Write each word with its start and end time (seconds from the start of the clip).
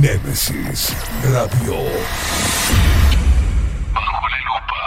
Némesis 0.00 0.94
Radio. 1.24 1.74
Bajo 3.92 4.28
la 4.28 4.38
lupa. 4.46 4.78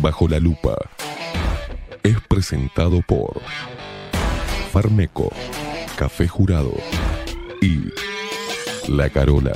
Bajo 0.00 0.28
la 0.28 0.38
lupa 0.40 0.76
es 2.02 2.18
presentado 2.22 3.02
por 3.06 3.42
Farmeco, 4.72 5.30
Café 5.98 6.26
Jurado 6.26 6.72
y 7.60 7.92
La 8.88 9.10
Carola. 9.10 9.52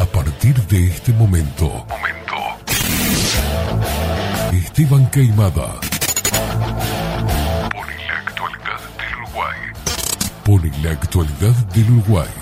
A 0.00 0.04
partir 0.06 0.54
de 0.66 0.86
este 0.88 1.12
momento, 1.12 1.68
Momento. 1.88 2.34
Esteban 4.52 5.08
Queimada 5.10 5.80
Pone 7.70 7.96
la 8.08 8.18
actualidad 8.18 8.80
del 8.98 9.16
Uruguay. 9.22 9.58
pone 10.44 10.70
la 10.82 10.90
actualidad 10.90 11.54
del 11.74 11.90
Uruguay. 11.90 12.41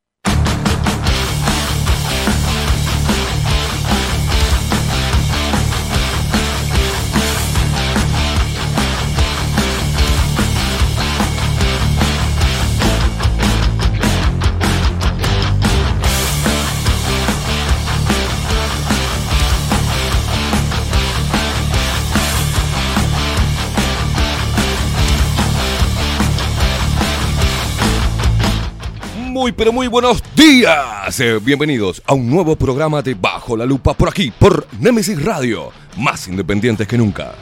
Pero 29.55 29.71
muy 29.71 29.87
buenos 29.87 30.23
días. 30.35 31.19
Eh, 31.19 31.39
bienvenidos 31.41 32.01
a 32.05 32.13
un 32.13 32.29
nuevo 32.29 32.55
programa 32.55 33.01
de 33.01 33.13
Bajo 33.13 33.57
la 33.57 33.65
Lupa 33.65 33.93
por 33.93 34.09
aquí, 34.09 34.31
por 34.31 34.67
Nemesis 34.79 35.23
Radio, 35.23 35.71
más 35.97 36.27
independientes 36.27 36.87
que 36.87 36.97
nunca. 36.97 37.33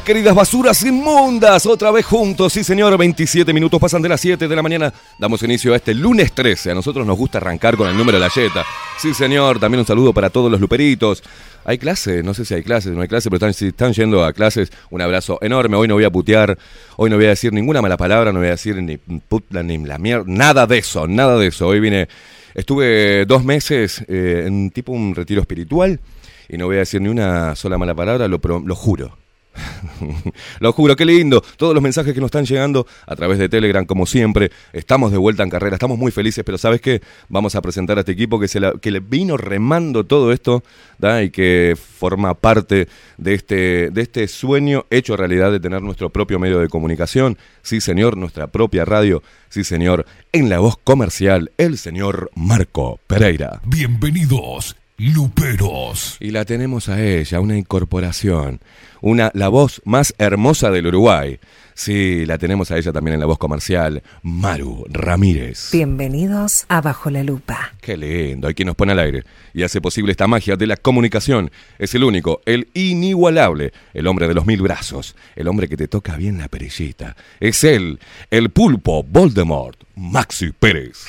Queridas 0.00 0.34
basuras 0.34 0.82
inmundas. 0.82 1.66
Otra 1.66 1.90
vez 1.90 2.06
juntos, 2.06 2.54
sí 2.54 2.64
señor, 2.64 2.96
27 2.96 3.52
minutos 3.52 3.78
pasan 3.78 4.00
de 4.00 4.08
las 4.08 4.20
7 4.22 4.48
de 4.48 4.56
la 4.56 4.62
mañana. 4.62 4.92
Damos 5.18 5.42
inicio 5.42 5.74
a 5.74 5.76
este 5.76 5.92
lunes 5.92 6.32
13. 6.32 6.70
A 6.70 6.74
nosotros 6.74 7.06
nos 7.06 7.18
gusta 7.18 7.36
arrancar 7.36 7.76
con 7.76 7.88
el 7.88 7.96
número 7.96 8.16
de 8.18 8.24
la 8.24 8.30
yeta. 8.34 8.64
Sí 8.98 9.12
señor, 9.12 9.60
también 9.60 9.80
un 9.80 9.86
saludo 9.86 10.14
para 10.14 10.30
todos 10.30 10.50
los 10.50 10.60
luperitos. 10.60 11.22
Hay 11.66 11.76
clases, 11.76 12.24
no 12.24 12.32
sé 12.32 12.46
si 12.46 12.54
hay 12.54 12.62
clases, 12.62 12.92
no 12.92 13.02
hay 13.02 13.08
clases, 13.08 13.28
pero 13.28 13.36
están, 13.36 13.52
si 13.52 13.66
están 13.66 13.92
yendo 13.92 14.24
a 14.24 14.32
clases. 14.32 14.72
Un 14.90 15.02
abrazo 15.02 15.38
enorme. 15.42 15.76
Hoy 15.76 15.88
no 15.88 15.94
voy 15.94 16.04
a 16.04 16.10
putear, 16.10 16.56
hoy 16.96 17.10
no 17.10 17.16
voy 17.16 17.26
a 17.26 17.30
decir 17.30 17.52
ninguna 17.52 17.82
mala 17.82 17.98
palabra, 17.98 18.32
no 18.32 18.38
voy 18.38 18.48
a 18.48 18.52
decir 18.52 18.76
ni 18.76 18.96
puta 18.96 19.62
ni 19.62 19.76
la 19.84 19.98
mierda, 19.98 20.24
nada 20.26 20.66
de 20.66 20.78
eso, 20.78 21.06
nada 21.06 21.36
de 21.36 21.48
eso. 21.48 21.68
Hoy 21.68 21.80
vine, 21.80 22.08
estuve 22.54 23.26
dos 23.26 23.44
meses 23.44 24.02
eh, 24.08 24.44
en 24.46 24.70
tipo 24.70 24.92
un 24.92 25.14
retiro 25.14 25.42
espiritual 25.42 26.00
y 26.48 26.56
no 26.56 26.66
voy 26.66 26.76
a 26.76 26.80
decir 26.80 27.02
ni 27.02 27.08
una 27.08 27.54
sola 27.56 27.76
mala 27.76 27.94
palabra, 27.94 28.26
lo 28.26 28.74
juro. 28.74 29.21
Lo 30.60 30.72
juro, 30.72 30.96
qué 30.96 31.04
lindo. 31.04 31.42
Todos 31.56 31.74
los 31.74 31.82
mensajes 31.82 32.14
que 32.14 32.20
nos 32.20 32.28
están 32.28 32.44
llegando 32.44 32.86
a 33.06 33.16
través 33.16 33.38
de 33.38 33.48
Telegram, 33.48 33.84
como 33.84 34.06
siempre. 34.06 34.50
Estamos 34.72 35.12
de 35.12 35.18
vuelta 35.18 35.42
en 35.42 35.50
carrera, 35.50 35.76
estamos 35.76 35.98
muy 35.98 36.12
felices, 36.12 36.44
pero 36.44 36.58
¿sabes 36.58 36.80
qué? 36.80 37.02
Vamos 37.28 37.54
a 37.54 37.62
presentar 37.62 37.98
a 37.98 38.00
este 38.00 38.12
equipo 38.12 38.38
que, 38.38 38.48
se 38.48 38.60
que 38.80 38.90
le 38.90 39.00
vino 39.00 39.36
remando 39.36 40.04
todo 40.04 40.32
esto 40.32 40.62
y 41.22 41.30
que 41.30 41.76
forma 41.76 42.34
parte 42.34 42.88
de 43.18 43.34
este, 43.34 43.90
de 43.90 44.02
este 44.02 44.28
sueño 44.28 44.84
hecho 44.90 45.16
realidad 45.16 45.50
de 45.50 45.58
tener 45.58 45.82
nuestro 45.82 46.10
propio 46.10 46.38
medio 46.38 46.60
de 46.60 46.68
comunicación. 46.68 47.38
Sí, 47.62 47.80
señor, 47.80 48.16
nuestra 48.16 48.46
propia 48.46 48.84
radio. 48.84 49.22
Sí, 49.48 49.64
señor, 49.64 50.06
en 50.32 50.48
la 50.48 50.60
voz 50.60 50.76
comercial, 50.82 51.50
el 51.58 51.76
señor 51.76 52.30
Marco 52.34 53.00
Pereira. 53.06 53.60
Bienvenidos, 53.64 54.76
luperos. 55.10 56.16
Y 56.20 56.30
la 56.30 56.44
tenemos 56.44 56.88
a 56.88 57.02
ella, 57.02 57.40
una 57.40 57.58
incorporación, 57.58 58.60
una, 59.00 59.30
la 59.34 59.48
voz 59.48 59.82
más 59.84 60.14
hermosa 60.18 60.70
del 60.70 60.86
Uruguay. 60.86 61.40
Sí, 61.74 62.24
la 62.26 62.38
tenemos 62.38 62.70
a 62.70 62.76
ella 62.76 62.92
también 62.92 63.14
en 63.14 63.20
la 63.20 63.26
voz 63.26 63.38
comercial, 63.38 64.02
Maru 64.22 64.84
Ramírez. 64.88 65.70
Bienvenidos 65.72 66.66
a 66.68 66.80
Bajo 66.80 67.10
la 67.10 67.24
Lupa. 67.24 67.74
Qué 67.80 67.96
lindo, 67.96 68.46
hay 68.46 68.54
quien 68.54 68.66
nos 68.66 68.76
pone 68.76 68.92
al 68.92 68.98
aire 69.00 69.24
y 69.54 69.64
hace 69.64 69.80
posible 69.80 70.12
esta 70.12 70.28
magia 70.28 70.56
de 70.56 70.66
la 70.66 70.76
comunicación. 70.76 71.50
Es 71.78 71.94
el 71.94 72.04
único, 72.04 72.40
el 72.46 72.68
inigualable, 72.74 73.72
el 73.94 74.06
hombre 74.06 74.28
de 74.28 74.34
los 74.34 74.46
mil 74.46 74.62
brazos, 74.62 75.16
el 75.34 75.48
hombre 75.48 75.68
que 75.68 75.76
te 75.76 75.88
toca 75.88 76.16
bien 76.16 76.38
la 76.38 76.48
perillita. 76.48 77.16
Es 77.40 77.64
él, 77.64 77.98
el 78.30 78.50
pulpo 78.50 79.02
Voldemort, 79.02 79.82
Maxi 79.96 80.52
Pérez. 80.52 81.06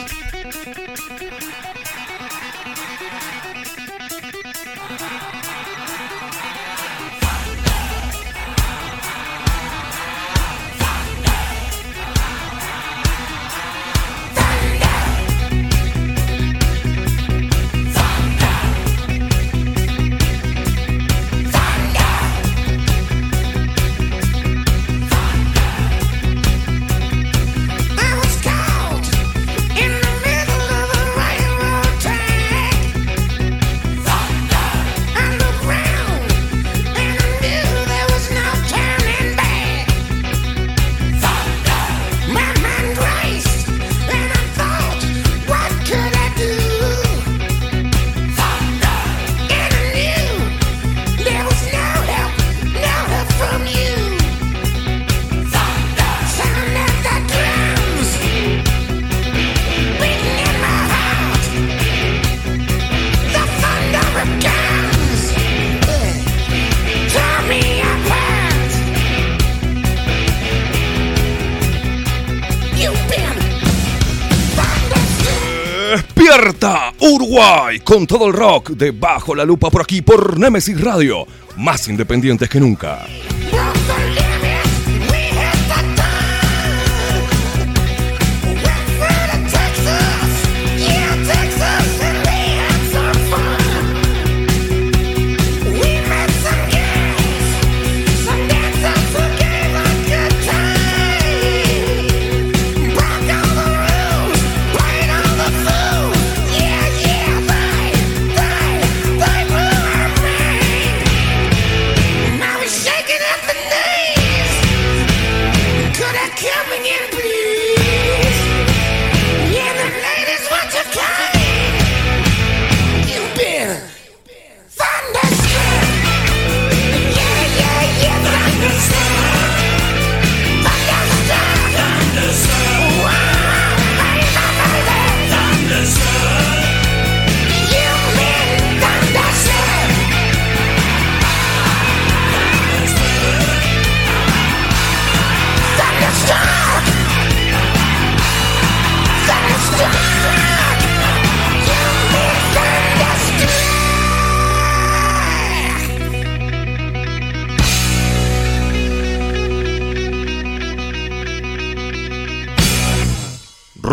Con 77.84 78.08
todo 78.08 78.28
el 78.28 78.34
rock 78.34 78.70
de 78.70 78.92
Bajo 78.92 79.36
la 79.36 79.44
Lupa 79.44 79.70
por 79.70 79.82
aquí 79.82 80.02
por 80.02 80.38
Nemesis 80.40 80.80
Radio, 80.80 81.28
más 81.58 81.88
independientes 81.90 82.48
que 82.50 82.60
nunca. 82.60 83.06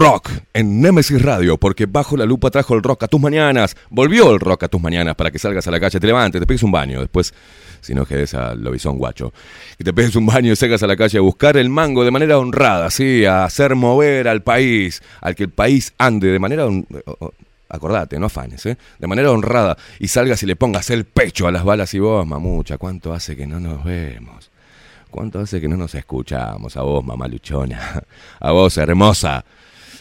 Rock 0.01 0.31
en 0.55 0.81
Nemesis 0.81 1.21
Radio, 1.21 1.59
porque 1.59 1.85
Bajo 1.85 2.17
la 2.17 2.25
Lupa 2.25 2.51
trajo 2.51 2.75
el 2.75 2.83
rock 2.83 3.03
a 3.03 3.07
tus 3.07 3.21
mañanas, 3.21 3.77
volvió 3.91 4.33
el 4.33 4.41
rock 4.41 4.63
a 4.63 4.69
tus 4.69 4.81
mañanas 4.81 5.15
para 5.15 5.31
que 5.31 5.39
salgas 5.39 5.69
a 5.69 5.71
la 5.71 5.79
calle, 5.79 6.01
te 6.01 6.07
levantes, 6.07 6.41
te 6.41 6.47
pegues 6.47 6.63
un 6.63 6.73
baño, 6.73 7.01
después, 7.01 7.35
si 7.83 7.95
no 7.95 8.07
quedes 8.07 8.33
al 8.33 8.63
lobizón 8.63 8.97
guacho, 8.97 9.35
y 9.79 9.85
te 9.85 9.93
pegues 9.93 10.17
un 10.17 10.25
baño 10.25 10.51
y 10.51 10.57
salgas 10.57 10.83
a 10.83 10.87
la 10.87 10.97
calle 10.97 11.19
a 11.19 11.21
buscar 11.21 11.59
el 11.59 11.69
mango 11.69 12.03
de 12.03 12.11
manera 12.11 12.39
honrada, 12.39 12.89
sí, 12.89 13.27
a 13.27 13.45
hacer 13.45 13.75
mover 13.75 14.27
al 14.27 14.43
país, 14.43 15.03
al 15.21 15.35
que 15.35 15.43
el 15.43 15.51
país 15.51 15.93
ande 15.99 16.29
de 16.29 16.39
manera... 16.39 16.67
Acordate, 17.69 18.19
no 18.19 18.27
afanes, 18.27 18.65
¿eh? 18.65 18.79
De 18.99 19.07
manera 19.07 19.31
honrada 19.31 19.77
y 19.99 20.09
salgas 20.09 20.43
y 20.43 20.47
le 20.47 20.57
pongas 20.57 20.89
el 20.89 21.05
pecho 21.05 21.47
a 21.47 21.53
las 21.53 21.63
balas 21.63 21.93
y 21.93 21.99
vos, 21.99 22.27
mamucha, 22.27 22.79
¿cuánto 22.79 23.13
hace 23.13 23.37
que 23.37 23.47
no 23.47 23.61
nos 23.61 23.85
vemos? 23.85 24.51
¿Cuánto 25.11 25.41
hace 25.41 25.61
que 25.61 25.69
no 25.69 25.77
nos 25.77 25.95
escuchamos? 25.95 26.75
A 26.79 26.83
vos, 26.83 27.05
mamá 27.05 27.29
luchona. 27.29 28.03
A 28.41 28.51
vos, 28.53 28.79
hermosa. 28.79 29.45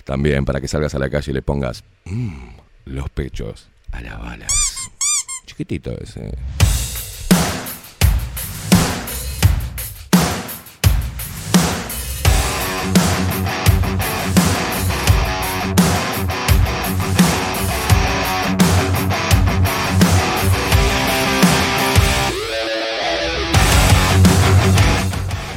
También 0.10 0.44
para 0.44 0.60
que 0.60 0.68
salgas 0.68 0.96
a 0.96 0.98
la 0.98 1.08
calle 1.08 1.30
y 1.30 1.36
le 1.36 1.44
pongas 1.44 1.84
mm, 2.06 2.48
los 2.86 3.12
pechos 3.12 3.70
a 3.92 4.02
las 4.02 4.20
balas. 4.20 4.52
Chiquitito 5.46 5.92
ese. 6.02 6.36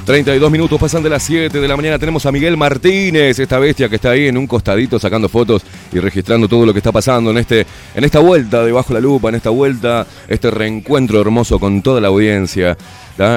32 0.05 0.51
minutos 0.51 0.81
pasan 0.81 1.03
de 1.03 1.09
las 1.09 1.23
7 1.23 1.61
de 1.61 1.69
la 1.69 1.77
mañana. 1.77 1.97
Tenemos 1.97 2.27
a 2.27 2.33
Miguel 2.33 2.57
Martínez, 2.57 3.39
esta 3.39 3.61
bestia 3.61 3.89
que 3.89 3.97
está 3.97 4.11
ahí 4.11 4.27
en 4.27 4.37
un 4.37 4.49
costadito 4.49 4.99
sacando 4.99 5.29
fotos 5.29 5.63
y 5.93 6.01
registrando 6.01 6.49
todo 6.49 6.67
lo 6.67 6.73
que 6.73 6.81
está 6.81 6.91
pasando 6.91 7.31
en, 7.31 7.39
este, 7.39 7.65
en 7.95 8.03
esta 8.03 8.19
vuelta 8.19 8.65
de 8.65 8.73
Bajo 8.73 8.93
la 8.93 9.01
Lupa, 9.01 9.29
en 9.29 9.37
esta 9.37 9.51
vuelta, 9.51 10.05
este 10.27 10.51
reencuentro 10.51 11.21
hermoso 11.21 11.61
con 11.61 11.83
toda 11.83 12.01
la 12.01 12.09
audiencia. 12.09 12.77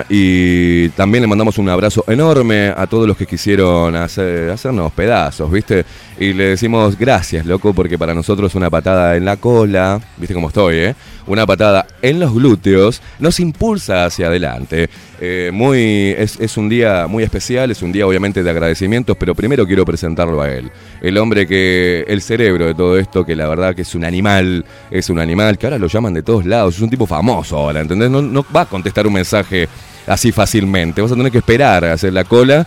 Y 0.09 0.89
también 0.89 1.21
le 1.21 1.27
mandamos 1.27 1.59
un 1.59 1.69
abrazo 1.69 2.03
enorme 2.07 2.73
a 2.75 2.87
todos 2.87 3.07
los 3.07 3.15
que 3.15 3.27
quisieron 3.27 3.95
hacer, 3.95 4.49
hacernos 4.49 4.91
pedazos, 4.93 5.51
¿viste? 5.51 5.85
Y 6.17 6.33
le 6.33 6.45
decimos 6.45 6.97
gracias, 6.97 7.45
loco, 7.45 7.73
porque 7.73 7.97
para 7.97 8.13
nosotros 8.13 8.55
una 8.55 8.69
patada 8.69 9.17
en 9.17 9.25
la 9.25 9.35
cola, 9.37 9.99
viste 10.17 10.33
cómo 10.33 10.47
estoy, 10.47 10.75
¿eh? 10.77 10.95
Una 11.27 11.45
patada 11.45 11.85
en 12.01 12.19
los 12.19 12.33
glúteos 12.33 13.01
nos 13.19 13.39
impulsa 13.39 14.05
hacia 14.05 14.27
adelante. 14.27 14.89
Eh, 15.19 15.49
muy, 15.51 16.13
es, 16.17 16.39
es 16.39 16.55
un 16.55 16.69
día 16.69 17.07
muy 17.07 17.23
especial, 17.23 17.71
es 17.71 17.81
un 17.81 17.91
día 17.91 18.07
obviamente 18.07 18.43
de 18.43 18.49
agradecimientos, 18.49 19.17
pero 19.17 19.35
primero 19.35 19.65
quiero 19.65 19.83
presentarlo 19.83 20.41
a 20.41 20.49
él. 20.49 20.71
El 21.01 21.17
hombre 21.17 21.47
que, 21.47 22.05
el 22.07 22.21
cerebro 22.21 22.65
de 22.65 22.75
todo 22.75 22.97
esto, 22.97 23.25
que 23.25 23.35
la 23.35 23.47
verdad 23.47 23.75
que 23.75 23.81
es 23.81 23.95
un 23.95 24.05
animal, 24.05 24.63
es 24.91 25.09
un 25.09 25.19
animal, 25.19 25.57
que 25.57 25.65
ahora 25.65 25.79
lo 25.79 25.87
llaman 25.87 26.13
de 26.13 26.23
todos 26.23 26.45
lados, 26.45 26.75
es 26.75 26.81
un 26.81 26.89
tipo 26.89 27.05
famoso 27.05 27.57
ahora, 27.57 27.81
¿entendés? 27.81 28.09
No, 28.09 28.21
no 28.21 28.45
va 28.55 28.61
a 28.61 28.65
contestar 28.65 29.05
un 29.05 29.13
mensaje 29.13 29.67
así 30.07 30.31
fácilmente, 30.31 31.01
vas 31.01 31.11
a 31.11 31.15
tener 31.15 31.31
que 31.31 31.39
esperar 31.39 31.83
a 31.85 31.93
hacer 31.93 32.13
la 32.13 32.23
cola 32.23 32.65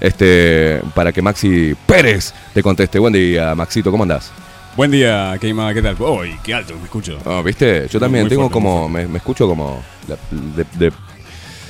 este, 0.00 0.80
para 0.94 1.12
que 1.12 1.22
Maxi 1.22 1.74
Pérez 1.86 2.32
te 2.54 2.62
conteste. 2.62 2.98
Buen 2.98 3.12
día, 3.12 3.54
Maxito, 3.54 3.90
¿cómo 3.90 4.02
andás? 4.04 4.30
Buen 4.76 4.90
día, 4.92 5.36
Keima, 5.40 5.74
¿qué 5.74 5.82
tal? 5.82 5.96
Uy, 6.00 6.36
qué 6.42 6.54
alto 6.54 6.74
me 6.76 6.84
escucho. 6.84 7.18
Oh, 7.24 7.42
¿Viste? 7.42 7.88
Yo 7.90 7.98
también 7.98 8.24
Muy 8.24 8.28
tengo 8.30 8.42
fuerte, 8.42 8.54
como, 8.54 8.88
me, 8.88 9.08
me 9.08 9.18
escucho 9.18 9.48
como 9.48 9.82
la- 10.06 10.16
de- 10.30 10.66
de- 10.86 10.92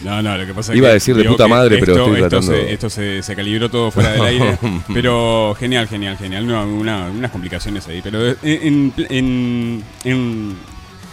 No, 0.05 0.21
no, 0.23 0.37
lo 0.37 0.47
que 0.47 0.53
pasa 0.53 0.73
es 0.73 0.79
Iba 0.79 0.89
que 0.89 0.91
a 0.91 0.95
decir 0.95 1.17
de 1.17 1.25
puta 1.25 1.49
madre, 1.49 1.79
pero 1.79 1.93
estoy 1.97 2.17
esto 2.17 2.29
tratando- 2.29 2.53
Se, 2.53 2.73
esto 2.73 2.91
se, 2.91 3.23
se 3.23 3.35
calibró 3.35 3.71
todo 3.71 3.91
fuera 3.91 4.11
del 4.13 4.23
aire. 4.23 4.59
pero 4.95 5.57
genial, 5.59 5.89
genial, 5.89 6.19
genial. 6.19 6.47
No, 6.47 6.65
una- 6.67 7.07
unas 7.11 7.31
complicaciones 7.31 7.87
ahí. 7.89 8.01
Pero 8.03 8.29
en, 8.43 8.93
en, 9.09 9.83
en, 10.05 10.57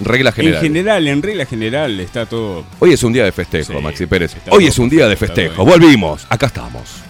regla 0.01 0.31
en 0.31 0.35
general. 0.35 0.61
general, 0.61 1.07
en 1.07 1.23
regla 1.23 1.45
general, 1.45 1.99
está 2.01 2.25
todo. 2.25 2.65
Hoy 2.79 2.91
es 2.91 3.01
un 3.03 3.13
día 3.13 3.23
de 3.23 3.31
festejo, 3.31 3.71
Sí, 3.73 3.81
Maxi 3.81 4.05
Pérez. 4.05 4.35
Hoy 4.35 4.41
todo 4.65 4.67
es 4.67 4.77
un 4.79 4.89
día 4.89 5.07
de 5.07 5.15
festejo. 5.15 5.63
Volvimos. 5.63 6.27
Acá 6.29 6.47
estamos. 6.47 7.04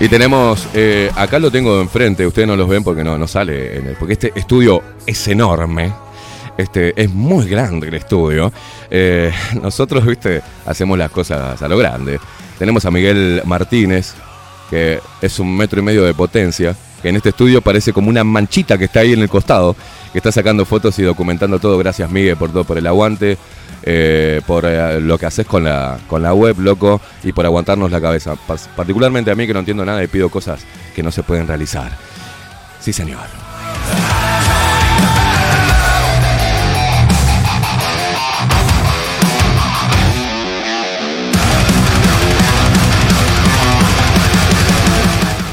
Y 0.00 0.08
tenemos, 0.08 0.66
eh, 0.72 1.10
acá 1.14 1.38
lo 1.38 1.50
tengo 1.50 1.80
enfrente, 1.80 2.26
ustedes 2.26 2.48
no 2.48 2.56
los 2.56 2.68
ven 2.68 2.82
porque 2.82 3.04
no, 3.04 3.18
no 3.18 3.26
sale, 3.26 3.94
porque 3.98 4.14
este 4.14 4.32
estudio 4.34 4.82
es 5.06 5.28
enorme, 5.28 5.92
este, 6.56 7.00
es 7.00 7.10
muy 7.10 7.48
grande 7.48 7.88
el 7.88 7.94
estudio. 7.94 8.52
Eh, 8.90 9.32
nosotros, 9.62 10.04
viste, 10.06 10.42
hacemos 10.66 10.98
las 10.98 11.10
cosas 11.10 11.60
a 11.60 11.68
lo 11.68 11.76
grande. 11.76 12.18
Tenemos 12.58 12.84
a 12.84 12.90
Miguel 12.90 13.42
Martínez, 13.44 14.14
que 14.68 15.00
es 15.20 15.38
un 15.38 15.56
metro 15.56 15.80
y 15.80 15.82
medio 15.82 16.04
de 16.04 16.14
potencia, 16.14 16.76
que 17.02 17.08
en 17.08 17.16
este 17.16 17.30
estudio 17.30 17.62
parece 17.62 17.92
como 17.92 18.08
una 18.08 18.24
manchita 18.24 18.76
que 18.76 18.84
está 18.84 19.00
ahí 19.00 19.12
en 19.12 19.20
el 19.20 19.28
costado, 19.28 19.74
que 20.12 20.18
está 20.18 20.30
sacando 20.30 20.64
fotos 20.64 20.98
y 20.98 21.02
documentando 21.02 21.58
todo. 21.58 21.78
Gracias, 21.78 22.10
Miguel, 22.10 22.36
por 22.36 22.52
todo, 22.52 22.64
por 22.64 22.76
el 22.76 22.86
aguante, 22.86 23.38
eh, 23.82 24.42
por 24.46 24.64
eh, 24.66 25.00
lo 25.00 25.16
que 25.16 25.26
haces 25.26 25.46
con 25.46 25.64
la, 25.64 25.98
con 26.06 26.22
la 26.22 26.34
web, 26.34 26.58
loco, 26.60 27.00
y 27.24 27.32
por 27.32 27.46
aguantarnos 27.46 27.90
la 27.90 28.00
cabeza. 28.00 28.34
Particularmente 28.76 29.30
a 29.30 29.34
mí 29.34 29.46
que 29.46 29.54
no 29.54 29.60
entiendo 29.60 29.84
nada 29.84 30.04
y 30.04 30.08
pido 30.08 30.28
cosas 30.28 30.60
que 30.94 31.02
no 31.02 31.10
se 31.10 31.22
pueden 31.22 31.46
realizar. 31.46 31.90
Sí, 32.80 32.92
señor. 32.92 33.49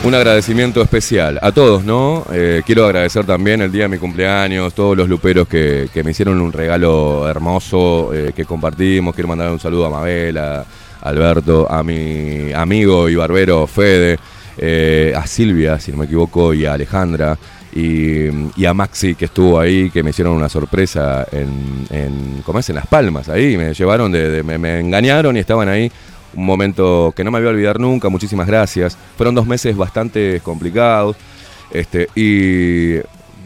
Un 0.08 0.16
agradecimiento 0.16 0.82
especial 0.82 1.38
a 1.42 1.52
todos, 1.52 1.84
¿no? 1.84 2.26
Eh, 2.32 2.62
quiero 2.66 2.86
agradecer 2.86 3.26
también 3.26 3.62
el 3.62 3.70
día 3.70 3.84
de 3.84 3.88
mi 3.90 3.98
cumpleaños, 3.98 4.74
todos 4.74 4.96
los 4.96 5.10
luperos 5.10 5.50
que, 5.50 5.90
que 5.94 6.02
me 6.02 6.12
hicieron 6.12 6.40
un 6.40 6.54
regalo 6.54 7.28
hermoso 7.28 8.12
eh, 8.14 8.32
que 8.34 8.46
compartimos. 8.46 9.14
Quiero 9.14 9.28
mandar 9.28 9.52
un 9.52 9.60
saludo 9.60 9.88
a 9.88 9.90
Mabel, 9.90 10.38
a 10.38 10.64
Alberto, 11.02 11.70
a 11.70 11.84
mi 11.84 12.54
amigo 12.54 13.10
y 13.10 13.16
barbero 13.16 13.68
Fede, 13.68 14.18
eh, 14.58 15.14
a 15.14 15.28
Silvia, 15.28 15.78
si 15.78 15.92
no 15.92 15.98
me 15.98 16.06
equivoco, 16.06 16.54
y 16.54 16.66
a 16.66 16.72
Alejandra. 16.72 17.38
Y, 17.76 18.66
a 18.66 18.74
Maxi 18.74 19.14
que 19.14 19.26
estuvo 19.26 19.60
ahí, 19.60 19.90
que 19.92 20.02
me 20.04 20.12
hicieron 20.12 20.34
una 20.36 20.48
sorpresa 20.48 21.28
en, 21.34 21.86
en 21.92 22.42
¿cómo 22.46 22.60
es? 22.60 22.70
En 22.70 22.76
Las 22.76 22.88
Palmas, 22.88 23.28
ahí 23.28 23.58
me 23.58 23.74
llevaron, 23.74 24.10
de, 24.10 24.42
de- 24.42 24.58
me 24.58 24.80
engañaron 24.80 25.36
y 25.36 25.42
estaban 25.42 25.68
ahí 25.68 25.92
un 26.38 26.46
momento 26.46 27.14
que 27.16 27.24
no 27.24 27.32
me 27.32 27.40
voy 27.40 27.48
a 27.48 27.52
olvidar 27.52 27.80
nunca, 27.80 28.10
muchísimas 28.10 28.48
gracias. 28.48 28.98
Fueron 29.18 29.36
dos 29.36 29.48
meses 29.48 29.76
bastante 29.76 30.40
complicados. 30.42 31.18
Este, 31.72 32.08
y 32.16 33.00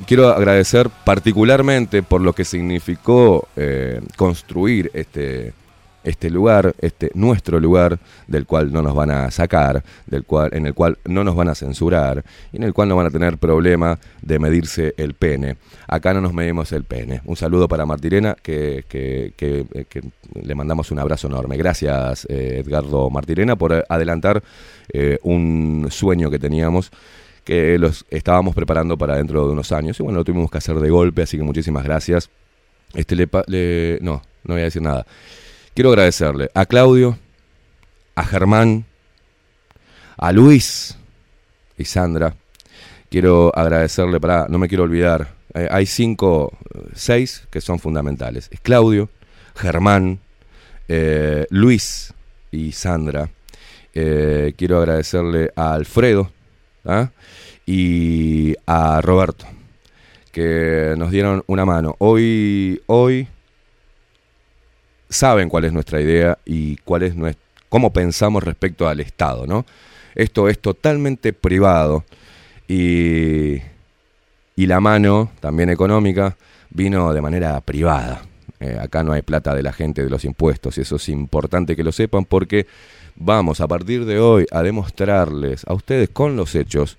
quiero 0.06 0.30
agradecer 0.30 0.90
particularmente 1.06 2.04
por 2.04 2.22
lo 2.22 2.34
que 2.34 2.46
significó 2.46 3.48
eh, 3.56 4.02
construir 4.18 4.92
este, 4.94 5.54
este 6.04 6.30
lugar, 6.30 6.74
este 6.80 7.12
nuestro 7.14 7.60
lugar, 7.60 8.00
del 8.28 8.46
cual 8.46 8.72
no 8.72 8.82
nos 8.82 8.96
van 8.96 9.12
a 9.12 9.30
sacar, 9.32 9.84
del 10.08 10.24
cual, 10.26 10.50
en 10.54 10.66
el 10.66 10.74
cual 10.74 10.98
no 11.06 11.24
nos 11.24 11.36
van 11.36 11.50
a 11.50 11.56
censurar, 11.56 12.24
y 12.52 12.58
en 12.58 12.64
el 12.64 12.74
cual 12.74 12.90
no 12.90 12.96
van 12.96 13.08
a 13.08 13.12
tener 13.12 13.38
problema 13.38 14.00
de 14.22 14.40
medirse 14.40 14.94
el 14.98 15.14
pene. 15.14 15.58
Acá 15.88 16.14
no 16.14 16.22
nos 16.22 16.34
medimos 16.34 16.72
el 16.72 16.84
pene. 16.86 17.22
Un 17.26 17.36
saludo 17.36 17.68
para 17.68 17.86
Martirena, 17.86 18.36
que, 18.42 18.84
que- 18.88 19.34
que- 19.36 19.66
eh, 19.74 19.86
le 20.42 20.56
mandamos 20.56 20.92
un 20.92 21.00
abrazo 21.00 21.28
enorme. 21.28 21.58
Gracias, 21.58 22.26
eh, 22.30 22.64
Edgardo 22.66 23.10
Martirena, 23.10 23.56
por 23.56 23.86
adelantar 23.90 24.42
eh, 24.94 25.20
un 25.24 25.88
sueño 25.92 26.30
que 26.32 26.40
teníamos 26.40 26.92
que 27.44 27.78
los 27.80 28.06
estábamos 28.12 28.54
preparando 28.54 28.98
para 28.98 29.16
dentro 29.18 29.46
de 29.48 29.54
unos 29.54 29.72
años. 29.72 30.00
Y 30.00 30.04
bueno, 30.04 30.20
lo 30.20 30.24
tuvimos 30.24 30.52
que 30.52 30.58
hacer 30.60 30.80
de 30.80 30.90
golpe, 30.90 31.24
así 31.24 31.38
que 31.38 31.44
muchísimas 31.44 31.84
gracias. 31.84 32.30
Este 32.94 33.16
le, 33.16 33.28
le- 33.48 33.98
no, 34.02 34.22
no 34.44 34.54
voy 34.54 34.62
a 34.62 34.66
decir 34.66 34.82
nada. 34.82 35.06
Quiero 35.74 35.92
agradecerle 35.92 36.50
a 36.54 36.66
Claudio, 36.66 37.18
a 38.16 38.26
Germán, 38.26 38.84
a 40.18 40.34
Luis 40.34 40.98
y 41.78 41.86
Sandra. 41.86 42.36
Quiero 43.10 43.56
agradecerle 43.56 44.20
para, 44.20 44.48
no 44.50 44.58
me 44.58 44.68
quiero 44.68 44.84
olvidar, 44.84 45.34
eh, 45.54 45.70
hay 45.72 45.86
cinco, 45.86 46.58
seis 46.94 47.48
que 47.50 47.62
son 47.62 47.80
fundamentales. 47.80 48.50
Es 48.52 48.60
Claudio, 48.60 49.10
Germán, 49.56 50.20
eh, 50.90 51.48
Luis 51.50 52.14
y 52.52 52.74
Sandra. 52.74 53.30
Eh, 53.94 54.54
quiero 54.58 54.78
agradecerle 54.78 55.54
a 55.56 55.74
Alfredo 55.74 56.32
¿ah? 56.84 57.12
y 57.66 58.56
a 58.66 59.00
Roberto 59.00 59.46
que 60.34 60.96
nos 60.98 61.12
dieron 61.12 61.44
una 61.48 61.66
mano. 61.66 61.96
Hoy, 62.00 62.82
hoy 62.88 63.28
saben 65.12 65.48
cuál 65.50 65.66
es 65.66 65.74
nuestra 65.74 66.02
idea 66.02 66.40
y 66.46 66.78
cuál 66.78 67.04
es 67.04 67.16
nues- 67.16 67.38
cómo 67.70 67.94
pensamos 67.94 68.44
respecto 68.44 68.88
al 68.90 69.00
Estado, 69.00 69.46
¿no? 69.46 69.66
Esto 70.16 70.50
es 70.50 70.60
totalmente 70.60 71.34
privado 71.34 72.04
y, 72.68 73.58
y 74.56 74.66
la 74.66 74.80
mano, 74.80 75.30
también 75.40 75.70
económica, 75.70 76.36
vino 76.72 77.14
de 77.14 77.22
manera 77.22 77.62
privada. 77.62 78.24
Eh, 78.60 78.78
acá 78.80 79.04
no 79.04 79.14
hay 79.14 79.22
plata 79.22 79.56
de 79.56 79.64
la 79.64 79.74
gente 79.74 80.04
de 80.04 80.10
los 80.10 80.26
impuestos 80.26 80.78
y 80.78 80.82
eso 80.82 80.96
es 80.96 81.10
importante 81.10 81.76
que 81.76 81.84
lo 81.84 81.92
sepan 81.92 82.26
porque 82.26 82.68
vamos 83.16 83.60
a 83.62 83.68
partir 83.68 84.06
de 84.06 84.20
hoy 84.20 84.46
a 84.52 84.64
demostrarles 84.64 85.64
a 85.68 85.74
ustedes 85.74 86.10
con 86.10 86.36
los 86.36 86.56
hechos 86.56 86.98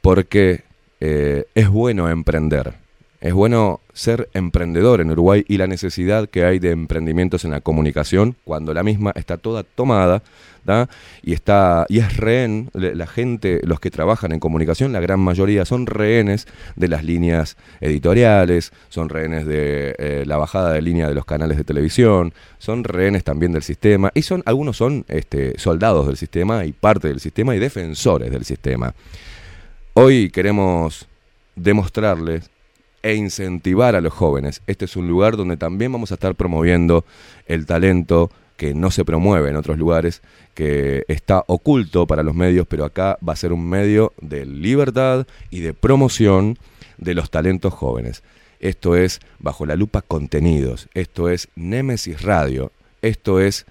porque 0.00 0.62
eh, 1.00 1.44
es 1.54 1.68
bueno 1.68 2.08
emprender. 2.08 2.74
Es 3.20 3.32
bueno 3.32 3.80
ser 3.94 4.28
emprendedor 4.34 5.00
en 5.00 5.10
Uruguay 5.10 5.44
y 5.48 5.56
la 5.56 5.66
necesidad 5.66 6.28
que 6.28 6.44
hay 6.44 6.58
de 6.58 6.70
emprendimientos 6.70 7.44
en 7.44 7.50
la 7.50 7.60
comunicación 7.60 8.36
cuando 8.44 8.74
la 8.74 8.82
misma 8.82 9.12
está 9.14 9.38
toda 9.38 9.62
tomada 9.62 10.22
¿da? 10.64 10.88
y 11.22 11.32
está 11.32 11.86
y 11.88 12.00
es 12.00 12.16
rehén 12.18 12.68
la 12.74 13.06
gente 13.06 13.60
los 13.64 13.80
que 13.80 13.90
trabajan 13.90 14.32
en 14.32 14.40
comunicación 14.40 14.92
la 14.92 15.00
gran 15.00 15.20
mayoría 15.20 15.64
son 15.64 15.86
rehenes 15.86 16.46
de 16.76 16.88
las 16.88 17.04
líneas 17.04 17.56
editoriales 17.80 18.72
son 18.90 19.08
rehenes 19.08 19.46
de 19.46 19.94
eh, 19.98 20.24
la 20.26 20.36
bajada 20.36 20.72
de 20.72 20.82
línea 20.82 21.08
de 21.08 21.14
los 21.14 21.24
canales 21.24 21.56
de 21.56 21.64
televisión 21.64 22.34
son 22.58 22.84
rehenes 22.84 23.24
también 23.24 23.52
del 23.52 23.62
sistema 23.62 24.10
y 24.12 24.22
son 24.22 24.42
algunos 24.44 24.76
son 24.76 25.06
este, 25.08 25.58
soldados 25.58 26.06
del 26.06 26.18
sistema 26.18 26.66
y 26.66 26.72
parte 26.72 27.08
del 27.08 27.20
sistema 27.20 27.56
y 27.56 27.58
defensores 27.58 28.30
del 28.30 28.44
sistema 28.44 28.94
Hoy 29.98 30.28
queremos 30.28 31.06
demostrarles 31.54 32.50
e 33.06 33.14
incentivar 33.14 33.94
a 33.94 34.00
los 34.00 34.12
jóvenes. 34.12 34.62
Este 34.66 34.84
es 34.86 34.96
un 34.96 35.06
lugar 35.06 35.36
donde 35.36 35.56
también 35.56 35.92
vamos 35.92 36.10
a 36.10 36.14
estar 36.14 36.34
promoviendo 36.34 37.04
el 37.46 37.64
talento 37.64 38.32
que 38.56 38.74
no 38.74 38.90
se 38.90 39.04
promueve 39.04 39.48
en 39.48 39.54
otros 39.54 39.78
lugares, 39.78 40.22
que 40.54 41.04
está 41.06 41.44
oculto 41.46 42.08
para 42.08 42.24
los 42.24 42.34
medios, 42.34 42.66
pero 42.66 42.84
acá 42.84 43.16
va 43.26 43.34
a 43.34 43.36
ser 43.36 43.52
un 43.52 43.64
medio 43.68 44.12
de 44.20 44.44
libertad 44.44 45.24
y 45.50 45.60
de 45.60 45.72
promoción 45.72 46.58
de 46.98 47.14
los 47.14 47.30
talentos 47.30 47.72
jóvenes. 47.72 48.24
Esto 48.58 48.96
es 48.96 49.20
Bajo 49.38 49.66
la 49.66 49.76
Lupa 49.76 50.02
Contenidos, 50.02 50.88
esto 50.92 51.30
es 51.30 51.46
Némesis 51.54 52.22
Radio, 52.22 52.72
esto 53.02 53.38
es 53.38 53.66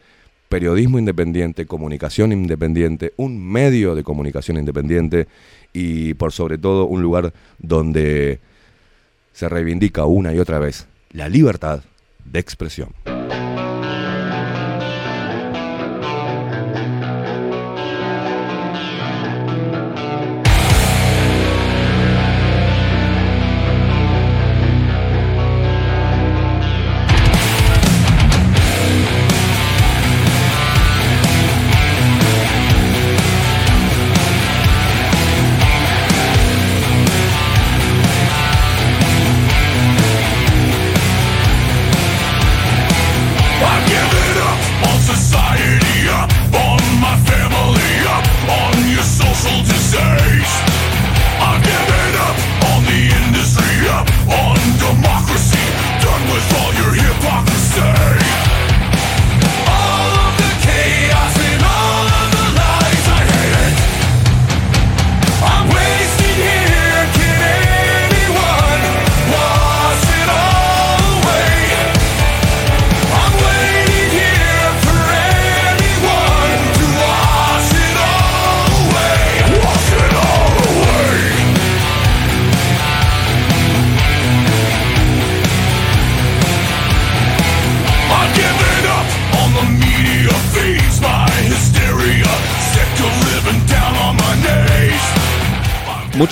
periodismo 0.47 0.97
independiente, 0.97 1.65
comunicación 1.65 2.31
independiente, 2.31 3.11
un 3.17 3.45
medio 3.45 3.95
de 3.95 4.03
comunicación 4.05 4.55
independiente 4.55 5.27
y 5.73 6.13
por 6.13 6.31
sobre 6.31 6.57
todo 6.57 6.85
un 6.85 7.01
lugar 7.01 7.33
donde 7.59 8.39
se 9.35 9.49
reivindica 9.49 10.05
una 10.05 10.33
y 10.33 10.39
otra 10.39 10.59
vez 10.59 10.87
la 11.11 11.27
libertad 11.27 11.83
de 12.23 12.39
expresión. 12.39 12.93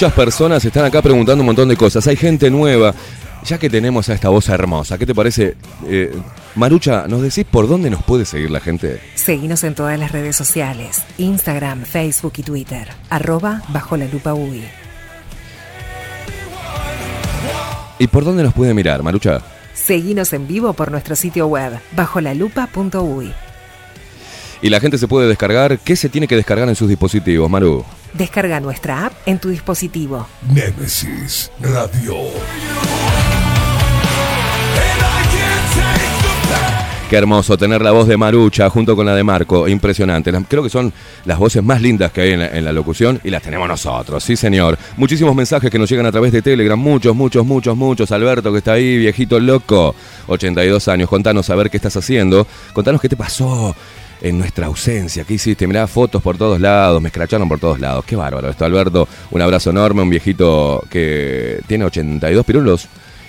Muchas 0.04 0.18
personas 0.18 0.66
están 0.66 0.84
acá 0.84 1.02
preguntando 1.02 1.44
un 1.44 1.46
montón 1.46 1.70
de 1.70 1.78
cosas. 1.78 2.06
Hay 2.08 2.18
gente 2.18 2.52
nueva. 2.52 2.94
Ya 3.46 3.58
que 3.58 3.70
tenemos 3.70 4.10
a 4.10 4.14
esta 4.14 4.28
voz 4.28 4.50
hermosa, 4.50 4.98
¿qué 4.98 5.06
te 5.06 5.16
parece? 5.16 5.56
Eh, 5.88 6.14
Marucha, 6.56 7.08
¿nos 7.08 7.22
decís 7.22 7.46
por 7.50 7.70
dónde 7.70 7.90
nos 7.90 8.04
puede 8.04 8.26
seguir 8.26 8.52
la 8.52 8.60
gente? 8.60 9.00
Seguinos 9.16 9.64
en 9.64 9.76
todas 9.76 9.98
las 9.98 10.12
redes 10.12 10.36
sociales, 10.36 11.04
Instagram, 11.18 11.86
Facebook 11.86 12.34
y 12.36 12.44
Twitter, 12.44 12.90
arroba 13.10 13.62
bajo 13.70 13.96
la 13.96 14.06
lupa 14.08 14.34
UI. 14.34 14.66
¿Y 17.98 18.08
por 18.08 18.26
dónde 18.26 18.44
nos 18.44 18.54
puede 18.54 18.74
mirar, 18.74 19.04
Marucha? 19.04 19.40
Seguinos 19.74 20.34
en 20.34 20.50
vivo 20.50 20.74
por 20.74 20.92
nuestro 20.92 21.16
sitio 21.16 21.48
web, 21.48 21.80
bajo 21.96 22.20
la 22.20 22.34
lupa.uy. 22.34 23.32
Y 24.62 24.70
la 24.70 24.82
gente 24.82 24.98
se 24.98 25.08
puede 25.08 25.30
descargar. 25.30 25.80
¿Qué 25.80 25.96
se 25.96 26.10
tiene 26.10 26.28
que 26.28 26.36
descargar 26.36 26.68
en 26.68 26.76
sus 26.76 26.90
dispositivos, 26.90 27.50
Maru? 27.50 27.86
Descarga 28.14 28.60
nuestra 28.60 29.08
app 29.08 29.14
en 29.26 29.40
tu 29.40 29.50
dispositivo. 29.50 30.28
Némesis 30.54 31.52
Radio. 31.60 32.16
Qué 37.10 37.18
hermoso 37.18 37.58
tener 37.60 37.82
la 37.84 37.92
voz 37.92 38.08
de 38.08 38.18
Marucha 38.18 38.70
junto 38.72 38.96
con 38.96 39.06
la 39.06 39.16
de 39.16 39.24
Marco. 39.24 39.68
Impresionante. 39.68 40.32
Creo 40.48 40.64
que 40.64 40.70
son 40.70 40.92
las 41.26 41.38
voces 41.38 41.62
más 41.64 41.80
lindas 41.80 42.12
que 42.12 42.22
hay 42.22 42.32
en 42.32 42.40
la, 42.40 42.48
en 42.48 42.66
la 42.66 42.72
locución 42.72 43.20
y 43.24 43.30
las 43.30 43.44
tenemos 43.44 43.68
nosotros. 43.68 44.24
Sí, 44.24 44.36
señor. 44.36 44.80
Muchísimos 44.98 45.36
mensajes 45.36 45.70
que 45.70 45.78
nos 45.78 45.88
llegan 45.88 46.08
a 46.08 46.12
través 46.12 46.32
de 46.32 46.42
Telegram. 46.42 46.80
Muchos, 46.80 47.16
muchos, 47.16 47.46
muchos, 47.46 47.78
muchos. 47.78 48.12
Alberto, 48.12 48.52
que 48.52 48.58
está 48.60 48.74
ahí, 48.74 48.98
viejito 48.98 49.40
loco. 49.40 49.94
82 50.26 50.88
años. 50.88 51.08
Contanos 51.08 51.50
a 51.52 51.56
ver 51.56 51.70
qué 51.70 51.78
estás 51.78 51.96
haciendo. 51.98 52.48
Contanos 52.74 53.00
qué 53.00 53.10
te 53.10 53.16
pasó 53.16 53.76
en 54.24 54.40
nuestra 54.40 54.66
ausencia. 54.68 55.24
¿Qué 55.26 55.36
hiciste? 55.36 55.68
Mirá 55.68 55.86
fotos 55.86 56.22
por 56.24 56.38
todos 56.38 56.60
lados. 56.60 57.00
Me 57.02 57.10
escracharon 57.10 57.48
por 57.48 57.60
todos 57.60 57.80
lados. 57.80 58.04
Qué 58.06 58.16
bárbaro 58.16 58.50
esto, 58.50 58.66
Alberto. 58.66 59.08
Un 59.32 59.42
abrazo 59.42 59.70
enorme. 59.70 60.02
Un 60.02 60.10
viejito 60.10 60.84
que 60.90 61.60
tiene 61.68 61.86
82 61.86 62.46
pirulos 62.46 62.88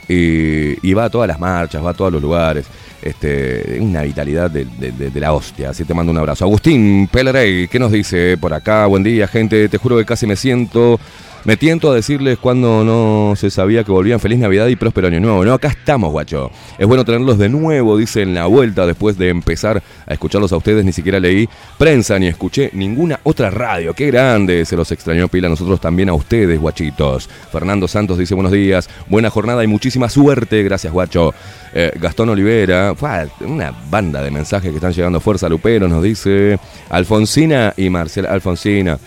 y, 0.08 0.88
y 0.88 0.94
va 0.94 1.04
a 1.06 1.10
todas 1.10 1.28
las 1.28 1.38
marchas, 1.40 1.84
va 1.84 1.90
a 1.90 1.94
todos 1.94 2.12
los 2.12 2.22
lugares. 2.22 2.64
Este, 3.02 3.76
una 3.80 4.00
vitalidad 4.02 4.50
de, 4.50 4.64
de- 4.64 5.20
la 5.20 5.34
hostia. 5.34 5.70
Así 5.70 5.84
te 5.84 5.92
mando 5.92 6.10
un 6.12 6.16
abrazo. 6.18 6.44
Agustín 6.44 7.06
Pelerey, 7.12 7.68
¿qué 7.68 7.78
nos 7.78 7.92
dice 7.92 8.38
por 8.38 8.54
acá? 8.54 8.86
Buen 8.86 9.02
día, 9.02 9.26
gente. 9.28 9.68
Te 9.68 9.76
juro 9.78 9.98
que 9.98 10.06
casi 10.06 10.26
me 10.26 10.36
siento. 10.36 10.98
Me 11.44 11.58
tiento 11.58 11.92
a 11.92 11.94
decirles 11.94 12.38
cuando 12.38 12.84
no 12.84 13.36
se 13.36 13.50
sabía 13.50 13.84
que 13.84 13.92
volvían 13.92 14.18
feliz 14.18 14.38
Navidad 14.38 14.66
y 14.68 14.76
próspero 14.76 15.08
año 15.08 15.20
nuevo. 15.20 15.44
No, 15.44 15.52
acá 15.52 15.68
estamos, 15.68 16.10
guacho. 16.10 16.50
Es 16.78 16.86
bueno 16.86 17.04
tenerlos 17.04 17.36
de 17.36 17.50
nuevo, 17.50 17.98
dice 17.98 18.22
en 18.22 18.32
la 18.32 18.46
vuelta, 18.46 18.86
después 18.86 19.18
de 19.18 19.28
empezar 19.28 19.82
a 20.06 20.12
escucharlos 20.14 20.52
a 20.52 20.56
ustedes. 20.56 20.86
Ni 20.86 20.92
siquiera 20.94 21.20
leí 21.20 21.46
prensa 21.76 22.18
ni 22.18 22.28
escuché 22.28 22.70
ninguna 22.72 23.20
otra 23.24 23.50
radio. 23.50 23.92
Qué 23.92 24.06
grande, 24.06 24.64
se 24.64 24.74
los 24.74 24.90
extrañó 24.90 25.28
pila. 25.28 25.50
Nosotros 25.50 25.82
también 25.82 26.08
a 26.08 26.14
ustedes, 26.14 26.58
guachitos. 26.58 27.28
Fernando 27.52 27.88
Santos 27.88 28.16
dice 28.16 28.34
buenos 28.34 28.52
días, 28.52 28.88
buena 29.10 29.28
jornada 29.28 29.62
y 29.62 29.66
muchísima 29.66 30.08
suerte. 30.08 30.62
Gracias, 30.62 30.94
guacho. 30.94 31.34
Eh, 31.74 31.92
Gastón 32.00 32.30
Olivera, 32.30 32.94
una 33.40 33.70
banda 33.90 34.22
de 34.22 34.30
mensajes 34.30 34.70
que 34.70 34.76
están 34.76 34.94
llegando. 34.94 35.20
Fuerza 35.20 35.50
Lupero 35.50 35.88
nos 35.88 36.02
dice. 36.02 36.58
Alfonsina 36.88 37.74
y 37.76 37.90
Marcela. 37.90 38.30
Alfonsina, 38.30 38.98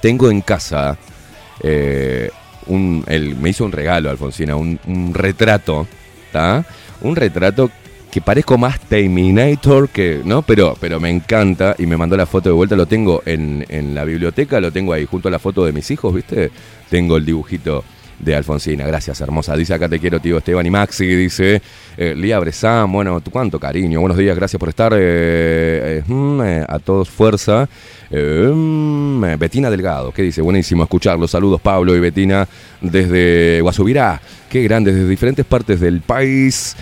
tengo 0.00 0.28
en 0.28 0.40
casa 0.40 0.98
eh, 1.62 2.30
un, 2.66 3.04
él 3.06 3.36
me 3.36 3.50
hizo 3.50 3.64
un 3.64 3.72
regalo, 3.72 4.10
Alfonsina, 4.10 4.56
un, 4.56 4.78
retrato, 5.14 5.86
¿tá? 6.32 6.64
Un 7.00 7.16
retrato 7.16 7.70
que 8.10 8.20
parezco 8.20 8.56
más 8.58 8.80
Terminator 8.80 9.88
que, 9.88 10.20
¿no? 10.24 10.42
Pero, 10.42 10.76
pero 10.80 11.00
me 11.00 11.10
encanta 11.10 11.74
y 11.78 11.86
me 11.86 11.96
mandó 11.96 12.16
la 12.16 12.26
foto 12.26 12.48
de 12.48 12.54
vuelta, 12.54 12.76
lo 12.76 12.86
tengo 12.86 13.22
en, 13.26 13.64
en 13.68 13.94
la 13.94 14.04
biblioteca, 14.04 14.60
lo 14.60 14.72
tengo 14.72 14.92
ahí 14.92 15.04
junto 15.04 15.28
a 15.28 15.30
la 15.30 15.38
foto 15.38 15.64
de 15.64 15.72
mis 15.72 15.90
hijos, 15.90 16.14
¿viste? 16.14 16.50
Tengo 16.90 17.16
el 17.16 17.24
dibujito 17.24 17.84
de 18.18 18.34
Alfonsina, 18.34 18.86
gracias 18.86 19.20
hermosa. 19.20 19.56
Dice 19.56 19.74
acá 19.74 19.88
te 19.88 19.98
quiero, 19.98 20.20
tío 20.20 20.38
Esteban 20.38 20.66
y 20.66 20.70
Maxi, 20.70 21.06
dice 21.06 21.62
eh, 21.96 22.14
Lía 22.16 22.38
Bresán, 22.38 22.90
bueno, 22.90 23.20
tu 23.20 23.30
cuánto 23.30 23.60
cariño, 23.60 24.00
buenos 24.00 24.18
días, 24.18 24.36
gracias 24.36 24.58
por 24.58 24.68
estar, 24.68 24.92
eh, 24.94 24.98
eh, 24.98 26.02
mm, 26.06 26.40
a 26.68 26.78
todos 26.80 27.08
fuerza. 27.08 27.68
Mm, 28.10 29.22
Betina 29.38 29.70
Delgado, 29.70 30.12
¿qué 30.12 30.22
dice? 30.22 30.40
Buenísimo 30.40 30.82
escucharlos, 30.82 31.30
saludos 31.30 31.60
Pablo 31.60 31.94
y 31.94 32.00
Betina 32.00 32.48
desde 32.80 33.60
Guasubirá, 33.60 34.20
qué 34.48 34.62
grandes, 34.62 34.94
desde 34.94 35.08
diferentes 35.08 35.44
partes 35.44 35.78
del 35.78 36.00
país. 36.00 36.74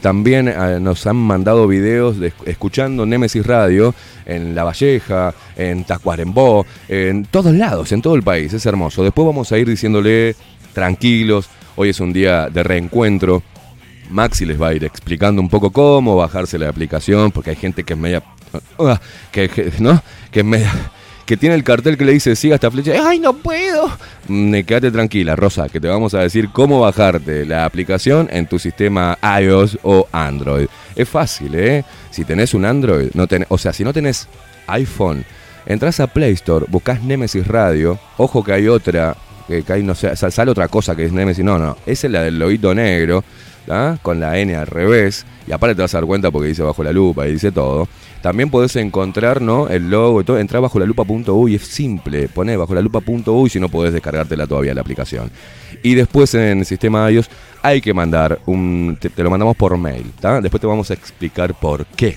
También 0.00 0.54
nos 0.82 1.06
han 1.06 1.16
mandado 1.16 1.66
videos 1.66 2.18
de, 2.18 2.32
escuchando 2.46 3.04
Nemesis 3.04 3.46
Radio 3.46 3.94
en 4.24 4.54
La 4.54 4.64
Valleja, 4.64 5.34
en 5.56 5.84
Tacuarembó, 5.84 6.64
en 6.88 7.26
todos 7.26 7.54
lados, 7.54 7.92
en 7.92 8.00
todo 8.00 8.14
el 8.14 8.22
país, 8.22 8.52
es 8.54 8.64
hermoso. 8.64 9.02
Después 9.02 9.26
vamos 9.26 9.52
a 9.52 9.58
ir 9.58 9.68
diciéndole 9.68 10.34
tranquilos, 10.72 11.48
hoy 11.76 11.90
es 11.90 12.00
un 12.00 12.12
día 12.12 12.48
de 12.48 12.62
reencuentro. 12.62 13.42
Maxi 14.10 14.44
les 14.44 14.60
va 14.60 14.68
a 14.68 14.74
ir 14.74 14.84
explicando 14.84 15.40
un 15.40 15.48
poco 15.48 15.70
cómo 15.70 16.16
bajarse 16.16 16.58
la 16.58 16.68
aplicación, 16.68 17.30
porque 17.30 17.50
hay 17.50 17.56
gente 17.56 17.84
que 17.84 17.92
es 17.94 17.98
media. 17.98 18.22
ah, 18.78 19.00
que, 19.30 19.72
¿No? 19.78 20.02
Que 20.30 20.40
es 20.40 20.46
media. 20.46 20.72
Que 21.26 21.36
tiene 21.36 21.54
el 21.54 21.62
cartel 21.62 21.96
que 21.96 22.04
le 22.04 22.12
dice 22.12 22.34
siga 22.34 22.56
esta 22.56 22.72
flecha. 22.72 22.92
¡Ay, 23.08 23.20
no 23.20 23.32
puedo! 23.34 23.88
Mm, 24.26 24.52
eh, 24.52 24.64
quédate 24.64 24.90
tranquila, 24.90 25.36
Rosa, 25.36 25.68
que 25.68 25.78
te 25.78 25.86
vamos 25.86 26.12
a 26.14 26.20
decir 26.22 26.50
cómo 26.50 26.80
bajarte 26.80 27.46
la 27.46 27.64
aplicación 27.64 28.28
en 28.32 28.46
tu 28.46 28.58
sistema 28.58 29.16
iOS 29.40 29.78
o 29.84 30.08
Android. 30.10 30.66
Es 30.96 31.08
fácil, 31.08 31.54
¿eh? 31.54 31.84
Si 32.10 32.24
tenés 32.24 32.52
un 32.52 32.64
Android, 32.64 33.10
no 33.14 33.28
tenés, 33.28 33.46
o 33.48 33.58
sea, 33.58 33.72
si 33.72 33.84
no 33.84 33.92
tenés 33.92 34.26
iPhone, 34.66 35.24
entras 35.66 36.00
a 36.00 36.08
Play 36.08 36.32
Store, 36.32 36.66
buscas 36.68 37.00
Nemesis 37.00 37.46
Radio. 37.46 38.00
Ojo 38.16 38.42
que 38.42 38.52
hay 38.52 38.66
otra, 38.66 39.16
que, 39.50 39.72
hay, 39.72 39.82
no 39.82 39.94
sal- 39.94 40.16
sale 40.16 40.50
otra 40.50 40.68
cosa 40.68 40.94
que 40.96 41.04
es 41.04 41.12
Nemesis. 41.12 41.44
No, 41.44 41.58
no, 41.58 41.76
esa 41.86 42.06
es 42.06 42.12
la 42.12 42.22
del 42.22 42.38
loguito 42.38 42.74
negro. 42.74 43.22
¿tá? 43.66 43.98
con 44.02 44.18
la 44.18 44.36
N 44.38 44.56
al 44.56 44.66
revés, 44.66 45.24
y 45.46 45.52
aparte 45.52 45.76
te 45.76 45.82
vas 45.82 45.94
a 45.94 45.98
dar 45.98 46.06
cuenta 46.06 46.30
porque 46.32 46.48
dice 46.48 46.62
bajo 46.62 46.82
la 46.82 46.92
lupa 46.92 47.28
y 47.28 47.32
dice 47.34 47.52
todo. 47.52 47.86
También 48.20 48.50
podés 48.50 48.74
encontrar 48.76 49.40
¿no? 49.40 49.68
el 49.68 49.90
logo 49.90 50.22
y 50.22 50.24
todo, 50.24 50.38
entrar 50.38 50.60
bajo 50.62 50.78
la 50.80 50.86
lupa.uy, 50.86 51.54
es 51.54 51.62
simple, 51.62 52.26
poné 52.28 52.56
bajo 52.56 52.74
la 52.74 52.80
lupa.uy 52.80 53.48
si 53.50 53.60
no 53.60 53.68
podés 53.68 53.92
descargártela 53.92 54.46
todavía 54.46 54.74
la 54.74 54.80
aplicación. 54.80 55.30
Y 55.84 55.94
después 55.94 56.34
en 56.34 56.60
el 56.60 56.64
sistema 56.66 57.08
iOS 57.10 57.28
hay 57.62 57.80
que 57.80 57.94
mandar 57.94 58.40
un, 58.46 58.98
te, 58.98 59.22
lo 59.22 59.30
mandamos 59.30 59.56
por 59.56 59.76
mail, 59.76 60.10
después 60.42 60.60
te 60.60 60.66
vamos 60.66 60.90
a 60.90 60.94
explicar 60.94 61.54
por 61.54 61.86
qué 61.86 62.16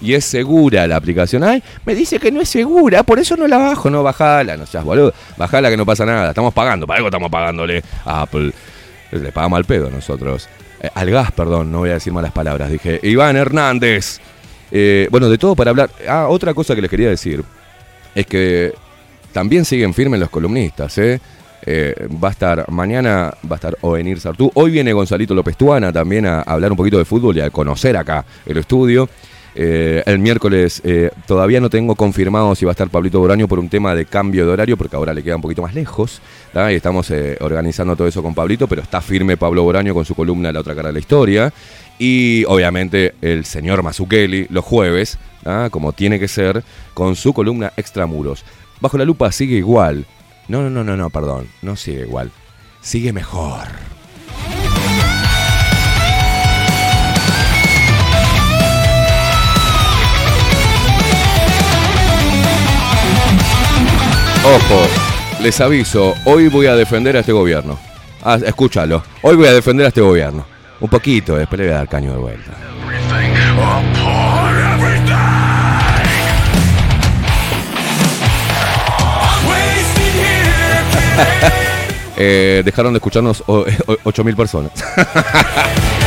Y 0.00 0.14
es 0.14 0.24
segura 0.24 0.86
la 0.86 0.96
aplicación. 0.96 1.44
Ay, 1.44 1.62
me 1.84 1.94
dice 1.94 2.18
que 2.18 2.30
no 2.30 2.40
es 2.40 2.48
segura, 2.48 3.02
por 3.02 3.18
eso 3.18 3.36
no 3.36 3.46
la 3.46 3.58
bajo. 3.58 3.90
No, 3.90 4.02
bajala, 4.02 4.56
no 4.56 4.66
seas 4.66 4.84
boludo. 4.84 5.12
Bajala 5.36 5.70
que 5.70 5.76
no 5.76 5.86
pasa 5.86 6.04
nada. 6.04 6.30
Estamos 6.30 6.52
pagando, 6.52 6.86
para 6.86 6.98
algo 6.98 7.08
estamos 7.08 7.30
pagándole 7.30 7.82
a 8.04 8.22
Apple. 8.22 8.52
Le 9.12 9.32
pagamos 9.32 9.56
al 9.56 9.64
pedo 9.64 9.90
nosotros. 9.90 10.48
Eh, 10.80 10.90
al 10.94 11.10
gas, 11.10 11.32
perdón, 11.32 11.70
no 11.70 11.78
voy 11.78 11.90
a 11.90 11.94
decir 11.94 12.12
malas 12.12 12.32
palabras. 12.32 12.70
Dije, 12.70 13.00
Iván 13.02 13.36
Hernández. 13.36 14.20
Eh, 14.70 15.08
bueno, 15.10 15.28
de 15.28 15.38
todo 15.38 15.54
para 15.54 15.70
hablar. 15.70 15.90
Ah, 16.08 16.26
otra 16.28 16.52
cosa 16.54 16.74
que 16.74 16.82
les 16.82 16.90
quería 16.90 17.08
decir 17.08 17.42
es 18.14 18.26
que 18.26 18.72
también 19.32 19.64
siguen 19.64 19.94
firmes 19.94 20.20
los 20.20 20.30
columnistas. 20.30 20.98
Eh, 20.98 22.08
va 22.22 22.28
a 22.28 22.30
estar, 22.30 22.70
mañana 22.70 23.34
va 23.44 23.52
a 23.52 23.54
estar 23.56 23.76
Ovenir 23.80 24.20
Sartú. 24.20 24.50
Hoy 24.54 24.70
viene 24.70 24.92
Gonzalito 24.92 25.34
López 25.34 25.56
Tuana 25.56 25.92
también 25.92 26.26
a 26.26 26.42
hablar 26.42 26.70
un 26.70 26.76
poquito 26.76 26.98
de 26.98 27.04
fútbol 27.04 27.36
y 27.36 27.40
a 27.40 27.50
conocer 27.50 27.96
acá 27.96 28.24
el 28.44 28.58
estudio. 28.58 29.08
Eh, 29.58 30.02
el 30.04 30.18
miércoles 30.18 30.82
eh, 30.84 31.10
todavía 31.26 31.60
no 31.60 31.70
tengo 31.70 31.94
confirmado 31.94 32.54
si 32.54 32.66
va 32.66 32.72
a 32.72 32.74
estar 32.74 32.90
Pablito 32.90 33.20
Boraño 33.20 33.48
por 33.48 33.58
un 33.58 33.70
tema 33.70 33.94
de 33.94 34.04
cambio 34.04 34.44
de 34.44 34.52
horario, 34.52 34.76
porque 34.76 34.96
ahora 34.96 35.14
le 35.14 35.22
queda 35.22 35.36
un 35.36 35.42
poquito 35.42 35.62
más 35.62 35.74
lejos. 35.74 36.20
Y 36.54 36.74
estamos 36.74 37.10
eh, 37.10 37.38
organizando 37.40 37.96
todo 37.96 38.06
eso 38.06 38.22
con 38.22 38.34
Pablito, 38.34 38.68
pero 38.68 38.82
está 38.82 39.00
firme 39.00 39.38
Pablo 39.38 39.62
Boraño 39.62 39.94
con 39.94 40.04
su 40.04 40.14
columna 40.14 40.52
La 40.52 40.60
otra 40.60 40.74
cara 40.74 40.88
de 40.88 40.92
la 40.92 40.98
historia. 40.98 41.52
Y 41.98 42.44
obviamente 42.44 43.14
el 43.22 43.46
señor 43.46 43.82
Mazukeli 43.82 44.46
los 44.50 44.64
jueves, 44.64 45.18
como 45.70 45.92
tiene 45.92 46.18
que 46.18 46.28
ser, 46.28 46.62
con 46.92 47.16
su 47.16 47.32
columna 47.32 47.72
Extramuros. 47.76 48.44
Bajo 48.80 48.98
la 48.98 49.06
lupa 49.06 49.32
sigue 49.32 49.56
igual. 49.56 50.04
No, 50.48 50.62
no, 50.62 50.68
no, 50.68 50.84
no, 50.84 50.96
no, 50.96 51.08
perdón. 51.08 51.48
No 51.62 51.76
sigue 51.76 52.02
igual. 52.02 52.30
Sigue 52.82 53.12
mejor. 53.14 53.85
Ojo, 64.46 64.86
les 65.42 65.60
aviso, 65.60 66.14
hoy 66.24 66.48
voy 66.48 66.66
a 66.66 66.76
defender 66.76 67.16
a 67.16 67.20
este 67.20 67.32
gobierno. 67.32 67.78
Ah, 68.22 68.38
escúchalo, 68.44 69.02
hoy 69.22 69.36
voy 69.36 69.46
a 69.48 69.52
defender 69.52 69.86
a 69.86 69.88
este 69.88 70.00
gobierno. 70.00 70.46
Un 70.80 70.88
poquito, 70.88 71.36
después 71.36 71.58
le 71.58 71.66
voy 71.66 71.74
a 71.74 71.78
dar 71.78 71.88
caño 71.88 72.12
de 72.12 72.18
vuelta. 72.18 72.52
Eh, 82.18 82.62
dejaron 82.64 82.94
de 82.94 82.96
escucharnos 82.96 83.42
o- 83.46 83.66
o- 83.86 83.96
8.000 84.04 84.34
personas. 84.36 84.72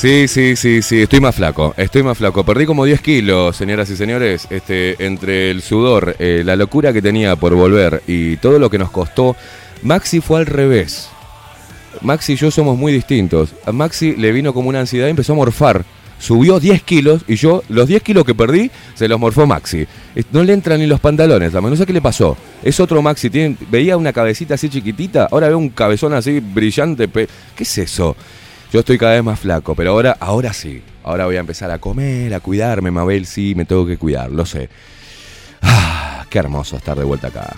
Sí, 0.00 0.28
sí, 0.28 0.56
sí, 0.56 0.80
sí, 0.80 1.02
estoy 1.02 1.20
más 1.20 1.34
flaco, 1.34 1.74
estoy 1.76 2.02
más 2.02 2.16
flaco. 2.16 2.42
Perdí 2.42 2.64
como 2.64 2.86
10 2.86 3.02
kilos, 3.02 3.54
señoras 3.54 3.90
y 3.90 3.96
señores, 3.96 4.46
este, 4.48 4.96
entre 5.04 5.50
el 5.50 5.60
sudor, 5.60 6.16
eh, 6.18 6.40
la 6.42 6.56
locura 6.56 6.94
que 6.94 7.02
tenía 7.02 7.36
por 7.36 7.54
volver 7.54 8.02
y 8.06 8.38
todo 8.38 8.58
lo 8.58 8.70
que 8.70 8.78
nos 8.78 8.90
costó. 8.90 9.36
Maxi 9.82 10.22
fue 10.22 10.38
al 10.38 10.46
revés. 10.46 11.10
Maxi 12.00 12.32
y 12.32 12.36
yo 12.36 12.50
somos 12.50 12.78
muy 12.78 12.94
distintos. 12.94 13.50
A 13.66 13.72
Maxi 13.72 14.16
le 14.16 14.32
vino 14.32 14.54
como 14.54 14.70
una 14.70 14.80
ansiedad 14.80 15.06
y 15.06 15.10
empezó 15.10 15.34
a 15.34 15.36
morfar. 15.36 15.84
Subió 16.18 16.58
10 16.58 16.82
kilos 16.82 17.24
y 17.28 17.34
yo, 17.34 17.62
los 17.68 17.86
10 17.86 18.02
kilos 18.02 18.24
que 18.24 18.34
perdí, 18.34 18.70
se 18.94 19.06
los 19.06 19.20
morfó 19.20 19.46
Maxi. 19.46 19.86
No 20.32 20.42
le 20.44 20.54
entran 20.54 20.80
ni 20.80 20.86
los 20.86 21.00
pantalones, 21.00 21.52
dame, 21.52 21.68
no 21.68 21.76
sé 21.76 21.84
qué 21.84 21.92
le 21.92 22.00
pasó. 22.00 22.38
Es 22.62 22.80
otro 22.80 23.02
Maxi, 23.02 23.28
veía 23.70 23.98
una 23.98 24.14
cabecita 24.14 24.54
así 24.54 24.70
chiquitita, 24.70 25.28
ahora 25.30 25.48
veo 25.48 25.58
un 25.58 25.68
cabezón 25.68 26.14
así 26.14 26.40
brillante. 26.40 27.06
¿Qué 27.06 27.28
es 27.58 27.76
eso? 27.76 28.16
Yo 28.72 28.80
estoy 28.80 28.98
cada 28.98 29.14
vez 29.14 29.24
más 29.24 29.40
flaco, 29.40 29.74
pero 29.74 29.90
ahora, 29.90 30.16
ahora 30.20 30.52
sí. 30.52 30.82
Ahora 31.02 31.26
voy 31.26 31.36
a 31.36 31.40
empezar 31.40 31.72
a 31.72 31.78
comer, 31.78 32.32
a 32.34 32.40
cuidarme, 32.40 32.92
Mabel, 32.92 33.26
sí, 33.26 33.54
me 33.56 33.64
tengo 33.64 33.84
que 33.84 33.96
cuidar, 33.96 34.30
lo 34.30 34.46
sé. 34.46 34.68
Ah, 35.60 36.24
qué 36.30 36.38
hermoso 36.38 36.76
estar 36.76 36.96
de 36.96 37.04
vuelta 37.04 37.28
acá. 37.28 37.52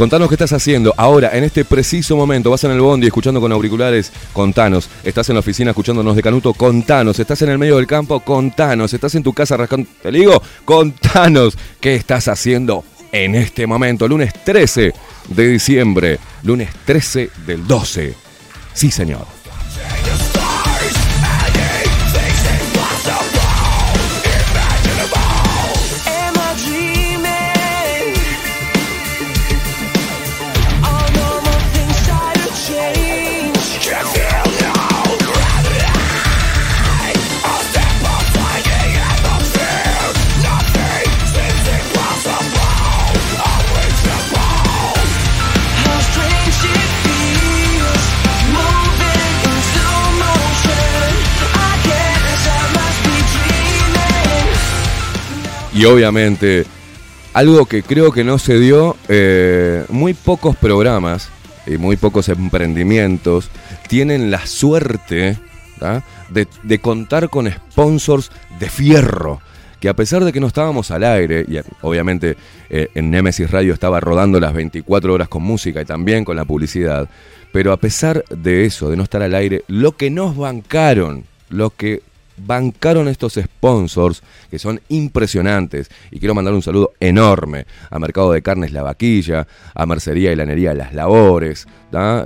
Contanos 0.00 0.30
qué 0.30 0.34
estás 0.34 0.54
haciendo 0.54 0.94
ahora, 0.96 1.36
en 1.36 1.44
este 1.44 1.62
preciso 1.62 2.16
momento. 2.16 2.48
Vas 2.48 2.64
en 2.64 2.70
el 2.70 2.80
bondi 2.80 3.06
escuchando 3.06 3.38
con 3.38 3.52
auriculares, 3.52 4.10
contanos. 4.32 4.88
Estás 5.04 5.28
en 5.28 5.34
la 5.34 5.40
oficina 5.40 5.72
escuchándonos 5.72 6.16
de 6.16 6.22
Canuto, 6.22 6.54
contanos. 6.54 7.18
Estás 7.18 7.42
en 7.42 7.50
el 7.50 7.58
medio 7.58 7.76
del 7.76 7.86
campo, 7.86 8.18
contanos. 8.20 8.94
Estás 8.94 9.14
en 9.16 9.22
tu 9.22 9.34
casa 9.34 9.58
rascando. 9.58 9.86
Te 10.02 10.10
digo, 10.10 10.42
contanos 10.64 11.54
qué 11.80 11.96
estás 11.96 12.28
haciendo 12.28 12.82
en 13.12 13.34
este 13.34 13.66
momento. 13.66 14.08
Lunes 14.08 14.32
13 14.42 14.94
de 15.28 15.48
diciembre. 15.48 16.18
Lunes 16.44 16.70
13 16.86 17.28
del 17.46 17.66
12. 17.66 18.14
Sí, 18.72 18.90
señor. 18.90 19.26
Y 55.80 55.86
obviamente, 55.86 56.66
algo 57.32 57.64
que 57.64 57.82
creo 57.82 58.12
que 58.12 58.22
no 58.22 58.36
se 58.36 58.58
dio, 58.58 58.98
eh, 59.08 59.86
muy 59.88 60.12
pocos 60.12 60.54
programas 60.54 61.30
y 61.66 61.78
muy 61.78 61.96
pocos 61.96 62.28
emprendimientos 62.28 63.48
tienen 63.88 64.30
la 64.30 64.46
suerte 64.46 65.38
de, 66.28 66.78
contar 66.80 67.30
con 67.30 67.50
sponsors 67.50 68.30
de 68.58 68.68
fierro. 68.68 69.40
Que 69.80 69.88
a 69.88 69.96
pesar 69.96 70.22
de 70.22 70.34
que 70.34 70.40
no 70.40 70.48
estábamos 70.48 70.90
al 70.90 71.02
aire, 71.02 71.46
y 71.48 71.58
obviamente 71.80 72.36
eh, 72.68 72.88
en 72.94 73.10
Nemesis 73.10 73.50
Radio 73.50 73.72
estaba 73.72 74.00
rodando 74.00 74.38
las 74.38 74.52
24 74.52 75.14
horas 75.14 75.28
con 75.28 75.42
música 75.42 75.80
y 75.80 75.86
también 75.86 76.26
con 76.26 76.36
la 76.36 76.44
publicidad, 76.44 77.08
pero 77.52 77.72
a 77.72 77.78
pesar 77.78 78.22
de 78.28 78.66
eso, 78.66 78.90
de 78.90 78.98
no 78.98 79.04
estar 79.04 79.22
al 79.22 79.34
aire, 79.34 79.64
lo 79.66 79.96
que 79.96 80.10
nos 80.10 80.36
bancaron, 80.36 81.24
lo 81.48 81.70
que 81.70 82.02
bancaron 82.46 83.08
estos 83.08 83.34
sponsors 83.34 84.22
que 84.50 84.58
son 84.58 84.80
impresionantes. 84.88 85.90
Y 86.10 86.18
quiero 86.18 86.34
mandar 86.34 86.54
un 86.54 86.62
saludo 86.62 86.92
enorme 87.00 87.66
a 87.90 87.98
Mercado 87.98 88.32
de 88.32 88.42
Carnes 88.42 88.72
La 88.72 88.82
Vaquilla, 88.82 89.46
a 89.74 89.86
Mercería 89.86 90.32
y 90.32 90.36
Lanería 90.36 90.74
Las 90.74 90.94
Labores. 90.94 91.66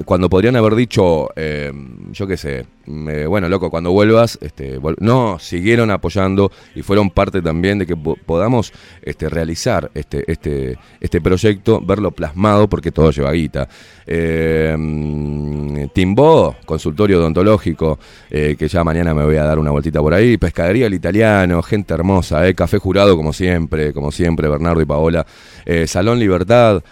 Cuando 0.04 0.28
podrían 0.28 0.56
haber 0.56 0.74
dicho, 0.74 1.28
eh, 1.36 1.72
yo 2.12 2.26
qué 2.26 2.36
sé, 2.36 2.66
bueno, 2.86 3.48
loco, 3.48 3.70
cuando 3.70 3.92
vuelvas, 3.92 4.38
este, 4.42 4.78
no, 5.00 5.38
siguieron 5.38 5.90
apoyando 5.90 6.52
y 6.74 6.82
fueron 6.82 7.08
parte 7.10 7.40
también 7.40 7.78
de 7.78 7.86
que 7.86 7.96
po- 7.96 8.18
podamos 8.26 8.72
este, 9.02 9.30
realizar 9.30 9.90
este, 9.94 10.30
este, 10.30 10.76
este 11.00 11.20
proyecto, 11.22 11.80
verlo 11.80 12.10
plasmado, 12.10 12.68
porque 12.68 12.92
todo 12.92 13.10
lleva 13.10 13.32
guita. 13.32 13.66
Eh, 14.06 14.74
mm, 14.78 15.86
Timbó, 15.94 16.56
consultorio 16.66 17.18
odontológico, 17.20 17.98
eh, 18.30 18.56
que 18.58 18.68
ya 18.68 18.84
mañana 18.84 19.14
me 19.14 19.24
voy 19.24 19.36
a 19.36 19.44
dar 19.44 19.58
una 19.58 19.70
vueltita 19.70 20.00
por 20.00 20.12
ahí. 20.12 20.36
Pescadería 20.36 20.86
el 20.86 20.94
italiano, 20.94 21.62
gente 21.62 21.94
hermosa, 21.94 22.46
eh, 22.46 22.54
café 22.54 22.78
jurado 22.78 23.16
como 23.16 23.32
siempre, 23.32 23.92
como 23.94 24.12
siempre, 24.12 24.46
Bernardo 24.48 24.82
y 24.82 24.84
Paola. 24.84 25.24
Eh, 25.64 25.86
Salón 25.86 26.18
Libertad, 26.18 26.82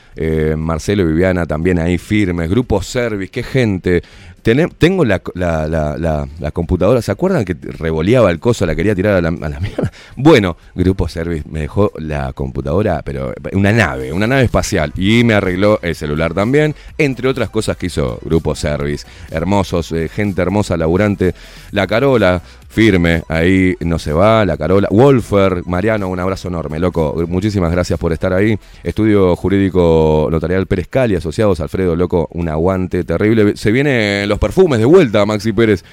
Marcelo 0.56 1.02
y 1.02 1.06
Viviana 1.06 1.44
también 1.46 1.78
ahí 1.78 1.98
firmes. 1.98 2.48
Grupo 2.48 2.61
Service, 2.82 3.30
qué 3.30 3.42
gente. 3.42 4.02
Tengo 4.42 5.04
la, 5.04 5.22
la- 5.34 5.68
la- 5.68 5.96
la- 5.96 6.50
computadora, 6.50 7.00
¿se 7.00 7.12
acuerdan 7.12 7.44
que 7.44 7.54
revoleaba 7.54 8.30
el 8.30 8.40
coso, 8.40 8.66
la 8.66 8.74
quería 8.74 8.94
tirar 8.94 9.14
a 9.14 9.20
la, 9.20 9.28
a 9.28 9.30
mierda? 9.60 9.92
Bueno, 10.16 10.56
Grupo 10.74 11.08
Service 11.08 11.44
me 11.48 11.60
dejó 11.60 11.92
la 11.98 12.32
computadora, 12.32 13.02
pero 13.04 13.32
una 13.52 13.72
nave, 13.72 14.12
una 14.12 14.26
nave 14.26 14.42
espacial, 14.42 14.92
y 14.96 15.22
me 15.24 15.34
arregló 15.34 15.78
el 15.82 15.94
celular 15.94 16.34
también, 16.34 16.74
entre 16.98 17.28
otras 17.28 17.50
cosas 17.50 17.76
que 17.76 17.86
hizo 17.86 18.18
Grupo 18.24 18.54
Service. 18.54 19.06
Hermosos, 19.30 19.92
eh, 19.92 20.08
gente 20.08 20.42
hermosa, 20.42 20.76
laburante. 20.76 21.34
La 21.70 21.86
Carola, 21.86 22.42
firme, 22.68 23.22
ahí 23.28 23.76
no 23.80 23.98
se 23.98 24.12
va, 24.12 24.44
la 24.44 24.56
Carola. 24.56 24.88
Wolfer, 24.90 25.62
Mariano, 25.66 26.08
un 26.08 26.18
abrazo 26.20 26.48
enorme, 26.48 26.78
loco. 26.78 27.24
Muchísimas 27.28 27.70
gracias 27.70 27.98
por 27.98 28.12
estar 28.12 28.32
ahí. 28.32 28.58
Estudio 28.82 29.36
Jurídico 29.36 30.28
Notarial 30.30 30.66
Pérez 30.66 30.88
Cali, 30.88 31.14
asociados, 31.14 31.60
Alfredo, 31.60 31.94
loco, 31.96 32.28
un 32.32 32.48
aguante 32.48 33.04
terrible. 33.04 33.56
Se 33.56 33.70
vienen 33.72 34.28
los 34.32 34.38
perfumes 34.38 34.78
de 34.78 34.86
vuelta, 34.86 35.26
Maxi 35.26 35.52
Pérez. 35.52 35.84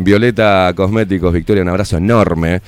Violeta 0.00 0.72
Cosméticos, 0.76 1.32
Victoria, 1.32 1.64
un 1.64 1.70
abrazo 1.70 1.96
enorme. 1.96 2.62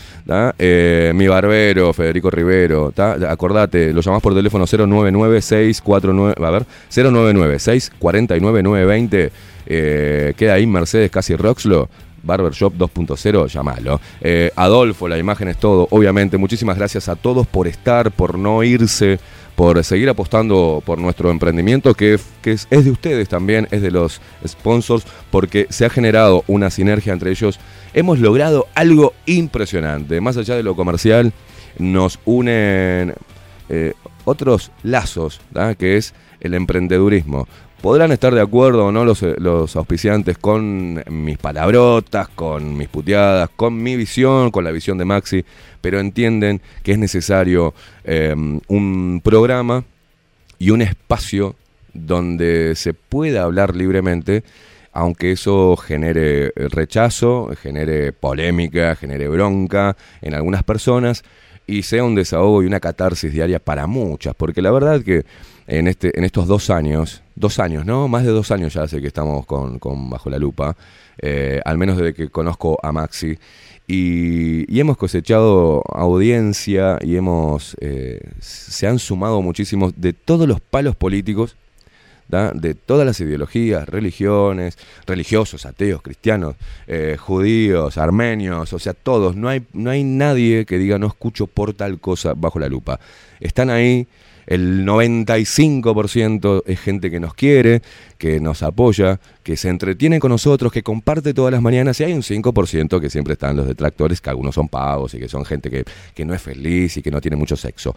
Eh, 0.59 1.13
mi 1.15 1.29
barbero, 1.29 1.93
Federico 1.93 2.29
Rivero. 2.29 2.93
Acordate, 3.29 3.93
lo 3.93 4.01
llamás 4.01 4.21
por 4.21 4.35
teléfono 4.35 4.67
099-649, 4.67 6.45
a 6.45 6.51
ver, 6.51 6.67
099-649-920. 6.91 9.31
Eh, 9.67 10.35
queda 10.37 10.55
ahí 10.55 10.67
Mercedes 10.67 11.13
Casi 11.13 11.37
Roxlo. 11.37 11.89
Barbershop 12.23 12.75
2.0, 12.75 13.47
llamalo. 13.47 13.99
Eh, 14.21 14.51
Adolfo, 14.57 15.09
la 15.09 15.17
imagen 15.17 15.49
es 15.49 15.57
todo, 15.57 15.89
obviamente. 15.91 16.37
Muchísimas 16.37 16.77
gracias 16.77 17.09
a 17.09 17.17
todos 17.17 17.47
por 17.47 17.67
estar, 17.67 18.11
por 18.11 18.39
no 18.39 18.63
irse, 18.63 19.19
por 19.61 19.85
seguir 19.85 20.09
apostando 20.09 20.83
por 20.87 20.99
nuestro 20.99 21.31
emprendimiento, 21.31 21.93
que, 21.93 22.19
que 22.41 22.53
es, 22.53 22.67
de 22.71 22.91
ustedes 22.91 23.29
también, 23.29 23.69
es 23.71 23.83
de 23.83 23.91
los 23.91 24.23
sponsors, 24.49 25.05
porque 25.31 25.67
se 25.69 25.85
ha 25.85 25.91
generado 25.91 26.45
una 26.47 26.71
sinergia 26.71 27.13
entre 27.13 27.31
ellos. 27.31 27.61
Hemos 27.93 28.21
logrado 28.21 28.69
algo 28.75 29.13
impresionante. 29.27 30.19
Más 30.23 30.39
allá 30.39 30.57
de 30.57 30.63
lo 30.63 30.75
comercial, 30.77 31.35
nos 31.79 32.21
unen 32.25 33.13
eh, 33.69 33.93
otros 34.25 34.73
lazos, 34.83 35.43
que 35.77 35.99
es 35.99 36.15
el 36.41 36.55
emprendedurismo. 36.55 37.47
Podrán 37.81 38.13
estar 38.13 38.35
de 38.35 38.43
acuerdo 38.43 38.87
o 38.87 38.93
no 38.93 39.07
los, 39.07 39.23
eh, 39.23 39.37
los 39.39 39.75
auspiciantes 39.75 40.37
con 40.37 41.03
mis 41.09 41.39
palabrotas, 41.39 42.29
con 42.29 42.77
mis 42.77 42.89
puteadas, 42.89 43.49
con 43.57 43.83
mi 43.83 43.97
visión, 43.97 44.51
con 44.51 44.65
la 44.65 44.71
visión 44.71 44.99
de 44.99 45.07
Maxi, 45.07 45.47
pero 45.81 45.99
entienden 45.99 46.61
que 46.83 46.93
es 46.93 46.99
necesario 46.99 47.73
eh, 48.05 48.35
un 48.69 49.21
programa 49.25 49.85
y 50.59 50.71
un 50.71 50.83
espacio 50.83 51.57
donde 51.95 52.75
se 52.77 52.93
pueda 52.93 53.45
hablar 53.45 53.75
libremente, 53.75 54.45
aunque 54.93 55.33
eso 55.33 55.75
genere 55.79 56.53
rechazo, 56.55 57.51
genere 57.63 58.13
polémica, 58.13 58.95
genere 58.95 59.27
bronca 59.29 59.97
en 60.21 60.35
algunas 60.35 60.65
personas 60.65 61.25
y 61.67 61.85
sea 61.85 62.05
un 62.05 62.15
desahogo 62.15 62.63
y 62.63 62.67
una 62.67 62.81
catarsis 62.81 63.33
diaria 63.33 63.59
para 63.59 63.87
muchas, 63.87 64.35
porque 64.35 64.61
la 64.61 64.71
verdad 64.71 65.03
que 65.03 65.25
en, 65.71 65.87
este, 65.87 66.19
en 66.19 66.25
estos 66.25 66.49
dos 66.49 66.69
años, 66.69 67.23
dos 67.37 67.61
años, 67.61 67.87
¿no? 67.87 68.09
Más 68.09 68.25
de 68.25 68.31
dos 68.31 68.51
años 68.51 68.75
ya 68.75 68.83
hace 68.83 69.01
que 69.01 69.07
estamos 69.07 69.47
con, 69.47 69.79
con 69.79 70.11
Bajo 70.11 70.29
la 70.29 70.39
Lupa, 70.39 70.77
eh, 71.19 71.61
al 71.65 71.79
menos 71.79 71.97
desde 71.97 72.13
que 72.13 72.29
conozco 72.29 72.77
a 72.83 72.91
Maxi, 72.91 73.39
y, 73.87 74.73
y 74.73 74.81
hemos 74.81 74.97
cosechado 74.97 75.85
audiencia 75.95 76.99
y 77.01 77.15
hemos, 77.15 77.77
eh, 77.81 78.21
se 78.41 78.89
han 78.89 78.99
sumado 78.99 79.43
muchísimos 79.43 79.93
de 79.97 80.13
todos 80.13 80.49
los 80.49 80.61
palos 80.61 80.97
políticos, 80.97 81.57
de 82.31 82.75
todas 82.75 83.05
las 83.05 83.21
ideologías, 83.21 83.89
religiones, 83.89 84.79
religiosos, 85.07 85.67
ateos, 85.67 86.01
cristianos, 86.01 86.55
eh, 86.87 87.17
judíos, 87.19 87.99
armenios, 87.99 88.73
o 88.73 88.79
sea, 88.79 88.95
todos. 88.95 89.35
No 89.35 89.49
hay, 89.49 89.67
no 89.73 89.91
hay 89.91 90.05
nadie 90.05 90.65
que 90.65 90.79
diga 90.79 90.99
no 90.99 91.09
escucho 91.09 91.49
por 91.49 91.75
tal 91.75 91.99
cosa 91.99 92.35
bajo 92.35 92.61
la 92.61 92.69
lupa. 92.69 93.01
Están 93.41 93.69
ahí, 93.71 94.07
el 94.47 94.87
95% 94.87 96.63
es 96.67 96.81
gente 96.81 97.11
que 97.11 97.21
nos 97.21 97.35
quiere, 97.35 97.83
que 98.19 98.41
nos 98.41 98.63
apoya, 98.63 99.21
que 99.43 99.57
se 99.57 99.69
entretiene 99.69 100.21
con 100.21 100.31
nosotros, 100.31 100.73
que 100.73 100.83
comparte 100.83 101.35
todas 101.35 101.53
las 101.53 101.63
mañanas, 101.63 102.01
y 102.01 102.05
hay 102.05 102.13
un 102.13 102.23
5% 102.23 103.01
que 103.01 103.11
siempre 103.11 103.35
están 103.35 103.57
los 103.57 103.67
detractores, 103.67 104.21
que 104.21 104.31
algunos 104.31 104.55
son 104.55 104.69
pagos 104.69 105.15
y 105.15 105.19
que 105.19 105.29
son 105.29 105.45
gente 105.45 105.71
que, 105.71 105.85
que 106.15 106.25
no 106.25 106.35
es 106.35 106.43
feliz 106.43 106.97
y 106.97 107.03
que 107.03 107.11
no 107.11 107.21
tiene 107.21 107.37
mucho 107.37 107.57
sexo. 107.57 107.95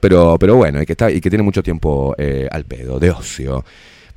Pero, 0.00 0.36
pero 0.38 0.56
bueno, 0.56 0.80
y 0.82 0.86
que, 0.86 0.96
y 1.12 1.20
que 1.20 1.30
tiene 1.30 1.42
mucho 1.42 1.62
tiempo 1.62 2.14
eh, 2.18 2.48
al 2.50 2.64
pedo, 2.64 2.98
de 2.98 3.10
ocio. 3.10 3.64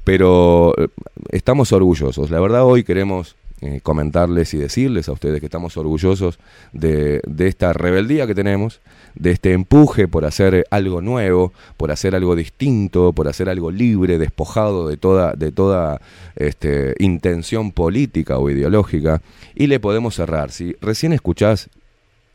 Pero 0.04 0.74
eh, 0.78 0.88
estamos 1.30 1.72
orgullosos. 1.72 2.30
La 2.32 2.40
verdad 2.40 2.66
hoy 2.66 2.84
queremos 2.84 3.36
eh, 3.62 3.80
comentarles 3.82 4.54
y 4.56 4.58
decirles 4.58 5.08
a 5.08 5.12
ustedes 5.12 5.40
que 5.40 5.46
estamos 5.46 5.78
orgullosos 5.78 6.40
de, 6.74 7.22
de 7.28 7.48
esta 7.48 7.74
rebeldía 7.74 8.26
que 8.26 8.34
tenemos, 8.34 8.82
de 9.14 9.32
este 9.32 9.54
empuje 9.54 10.08
por 10.08 10.26
hacer 10.26 10.66
algo 10.72 11.02
nuevo, 11.02 11.54
por 11.78 11.92
hacer 11.92 12.16
algo 12.16 12.36
distinto, 12.36 13.14
por 13.14 13.28
hacer 13.28 13.50
algo 13.50 13.70
libre, 13.70 14.18
despojado 14.18 14.88
de 14.88 14.98
toda, 14.98 15.34
de 15.34 15.52
toda 15.52 16.02
este, 16.36 16.96
intención 17.00 17.72
política 17.72 18.40
o 18.40 18.50
ideológica. 18.50 19.22
Y 19.54 19.68
le 19.68 19.80
podemos 19.80 20.16
cerrar. 20.16 20.52
Si 20.52 20.76
recién 20.82 21.14
escuchás 21.14 21.70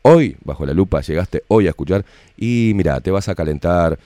hoy, 0.03 0.37
bajo 0.45 0.65
la 0.65 0.73
lupa, 0.73 1.01
llegaste 1.01 1.43
hoy 1.49 1.67
a 1.67 1.71
escuchar 1.71 2.05
y 2.37 2.71
mira, 2.73 3.01
te 3.01 3.11
vas 3.11 3.27
a 3.27 3.35
calentar, 3.35 3.99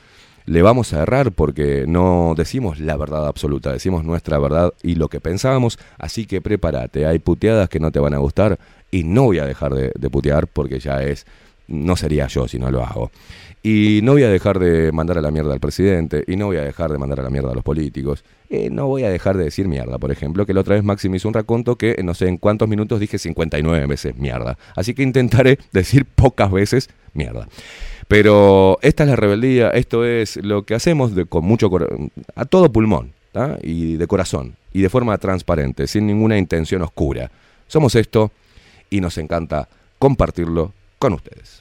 le 0.46 0.62
vamos 0.62 0.94
a 0.94 1.02
errar 1.04 1.32
porque 1.32 1.86
no 1.88 2.34
decimos 2.36 2.80
la 2.80 2.98
verdad 2.98 3.28
absoluta, 3.28 3.72
decimos 3.72 4.04
nuestra 4.04 4.40
verdad 4.40 4.74
y 4.84 4.96
lo 4.96 5.08
que 5.08 5.20
pensábamos, 5.20 5.80
así 5.98 6.26
que 6.26 6.42
prepárate, 6.42 7.06
hay 7.06 7.20
puteadas 7.20 7.70
que 7.70 7.80
no 7.80 7.92
te 7.92 8.00
van 8.00 8.14
a 8.14 8.18
gustar 8.18 8.60
y 8.92 9.04
no 9.04 9.24
voy 9.24 9.40
a 9.40 9.46
dejar 9.46 9.74
de, 9.74 10.10
putear 10.10 10.48
porque 10.48 10.80
ya 10.80 11.02
es, 11.02 11.26
no 11.68 11.96
sería 11.96 12.28
yo 12.28 12.48
si 12.48 12.60
no 12.60 12.70
lo 12.70 12.84
hago. 12.84 13.12
Y 13.64 14.00
no 14.02 14.14
voy 14.14 14.24
a 14.24 14.30
dejar 14.30 14.58
de 14.58 14.92
mandar 14.92 15.20
a 15.20 15.22
la 15.22 15.30
mierda 15.30 15.54
al 15.54 15.60
presidente, 15.60 16.24
y 16.28 16.36
no 16.36 16.48
voy 16.48 16.58
a 16.58 16.64
dejar 16.64 16.92
de 16.92 16.98
mandar 16.98 17.20
a 17.20 17.24
la 17.24 17.30
mierda 17.30 17.52
a 17.52 17.54
los 17.54 17.64
políticos, 17.64 18.24
y 18.50 18.72
no 18.72 18.88
voy 18.88 19.04
a 19.04 19.10
dejar 19.10 19.38
de 19.38 19.44
decir 19.44 19.68
mierda, 19.68 20.00
por 20.00 20.12
ejemplo, 20.12 20.48
que 20.48 20.54
la 20.56 20.62
otra 20.62 20.74
vez 20.74 20.84
Maxi 20.84 21.10
me 21.10 21.18
hizo 21.18 21.28
un 21.28 21.36
raconto 21.36 21.76
que 21.76 21.96
no 22.04 22.16
sé 22.16 22.28
en 22.28 22.38
cuántos 22.38 22.68
minutos 22.68 23.00
dije 23.00 23.20
59 23.20 23.86
veces 23.86 24.18
mierda. 24.18 24.58
Así 24.76 24.96
que 24.96 25.04
intentaré 25.04 25.60
decir 25.72 26.06
pocas 26.06 26.52
veces 26.52 26.90
mierda. 27.14 27.48
Pero 28.12 28.78
esta 28.82 29.04
es 29.04 29.10
la 29.10 29.16
rebeldía, 29.16 29.70
esto 29.70 30.04
es 30.04 30.36
lo 30.36 30.64
que 30.64 30.76
hacemos 30.76 31.16
de, 31.16 31.24
con 31.24 31.46
mucho 31.46 31.70
a 32.36 32.44
todo 32.44 32.70
pulmón, 32.70 33.14
y 33.62 33.96
de 33.96 34.06
corazón, 34.06 34.58
y 34.74 34.82
de 34.82 34.90
forma 34.90 35.18
transparente, 35.18 35.88
sin 35.88 36.08
ninguna 36.08 36.38
intención 36.38 36.82
oscura. 36.82 37.32
Somos 37.68 37.96
esto 37.96 38.34
y 38.90 39.00
nos 39.00 39.18
encanta 39.18 39.70
compartirlo 39.98 40.74
con 41.00 41.14
ustedes. 41.14 41.61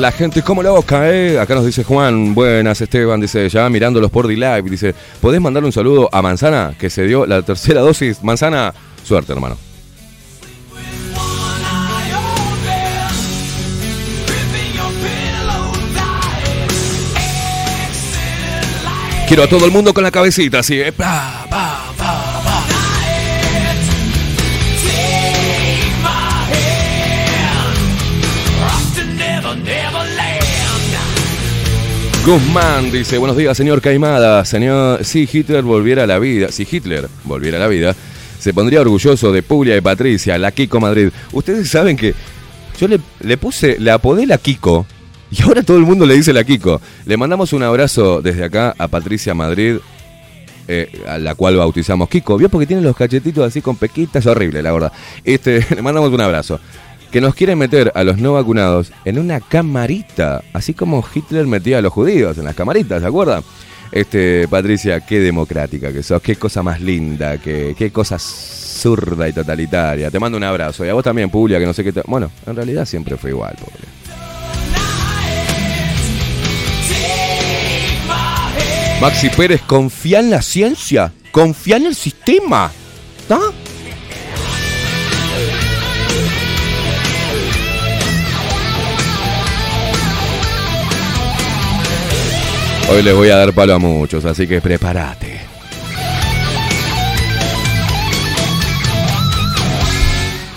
La 0.00 0.12
gente 0.12 0.40
como 0.40 0.62
loca, 0.62 1.10
¿eh? 1.10 1.38
Acá 1.38 1.54
nos 1.54 1.66
dice 1.66 1.84
Juan, 1.84 2.34
buenas 2.34 2.80
Esteban, 2.80 3.20
dice, 3.20 3.46
ya 3.50 3.68
mirándolos 3.68 4.10
por 4.10 4.26
D-Live, 4.26 4.62
dice, 4.62 4.94
¿podés 5.20 5.42
mandarle 5.42 5.66
un 5.66 5.74
saludo 5.74 6.08
a 6.10 6.22
Manzana, 6.22 6.72
que 6.78 6.88
se 6.88 7.04
dio 7.04 7.26
la 7.26 7.42
tercera 7.42 7.82
dosis? 7.82 8.22
Manzana, 8.22 8.72
suerte, 9.04 9.34
hermano. 9.34 9.58
Quiero 19.28 19.42
a 19.42 19.48
todo 19.48 19.66
el 19.66 19.70
mundo 19.70 19.92
con 19.92 20.02
la 20.02 20.10
cabecita, 20.10 20.60
así, 20.60 20.80
pa, 20.96 21.46
Guzmán 32.24 32.92
dice, 32.92 33.16
buenos 33.16 33.36
días, 33.36 33.56
señor 33.56 33.80
Caimada. 33.80 34.44
Señor, 34.44 35.04
si 35.04 35.28
Hitler 35.30 35.62
volviera 35.62 36.04
a 36.04 36.06
la 36.06 36.18
vida, 36.18 36.52
si 36.52 36.68
Hitler 36.70 37.08
volviera 37.24 37.56
a 37.56 37.60
la 37.60 37.66
vida, 37.66 37.96
se 38.38 38.52
pondría 38.52 38.82
orgulloso 38.82 39.32
de 39.32 39.42
Puglia 39.42 39.76
y 39.76 39.80
Patricia, 39.80 40.36
la 40.36 40.52
Kiko 40.52 40.80
Madrid. 40.80 41.08
Ustedes 41.32 41.70
saben 41.70 41.96
que 41.96 42.14
yo 42.78 42.88
le, 42.88 43.00
le 43.20 43.36
puse, 43.38 43.78
le 43.78 43.90
apodé 43.90 44.26
la 44.26 44.36
Kiko 44.36 44.86
y 45.30 45.42
ahora 45.42 45.62
todo 45.62 45.78
el 45.78 45.84
mundo 45.84 46.04
le 46.04 46.14
dice 46.14 46.32
la 46.32 46.44
Kiko. 46.44 46.80
Le 47.06 47.16
mandamos 47.16 47.52
un 47.54 47.62
abrazo 47.62 48.20
desde 48.20 48.44
acá 48.44 48.74
a 48.76 48.88
Patricia 48.88 49.32
Madrid, 49.32 49.76
eh, 50.68 51.02
a 51.08 51.18
la 51.18 51.34
cual 51.34 51.56
bautizamos 51.56 52.08
Kiko. 52.08 52.36
¿Vio? 52.36 52.48
Porque 52.48 52.66
tiene 52.66 52.82
los 52.82 52.96
cachetitos 52.96 53.46
así 53.46 53.62
con 53.62 53.76
pequitas, 53.76 54.26
horrible, 54.26 54.62
la 54.62 54.72
verdad. 54.72 54.92
Este, 55.24 55.64
le 55.74 55.82
mandamos 55.82 56.12
un 56.12 56.20
abrazo. 56.20 56.60
Que 57.10 57.20
nos 57.20 57.34
quieren 57.34 57.58
meter 57.58 57.90
a 57.94 58.04
los 58.04 58.18
no 58.18 58.34
vacunados 58.34 58.92
en 59.04 59.18
una 59.18 59.40
camarita, 59.40 60.42
así 60.52 60.74
como 60.74 61.04
Hitler 61.12 61.46
metía 61.46 61.78
a 61.78 61.82
los 61.82 61.92
judíos 61.92 62.38
en 62.38 62.44
las 62.44 62.54
camaritas, 62.54 63.00
¿se 63.00 63.06
acuerdan? 63.06 63.42
Este, 63.90 64.46
Patricia, 64.48 65.00
qué 65.00 65.18
democrática 65.18 65.92
que 65.92 66.04
sos, 66.04 66.22
qué 66.22 66.36
cosa 66.36 66.62
más 66.62 66.80
linda, 66.80 67.38
qué, 67.38 67.74
qué 67.76 67.90
cosa 67.90 68.16
zurda 68.18 69.28
y 69.28 69.32
totalitaria. 69.32 70.10
Te 70.10 70.20
mando 70.20 70.38
un 70.38 70.44
abrazo. 70.44 70.84
Y 70.84 70.88
a 70.88 70.94
vos 70.94 71.02
también, 71.02 71.30
Publia, 71.30 71.58
que 71.58 71.66
no 71.66 71.72
sé 71.72 71.82
qué 71.82 71.92
te... 71.92 72.02
Bueno, 72.06 72.30
en 72.46 72.54
realidad 72.54 72.84
siempre 72.84 73.16
fue 73.16 73.30
igual, 73.30 73.56
Publia. 73.56 73.88
Maxi 79.00 79.30
Pérez, 79.30 79.62
confía 79.62 80.20
en 80.20 80.30
la 80.30 80.42
ciencia, 80.42 81.10
confía 81.32 81.76
en 81.78 81.86
el 81.86 81.94
sistema. 81.94 82.70
¿No? 83.28 83.69
Hoy 92.90 93.02
les 93.04 93.14
voy 93.14 93.28
a 93.28 93.36
dar 93.36 93.52
palo 93.52 93.74
a 93.74 93.78
muchos, 93.78 94.24
así 94.24 94.48
que 94.48 94.60
prepárate. 94.60 95.38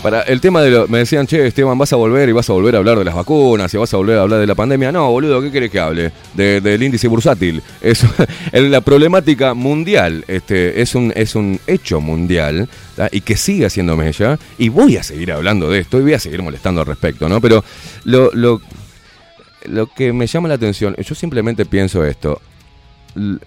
Para 0.02 0.24
el 0.24 0.42
tema 0.42 0.62
de 0.62 0.70
lo, 0.70 0.88
me 0.90 0.98
decían, 0.98 1.28
che, 1.28 1.48
Esteban, 1.48 1.78
vas 1.78 1.94
a 1.94 1.96
volver 1.96 2.28
y 2.28 2.34
vas 2.34 2.50
a 2.50 2.54
volver 2.54 2.76
a 2.76 2.80
hablar 2.80 2.98
de 2.98 3.06
las 3.06 3.16
vacunas 3.16 3.74
y 3.74 3.78
vas 3.78 3.94
a 3.94 3.98
volver 3.98 4.18
a 4.18 4.24
hablar 4.24 4.42
de 4.42 4.48
la 4.48 4.56
pandemia. 4.56 4.92
No, 4.92 5.10
boludo, 5.12 5.42
¿qué 5.42 5.50
querés 5.50 5.72
que 5.72 5.80
hable? 5.80 6.12
De- 6.34 6.60
del 6.60 6.84
índice 6.84 7.08
bursátil. 7.08 7.62
Es 7.82 8.04
la 8.52 8.82
problemática 8.82 9.54
mundial. 9.54 10.26
Este, 10.28 10.82
es, 10.82 10.96
un, 10.96 11.14
es 11.16 11.36
un 11.36 11.58
hecho 11.68 12.02
mundial 12.02 12.68
y 13.12 13.22
que 13.22 13.38
sigue 13.38 13.66
haciendo 13.66 13.96
mella. 13.96 14.38
Y 14.58 14.68
voy 14.68 14.98
a 14.98 15.04
seguir 15.04 15.32
hablando 15.32 15.70
de 15.70 15.80
esto 15.80 16.00
y 16.00 16.02
voy 16.02 16.14
a 16.16 16.20
seguir 16.20 16.42
molestando 16.42 16.82
al 16.82 16.88
respecto, 16.88 17.30
¿no? 17.30 17.40
Pero 17.40 17.64
lo, 18.04 18.30
lo, 18.34 18.60
lo 19.66 19.88
que 19.88 20.14
me 20.14 20.28
llama 20.28 20.48
la 20.48 20.56
atención, 20.56 20.96
yo 20.96 21.16
simplemente 21.16 21.66
pienso 21.66 22.04
esto. 22.06 22.42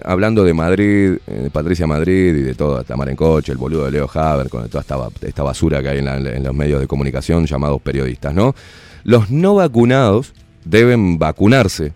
Hablando 0.04 0.44
de 0.44 0.54
Madrid, 0.54 1.16
eh, 1.26 1.40
de 1.44 1.50
Patricia 1.50 1.86
Madrid 1.88 2.36
y 2.36 2.42
de 2.42 2.54
todo, 2.54 2.84
Tamara 2.84 3.10
en 3.10 3.16
coche, 3.16 3.50
el 3.50 3.58
boludo 3.58 3.84
de 3.86 3.90
Leo 3.90 4.08
Haber, 4.14 4.48
con 4.48 4.68
toda 4.68 4.80
esta, 4.82 4.96
ba- 4.96 5.10
esta 5.22 5.42
basura 5.42 5.82
que 5.82 5.88
hay 5.88 5.98
en, 5.98 6.04
la- 6.04 6.16
en 6.18 6.44
los 6.44 6.54
medios 6.54 6.80
de 6.80 6.86
comunicación 6.86 7.46
llamados 7.46 7.82
periodistas, 7.82 8.32
¿no? 8.32 8.54
Los 9.02 9.30
no 9.30 9.56
vacunados 9.56 10.34
deben 10.64 11.18
vacunarse 11.18 11.92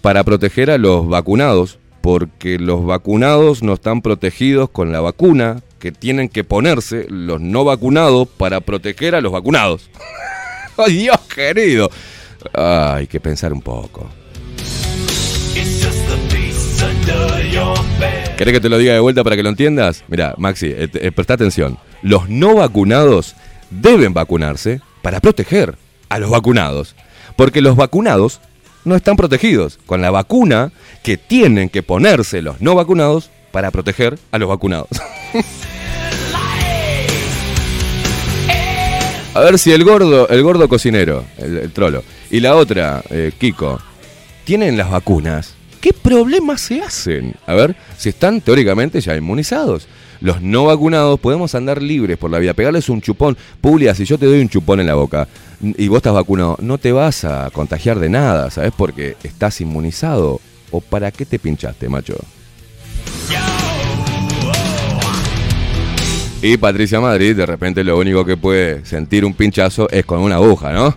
para 0.00 0.24
proteger 0.24 0.70
a 0.70 0.78
los 0.78 1.06
vacunados, 1.08 1.78
porque 2.00 2.58
los 2.58 2.86
vacunados 2.86 3.62
no 3.62 3.74
están 3.74 4.00
protegidos 4.00 4.70
con 4.70 4.92
la 4.92 5.00
vacuna 5.00 5.60
que 5.78 5.92
tienen 5.92 6.28
que 6.30 6.42
ponerse 6.44 7.06
los 7.10 7.38
no 7.40 7.64
vacunados 7.64 8.28
para 8.28 8.60
proteger 8.60 9.14
a 9.14 9.20
los 9.20 9.32
vacunados. 9.32 9.90
¡Ay, 10.78 10.96
Dios 10.96 11.18
querido! 11.34 11.90
Ay, 12.52 13.00
hay 13.00 13.06
que 13.06 13.20
pensar 13.20 13.52
un 13.52 13.62
poco. 13.62 14.08
¿Querés 18.36 18.52
que 18.52 18.60
te 18.60 18.68
lo 18.68 18.78
diga 18.78 18.92
de 18.92 19.00
vuelta 19.00 19.24
para 19.24 19.36
que 19.36 19.42
lo 19.42 19.48
entiendas? 19.48 20.04
Mira, 20.08 20.34
Maxi, 20.36 20.66
eh, 20.66 20.90
eh, 20.92 21.12
presta 21.12 21.34
atención. 21.34 21.78
Los 22.02 22.28
no 22.28 22.56
vacunados 22.56 23.34
deben 23.70 24.12
vacunarse 24.12 24.80
para 25.02 25.20
proteger 25.20 25.76
a 26.08 26.18
los 26.18 26.30
vacunados. 26.30 26.94
Porque 27.36 27.62
los 27.62 27.76
vacunados 27.76 28.40
no 28.84 28.94
están 28.94 29.16
protegidos 29.16 29.78
con 29.86 30.02
la 30.02 30.10
vacuna 30.10 30.72
que 31.02 31.16
tienen 31.16 31.68
que 31.70 31.82
ponerse 31.82 32.42
los 32.42 32.60
no 32.60 32.74
vacunados 32.74 33.30
para 33.52 33.70
proteger 33.70 34.18
a 34.32 34.38
los 34.38 34.48
vacunados. 34.48 34.88
A 39.34 39.40
ver 39.40 39.58
si 39.58 39.70
el 39.70 39.84
gordo, 39.84 40.28
el 40.30 40.42
gordo 40.42 40.66
cocinero, 40.66 41.24
el, 41.36 41.58
el 41.58 41.70
trolo, 41.70 42.02
y 42.30 42.40
la 42.40 42.56
otra, 42.56 43.02
eh, 43.10 43.32
Kiko, 43.38 43.80
tienen 44.44 44.76
las 44.76 44.90
vacunas, 44.90 45.54
¿qué 45.80 45.92
problemas 45.92 46.60
se 46.60 46.82
hacen? 46.82 47.34
A 47.46 47.54
ver, 47.54 47.76
si 47.96 48.08
están 48.08 48.40
teóricamente 48.40 49.00
ya 49.00 49.16
inmunizados. 49.16 49.88
Los 50.20 50.40
no 50.40 50.64
vacunados 50.64 51.20
podemos 51.20 51.54
andar 51.54 51.82
libres 51.82 52.16
por 52.16 52.30
la 52.30 52.38
vida, 52.38 52.54
pegarles 52.54 52.88
un 52.88 53.02
chupón. 53.02 53.36
Publia, 53.60 53.94
si 53.94 54.04
yo 54.04 54.18
te 54.18 54.26
doy 54.26 54.40
un 54.40 54.48
chupón 54.48 54.80
en 54.80 54.86
la 54.86 54.94
boca 54.94 55.28
y 55.60 55.88
vos 55.88 55.98
estás 55.98 56.14
vacunado, 56.14 56.56
no 56.60 56.78
te 56.78 56.92
vas 56.92 57.24
a 57.24 57.50
contagiar 57.50 57.98
de 57.98 58.08
nada, 58.08 58.50
¿sabes? 58.50 58.72
Porque 58.76 59.16
estás 59.22 59.60
inmunizado. 59.60 60.40
¿O 60.70 60.80
para 60.80 61.12
qué 61.12 61.24
te 61.24 61.38
pinchaste, 61.38 61.88
macho? 61.88 62.16
Y 66.42 66.56
Patricia 66.56 67.00
Madrid, 67.00 67.36
de 67.36 67.46
repente 67.46 67.82
lo 67.84 67.98
único 67.98 68.24
que 68.24 68.36
puede 68.36 68.84
sentir 68.84 69.24
un 69.24 69.34
pinchazo 69.34 69.88
es 69.90 70.04
con 70.04 70.20
una 70.20 70.36
aguja, 70.36 70.72
¿no? 70.72 70.94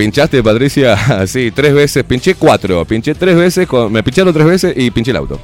¿Pinchaste, 0.00 0.42
Patricia? 0.42 0.96
Sí, 1.26 1.50
tres 1.50 1.74
veces. 1.74 2.04
Pinché 2.04 2.34
cuatro. 2.34 2.86
Pinché 2.86 3.14
tres 3.14 3.36
veces. 3.36 3.66
con- 3.68 3.92
me 3.92 4.02
pincharon 4.02 4.32
tres 4.32 4.46
veces 4.46 4.74
y 4.74 4.90
pinché 4.90 5.10
el 5.10 5.18
auto. 5.18 5.38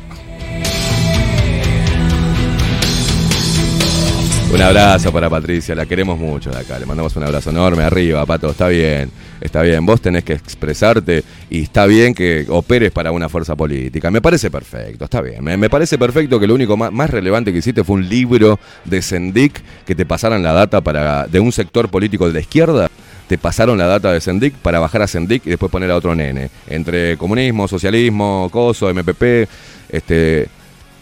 Un 4.51 4.63
abrazo 4.63 5.13
para 5.13 5.29
Patricia, 5.29 5.75
la 5.75 5.85
queremos 5.85 6.19
mucho 6.19 6.49
de 6.49 6.57
acá. 6.57 6.79
Le 6.79 6.87
mandamos 6.87 7.15
un 7.17 7.25
abrazo 7.25 7.51
enorme 7.51 7.83
arriba, 7.83 8.25
Pato. 8.25 8.49
Está 8.49 8.69
bien, 8.69 9.11
está 9.43 9.61
bien. 9.61 9.85
Vos 9.85 10.01
tenés 10.01 10.25
que 10.25 10.33
expresarte 10.33 11.23
y 11.51 11.65
está 11.65 11.85
bien 11.85 12.15
que 12.15 12.47
operes 12.49 12.93
para 12.93 13.13
una 13.13 13.29
fuerza 13.29 13.55
política. 13.57 14.11
Me 14.11 14.23
parece 14.23 14.51
perfecto, 14.51 15.05
está 15.05 15.21
bien. 15.21 15.45
Me, 15.45 15.69
parece 15.69 15.99
perfecto 15.99 16.41
que 16.41 16.47
lo 16.47 16.55
único 16.55 16.79
más, 16.79 16.91
más 16.91 17.11
relevante 17.11 17.53
que 17.53 17.59
hiciste 17.59 17.85
fue 17.85 17.97
un 17.97 18.09
libro 18.09 18.59
de 18.87 19.03
Sendic 19.03 19.61
que 19.85 19.95
te 19.95 20.07
pasaran 20.07 20.43
la 20.43 20.55
data 20.55 20.81
para 20.81 21.27
de 21.27 21.41
un 21.41 21.53
sector 21.53 21.91
político 21.91 22.27
de 22.27 22.33
la 22.33 22.41
izquierda. 22.41 22.89
Te 23.29 23.39
pasaron 23.39 23.77
la 23.79 23.87
data 23.87 24.13
de 24.13 24.21
Sendic 24.21 24.55
para 24.55 24.79
bajar 24.79 25.03
a 25.03 25.07
Sendic 25.07 25.47
y 25.47 25.51
después 25.51 25.71
poner 25.71 25.91
a 25.91 25.97
otro 25.97 26.15
nene. 26.15 26.51
Entre 26.69 27.17
comunismo, 27.17 27.67
socialismo, 27.67 28.49
coso, 28.53 28.93
MPP, 28.93 29.49
este. 29.89 30.49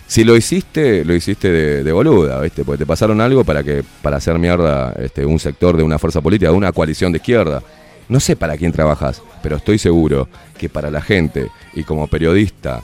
Si 0.07 0.23
lo 0.23 0.37
hiciste, 0.37 1.03
lo 1.05 1.15
hiciste 1.15 1.51
de, 1.83 1.93
boluda, 1.93 2.39
¿viste? 2.41 2.63
Porque 2.63 2.81
te 2.81 2.87
pasaron 2.87 3.23
algo 3.23 3.43
para 3.43 3.65
que 3.65 3.83
para 4.03 4.19
hacer 4.19 4.39
mierda 4.39 4.93
este, 4.99 5.25
un 5.25 5.39
sector 5.39 5.79
de 5.79 5.83
una 5.83 5.99
fuerza 5.99 6.21
política, 6.21 6.51
de 6.51 6.57
una 6.57 6.73
coalición 6.73 7.11
de 7.11 7.19
izquierda. 7.19 7.63
No 8.09 8.21
sé 8.21 8.37
para 8.37 8.57
quién 8.59 8.71
trabajas, 8.71 9.23
pero 9.43 9.57
estoy 9.57 9.79
seguro 9.79 10.29
que 10.59 10.69
para 10.69 10.91
la 10.91 11.01
gente 11.01 11.49
y 11.73 11.85
como 11.85 12.07
periodista, 12.07 12.83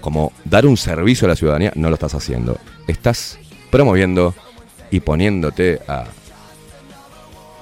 como 0.00 0.32
dar 0.46 0.64
un 0.64 0.78
servicio 0.78 1.26
a 1.26 1.28
la 1.28 1.36
ciudadanía, 1.36 1.72
no 1.74 1.88
lo 1.88 1.94
estás 1.94 2.14
haciendo. 2.14 2.58
Estás 2.88 3.38
promoviendo 3.70 4.34
y 4.90 5.00
poniéndote 5.00 5.80
a 5.86 6.04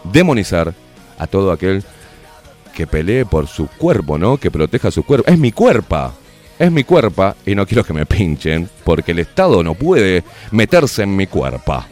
demonizar 0.05 0.75
a 1.19 1.27
todo 1.27 1.53
aquel 1.53 1.85
que 2.75 2.87
pelee 2.87 3.25
por 3.25 3.47
su 3.47 3.67
cuerpo, 3.67 4.19
¿no? 4.19 4.37
Que 4.39 4.51
proteja 4.51 4.91
su 4.91 5.03
cuerpo. 5.05 5.31
Es 5.31 5.39
mi 5.39 5.53
cuerpo. 5.53 6.13
Es 6.59 6.71
mi 6.71 6.85
cuerpo 6.85 7.35
y 7.45 7.55
no 7.55 7.67
quiero 7.67 7.85
que 7.85 7.93
me 7.93 8.07
pinchen 8.07 8.69
porque 8.85 9.13
el 9.13 9.19
Estado 9.21 9.63
no 9.63 9.75
puede 9.75 10.23
meterse 10.51 11.03
en 11.03 11.17
mi 11.17 11.27
cuerpo. 11.27 11.85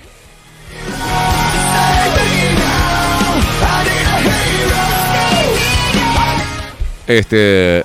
Este. 7.07 7.83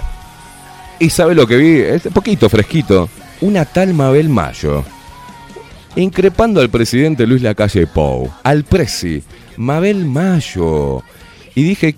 Y 1.00 1.10
sabe 1.10 1.34
lo 1.34 1.48
que 1.48 1.58
vi, 1.58 1.80
es 1.80 2.04
poquito 2.14 2.48
fresquito. 2.48 3.10
Una 3.42 3.66
tal 3.66 3.94
Mabel 3.94 4.30
Mayo. 4.30 4.86
Increpando 5.96 6.62
al 6.62 6.70
presidente 6.70 7.26
Luis 7.26 7.42
Lacalle 7.42 7.88
Pou, 7.88 8.32
al 8.44 8.64
presi, 8.64 9.24
Mabel 9.58 10.06
Mayo. 10.06 11.04
Y 11.56 11.64
dije, 11.64 11.96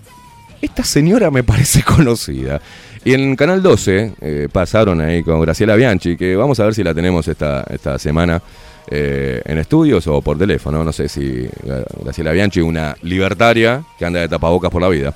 esta 0.62 0.84
señora 0.84 1.32
me 1.32 1.44
parece 1.44 1.84
conocida. 1.96 2.62
Y 3.04 3.14
en 3.14 3.36
Canal 3.36 3.62
12 3.62 4.14
eh, 4.20 4.48
pasaron 4.52 5.02
ahí 5.02 5.24
con 5.24 5.40
Graciela 5.42 5.76
Bianchi, 5.76 6.18
que 6.18 6.36
vamos 6.36 6.60
a 6.60 6.66
ver 6.66 6.76
si 6.76 6.84
la 6.84 6.94
tenemos 6.94 7.28
esta, 7.28 7.64
esta 7.70 7.98
semana 7.98 8.42
eh, 8.90 9.42
en 9.46 9.58
estudios 9.58 10.06
o 10.08 10.22
por 10.22 10.38
teléfono. 10.38 10.84
No 10.84 10.92
sé 10.92 11.08
si 11.08 11.24
eh, 11.24 11.50
Graciela 12.04 12.32
Bianchi, 12.32 12.60
una 12.60 12.96
libertaria 13.04 13.84
que 13.98 14.06
anda 14.06 14.20
de 14.20 14.28
tapabocas 14.28 14.70
por 14.70 14.82
la 14.82 14.90
vida. 14.90 15.16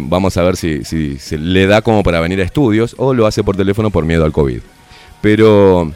vamos 0.00 0.36
a 0.36 0.42
ver 0.42 0.56
si, 0.56 0.84
si 0.84 1.18
se 1.18 1.38
le 1.38 1.66
da 1.66 1.80
como 1.82 2.02
para 2.02 2.20
venir 2.20 2.40
a 2.40 2.44
estudios 2.44 2.94
o 2.98 3.14
lo 3.14 3.26
hace 3.26 3.44
por 3.44 3.56
teléfono 3.56 3.90
por 3.90 4.04
miedo 4.04 4.24
al 4.24 4.32
COVID. 4.32 4.60
Pero 5.22 5.92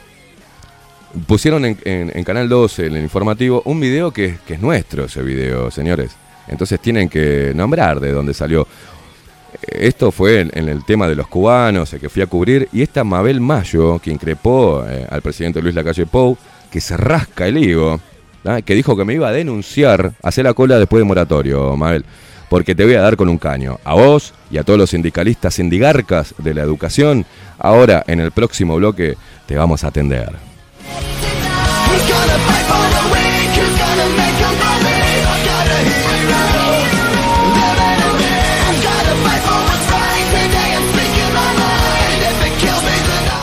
pusieron 1.26 1.64
en, 1.64 2.24
Canal 2.24 2.48
12, 2.48 2.86
en 2.86 2.96
el 2.96 3.02
informativo, 3.02 3.62
un 3.64 3.80
video 3.80 4.10
que, 4.10 4.38
es 4.46 4.60
nuestro, 4.60 5.04
ese 5.04 5.22
video, 5.22 5.70
señores. 5.70 6.12
Entonces 6.48 6.80
tienen 6.80 7.08
que 7.08 7.52
nombrar 7.54 8.00
de 8.00 8.12
dónde 8.12 8.34
salió. 8.34 8.66
Esto 9.62 10.10
fue 10.10 10.40
en, 10.40 10.68
el 10.68 10.84
tema 10.84 11.08
de 11.08 11.14
los 11.14 11.28
cubanos, 11.28 11.92
el 11.92 12.00
que 12.00 12.08
fui 12.08 12.22
a 12.22 12.26
cubrir, 12.26 12.68
y 12.72 12.82
esta 12.82 13.04
Mabel 13.04 13.40
Mayo, 13.40 13.98
que 13.98 14.10
increpó 14.10 14.84
eh, 14.86 15.06
al 15.08 15.22
presidente 15.22 15.62
Luis 15.62 15.74
Lacalle 15.74 16.06
Pou, 16.06 16.36
que 16.70 16.80
se 16.80 16.96
rasca 16.96 17.46
el 17.46 17.58
higo, 17.58 18.00
¿ah? 18.44 18.60
que 18.62 18.74
dijo 18.74 18.96
que 18.96 19.04
me 19.04 19.14
iba 19.14 19.28
a 19.28 19.32
denunciar, 19.32 20.12
hacer 20.22 20.44
la 20.44 20.54
cola 20.54 20.78
después 20.78 21.00
de 21.00 21.04
moratorio, 21.04 21.76
Mabel, 21.76 22.04
porque 22.50 22.74
te 22.74 22.84
voy 22.84 22.94
a 22.94 23.00
dar 23.00 23.16
con 23.16 23.28
un 23.28 23.38
caño. 23.38 23.78
A 23.84 23.94
vos 23.94 24.34
y 24.50 24.58
a 24.58 24.64
todos 24.64 24.78
los 24.78 24.90
sindicalistas, 24.90 25.54
sindigarcas 25.54 26.34
de 26.38 26.52
la 26.52 26.62
educación, 26.62 27.24
ahora 27.58 28.04
en 28.06 28.20
el 28.20 28.32
próximo 28.32 28.76
bloque 28.76 29.16
te 29.46 29.56
vamos 29.56 29.84
a 29.84 29.88
atender. 29.88 30.53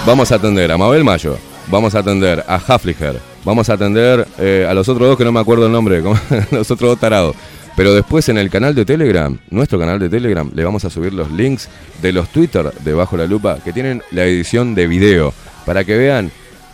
Vamos 0.05 0.31
a 0.31 0.35
atender 0.35 0.71
a 0.71 0.77
Mabel 0.77 1.03
Mayo, 1.03 1.37
vamos 1.67 1.95
a 1.95 1.99
atender 1.99 2.43
a 2.47 2.55
Hafliger, 2.55 3.19
vamos 3.45 3.69
a 3.69 3.73
atender 3.73 4.27
eh, 4.39 4.67
a 4.67 4.73
los 4.73 4.89
otros 4.89 5.07
dos 5.07 5.17
que 5.17 5.23
no 5.23 5.31
me 5.31 5.39
acuerdo 5.39 5.67
el 5.67 5.71
nombre, 5.71 6.01
los 6.51 6.71
otros 6.71 6.89
dos 6.89 6.99
tarados. 6.99 7.35
Pero 7.77 7.93
después 7.93 8.27
en 8.27 8.37
el 8.37 8.49
canal 8.49 8.75
de 8.75 8.83
Telegram, 8.83 9.37
nuestro 9.49 9.79
canal 9.79 9.99
de 9.99 10.09
Telegram, 10.09 10.51
le 10.53 10.63
vamos 10.65 10.83
a 10.85 10.89
subir 10.89 11.13
los 11.13 11.31
links 11.31 11.69
de 12.01 12.11
los 12.11 12.29
Twitter 12.29 12.73
de 12.83 12.93
Bajo 12.93 13.15
la 13.15 13.25
Lupa 13.25 13.59
que 13.63 13.71
tienen 13.71 14.01
la 14.11 14.25
edición 14.25 14.75
de 14.75 14.87
video 14.87 15.33
para 15.65 15.83
que 15.83 15.95
vean 15.95 16.31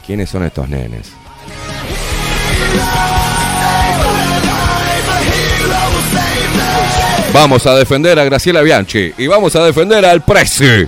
quiénes 0.07 0.29
son 0.29 0.45
estos 0.45 0.69
nenes. 0.69 1.11
Vamos 7.33 7.67
a 7.67 7.75
defender 7.75 8.17
a 8.17 8.23
Graciela 8.23 8.61
Bianchi 8.61 9.11
y 9.17 9.27
vamos 9.27 9.55
a 9.57 9.63
defender 9.65 10.05
al 10.05 10.23
Prezi. 10.23 10.87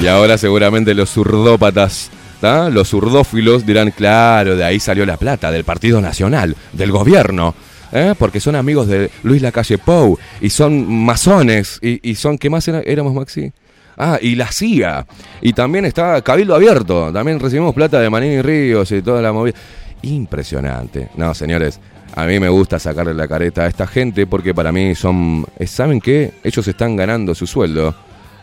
Y 0.00 0.06
ahora 0.06 0.38
seguramente 0.38 0.94
los 0.94 1.10
zurdópatas, 1.10 2.10
¿tá? 2.40 2.70
los 2.70 2.90
zurdófilos 2.90 3.66
dirán, 3.66 3.90
claro, 3.90 4.54
de 4.54 4.62
ahí 4.62 4.78
salió 4.78 5.04
la 5.04 5.16
plata, 5.16 5.50
del 5.50 5.64
Partido 5.64 6.00
Nacional, 6.00 6.54
del 6.72 6.92
gobierno, 6.92 7.56
¿eh? 7.92 8.14
porque 8.18 8.40
son 8.40 8.56
amigos 8.56 8.88
de 8.88 9.10
Luis 9.22 9.42
Lacalle 9.42 9.78
Pou 9.78 10.18
y 10.40 10.50
son 10.50 10.86
masones 11.04 11.78
y, 11.82 12.14
son, 12.14 12.38
¿qué 12.38 12.50
más 12.50 12.66
éramos, 12.68 13.14
Maxi? 13.14 13.52
Ah, 13.96 14.18
y 14.20 14.34
la 14.34 14.52
CIA. 14.52 15.06
Y 15.40 15.52
también 15.52 15.84
está 15.86 16.20
Cabildo 16.22 16.54
Abierto. 16.54 17.12
También 17.12 17.40
recibimos 17.40 17.74
plata 17.74 17.98
de 18.00 18.10
Manini 18.10 18.42
Ríos 18.42 18.92
y 18.92 19.00
toda 19.00 19.22
la 19.22 19.32
movida. 19.32 19.56
Impresionante. 20.02 21.08
No, 21.16 21.32
señores, 21.34 21.80
a 22.14 22.26
mí 22.26 22.38
me 22.38 22.48
gusta 22.48 22.78
sacarle 22.78 23.14
la 23.14 23.26
careta 23.26 23.62
a 23.62 23.66
esta 23.66 23.86
gente 23.86 24.26
porque 24.26 24.54
para 24.54 24.70
mí 24.70 24.94
son... 24.94 25.46
eh, 25.58 25.66
¿Saben 25.66 26.00
qué? 26.00 26.34
Ellos 26.44 26.68
están 26.68 26.94
ganando 26.96 27.34
su 27.34 27.46
sueldo 27.46 27.94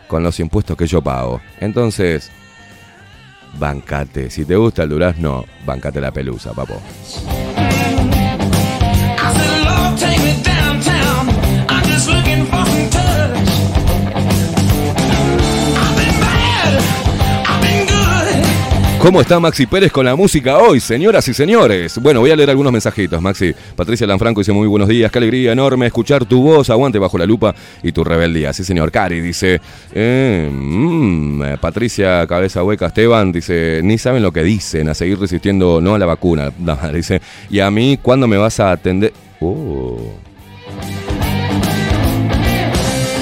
con 0.08 0.22
los 0.22 0.38
impuestos 0.40 0.76
que 0.76 0.86
yo 0.86 1.00
pago. 1.02 1.40
Entonces, 1.60 2.30
bancate. 3.58 4.30
Si 4.30 4.44
te 4.44 4.56
gusta 4.56 4.82
el 4.82 4.88
durazno, 4.90 5.44
bancate 5.64 6.00
la 6.00 6.10
pelusa, 6.10 6.52
papo. 6.52 6.80
¿Cómo 19.04 19.20
está 19.20 19.38
Maxi 19.38 19.66
Pérez 19.66 19.92
con 19.92 20.06
la 20.06 20.16
música 20.16 20.56
hoy, 20.56 20.80
señoras 20.80 21.28
y 21.28 21.34
señores? 21.34 21.98
Bueno, 21.98 22.20
voy 22.20 22.30
a 22.30 22.36
leer 22.36 22.48
algunos 22.48 22.72
mensajitos, 22.72 23.20
Maxi. 23.20 23.54
Patricia 23.76 24.06
Lanfranco 24.06 24.40
dice 24.40 24.52
muy 24.52 24.66
buenos 24.66 24.88
días, 24.88 25.12
qué 25.12 25.18
alegría 25.18 25.52
enorme 25.52 25.84
escuchar 25.84 26.24
tu 26.24 26.42
voz, 26.42 26.70
aguante 26.70 26.98
bajo 26.98 27.18
la 27.18 27.26
lupa 27.26 27.54
y 27.82 27.92
tu 27.92 28.02
rebeldía. 28.02 28.54
Sí, 28.54 28.64
señor. 28.64 28.90
Cari 28.90 29.20
dice, 29.20 29.60
eh, 29.92 30.48
mm, 30.50 31.42
eh, 31.42 31.56
Patricia 31.60 32.26
Cabeza 32.26 32.64
Hueca 32.64 32.86
Esteban 32.86 33.30
dice, 33.30 33.82
ni 33.84 33.98
saben 33.98 34.22
lo 34.22 34.32
que 34.32 34.42
dicen, 34.42 34.88
a 34.88 34.94
seguir 34.94 35.20
resistiendo 35.20 35.82
no 35.82 35.94
a 35.94 35.98
la 35.98 36.06
vacuna. 36.06 36.50
Dice, 36.94 37.20
y 37.50 37.60
a 37.60 37.70
mí, 37.70 37.98
¿cuándo 38.00 38.26
me 38.26 38.38
vas 38.38 38.58
a 38.58 38.72
atender? 38.72 39.12
Oh. 39.40 40.14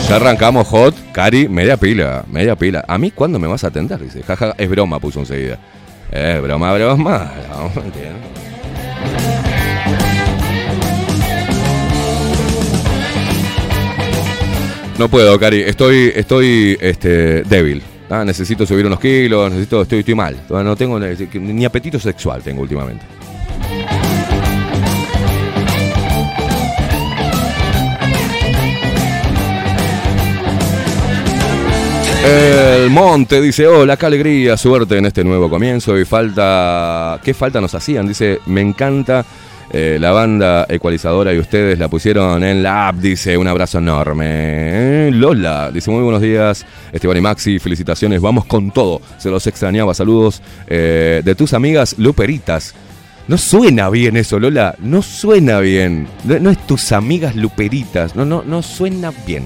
Ya 0.09 0.17
arrancamos 0.17 0.67
hot, 0.69 0.95
Cari, 1.13 1.49
media 1.49 1.77
pila, 1.77 2.25
media 2.31 2.55
pila. 2.55 2.85
¿A 2.87 2.99
mí 2.99 3.11
cuándo 3.11 3.39
me 3.39 3.47
vas 3.49 3.65
a 3.65 3.69
atender? 3.69 3.99
Dice, 3.99 4.23
jaja, 4.23 4.55
es 4.59 4.69
broma, 4.69 5.01
puso 5.01 5.21
enseguida. 5.21 5.59
Eh, 6.11 6.39
broma, 6.43 6.73
broma. 6.75 7.33
No, 7.49 7.83
entiendo. 7.83 8.19
No 14.99 15.09
puedo, 15.09 15.39
Cari, 15.39 15.63
estoy, 15.63 16.13
estoy 16.15 16.77
este, 16.81 17.43
débil. 17.45 17.83
Ah, 18.11 18.25
necesito 18.27 18.67
subir 18.67 18.85
unos 18.85 19.01
kilos, 19.01 19.51
necesito, 19.51 19.83
estoy, 19.83 20.01
estoy 20.01 20.15
mal. 20.15 20.37
No 20.51 20.77
tengo 20.77 21.01
ni 21.01 21.65
apetito 21.65 21.99
sexual 21.99 22.43
tengo 22.43 22.61
últimamente. 22.61 23.22
El 32.25 32.91
Monte 32.91 33.41
dice, 33.41 33.67
hola, 33.67 33.97
qué 33.97 34.07
alegría, 34.07 34.57
suerte 34.57 34.97
en 34.97 35.07
este 35.07 35.25
nuevo 35.25 35.51
comienzo 35.51 35.99
y 35.99 36.05
falta, 36.05 37.19
¿qué 37.25 37.35
falta 37.35 37.61
nos 37.61 37.75
hacían? 37.75 38.07
Dice, 38.07 38.39
me 38.47 38.61
encanta 38.61 39.25
eh, 39.73 39.97
la 40.01 40.13
banda 40.13 40.67
ecualizadora 40.69 41.35
y 41.35 41.39
ustedes 41.39 41.79
la 41.81 41.89
pusieron 41.89 42.45
en 42.45 42.63
la 42.63 42.89
app, 42.89 42.97
dice, 42.97 43.37
un 43.37 43.49
abrazo 43.49 43.79
enorme. 43.79 44.27
Eh, 44.29 45.11
Lola, 45.13 45.73
dice, 45.73 45.91
muy 45.91 46.03
buenos 46.03 46.23
días, 46.23 46.65
Esteban 46.93 47.17
y 47.17 47.21
Maxi, 47.23 47.59
felicitaciones, 47.59 48.21
vamos 48.21 48.45
con 48.45 48.71
todo, 48.71 49.01
se 49.19 49.29
los 49.29 49.45
extrañaba, 49.49 49.93
saludos 49.93 50.43
eh, 50.69 51.23
de 51.25 51.35
tus 51.35 51.55
amigas 51.55 51.97
Luperitas. 51.99 52.75
No 53.27 53.37
suena 53.37 53.91
bien 53.91 54.17
eso, 54.17 54.39
Lola, 54.39 54.77
no 54.79 55.03
suena 55.03 55.59
bien, 55.59 56.07
no, 56.23 56.39
no 56.39 56.51
es 56.51 56.67
tus 56.69 56.93
amigas 56.93 57.35
Luperitas, 57.35 58.15
no, 58.15 58.25
no, 58.25 58.45
no 58.45 58.63
suena 58.63 59.13
bien. 59.27 59.45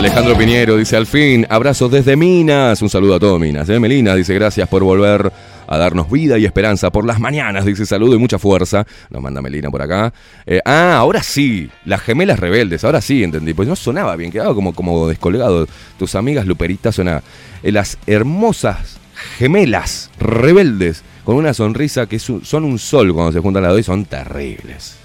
Alejandro 0.00 0.34
Piñero 0.34 0.78
dice 0.78 0.96
al 0.96 1.06
fin, 1.06 1.46
abrazos 1.50 1.90
desde 1.90 2.16
Minas, 2.16 2.80
un 2.80 2.88
saludo 2.88 3.16
a 3.16 3.20
todos 3.20 3.38
Minas. 3.38 3.68
¿eh? 3.68 3.78
Melina 3.78 4.14
dice 4.14 4.32
gracias 4.32 4.66
por 4.66 4.82
volver 4.82 5.30
a 5.66 5.76
darnos 5.76 6.10
vida 6.10 6.38
y 6.38 6.46
esperanza 6.46 6.90
por 6.90 7.04
las 7.04 7.20
mañanas, 7.20 7.66
dice 7.66 7.84
saludo 7.84 8.14
y 8.14 8.18
mucha 8.18 8.38
fuerza. 8.38 8.86
Nos 9.10 9.20
manda 9.20 9.42
Melina 9.42 9.70
por 9.70 9.82
acá. 9.82 10.10
Eh, 10.46 10.58
ah, 10.64 10.96
ahora 10.96 11.22
sí, 11.22 11.68
las 11.84 12.00
gemelas 12.00 12.40
rebeldes, 12.40 12.82
ahora 12.82 13.02
sí 13.02 13.22
entendí, 13.22 13.52
pues 13.52 13.68
no 13.68 13.76
sonaba 13.76 14.16
bien, 14.16 14.32
quedaba 14.32 14.54
como, 14.54 14.72
como 14.72 15.06
descolgado. 15.06 15.66
Tus 15.98 16.14
amigas 16.14 16.46
Luperitas 16.46 16.94
sonaba. 16.94 17.22
Eh, 17.62 17.70
las 17.70 17.98
hermosas 18.06 18.96
gemelas 19.36 20.10
rebeldes 20.18 21.02
con 21.26 21.36
una 21.36 21.52
sonrisa 21.52 22.06
que 22.06 22.18
son 22.18 22.64
un 22.64 22.78
sol 22.78 23.12
cuando 23.12 23.32
se 23.32 23.40
juntan 23.40 23.64
las 23.64 23.72
dos 23.72 23.80
y 23.80 23.84
son 23.84 24.06
terribles. 24.06 24.99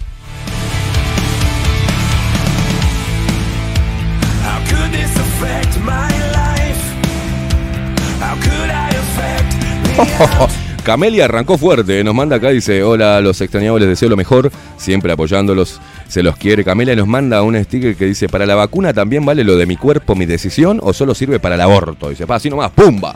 Camelia 10.83 11.25
arrancó 11.25 11.57
fuerte, 11.57 12.03
nos 12.03 12.13
manda 12.13 12.35
acá, 12.35 12.49
dice, 12.49 12.83
hola, 12.83 13.19
los 13.21 13.41
extrañados 13.41 13.79
les 13.79 13.89
deseo 13.89 14.09
lo 14.09 14.17
mejor, 14.17 14.51
siempre 14.77 15.11
apoyándolos, 15.11 15.81
se 16.07 16.21
los 16.21 16.37
quiere. 16.37 16.63
Camelia 16.63 16.95
nos 16.95 17.07
manda 17.07 17.41
un 17.41 17.61
sticker 17.63 17.95
que 17.95 18.05
dice, 18.05 18.29
para 18.29 18.45
la 18.45 18.55
vacuna 18.55 18.93
también 18.93 19.25
vale 19.25 19.43
lo 19.43 19.57
de 19.57 19.65
mi 19.65 19.77
cuerpo, 19.77 20.15
mi 20.15 20.25
decisión, 20.25 20.79
o 20.83 20.93
solo 20.93 21.15
sirve 21.15 21.39
para 21.39 21.55
el 21.55 21.61
aborto. 21.61 22.09
Dice, 22.09 22.27
pa, 22.27 22.35
así 22.35 22.49
nomás, 22.49 22.71
¡pumba! 22.71 23.15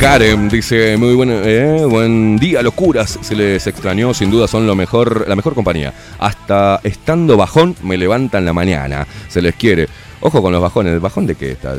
Karen 0.00 0.48
dice, 0.48 0.96
muy 0.96 1.14
buen, 1.14 1.28
eh, 1.30 1.84
buen 1.84 2.36
día, 2.36 2.62
locuras. 2.62 3.18
Se 3.20 3.34
les 3.34 3.66
extrañó, 3.66 4.14
sin 4.14 4.30
duda 4.30 4.46
son 4.46 4.64
lo 4.64 4.76
mejor, 4.76 5.26
la 5.28 5.34
mejor 5.34 5.54
compañía. 5.54 5.92
Hasta 6.20 6.78
estando 6.84 7.36
bajón 7.36 7.74
me 7.82 7.96
levantan 7.96 8.44
la 8.44 8.52
mañana. 8.52 9.08
Se 9.28 9.42
les 9.42 9.56
quiere. 9.56 9.88
Ojo 10.20 10.40
con 10.40 10.52
los 10.52 10.62
bajones. 10.62 10.92
¿El 10.92 11.00
bajón 11.00 11.26
de 11.26 11.34
qué 11.34 11.50
está? 11.50 11.74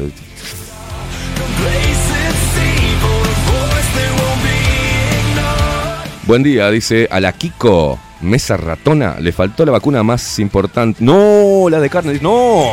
Buen 6.28 6.44
día, 6.44 6.70
dice 6.70 7.08
a 7.10 7.22
la 7.22 7.32
Kiko 7.32 7.98
Mesa 8.20 8.58
Ratona. 8.58 9.16
Le 9.20 9.32
faltó 9.32 9.66
la 9.66 9.72
vacuna 9.72 10.04
más 10.04 10.40
importante. 10.40 11.02
No, 11.02 11.70
la 11.70 11.80
de 11.80 11.90
carne. 11.90 12.20
No. 12.22 12.66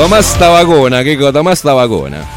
Tomás 0.00 0.34
Tabagona, 0.38 1.04
Kiko, 1.04 1.30
Tomás 1.30 1.60
Tabagona. 1.60 2.20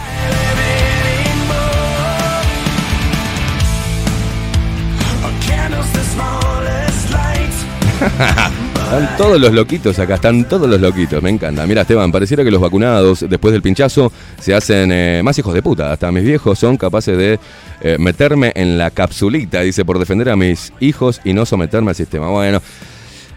Están 8.83 9.17
todos 9.17 9.39
los 9.39 9.53
loquitos 9.53 9.97
acá, 9.97 10.15
están 10.15 10.43
todos 10.43 10.69
los 10.69 10.79
loquitos, 10.81 11.23
me 11.23 11.29
encanta. 11.29 11.65
Mira, 11.65 11.83
Esteban, 11.83 12.11
pareciera 12.11 12.43
que 12.43 12.51
los 12.51 12.59
vacunados 12.61 13.25
después 13.27 13.53
del 13.53 13.61
pinchazo 13.61 14.11
se 14.39 14.53
hacen 14.53 14.91
eh, 14.91 15.21
más 15.23 15.39
hijos 15.39 15.53
de 15.53 15.63
puta. 15.63 15.93
Hasta 15.93 16.11
mis 16.11 16.25
viejos 16.25 16.59
son 16.59 16.75
capaces 16.75 17.17
de 17.17 17.39
eh, 17.81 17.95
meterme 17.97 18.51
en 18.55 18.77
la 18.77 18.91
capsulita, 18.91 19.61
dice, 19.61 19.85
por 19.85 19.97
defender 19.99 20.29
a 20.29 20.35
mis 20.35 20.73
hijos 20.81 21.21
y 21.23 21.31
no 21.33 21.45
someterme 21.45 21.91
al 21.91 21.95
sistema. 21.95 22.27
Bueno, 22.27 22.61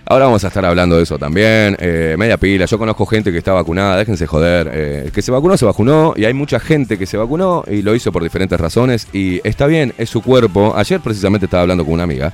ahora 0.07 0.27
vamos 0.27 0.45
a 0.45 0.49
estar 0.49 0.65
hablando 0.65 0.97
de 0.97 1.03
eso 1.03 1.19
también. 1.19 1.77
Eh, 1.81 2.15
media 2.19 2.37
pila, 2.37 2.65
yo 2.67 2.79
conozco 2.79 3.07
gente 3.07 3.33
que 3.33 3.39
está 3.39 3.53
vacunada, 3.53 3.97
déjense 3.97 4.27
joder. 4.27 4.71
Eh, 4.73 5.11
que 5.13 5.23
se 5.23 5.31
vacunó, 5.33 5.57
se 5.57 5.65
vacunó 5.65 6.15
y 6.17 6.25
hay 6.25 6.35
mucha 6.35 6.59
gente 6.61 6.99
que 6.99 7.07
se 7.07 7.17
vacunó 7.17 7.65
y 7.67 7.83
lo 7.83 7.95
hizo 7.95 8.13
por 8.13 8.23
diferentes 8.23 8.59
razones 8.59 9.09
y 9.13 9.41
está 9.47 9.67
bien, 9.67 9.93
es 9.99 10.09
su 10.11 10.23
cuerpo. 10.23 10.73
Ayer 10.77 11.01
precisamente 11.01 11.47
estaba 11.47 11.63
hablando 11.63 11.85
con 11.85 11.95
una 11.95 12.05
amiga 12.05 12.33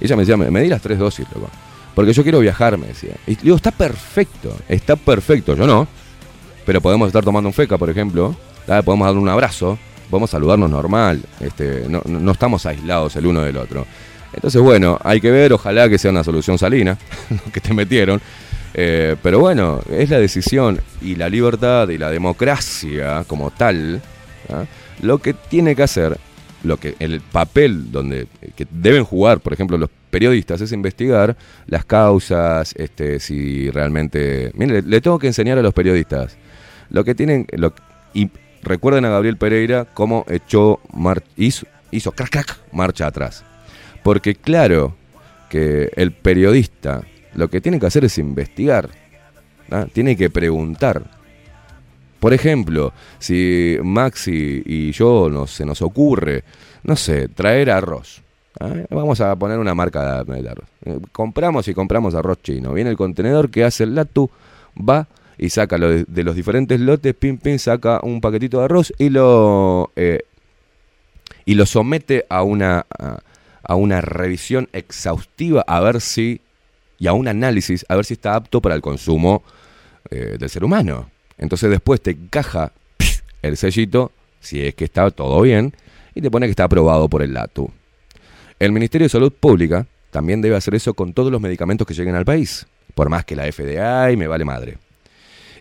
y 0.00 0.04
ella 0.06 0.16
me 0.16 0.22
decía, 0.22 0.36
me, 0.36 0.60
di 0.60 0.68
las 0.68 0.82
tres 0.82 0.98
dosis, 0.98 1.26
loco. 1.34 1.48
Porque 1.94 2.12
yo 2.12 2.22
quiero 2.24 2.40
viajar, 2.40 2.76
me 2.76 2.88
decía. 2.88 3.12
Y 3.26 3.36
digo, 3.36 3.54
está 3.56 3.70
perfecto, 3.70 4.56
está 4.68 4.96
perfecto. 4.96 5.54
Yo 5.54 5.66
no. 5.66 5.86
Pero 6.66 6.80
podemos 6.80 7.06
estar 7.06 7.22
tomando 7.22 7.48
un 7.48 7.52
feca, 7.54 7.78
por 7.78 7.88
ejemplo. 7.88 8.34
Podemos 8.84 9.06
darle 9.06 9.20
un 9.20 9.28
abrazo. 9.28 9.78
Podemos 10.10 10.30
saludarnos 10.30 10.68
normal. 10.70 11.22
Este, 11.38 11.84
no- 11.88 12.02
no 12.04 12.32
estamos 12.32 12.66
aislados 12.66 13.14
el 13.14 13.26
uno 13.26 13.42
del 13.42 13.56
otro. 13.58 13.86
Entonces, 14.34 14.60
bueno, 14.60 14.98
hay 15.02 15.20
que 15.20 15.30
ver. 15.30 15.52
Ojalá 15.52 15.88
que 15.88 15.98
sea 15.98 16.10
una 16.10 16.24
solución 16.24 16.58
salina. 16.58 16.98
que 17.52 17.60
te 17.60 17.72
metieron. 17.74 18.20
Eh, 18.74 19.16
pero 19.22 19.38
bueno, 19.38 19.80
es 19.90 20.10
la 20.10 20.18
decisión 20.18 20.80
y 21.00 21.14
la 21.14 21.28
libertad 21.28 21.88
y 21.90 21.98
la 21.98 22.10
democracia 22.10 23.24
como 23.26 23.50
tal. 23.50 24.02
¿tá? 24.48 24.66
Lo 25.02 25.18
que 25.18 25.32
tiene 25.34 25.76
que 25.76 25.82
hacer 25.84 26.18
lo 26.64 26.78
que 26.78 26.94
el 26.98 27.20
papel 27.20 27.92
donde 27.92 28.26
que 28.56 28.66
deben 28.70 29.04
jugar, 29.04 29.40
por 29.40 29.52
ejemplo, 29.52 29.76
los 29.76 29.90
periodistas 30.10 30.62
es 30.62 30.72
investigar 30.72 31.36
las 31.66 31.84
causas, 31.84 32.72
este, 32.76 33.20
si 33.20 33.70
realmente, 33.70 34.50
mire, 34.54 34.80
le, 34.80 35.00
tengo 35.02 35.18
que 35.18 35.26
enseñar 35.26 35.58
a 35.58 35.62
los 35.62 35.74
periodistas 35.74 36.38
lo 36.88 37.04
que 37.04 37.14
tienen, 37.14 37.46
y 38.14 38.30
recuerden 38.62 39.04
a 39.04 39.10
Gabriel 39.10 39.36
Pereira 39.36 39.84
cómo 39.84 40.24
echó 40.26 40.80
mar- 40.94 41.22
hizo, 41.36 41.66
hizo 41.90 42.12
crack 42.12 42.30
crack 42.30 42.58
marcha 42.72 43.08
atrás, 43.08 43.44
porque 44.04 44.36
claro 44.36 44.94
que 45.48 45.90
el 45.96 46.12
periodista 46.12 47.02
lo 47.34 47.48
que 47.48 47.60
tiene 47.60 47.80
que 47.80 47.86
hacer 47.86 48.04
es 48.04 48.18
investigar, 48.18 48.88
tiene 49.92 50.16
que 50.16 50.30
preguntar, 50.30 51.02
por 52.20 52.32
ejemplo, 52.32 52.92
si 53.18 53.76
Maxi 53.82 54.62
y 54.64 54.92
yo 54.92 55.28
nos, 55.28 55.50
se 55.50 55.64
nos 55.64 55.82
ocurre, 55.82 56.44
no 56.84 56.96
sé, 56.96 57.28
traer 57.28 57.70
arroz. 57.70 58.22
¿ah? 58.60 58.72
Vamos 58.90 59.20
a 59.20 59.34
poner 59.36 59.58
una 59.58 59.74
marca 59.74 60.22
de 60.22 60.48
arroz. 60.48 60.68
Compramos 61.10 61.66
y 61.66 61.74
compramos 61.74 62.14
arroz 62.14 62.40
chino. 62.42 62.72
Viene 62.72 62.90
el 62.90 62.96
contenedor 62.96 63.50
que 63.50 63.64
hace 63.64 63.84
el 63.84 63.94
Latu, 63.94 64.30
va 64.76 65.08
y 65.36 65.50
saca 65.50 65.76
lo 65.78 65.88
de, 65.90 66.24
los 66.24 66.36
diferentes 66.36 66.78
lotes, 66.78 67.14
pim, 67.14 67.38
pim, 67.38 67.58
saca 67.58 68.00
un 68.02 68.20
paquetito 68.20 68.58
de 68.58 68.64
arroz 68.64 68.92
y 68.98 69.08
lo, 69.08 69.90
eh, 69.96 70.20
y 71.44 71.54
lo 71.54 71.66
somete 71.66 72.24
a 72.28 72.42
una, 72.42 72.86
a 73.66 73.74
una 73.74 74.00
revisión 74.00 74.68
exhaustiva 74.72 75.64
a 75.66 75.80
ver 75.80 76.00
si, 76.00 76.40
y 76.98 77.06
a 77.06 77.12
un 77.12 77.28
análisis, 77.28 77.84
a 77.88 77.96
ver 77.96 78.04
si 78.04 78.14
está 78.14 78.34
apto 78.34 78.60
para 78.60 78.74
el 78.74 78.82
consumo 78.82 79.42
eh, 80.10 80.36
del 80.38 80.50
ser 80.50 80.64
humano. 80.64 81.10
Entonces 81.38 81.70
después 81.70 82.00
te 82.00 82.12
encaja 82.12 82.72
el 83.42 83.56
sellito, 83.56 84.12
si 84.40 84.64
es 84.64 84.74
que 84.74 84.84
está 84.84 85.10
todo 85.10 85.40
bien, 85.40 85.74
y 86.14 86.20
te 86.20 86.30
pone 86.30 86.46
que 86.46 86.50
está 86.50 86.64
aprobado 86.64 87.08
por 87.08 87.22
el 87.22 87.34
LATU. 87.34 87.70
El 88.58 88.72
Ministerio 88.72 89.06
de 89.06 89.10
Salud 89.10 89.32
Pública 89.32 89.86
también 90.10 90.40
debe 90.40 90.56
hacer 90.56 90.74
eso 90.74 90.94
con 90.94 91.12
todos 91.12 91.32
los 91.32 91.40
medicamentos 91.40 91.86
que 91.86 91.94
lleguen 91.94 92.14
al 92.14 92.24
país, 92.24 92.66
por 92.94 93.08
más 93.08 93.24
que 93.24 93.34
la 93.34 93.50
FDA 93.50 94.12
y 94.12 94.16
me 94.16 94.28
vale 94.28 94.44
madre. 94.44 94.78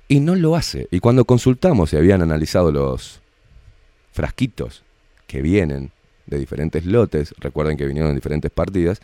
Y 0.08 0.20
no 0.20 0.36
lo 0.36 0.56
hace. 0.56 0.88
Y 0.92 1.00
cuando 1.00 1.26
consultamos 1.26 1.92
y 1.94 1.98
habían 1.98 2.22
analizado 2.22 2.72
los 2.72 3.22
frasquitos 4.12 4.84
que 5.26 5.42
vienen 5.42 5.93
de 6.26 6.40
diferentes 6.40 6.86
lotes, 6.86 7.34
recuerden 7.40 7.78
que 7.78 7.86
vinieron 7.86 8.10
en 8.10 8.16
diferentes 8.16 8.52
partidas, 8.52 9.02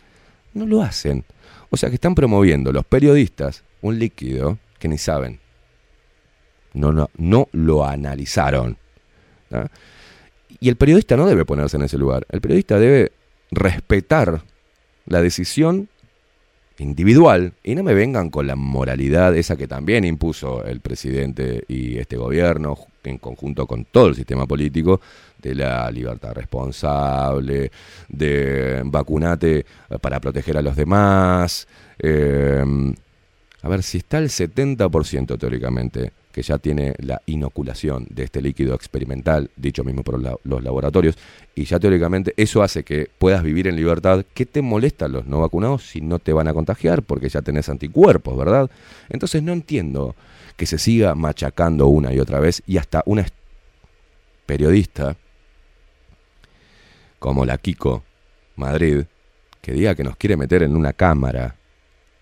no 0.54 0.66
lo 0.66 0.82
hacen. 0.82 1.24
O 1.70 1.76
sea 1.76 1.88
que 1.88 1.96
están 1.96 2.14
promoviendo 2.14 2.72
los 2.72 2.84
periodistas 2.84 3.62
un 3.82 3.98
líquido 3.98 4.58
que 4.78 4.88
ni 4.88 4.98
saben. 4.98 5.38
No, 6.72 6.92
no, 6.92 7.10
no 7.16 7.48
lo 7.52 7.84
analizaron. 7.84 8.76
Y 10.60 10.68
el 10.68 10.76
periodista 10.76 11.16
no 11.16 11.26
debe 11.26 11.44
ponerse 11.44 11.76
en 11.76 11.84
ese 11.84 11.98
lugar. 11.98 12.26
El 12.30 12.40
periodista 12.40 12.78
debe 12.78 13.12
respetar 13.50 14.42
la 15.06 15.22
decisión 15.22 15.88
individual 16.78 17.52
y 17.62 17.74
no 17.74 17.82
me 17.82 17.94
vengan 17.94 18.30
con 18.30 18.46
la 18.46 18.56
moralidad 18.56 19.36
esa 19.36 19.56
que 19.56 19.68
también 19.68 20.04
impuso 20.04 20.64
el 20.64 20.80
presidente 20.80 21.64
y 21.68 21.98
este 21.98 22.16
gobierno 22.16 22.78
en 23.04 23.18
conjunto 23.18 23.66
con 23.66 23.84
todo 23.86 24.08
el 24.08 24.14
sistema 24.14 24.46
político 24.46 25.00
de 25.38 25.54
la 25.54 25.90
libertad 25.90 26.32
responsable, 26.34 27.70
de 28.08 28.82
vacunate 28.84 29.64
para 30.00 30.20
proteger 30.20 30.56
a 30.56 30.62
los 30.62 30.76
demás. 30.76 31.66
eh, 31.98 32.64
a 33.62 33.68
ver, 33.68 33.82
si 33.82 33.98
está 33.98 34.18
el 34.18 34.28
70% 34.28 35.38
teóricamente 35.38 36.12
que 36.32 36.42
ya 36.42 36.58
tiene 36.58 36.94
la 36.98 37.20
inoculación 37.26 38.06
de 38.08 38.22
este 38.24 38.40
líquido 38.40 38.74
experimental, 38.74 39.50
dicho 39.56 39.84
mismo 39.84 40.02
por 40.02 40.20
los 40.44 40.62
laboratorios, 40.62 41.18
y 41.54 41.64
ya 41.64 41.78
teóricamente 41.80 42.32
eso 42.36 42.62
hace 42.62 42.84
que 42.84 43.10
puedas 43.18 43.42
vivir 43.42 43.66
en 43.66 43.76
libertad, 43.76 44.24
¿qué 44.32 44.46
te 44.46 44.62
molestan 44.62 45.12
los 45.12 45.26
no 45.26 45.40
vacunados 45.40 45.82
si 45.82 46.00
no 46.00 46.18
te 46.18 46.32
van 46.32 46.48
a 46.48 46.54
contagiar? 46.54 47.02
Porque 47.02 47.28
ya 47.28 47.42
tenés 47.42 47.68
anticuerpos, 47.68 48.36
¿verdad? 48.36 48.70
Entonces 49.08 49.42
no 49.42 49.52
entiendo 49.52 50.14
que 50.60 50.66
se 50.66 50.76
siga 50.76 51.14
machacando 51.14 51.86
una 51.86 52.12
y 52.12 52.20
otra 52.20 52.38
vez 52.38 52.62
y 52.66 52.76
hasta 52.76 53.02
una 53.06 53.24
periodista 54.44 55.16
como 57.18 57.46
la 57.46 57.56
Kiko 57.56 58.04
Madrid, 58.56 59.04
que 59.62 59.72
diga 59.72 59.94
que 59.94 60.04
nos 60.04 60.16
quiere 60.16 60.36
meter 60.36 60.62
en 60.62 60.76
una 60.76 60.92
cámara, 60.92 61.56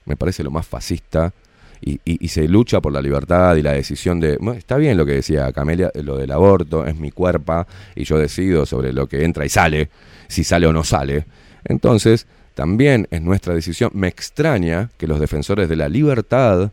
me 0.04 0.16
parece 0.16 0.44
lo 0.44 0.52
más 0.52 0.68
fascista 0.68 1.34
y, 1.80 2.28
se 2.28 2.46
lucha 2.46 2.80
por 2.80 2.92
la 2.92 3.02
libertad 3.02 3.56
y 3.56 3.62
la 3.62 3.72
decisión 3.72 4.20
de... 4.20 4.38
está 4.56 4.76
bien 4.76 4.96
lo 4.96 5.04
que 5.04 5.14
decía 5.14 5.52
Camelia, 5.52 5.90
lo 5.94 6.16
del 6.16 6.30
aborto, 6.30 6.86
es 6.86 6.94
mi 6.94 7.10
cuerpo 7.10 7.66
y 7.96 8.04
yo 8.04 8.18
decido 8.18 8.66
sobre 8.66 8.92
lo 8.92 9.08
que 9.08 9.24
entra 9.24 9.46
y 9.46 9.48
sale, 9.48 9.90
si 10.28 10.44
sale 10.44 10.68
o 10.68 10.72
no 10.72 10.84
sale. 10.84 11.26
Entonces, 11.64 12.28
también 12.54 13.08
es 13.10 13.20
nuestra 13.20 13.52
decisión. 13.52 13.90
Me 13.94 14.06
extraña 14.06 14.90
que 14.96 15.08
los 15.08 15.18
defensores 15.18 15.68
de 15.68 15.74
la 15.74 15.88
libertad 15.88 16.70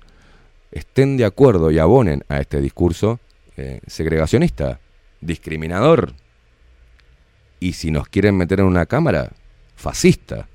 estén 0.76 1.18
de 1.18 1.26
acuerdo 1.26 1.72
y 1.72 1.80
abonen 1.80 2.24
a 2.28 2.40
este 2.40 2.62
discurso 2.62 3.20
eh, 3.58 3.80
segregacionista, 3.88 4.80
discriminador. 5.22 6.14
Y 7.60 7.74
si 7.74 7.90
nos 7.90 8.10
quieren 8.10 8.36
meter 8.38 8.60
en 8.60 8.66
una 8.66 8.86
cámara, 8.86 9.32
fascista. 9.76 10.48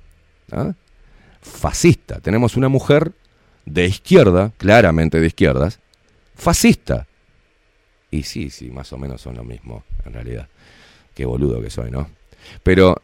¿ah? 0.52 0.74
Fascista. 1.40 2.20
Tenemos 2.20 2.56
una 2.56 2.68
mujer 2.68 3.12
de 3.64 3.86
izquierda, 3.86 4.52
claramente 4.58 5.20
de 5.20 5.26
izquierdas, 5.26 5.80
fascista. 6.34 7.06
Y 8.10 8.24
sí, 8.24 8.50
sí, 8.50 8.70
más 8.70 8.92
o 8.92 8.98
menos 8.98 9.22
son 9.22 9.36
lo 9.36 9.44
mismo, 9.44 9.84
en 10.04 10.12
realidad. 10.12 10.48
Qué 11.14 11.24
boludo 11.24 11.62
que 11.62 11.70
soy, 11.70 11.90
¿no? 11.90 12.10
Pero 12.62 13.00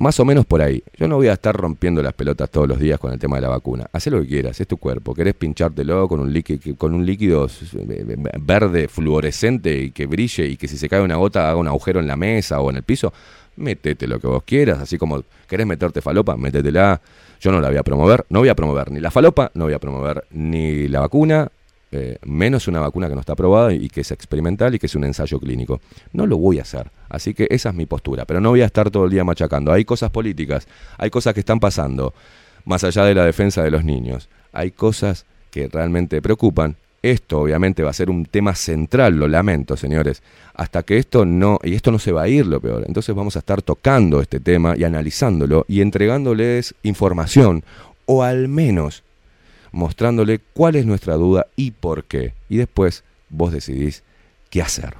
más 0.00 0.18
o 0.18 0.24
menos 0.24 0.46
por 0.46 0.62
ahí. 0.62 0.82
Yo 0.96 1.06
no 1.08 1.16
voy 1.16 1.28
a 1.28 1.34
estar 1.34 1.54
rompiendo 1.54 2.02
las 2.02 2.14
pelotas 2.14 2.50
todos 2.50 2.66
los 2.66 2.80
días 2.80 2.98
con 2.98 3.12
el 3.12 3.18
tema 3.18 3.36
de 3.36 3.42
la 3.42 3.48
vacuna. 3.48 3.86
Haz 3.92 4.06
lo 4.06 4.22
que 4.22 4.28
quieras, 4.28 4.58
es 4.58 4.66
tu 4.66 4.78
cuerpo. 4.78 5.14
¿Querés 5.14 5.34
pinchártelo 5.34 6.08
con 6.08 6.20
un 6.20 6.32
líquido, 6.32 6.74
con 6.78 6.94
un 6.94 7.04
líquido 7.04 7.46
eh, 7.46 8.16
verde 8.40 8.88
fluorescente 8.88 9.76
y 9.78 9.90
que 9.90 10.06
brille 10.06 10.46
y 10.46 10.56
que 10.56 10.68
si 10.68 10.78
se 10.78 10.88
cae 10.88 11.02
una 11.02 11.16
gota 11.16 11.50
haga 11.50 11.58
un 11.58 11.68
agujero 11.68 12.00
en 12.00 12.06
la 12.06 12.16
mesa 12.16 12.60
o 12.60 12.70
en 12.70 12.76
el 12.76 12.82
piso? 12.82 13.12
Métete 13.56 14.06
lo 14.06 14.18
que 14.18 14.26
vos 14.26 14.42
quieras, 14.42 14.78
así 14.78 14.96
como 14.96 15.22
querés 15.46 15.66
meterte 15.66 16.00
falopa, 16.00 16.34
métetela. 16.34 16.98
Yo 17.38 17.52
no 17.52 17.60
la 17.60 17.68
voy 17.68 17.76
a 17.76 17.82
promover, 17.82 18.24
no 18.30 18.38
voy 18.38 18.48
a 18.48 18.54
promover 18.54 18.90
ni 18.90 19.00
la 19.00 19.10
falopa, 19.10 19.50
no 19.52 19.64
voy 19.64 19.74
a 19.74 19.78
promover 19.78 20.24
ni 20.30 20.88
la 20.88 21.00
vacuna, 21.00 21.50
eh, 21.92 22.18
menos 22.22 22.68
una 22.68 22.78
vacuna 22.78 23.08
que 23.08 23.14
no 23.14 23.20
está 23.20 23.32
aprobada 23.32 23.72
y 23.72 23.88
que 23.88 24.02
es 24.02 24.12
experimental 24.12 24.74
y 24.74 24.78
que 24.78 24.86
es 24.86 24.94
un 24.94 25.04
ensayo 25.04 25.40
clínico. 25.40 25.80
No 26.12 26.26
lo 26.26 26.38
voy 26.38 26.58
a 26.58 26.62
hacer. 26.62 26.90
Así 27.08 27.34
que 27.34 27.48
esa 27.50 27.70
es 27.70 27.74
mi 27.74 27.86
postura. 27.86 28.24
Pero 28.26 28.40
no 28.40 28.50
voy 28.50 28.62
a 28.62 28.66
estar 28.66 28.90
todo 28.90 29.06
el 29.06 29.10
día 29.10 29.24
machacando. 29.24 29.72
Hay 29.72 29.84
cosas 29.84 30.10
políticas, 30.10 30.68
hay 30.98 31.10
cosas 31.10 31.34
que 31.34 31.40
están 31.40 31.58
pasando, 31.58 32.14
más 32.64 32.84
allá 32.84 33.04
de 33.04 33.14
la 33.14 33.24
defensa 33.24 33.62
de 33.64 33.72
los 33.72 33.84
niños. 33.84 34.28
Hay 34.52 34.70
cosas 34.70 35.26
que 35.50 35.68
realmente 35.68 36.22
preocupan. 36.22 36.76
Esto 37.02 37.40
obviamente 37.40 37.82
va 37.82 37.90
a 37.90 37.94
ser 37.94 38.10
un 38.10 38.26
tema 38.26 38.54
central, 38.54 39.16
lo 39.16 39.26
lamento, 39.26 39.76
señores, 39.76 40.22
hasta 40.54 40.82
que 40.82 40.98
esto 40.98 41.24
no, 41.24 41.58
y 41.62 41.74
esto 41.74 41.90
no 41.90 41.98
se 41.98 42.12
va 42.12 42.22
a 42.22 42.28
ir 42.28 42.46
lo 42.46 42.60
peor. 42.60 42.84
Entonces 42.86 43.14
vamos 43.14 43.36
a 43.36 43.38
estar 43.38 43.62
tocando 43.62 44.20
este 44.20 44.38
tema 44.38 44.74
y 44.76 44.84
analizándolo 44.84 45.64
y 45.66 45.80
entregándoles 45.80 46.74
información, 46.82 47.64
o 48.04 48.22
al 48.22 48.48
menos 48.48 49.02
mostrándole 49.72 50.38
cuál 50.38 50.76
es 50.76 50.86
nuestra 50.86 51.14
duda 51.14 51.46
y 51.56 51.72
por 51.72 52.04
qué. 52.04 52.34
Y 52.48 52.56
después 52.56 53.04
vos 53.28 53.52
decidís 53.52 54.02
qué 54.50 54.62
hacer. 54.62 54.94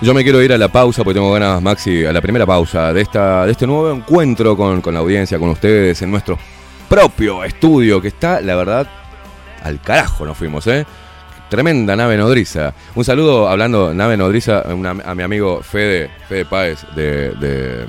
Yo 0.00 0.14
me 0.14 0.22
quiero 0.22 0.40
ir 0.40 0.52
a 0.52 0.58
la 0.58 0.68
pausa 0.68 1.02
porque 1.02 1.18
tengo 1.18 1.32
ganas, 1.32 1.60
Maxi, 1.60 2.04
a 2.04 2.12
la 2.12 2.20
primera 2.20 2.46
pausa 2.46 2.92
de, 2.92 3.00
esta, 3.00 3.44
de 3.44 3.50
este 3.50 3.66
nuevo 3.66 3.90
encuentro 3.90 4.56
con, 4.56 4.80
con 4.80 4.94
la 4.94 5.00
audiencia, 5.00 5.40
con 5.40 5.48
ustedes, 5.48 6.00
en 6.02 6.10
nuestro 6.12 6.38
propio 6.88 7.42
estudio, 7.42 8.00
que 8.00 8.08
está, 8.08 8.40
la 8.40 8.54
verdad, 8.54 8.88
al 9.64 9.80
carajo 9.80 10.24
nos 10.24 10.36
fuimos, 10.36 10.66
¿eh? 10.68 10.86
Tremenda 11.50 11.96
nave 11.96 12.16
nodriza. 12.16 12.74
Un 12.94 13.04
saludo, 13.04 13.48
hablando 13.48 13.92
nave 13.92 14.16
nodriza, 14.16 14.62
a, 14.62 15.14
mi 15.14 15.22
amigo 15.22 15.62
Fede, 15.62 16.10
Fede 16.28 16.44
Páez 16.44 16.86
de, 16.94 17.84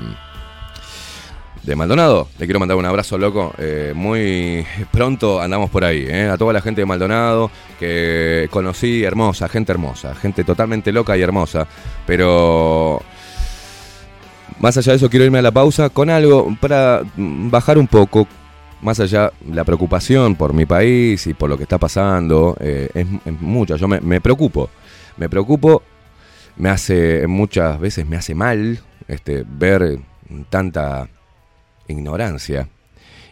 de 1.62 1.76
Maldonado. 1.76 2.28
Le 2.38 2.46
quiero 2.46 2.60
mandar 2.60 2.76
un 2.76 2.86
abrazo 2.86 3.18
loco. 3.18 3.52
Eh, 3.58 3.92
muy 3.94 4.64
pronto 4.90 5.40
andamos 5.40 5.70
por 5.70 5.84
ahí, 5.84 6.06
¿eh? 6.08 6.28
A 6.28 6.38
toda 6.38 6.52
la 6.52 6.60
gente 6.60 6.80
de 6.80 6.86
Maldonado 6.86 7.50
que 7.78 8.48
conocí, 8.50 9.04
hermosa, 9.04 9.48
gente 9.48 9.72
hermosa, 9.72 10.14
gente 10.14 10.44
totalmente 10.44 10.92
loca 10.92 11.16
y 11.16 11.22
hermosa. 11.22 11.66
Pero 12.06 13.02
más 14.58 14.76
allá 14.76 14.92
de 14.92 14.96
eso, 14.96 15.10
quiero 15.10 15.24
irme 15.24 15.38
a 15.38 15.42
la 15.42 15.52
pausa 15.52 15.88
con 15.88 16.10
algo 16.10 16.54
para 16.60 17.02
bajar 17.16 17.78
un 17.78 17.86
poco. 17.86 18.26
Más 18.82 18.98
allá, 18.98 19.30
la 19.50 19.64
preocupación 19.64 20.36
por 20.36 20.54
mi 20.54 20.64
país 20.64 21.26
y 21.26 21.34
por 21.34 21.50
lo 21.50 21.58
que 21.58 21.64
está 21.64 21.76
pasando 21.76 22.56
eh, 22.60 22.88
es, 22.94 23.06
mucha. 23.40 23.76
Yo 23.76 23.86
me, 23.88 24.00
me 24.00 24.20
preocupo. 24.20 24.70
Me 25.18 25.28
preocupo. 25.28 25.82
Me 26.56 26.68
hace, 26.68 27.26
muchas 27.26 27.78
veces 27.78 28.06
me 28.06 28.16
hace 28.16 28.34
mal 28.34 28.80
este, 29.08 29.44
ver 29.46 29.98
tanta 30.50 31.08
ignorancia. 31.90 32.68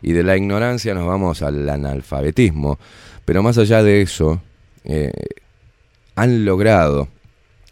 Y 0.02 0.12
de 0.12 0.22
la 0.22 0.36
ignorancia 0.36 0.94
nos 0.94 1.06
vamos 1.06 1.42
al 1.42 1.68
analfabetismo. 1.68 2.78
Pero 3.24 3.42
más 3.42 3.58
allá 3.58 3.82
de 3.82 4.02
eso, 4.02 4.40
eh, 4.84 5.12
han 6.14 6.44
logrado 6.44 7.08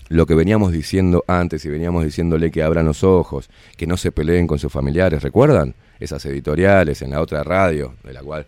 lo 0.09 0.27
que 0.27 0.35
veníamos 0.35 0.73
diciendo 0.73 1.25
antes 1.27 1.65
y 1.65 1.69
veníamos 1.69 2.05
diciéndole 2.05 2.51
que 2.51 2.63
abran 2.63 2.87
los 2.87 3.03
ojos, 3.03 3.51
que 3.77 3.87
no 3.87 3.97
se 3.97 4.13
peleen 4.13 4.47
con 4.47 4.59
sus 4.59 4.73
familiares. 4.73 5.23
¿Recuerdan? 5.23 5.75
Esas 5.99 6.25
editoriales 6.27 7.03
en 7.03 7.11
la 7.11 7.21
otra 7.21 7.43
radio, 7.43 7.95
de 8.05 8.13
la 8.13 8.23
cual 8.23 8.47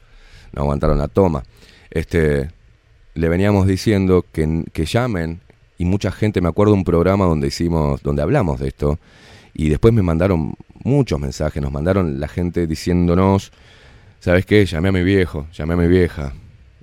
no 0.53 0.62
aguantaron 0.62 0.99
la 0.99 1.09
toma. 1.09 1.45
Este, 1.91 2.51
le 3.14 3.28
veníamos 3.28 3.66
diciendo 3.66 4.24
que, 4.30 4.64
que 4.72 4.84
llamen, 4.84 5.41
y 5.78 5.84
mucha 5.84 6.12
gente, 6.12 6.41
me 6.41 6.49
acuerdo 6.49 6.74
un 6.74 6.84
programa 6.84 7.24
donde 7.24 7.49
hicimos, 7.49 8.03
donde 8.03 8.22
hablamos 8.22 8.61
de 8.61 8.68
esto, 8.68 8.99
y 9.55 9.70
después 9.70 9.95
me 9.95 10.03
mandaron 10.03 10.55
muchos 10.85 11.18
mensajes, 11.20 11.62
nos 11.62 11.72
mandaron 11.72 12.20
la 12.20 12.29
gente 12.29 12.66
diciéndonos, 12.66 13.53
¿sabes 14.20 14.47
qué? 14.47 14.64
Llamé 14.66 14.89
a 14.89 14.93
mi 14.93 15.03
viejo, 15.03 15.47
llamé 15.53 15.74
a 15.74 15.76
mi 15.76 15.89
vieja, 15.89 16.33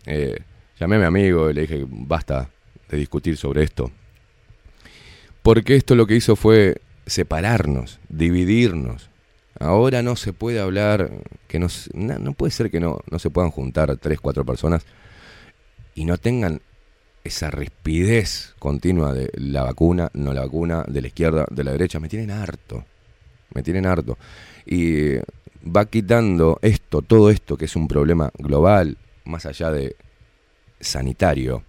eh, 0.05 0.39
llamé 0.79 0.95
a 0.95 0.99
mi 0.99 1.05
amigo 1.05 1.49
y 1.49 1.53
le 1.53 1.61
dije, 1.61 1.85
basta 1.87 2.49
de 2.89 2.97
discutir 2.97 3.37
sobre 3.37 3.63
esto. 3.63 3.91
Porque 5.41 5.75
esto 5.75 5.95
lo 5.95 6.07
que 6.07 6.15
hizo 6.15 6.35
fue 6.35 6.81
separarnos, 7.05 7.99
dividirnos. 8.09 9.09
Ahora 9.59 10.01
no 10.01 10.15
se 10.15 10.33
puede 10.33 10.59
hablar, 10.59 11.11
que 11.47 11.59
no, 11.59 11.67
no 11.93 12.33
puede 12.33 12.51
ser 12.51 12.69
que 12.71 12.79
no, 12.79 12.99
no 13.09 13.19
se 13.19 13.29
puedan 13.29 13.51
juntar 13.51 13.95
tres, 13.97 14.19
cuatro 14.19 14.43
personas 14.45 14.85
y 15.93 16.05
no 16.05 16.17
tengan 16.17 16.61
esa 17.23 17.49
rispidez 17.49 18.53
continua 18.59 19.13
de 19.13 19.31
la 19.35 19.63
vacuna, 19.63 20.09
no 20.13 20.33
la 20.33 20.41
vacuna, 20.41 20.83
de 20.87 21.01
la 21.01 21.07
izquierda, 21.07 21.45
de 21.49 21.63
la 21.63 21.71
derecha. 21.71 21.99
Me 21.99 22.09
tienen 22.09 22.31
harto, 22.31 22.83
me 23.53 23.63
tienen 23.63 23.85
harto. 23.85 24.17
Y 24.65 25.15
va 25.65 25.85
quitando 25.85 26.59
esto, 26.61 27.01
todo 27.01 27.29
esto 27.29 27.57
que 27.57 27.65
es 27.65 27.75
un 27.75 27.87
problema 27.87 28.31
global, 28.37 28.97
más 29.25 29.45
allá 29.45 29.71
de 29.71 29.95
sanitario, 30.79 31.63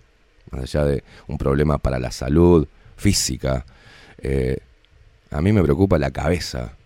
más 0.50 0.62
allá 0.62 0.84
de 0.84 1.04
un 1.28 1.38
problema 1.38 1.78
para 1.78 1.98
la 1.98 2.10
salud 2.10 2.66
física. 2.96 3.64
eh, 4.18 4.58
a 5.30 5.42
mí 5.42 5.52
me 5.52 5.62
preocupa 5.62 5.98
la 5.98 6.10
cabeza. 6.10 6.76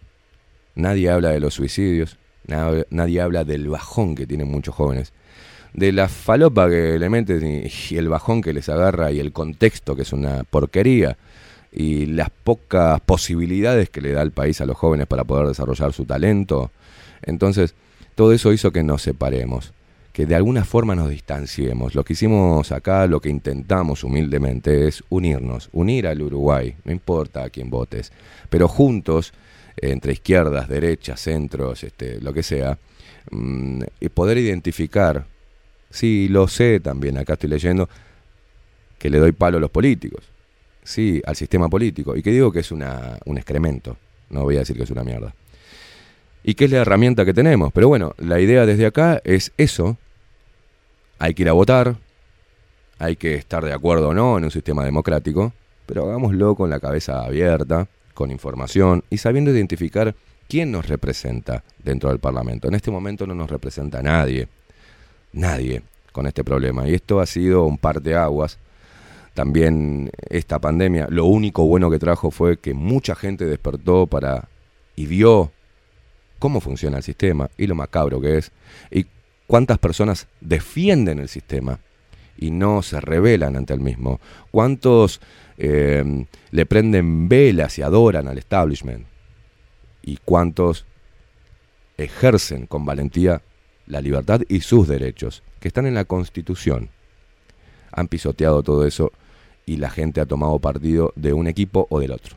Nadie 0.74 1.11
habla 1.11 1.30
de 1.30 1.41
los 1.41 1.55
suicidios, 1.55 2.16
na- 2.47 2.84
nadie 2.91 3.20
habla 3.20 3.45
del 3.45 3.68
bajón 3.68 4.14
que 4.14 4.26
tienen 4.26 4.49
muchos 4.49 4.74
jóvenes, 4.74 5.12
de 5.74 5.93
la 5.93 6.09
falopa 6.09 6.68
que 6.68 6.99
le 6.99 7.09
meten 7.11 7.68
y 7.91 7.97
el 7.97 8.09
bajón 8.09 8.41
que 8.43 8.53
les 8.53 8.68
agarra 8.68 9.12
y 9.12 9.20
el 9.20 9.32
contexto 9.32 9.95
que 9.95 10.03
es 10.03 10.12
una 10.12 10.43
porquería 10.45 11.16
y 11.72 12.06
las 12.06 12.30
pocas 12.30 13.00
posibilidades 13.00 13.90
que 13.90 14.00
le 14.00 14.12
da 14.12 14.22
el 14.22 14.32
país 14.32 14.60
a 14.60 14.66
los 14.66 14.76
jóvenes 14.76 15.06
para 15.06 15.24
poder 15.24 15.46
desarrollar 15.46 15.92
su 15.92 16.04
talento. 16.04 16.70
Entonces, 17.22 17.74
todo 18.14 18.32
eso 18.32 18.52
hizo 18.52 18.72
que 18.72 18.82
nos 18.82 19.02
separemos, 19.02 19.72
que 20.12 20.26
de 20.26 20.34
alguna 20.34 20.64
forma 20.64 20.94
nos 20.94 21.10
distanciemos. 21.10 21.94
Lo 21.94 22.04
que 22.04 22.14
hicimos 22.14 22.72
acá, 22.72 23.06
lo 23.06 23.20
que 23.20 23.28
intentamos 23.28 24.02
humildemente 24.04 24.88
es 24.88 25.04
unirnos, 25.08 25.68
unir 25.72 26.06
al 26.06 26.20
Uruguay, 26.22 26.74
no 26.84 26.92
importa 26.92 27.44
a 27.44 27.50
quién 27.50 27.70
votes, 27.70 28.12
pero 28.48 28.66
juntos, 28.66 29.32
entre 29.76 30.12
izquierdas, 30.12 30.68
derechas, 30.68 31.20
centros, 31.20 31.84
este, 31.84 32.20
lo 32.20 32.32
que 32.32 32.42
sea, 32.42 32.78
mm, 33.30 33.82
y 34.00 34.08
poder 34.08 34.38
identificar, 34.38 35.26
sí, 35.88 36.28
lo 36.28 36.48
sé 36.48 36.80
también, 36.80 37.16
acá 37.16 37.34
estoy 37.34 37.50
leyendo, 37.50 37.88
que 38.98 39.08
le 39.08 39.18
doy 39.18 39.32
palo 39.32 39.56
a 39.56 39.60
los 39.60 39.70
políticos, 39.70 40.24
sí, 40.82 41.22
al 41.24 41.36
sistema 41.36 41.68
político, 41.68 42.16
y 42.16 42.22
que 42.22 42.30
digo 42.30 42.52
que 42.52 42.60
es 42.60 42.72
una, 42.72 43.18
un 43.24 43.38
excremento, 43.38 43.96
no 44.30 44.42
voy 44.42 44.56
a 44.56 44.60
decir 44.60 44.76
que 44.76 44.84
es 44.84 44.90
una 44.90 45.04
mierda. 45.04 45.34
Y 46.42 46.54
que 46.54 46.64
es 46.64 46.70
la 46.70 46.78
herramienta 46.78 47.24
que 47.24 47.34
tenemos. 47.34 47.72
Pero 47.72 47.88
bueno, 47.88 48.14
la 48.18 48.40
idea 48.40 48.64
desde 48.64 48.86
acá 48.86 49.20
es 49.24 49.52
eso. 49.58 49.98
Hay 51.18 51.34
que 51.34 51.42
ir 51.42 51.48
a 51.50 51.52
votar, 51.52 51.96
hay 52.98 53.16
que 53.16 53.34
estar 53.34 53.64
de 53.64 53.72
acuerdo 53.72 54.10
o 54.10 54.14
no 54.14 54.38
en 54.38 54.44
un 54.44 54.50
sistema 54.50 54.84
democrático, 54.84 55.52
pero 55.86 56.04
hagámoslo 56.04 56.54
con 56.54 56.70
la 56.70 56.80
cabeza 56.80 57.24
abierta, 57.24 57.88
con 58.14 58.30
información 58.30 59.02
y 59.10 59.18
sabiendo 59.18 59.50
identificar 59.50 60.14
quién 60.48 60.70
nos 60.70 60.86
representa 60.88 61.64
dentro 61.82 62.10
del 62.10 62.18
Parlamento. 62.18 62.68
En 62.68 62.74
este 62.74 62.90
momento 62.90 63.26
no 63.26 63.34
nos 63.34 63.50
representa 63.50 64.02
nadie, 64.02 64.48
nadie 65.32 65.82
con 66.12 66.26
este 66.26 66.44
problema. 66.44 66.88
Y 66.88 66.94
esto 66.94 67.20
ha 67.20 67.26
sido 67.26 67.64
un 67.64 67.78
par 67.78 68.02
de 68.02 68.16
aguas. 68.16 68.58
También 69.34 70.10
esta 70.28 70.58
pandemia, 70.58 71.06
lo 71.08 71.26
único 71.26 71.66
bueno 71.66 71.90
que 71.90 71.98
trajo 71.98 72.30
fue 72.30 72.58
que 72.58 72.74
mucha 72.74 73.14
gente 73.14 73.46
despertó 73.46 74.06
para 74.06 74.48
y 74.96 75.06
vio 75.06 75.52
cómo 76.38 76.60
funciona 76.60 76.98
el 76.98 77.02
sistema 77.02 77.50
y 77.56 77.66
lo 77.66 77.74
macabro 77.74 78.20
que 78.20 78.38
es 78.38 78.52
y 78.90 79.06
cuántas 79.46 79.78
personas 79.78 80.26
defienden 80.40 81.18
el 81.18 81.28
sistema 81.28 81.80
y 82.36 82.50
no 82.50 82.82
se 82.82 83.00
rebelan 83.00 83.56
ante 83.56 83.74
el 83.74 83.80
mismo. 83.80 84.20
Cuántos 84.50 85.20
eh, 85.58 86.26
le 86.50 86.66
prenden 86.66 87.28
velas 87.28 87.78
y 87.78 87.82
adoran 87.82 88.26
al 88.28 88.38
establishment 88.38 89.06
y 90.02 90.16
cuántos 90.24 90.86
ejercen 91.98 92.66
con 92.66 92.84
valentía 92.84 93.42
la 93.86 94.00
libertad 94.00 94.40
y 94.48 94.60
sus 94.60 94.88
derechos, 94.88 95.42
que 95.58 95.68
están 95.68 95.86
en 95.86 95.94
la 95.94 96.04
Constitución. 96.04 96.88
Han 97.92 98.08
pisoteado 98.08 98.62
todo 98.62 98.86
eso 98.86 99.12
y 99.70 99.76
la 99.76 99.88
gente 99.88 100.20
ha 100.20 100.26
tomado 100.26 100.58
partido 100.58 101.12
de 101.14 101.32
un 101.32 101.46
equipo 101.46 101.86
o 101.90 102.00
del 102.00 102.10
otro. 102.10 102.34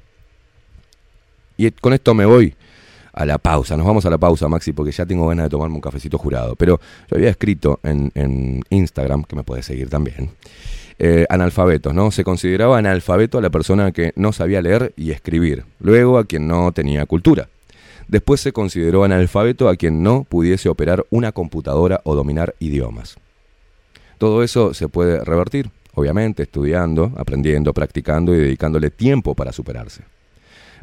Y 1.58 1.72
con 1.72 1.94
esto 1.94 2.14
me 2.14 2.26
voy 2.26 2.54
a 3.12 3.26
la 3.26 3.40
pausa. 3.40 3.76
Nos 3.76 3.88
vamos 3.88 4.06
a 4.06 4.12
la 4.12 4.20
pausa, 4.20 4.48
Maxi, 4.48 4.72
porque 4.72 4.92
ya 4.92 5.04
tengo 5.08 5.28
ganas 5.28 5.46
de 5.46 5.50
tomarme 5.50 5.74
un 5.74 5.82
cafecito 5.82 6.20
jurado. 6.20 6.56
Pero 6.56 6.80
yo 7.10 7.18
había 7.18 7.32
escrito 7.32 7.80
en, 7.82 8.62
Instagram, 8.70 9.24
que 9.24 9.36
me 9.36 9.44
puedes 9.44 9.66
seguir 9.66 9.90
también, 9.90 10.30
eh, 11.00 11.26
analfabetos, 11.28 11.92
¿no? 11.96 12.12
Se 12.12 12.24
consideraba 12.24 12.78
analfabeto 12.78 13.40
a 13.40 13.42
la 13.42 13.50
persona 13.50 13.92
que 13.92 14.14
no 14.16 14.32
sabía 14.32 14.62
leer 14.62 14.94
y 14.96 15.10
escribir, 15.10 15.66
luego 15.80 16.20
a 16.20 16.26
quien 16.26 16.48
no 16.48 16.72
tenía 16.72 17.08
cultura. 17.08 17.50
Después 18.08 18.42
se 18.42 18.54
consideró 18.54 19.06
analfabeto 19.06 19.70
a 19.70 19.76
quien 19.76 20.04
no 20.04 20.24
pudiese 20.24 20.70
operar 20.70 21.04
una 21.10 21.32
computadora 21.32 22.02
o 22.04 22.14
dominar 22.14 22.54
idiomas. 22.60 23.16
Todo 24.20 24.44
eso 24.44 24.76
se 24.76 24.88
puede 24.88 25.24
revertir, 25.26 25.72
obviamente, 25.94 26.44
estudiando, 26.44 27.12
aprendiendo, 27.18 27.74
practicando 27.74 28.34
y 28.34 28.40
dedicándole 28.40 28.90
tiempo 28.90 29.36
para 29.36 29.52
superarse. 29.52 30.04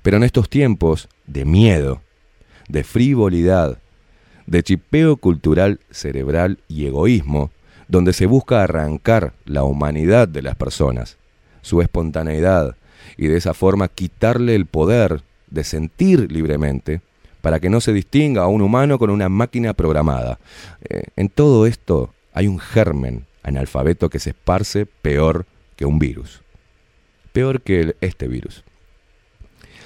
Pero 0.02 0.16
en 0.16 0.22
estos 0.22 0.48
tiempos 0.48 1.08
de 1.26 1.44
miedo, 1.44 2.00
de 2.68 2.84
frivolidad, 2.84 3.78
de 4.46 4.62
chipeo 4.62 5.16
cultural 5.16 5.80
cerebral 5.90 6.58
y 6.68 6.86
egoísmo, 6.86 7.50
donde 7.88 8.12
se 8.12 8.26
busca 8.26 8.62
arrancar 8.62 9.32
la 9.44 9.64
humanidad 9.64 10.28
de 10.28 10.42
las 10.42 10.56
personas, 10.56 11.18
su 11.60 11.82
espontaneidad, 11.82 12.76
y 13.16 13.26
de 13.26 13.36
esa 13.36 13.54
forma 13.54 13.88
quitarle 13.88 14.54
el 14.54 14.66
poder 14.66 15.22
de 15.48 15.64
sentir 15.64 16.30
libremente, 16.30 17.00
para 17.40 17.58
que 17.58 17.70
no 17.70 17.80
se 17.80 17.92
distinga 17.92 18.42
a 18.42 18.48
un 18.48 18.62
humano 18.62 18.98
con 18.98 19.10
una 19.10 19.28
máquina 19.28 19.72
programada. 19.72 20.38
Eh, 20.88 21.04
en 21.16 21.28
todo 21.28 21.66
esto 21.66 22.12
hay 22.32 22.46
un 22.46 22.58
germen 22.58 23.26
analfabeto 23.42 24.10
que 24.10 24.18
se 24.18 24.30
esparce 24.30 24.86
peor 24.86 25.46
que 25.76 25.86
un 25.86 25.98
virus. 25.98 26.40
Peor 27.32 27.62
que 27.62 27.96
este 28.00 28.28
virus. 28.28 28.64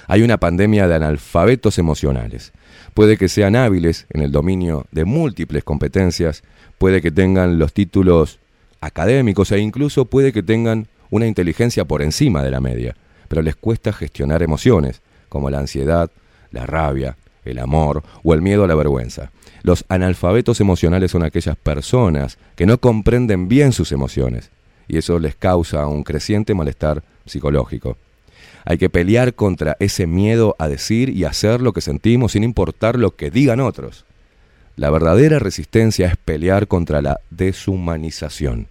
Hay 0.07 0.21
una 0.21 0.37
pandemia 0.37 0.87
de 0.87 0.95
analfabetos 0.95 1.79
emocionales. 1.79 2.53
Puede 2.93 3.17
que 3.17 3.29
sean 3.29 3.55
hábiles 3.55 4.05
en 4.11 4.21
el 4.21 4.31
dominio 4.31 4.85
de 4.91 5.05
múltiples 5.05 5.63
competencias, 5.63 6.43
puede 6.77 7.01
que 7.01 7.11
tengan 7.11 7.57
los 7.57 7.73
títulos 7.73 8.39
académicos 8.81 9.51
e 9.51 9.59
incluso 9.59 10.05
puede 10.05 10.31
que 10.31 10.43
tengan 10.43 10.87
una 11.09 11.27
inteligencia 11.27 11.85
por 11.85 12.01
encima 12.01 12.43
de 12.43 12.51
la 12.51 12.61
media, 12.61 12.95
pero 13.27 13.41
les 13.41 13.55
cuesta 13.55 13.93
gestionar 13.93 14.43
emociones, 14.43 15.01
como 15.29 15.49
la 15.49 15.59
ansiedad, 15.59 16.11
la 16.51 16.65
rabia, 16.65 17.17
el 17.43 17.59
amor 17.59 18.03
o 18.23 18.33
el 18.33 18.41
miedo 18.41 18.63
a 18.63 18.67
la 18.67 18.75
vergüenza. 18.75 19.31
Los 19.65 19.83
analfabetos 19.89 20.61
emocionales 20.61 21.09
son 21.09 21.23
aquellas 21.23 21.55
personas 21.55 22.37
que 22.55 22.67
no 22.67 22.77
comprenden 22.77 23.47
bien 23.47 23.71
sus 23.71 23.91
emociones 23.91 24.51
y 24.87 24.99
eso 24.99 25.17
les 25.17 25.35
causa 25.35 25.87
un 25.87 26.03
creciente 26.03 26.53
malestar 26.53 27.01
psicológico. 27.25 27.97
Hay 28.63 28.77
que 28.77 28.91
pelear 28.91 29.33
contra 29.33 29.75
ese 29.79 30.05
miedo 30.05 30.55
a 30.59 30.67
decir 30.67 31.09
y 31.09 31.23
hacer 31.23 31.61
lo 31.61 31.73
que 31.73 31.81
sentimos 31.81 32.33
sin 32.33 32.43
importar 32.43 32.99
lo 32.99 33.15
que 33.15 33.31
digan 33.31 33.59
otros. 33.59 34.05
La 34.75 34.91
verdadera 34.91 35.39
resistencia 35.39 36.09
es 36.09 36.15
pelear 36.15 36.67
contra 36.67 37.01
la 37.01 37.19
deshumanización. 37.31 38.67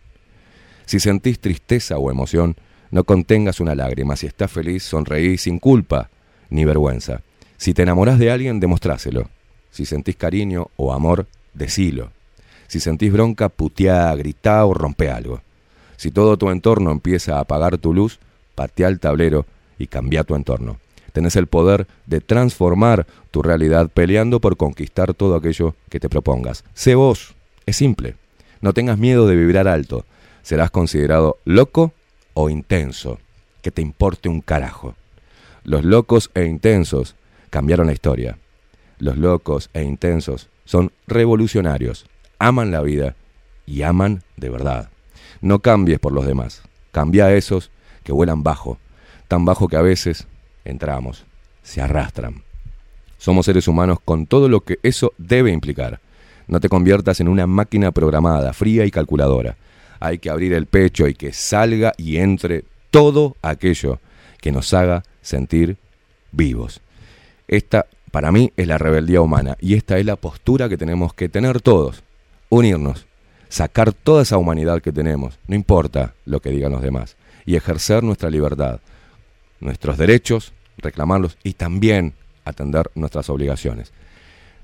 Si 0.87 1.01
sentís 1.01 1.41
tristeza 1.41 1.99
o 1.99 2.09
emoción, 2.09 2.55
no 2.93 3.03
contengas 3.03 3.59
una 3.59 3.75
lágrima. 3.75 4.15
Si 4.15 4.29
estás 4.29 4.53
feliz, 4.53 4.85
sonreí 4.85 5.39
sin 5.39 5.59
culpa 5.59 6.11
ni 6.51 6.65
vergüenza. 6.65 7.23
Si 7.57 7.75
te 7.75 7.83
enamorás 7.83 8.21
de 8.21 8.31
alguien, 8.31 8.61
demostráselo. 8.61 9.29
Si 9.75 9.87
sentís 9.87 10.15
cariño 10.15 10.69
o 10.77 10.93
amor, 10.93 11.27
decilo. 11.53 12.13
Si 12.69 12.79
sentís 12.79 13.13
bronca, 13.13 13.49
puteá, 13.49 14.15
gritá 14.15 14.65
o 14.67 14.73
rompe 14.73 15.11
algo. 15.11 15.43
Si 15.97 16.13
todo 16.13 16.37
tu 16.37 16.51
entorno 16.51 16.93
empieza 16.93 17.37
a 17.37 17.41
apagar 17.41 17.77
tu 17.79 17.93
luz, 17.93 18.21
patea 18.55 18.87
el 18.87 19.01
tablero 19.01 19.47
y 19.77 19.89
cambia 19.89 20.23
tu 20.23 20.37
entorno. 20.37 20.79
Tenés 21.13 21.35
el 21.35 21.49
poder 21.49 21.89
de 22.07 22.21
transformar 22.21 23.09
tu 23.33 23.43
realidad 23.43 23.91
peleando 23.93 24.41
por 24.41 24.57
conquistar 24.57 25.13
todo 25.13 25.35
aquello 25.35 25.75
que 25.89 25.99
te 25.99 26.09
propongas. 26.09 26.63
Sé 26.75 26.95
vos. 26.95 27.35
Es 27.67 27.75
simple. 27.75 28.15
No 28.61 28.75
tengas 28.75 28.97
miedo 28.97 29.27
de 29.27 29.35
vibrar 29.35 29.67
alto. 29.67 30.05
Serás 30.43 30.71
considerado 30.71 31.39
loco 31.45 31.93
o 32.35 32.49
intenso. 32.49 33.19
Que 33.61 33.73
te 33.73 33.83
importe 33.83 34.29
un 34.29 34.41
carajo. 34.41 34.95
Los 35.65 35.85
locos 35.85 36.31
e 36.35 36.45
intensos 36.45 37.17
cambiaron 37.51 37.89
la 37.89 37.93
historia. 37.93 38.39
Los 38.99 39.17
locos 39.17 39.71
e 39.73 39.83
intensos 39.83 40.49
son 40.65 40.93
revolucionarios, 41.07 42.07
aman 42.39 42.71
la 42.71 42.81
vida 42.81 43.17
y 43.67 43.83
aman 43.83 44.23
de 44.37 44.51
verdad. 44.51 44.91
No 45.41 45.59
cambies 45.61 45.99
por 45.99 46.13
los 46.13 46.27
demás, 46.27 46.63
cambia 46.93 47.27
a 47.27 47.35
esos 47.35 47.71
que 48.03 48.13
vuelan 48.13 48.43
bajo, 48.43 48.79
tan 49.29 49.45
bajo 49.45 49.69
que 49.69 49.77
a 49.77 49.83
veces 49.83 50.27
entramos, 50.65 51.25
se 51.63 51.81
arrastran. 51.81 52.43
Somos 53.19 53.47
seres 53.47 53.69
humanos 53.69 53.99
con 54.05 54.27
todo 54.27 54.49
lo 54.49 54.61
que 54.61 54.79
eso 54.83 55.13
debe 55.19 55.51
implicar. 55.51 56.01
No 56.47 56.61
te 56.61 56.69
conviertas 56.69 57.21
en 57.21 57.29
una 57.29 57.47
máquina 57.47 57.91
programada, 57.91 58.53
fría 58.53 58.85
y 58.85 58.91
calculadora. 58.91 59.57
Hay 59.99 60.19
que 60.19 60.29
abrir 60.29 60.53
el 60.53 60.67
pecho 60.67 61.09
y 61.09 61.15
que 61.15 61.33
salga 61.33 61.95
y 61.97 62.19
entre 62.19 62.65
todo 62.91 63.37
aquello 63.41 63.99
que 64.41 64.53
nos 64.53 64.75
haga 64.75 65.03
sentir 65.23 65.79
vivos. 66.33 66.83
Esta, 67.49 67.87
para 68.15 68.31
mí, 68.31 68.53
es 68.57 68.69
la 68.69 68.79
rebeldía 68.79 69.21
humana. 69.21 69.57
Y 69.61 69.75
esta 69.75 69.99
es 69.99 70.07
la 70.07 70.15
postura 70.15 70.69
que 70.69 70.77
tenemos 70.77 71.13
que 71.15 71.29
tener 71.29 71.61
todos. 71.61 72.05
Unirnos, 72.49 73.07
sacar 73.49 73.93
toda 73.93 74.23
esa 74.23 74.39
humanidad 74.39 74.81
que 74.81 74.93
tenemos, 74.93 75.41
no 75.49 75.57
importa 75.57 76.15
lo 76.25 76.39
que 76.39 76.51
digan 76.51 76.71
los 76.71 76.81
demás, 76.81 77.17
y 77.45 77.57
ejercer 77.57 78.05
nuestra 78.05 78.31
libertad, 78.31 78.79
nuestros 79.59 79.99
derechos, 79.99 80.53
reclamarlos 80.79 81.39
y 81.43 81.55
también 81.55 82.15
atender 82.45 82.89
nuestras 82.95 83.29
obligaciones. 83.31 83.93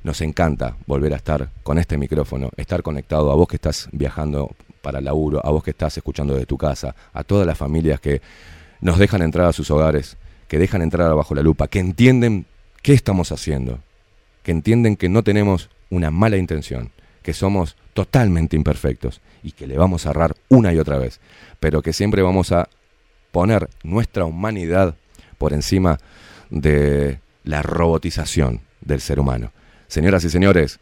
Nos 0.05 0.21
encanta 0.21 0.77
volver 0.87 1.13
a 1.13 1.17
estar 1.17 1.49
con 1.65 1.79
este 1.79 1.99
micrófono, 1.99 2.51
estar 2.57 2.85
conectado 2.85 3.33
a 3.33 3.35
vos 3.35 3.49
que 3.49 3.57
estás 3.57 3.89
viajando 3.91 4.55
para 4.81 5.01
el 5.01 5.07
laburo, 5.07 5.45
a 5.45 5.51
vos 5.51 5.65
que 5.65 5.73
estás 5.73 5.97
escuchando 5.97 6.35
desde 6.35 6.47
tu 6.47 6.57
casa, 6.57 6.95
a 7.13 7.25
todas 7.25 7.49
las 7.49 7.59
familias 7.59 7.99
que 7.99 8.23
nos 8.81 8.97
dejan 8.97 9.23
entrar 9.23 9.49
a 9.49 9.53
sus 9.53 9.73
hogares, 9.73 10.19
que 10.47 10.61
dejan 10.61 10.83
entrar 10.83 11.13
bajo 11.17 11.35
la 11.35 11.43
lupa, 11.43 11.67
que 11.67 11.81
entienden 11.81 12.47
qué 12.83 12.93
estamos 12.93 13.33
haciendo, 13.33 13.81
que 14.43 14.53
entienden 14.53 14.97
que 14.97 15.09
no 15.09 15.23
tenemos 15.23 15.71
una 15.91 16.11
mala 16.11 16.37
intención, 16.37 16.91
que 17.23 17.35
somos 17.35 17.77
totalmente 17.95 18.57
imperfectos 18.57 19.21
y 19.43 19.53
que 19.53 19.67
le 19.67 19.77
vamos 19.77 20.07
a 20.07 20.11
errar 20.11 20.37
una 20.49 20.73
y 20.73 20.79
otra 20.79 20.99
vez, 20.99 21.21
pero 21.59 21.83
que 21.83 21.93
siempre 21.93 22.23
vamos 22.23 22.53
a 22.53 22.69
poner 23.33 23.69
nuestra 23.83 24.25
humanidad 24.25 24.97
por 25.39 25.53
encima 25.53 25.99
de 26.51 27.21
la 27.45 27.63
robotización 27.63 28.61
del 28.81 29.01
ser 29.01 29.21
humano. 29.21 29.53
Señoras 29.89 30.25
y 30.25 30.31
señores, 30.31 30.81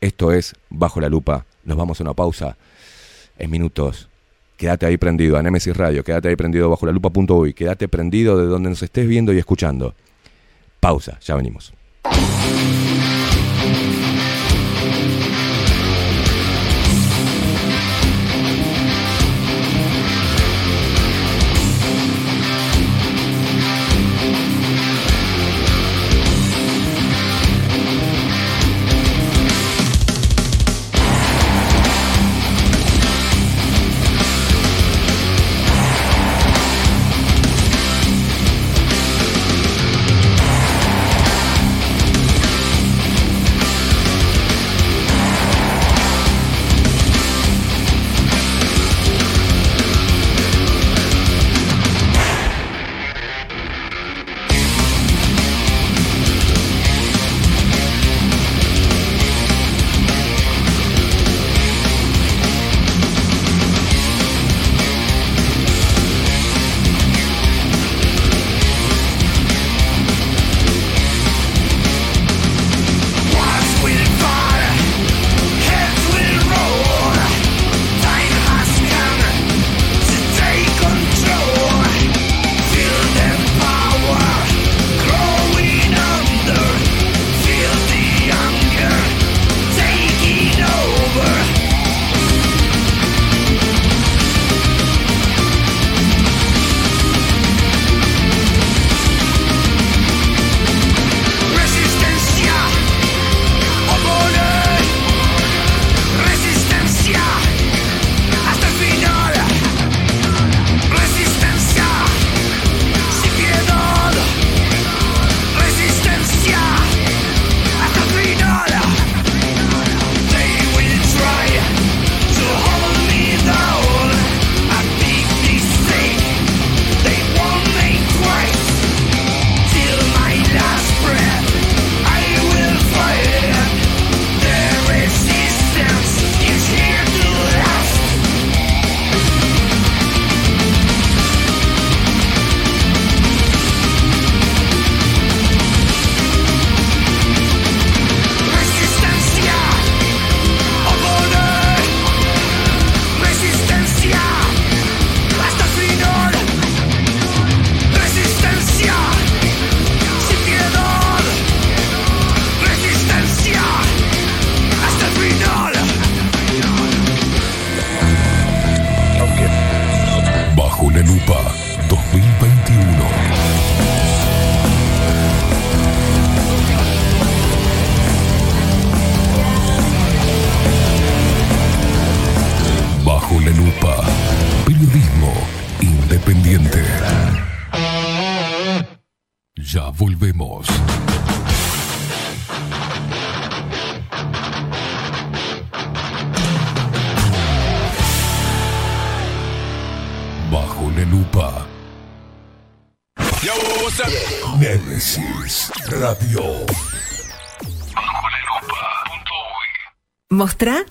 esto 0.00 0.32
es 0.32 0.54
Bajo 0.68 1.00
la 1.00 1.08
Lupa. 1.08 1.46
Nos 1.64 1.76
vamos 1.76 2.00
a 2.00 2.04
una 2.04 2.14
pausa 2.14 2.56
en 3.38 3.50
minutos. 3.50 4.08
Quédate 4.56 4.86
ahí 4.86 4.96
prendido 4.96 5.36
a 5.36 5.42
Nemesis 5.42 5.76
Radio, 5.76 6.04
quédate 6.04 6.28
ahí 6.28 6.36
prendido 6.36 6.70
bajo 6.70 6.86
la 6.86 6.92
lupa.uy, 6.92 7.52
quédate 7.52 7.88
prendido 7.88 8.38
de 8.38 8.46
donde 8.46 8.70
nos 8.70 8.82
estés 8.82 9.08
viendo 9.08 9.32
y 9.32 9.38
escuchando. 9.38 9.94
Pausa, 10.82 11.16
ya 11.28 11.36
venimos. 11.36 11.72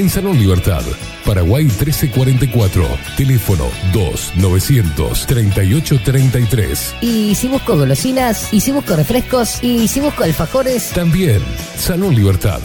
en 0.00 0.08
Salón 0.08 0.38
Libertad. 0.38 0.82
Paraguay 1.24 1.64
1344. 1.64 2.86
Teléfono 3.16 3.64
2 3.92 4.32
938 4.36 6.00
33. 6.04 6.94
y 7.00 7.34
si 7.34 7.48
busco 7.48 7.76
golosinas 7.76 8.52
y 8.52 8.60
si 8.60 8.72
busco 8.72 8.96
refrescos 8.96 9.62
y 9.62 9.88
si 9.88 10.00
busco 10.00 10.24
alfajores 10.24 10.90
También 10.90 11.42
Salón 11.76 12.14
Libertad. 12.14 12.60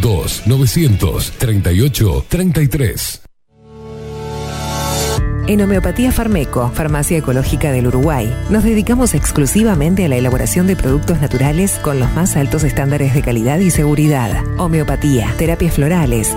2 0.00 0.42
938 0.46 2.24
33. 2.28 3.22
En 5.48 5.62
Homeopatía 5.62 6.12
Farmeco, 6.12 6.70
Farmacia 6.74 7.16
Ecológica 7.16 7.72
del 7.72 7.86
Uruguay, 7.86 8.30
nos 8.50 8.64
dedicamos 8.64 9.14
exclusivamente 9.14 10.04
a 10.04 10.08
la 10.08 10.16
elaboración 10.16 10.66
de 10.66 10.76
productos 10.76 11.22
naturales 11.22 11.78
con 11.82 11.98
los 11.98 12.12
más 12.12 12.36
altos 12.36 12.64
estándares 12.64 13.14
de 13.14 13.22
calidad 13.22 13.58
y 13.58 13.70
seguridad. 13.70 14.44
Homeopatía, 14.58 15.32
terapias 15.38 15.76
florales, 15.76 16.36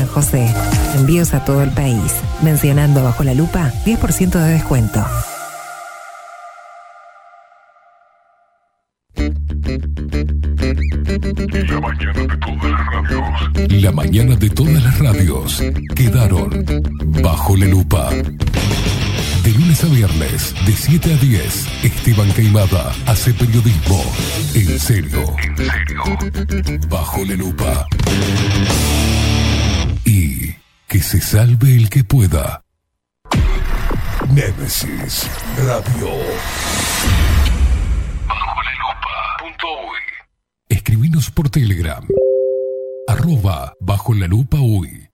San 0.01 0.07
José. 0.07 0.47
Envíos 0.95 1.33
a 1.35 1.45
todo 1.45 1.61
el 1.61 1.69
país. 1.69 2.11
Mencionando 2.41 3.03
bajo 3.03 3.23
la 3.23 3.35
lupa 3.35 3.71
10% 3.85 4.31
de 4.31 4.53
descuento. 4.53 5.05
La 13.69 13.91
mañana 13.91 14.35
de 14.35 14.49
todas 14.49 14.83
las 14.83 14.97
radios 14.97 15.61
quedaron 15.95 16.65
bajo 17.21 17.55
la 17.55 17.67
lupa. 17.67 18.09
De 19.43 19.51
lunes 19.51 19.83
a 19.83 19.87
viernes, 19.87 20.55
de 20.65 20.73
7 20.73 21.13
a 21.13 21.17
10, 21.17 21.67
Esteban 21.83 22.31
Caimada 22.31 22.91
hace 23.05 23.33
periodismo. 23.33 24.03
En 24.55 24.79
serio. 24.79 25.35
En 25.43 25.57
serio. 25.57 26.79
Bajo 26.89 27.23
la 27.23 27.35
lupa. 27.35 27.85
Y 30.05 30.55
que 30.87 30.99
se 30.99 31.21
salve 31.21 31.75
el 31.75 31.89
que 31.89 32.03
pueda. 32.03 32.63
Némesis 34.33 35.29
Radio. 35.57 36.09
Escribinos 40.69 41.29
por 41.31 41.49
Telegram. 41.49 42.07
Arroba 43.07 43.73
bajo 43.81 44.13
la 44.13 44.27
lupa 44.27 44.57
uy. 44.61 45.10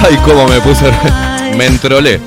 Ay, 0.04 0.16
cómo 0.24 0.48
me 0.48 0.62
puse. 0.62 0.90
Me 1.58 1.66
entrolé. 1.66 2.22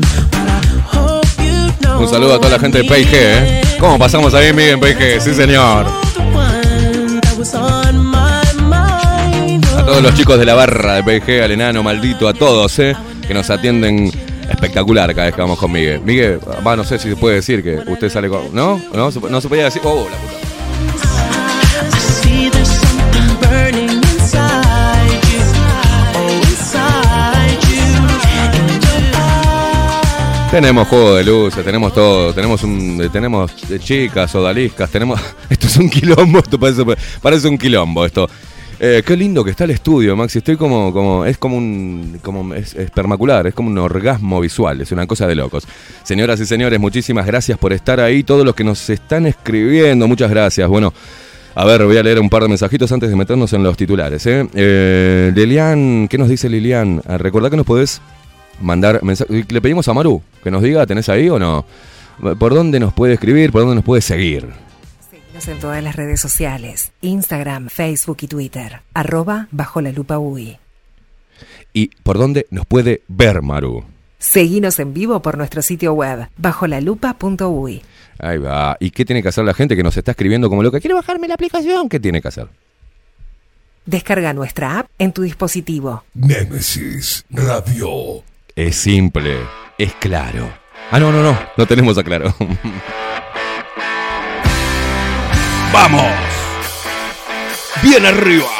But 0.00 0.48
I 0.48 0.60
hope 0.90 1.28
you 1.38 1.70
know 1.82 2.00
Un 2.00 2.08
saludo 2.08 2.34
a 2.34 2.38
toda 2.38 2.50
la 2.50 2.58
gente 2.58 2.78
de 2.78 2.84
PIG, 2.84 3.08
¿eh? 3.12 3.62
¿Cómo 3.78 3.98
pasamos 3.98 4.32
ahí, 4.32 4.52
Miguel, 4.54 4.74
en 4.74 4.80
PIG? 4.80 5.20
Sí, 5.20 5.34
señor. 5.34 5.86
A 9.76 9.84
todos 9.84 10.02
los 10.02 10.14
chicos 10.14 10.38
de 10.38 10.46
la 10.46 10.54
barra 10.54 10.94
de 10.94 11.02
PIG, 11.02 11.42
al 11.42 11.50
enano 11.50 11.82
maldito, 11.82 12.26
a 12.26 12.32
todos, 12.32 12.78
¿eh? 12.78 12.96
Que 13.26 13.34
nos 13.34 13.50
atienden 13.50 14.10
espectacular 14.52 15.14
cada 15.14 15.26
vez 15.26 15.34
que 15.34 15.40
vamos 15.40 15.58
con 15.58 15.70
Miguel. 15.72 16.00
Miguel, 16.02 16.40
va, 16.66 16.76
no 16.76 16.84
sé 16.84 16.98
si 16.98 17.08
se 17.10 17.16
puede 17.16 17.36
decir 17.36 17.62
que 17.62 17.76
usted 17.90 18.08
sale 18.10 18.28
con... 18.28 18.54
¿No? 18.54 18.80
¿No? 18.94 19.10
¿Se- 19.10 19.20
¿No 19.20 19.40
se 19.40 19.48
podía 19.48 19.64
decir? 19.64 19.82
Oh, 19.84 20.06
la 20.10 20.16
puta. 20.16 21.42
Oh, 29.14 30.50
Tenemos 30.50 30.86
juego 30.86 31.14
de 31.14 31.24
luces, 31.24 31.64
tenemos 31.64 31.94
todo, 31.94 32.34
tenemos 32.34 32.62
un, 32.62 33.08
tenemos 33.10 33.50
chicas, 33.82 34.34
odaliscas, 34.34 34.90
tenemos. 34.90 35.18
Esto 35.50 35.66
es 35.66 35.76
un 35.78 35.88
quilombo, 35.88 36.40
esto 36.40 36.58
parece, 36.60 36.82
parece 37.22 37.48
un 37.48 37.56
quilombo 37.56 38.04
esto. 38.04 38.28
Eh, 38.80 39.02
qué 39.06 39.16
lindo 39.16 39.44
que 39.44 39.50
está 39.50 39.64
el 39.64 39.70
estudio, 39.70 40.16
Maxi. 40.16 40.38
Estoy 40.38 40.56
como, 40.56 40.92
como, 40.92 41.24
es 41.24 41.38
como 41.38 41.56
un, 41.56 42.18
como 42.22 42.54
es 42.54 42.74
espermacular, 42.74 43.46
es 43.46 43.54
como 43.54 43.68
un 43.68 43.78
orgasmo 43.78 44.40
visual, 44.40 44.80
es 44.80 44.90
una 44.92 45.06
cosa 45.06 45.26
de 45.26 45.34
locos. 45.34 45.66
Señoras 46.02 46.40
y 46.40 46.46
señores, 46.46 46.80
muchísimas 46.80 47.26
gracias 47.26 47.58
por 47.58 47.72
estar 47.72 48.00
ahí, 48.00 48.24
todos 48.24 48.44
los 48.44 48.54
que 48.54 48.64
nos 48.64 48.90
están 48.90 49.26
escribiendo, 49.26 50.08
muchas 50.08 50.30
gracias. 50.30 50.68
Bueno, 50.68 50.92
a 51.54 51.64
ver, 51.64 51.84
voy 51.84 51.96
a 51.96 52.02
leer 52.02 52.18
un 52.18 52.30
par 52.30 52.42
de 52.42 52.48
mensajitos 52.48 52.90
antes 52.92 53.10
de 53.10 53.16
meternos 53.16 53.52
en 53.52 53.62
los 53.62 53.76
titulares. 53.76 54.26
¿eh? 54.26 54.48
Eh, 54.54 55.32
Lilian, 55.34 56.08
¿qué 56.08 56.18
nos 56.18 56.28
dice 56.28 56.48
Lilian? 56.48 57.02
Ah, 57.06 57.18
Recordá 57.18 57.50
que 57.50 57.56
nos 57.56 57.66
podés 57.66 58.00
mandar 58.60 59.02
mensajes. 59.02 59.44
Le 59.48 59.60
pedimos 59.60 59.86
a 59.86 59.94
Maru 59.94 60.22
que 60.42 60.50
nos 60.50 60.62
diga, 60.62 60.86
¿tenés 60.86 61.08
ahí 61.08 61.28
o 61.28 61.38
no? 61.38 61.64
¿Por 62.38 62.54
dónde 62.54 62.80
nos 62.80 62.92
puede 62.92 63.14
escribir? 63.14 63.52
¿Por 63.52 63.62
dónde 63.62 63.76
nos 63.76 63.84
puede 63.84 64.00
seguir? 64.00 64.48
Síguenos 65.42 65.48
en 65.48 65.60
todas 65.60 65.82
las 65.82 65.96
redes 65.96 66.20
sociales, 66.20 66.92
Instagram, 67.00 67.68
Facebook 67.68 68.18
y 68.20 68.28
Twitter, 68.28 68.82
arroba 68.94 69.48
bajo 69.50 69.80
la 69.80 69.90
lupa 69.90 70.18
UI. 70.18 70.58
¿Y 71.72 71.88
por 72.02 72.16
dónde 72.16 72.46
nos 72.50 72.64
puede 72.64 73.02
ver, 73.08 73.42
Maru? 73.42 73.84
Seguinos 74.18 74.78
en 74.78 74.94
vivo 74.94 75.20
por 75.20 75.36
nuestro 75.36 75.62
sitio 75.62 75.94
web, 75.94 76.28
bajo 76.36 76.68
la 76.68 76.80
lupa.ui. 76.80 77.82
Ahí 78.20 78.38
va. 78.38 78.76
¿Y 78.78 78.90
qué 78.92 79.04
tiene 79.04 79.20
que 79.22 79.30
hacer 79.30 79.44
la 79.44 79.54
gente 79.54 79.74
que 79.74 79.82
nos 79.82 79.96
está 79.96 80.12
escribiendo 80.12 80.48
como 80.48 80.62
loca? 80.62 80.78
¿Quiere 80.78 80.94
bajarme 80.94 81.26
la 81.26 81.34
aplicación? 81.34 81.88
¿Qué 81.88 81.98
tiene 81.98 82.22
que 82.22 82.28
hacer? 82.28 82.48
Descarga 83.84 84.32
nuestra 84.34 84.78
app 84.78 84.90
en 84.98 85.12
tu 85.12 85.22
dispositivo. 85.22 86.04
Némesis 86.14 87.24
Radio. 87.30 88.22
Es 88.54 88.76
simple, 88.76 89.38
es 89.76 89.92
claro. 89.94 90.52
Ah, 90.90 91.00
no, 91.00 91.10
no, 91.10 91.22
no, 91.22 91.36
no 91.56 91.66
tenemos 91.66 91.98
a 91.98 92.04
claro. 92.04 92.32
¡Vamos! 95.72 96.04
¡Bien 97.82 98.04
arriba! 98.04 98.50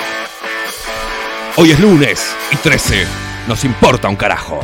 Hoy 1.57 1.73
es 1.73 1.79
lunes 1.79 2.35
y 2.51 2.57
13. 2.57 3.07
Nos 3.47 3.65
importa 3.65 4.09
un 4.09 4.17
carajo. 4.17 4.61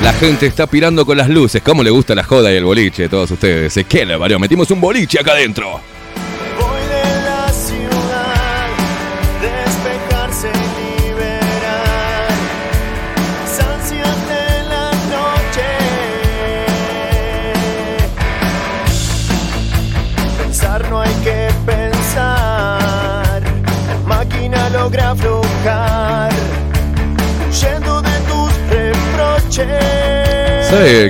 La 0.00 0.12
gente 0.12 0.46
está 0.46 0.68
pirando 0.68 1.04
con 1.04 1.16
las 1.16 1.28
luces. 1.28 1.60
¿Cómo 1.60 1.82
le 1.82 1.90
gusta 1.90 2.14
la 2.14 2.22
joda 2.22 2.52
y 2.52 2.56
el 2.56 2.64
boliche 2.64 3.06
a 3.06 3.08
todos 3.08 3.32
ustedes? 3.32 3.72
¿Se 3.72 3.82
qué 3.82 4.06
le 4.06 4.14
valió? 4.14 4.38
Metimos 4.38 4.70
un 4.70 4.80
boliche 4.80 5.18
acá 5.18 5.32
adentro. 5.32 5.80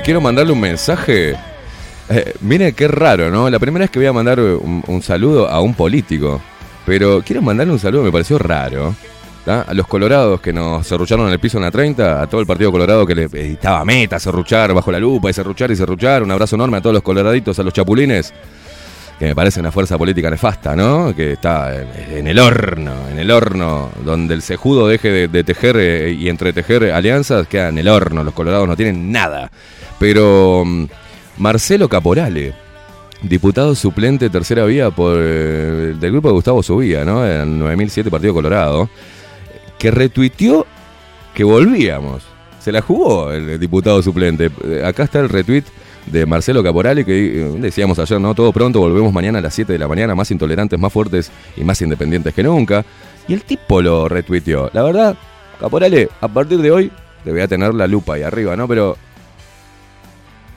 Quiero 0.03 0.21
mandarle 0.21 0.53
un 0.53 0.59
mensaje. 0.59 1.35
Eh, 2.09 2.33
mire 2.41 2.73
qué 2.73 2.87
raro, 2.87 3.31
¿no? 3.31 3.49
La 3.49 3.57
primera 3.57 3.83
vez 3.83 3.89
que 3.89 3.99
voy 3.99 4.05
a 4.05 4.13
mandar 4.13 4.39
un, 4.39 5.01
saludo 5.01 5.49
a 5.49 5.61
un 5.61 5.73
político. 5.73 6.41
Pero 6.85 7.23
quiero 7.25 7.41
mandarle 7.41 7.73
un 7.73 7.79
saludo, 7.79 8.03
me 8.03 8.11
pareció 8.11 8.37
raro. 8.37 8.95
A 9.47 9.73
los 9.73 9.87
colorados 9.87 10.41
que 10.41 10.51
nos 10.51 10.87
cerrucharon 10.87 11.27
en 11.27 11.33
el 11.33 11.39
piso 11.39 11.57
en 11.57 11.63
la 11.63 11.71
30, 11.71 12.21
a 12.21 12.27
todo 12.27 12.41
el 12.41 12.47
partido 12.47 12.71
colorado 12.71 13.05
que 13.05 13.15
le 13.15 13.51
estaba 13.51 13.85
meta 13.85 14.19
cerruchar 14.19 14.73
bajo 14.73 14.91
la 14.91 14.99
lupa 14.99 15.29
y 15.29 15.33
cerruchar 15.33 15.71
y 15.71 15.75
cerruchar. 15.75 16.23
Un 16.23 16.31
abrazo 16.31 16.55
enorme 16.55 16.77
a 16.77 16.81
todos 16.81 16.93
los 16.93 17.03
coloraditos, 17.03 17.57
a 17.59 17.63
los 17.63 17.73
chapulines, 17.73 18.33
que 19.17 19.25
me 19.25 19.35
parece 19.35 19.59
una 19.59 19.71
fuerza 19.71 19.97
política 19.97 20.29
nefasta, 20.29 20.75
¿no? 20.75 21.15
Que 21.15 21.33
está 21.33 21.73
en, 22.09 22.27
el 22.27 22.37
horno, 22.37 23.07
en 23.09 23.17
el 23.17 23.31
horno, 23.31 23.89
donde 24.03 24.33
el 24.33 24.41
cejudo 24.41 24.87
deje 24.87 25.27
de, 25.27 25.43
tejer 25.43 25.77
eh, 25.77 26.11
y 26.11 26.27
entretejer 26.27 26.91
alianzas, 26.91 27.47
queda 27.47 27.69
en 27.69 27.77
el 27.77 27.87
horno. 27.87 28.23
Los 28.23 28.33
colorados 28.33 28.67
no 28.67 28.75
tienen 28.75 29.11
nada. 29.11 29.49
Pero 29.99 30.63
mm, 30.65 30.85
Marcelo 31.37 31.87
Caporale, 31.87 32.53
diputado 33.21 33.73
suplente 33.73 34.29
tercera 34.29 34.65
vía 34.65 34.91
por, 34.91 35.17
eh, 35.17 35.95
del 35.97 36.11
grupo 36.11 36.27
de 36.27 36.33
Gustavo 36.33 36.61
Subía, 36.61 37.05
¿no? 37.05 37.25
En 37.25 37.41
el 37.41 37.59
9007 37.59 38.11
Partido 38.11 38.33
Colorado, 38.33 38.89
que 39.79 39.91
retuiteó 39.91 40.65
que 41.33 41.45
volvíamos. 41.45 42.23
Se 42.59 42.71
la 42.71 42.81
jugó 42.81 43.31
el 43.31 43.59
diputado 43.59 44.01
suplente. 44.01 44.51
Acá 44.83 45.03
está 45.03 45.19
el 45.19 45.29
retweet 45.29 45.63
de 46.05 46.25
Marcelo 46.25 46.63
Caporale 46.63 47.03
que 47.03 47.41
eh, 47.41 47.51
decíamos 47.57 47.99
ayer, 47.99 48.19
¿no? 48.19 48.33
Todo 48.35 48.51
pronto, 48.51 48.79
volvemos 48.79 49.11
mañana 49.11 49.39
a 49.39 49.41
las 49.41 49.53
7 49.53 49.73
de 49.73 49.79
la 49.79 49.87
mañana, 49.87 50.15
más 50.15 50.29
intolerantes, 50.31 50.79
más 50.79 50.91
fuertes 50.91 51.31
y 51.57 51.63
más 51.63 51.81
independientes 51.81 52.33
que 52.33 52.43
nunca. 52.43 52.85
Y 53.27 53.33
el 53.33 53.43
tipo 53.43 53.81
lo 53.81 54.07
retuiteó. 54.07 54.69
La 54.73 54.83
verdad, 54.83 55.15
Caporale, 55.59 56.09
a 56.21 56.27
partir 56.27 56.59
de 56.59 56.71
hoy 56.71 56.91
te 57.23 57.31
voy 57.31 57.41
a 57.41 57.47
tener 57.47 57.73
la 57.73 57.87
lupa 57.87 58.15
ahí 58.15 58.23
arriba, 58.23 58.55
¿no? 58.55 58.67
Pero 58.67 58.97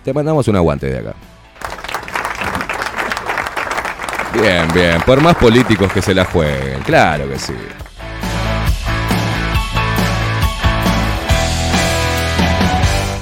te 0.05 0.13
mandamos 0.13 0.47
un 0.49 0.57
aguante 0.57 0.87
de 0.87 0.99
acá. 0.99 1.15
Bien, 4.35 4.69
bien. 4.73 5.01
Por 5.03 5.21
más 5.23 5.35
políticos 5.37 5.91
que 5.93 6.03
se 6.03 6.15
la 6.15 6.25
jueguen. 6.25 6.81
Claro 6.85 7.29
que 7.29 7.39
sí. 7.39 7.55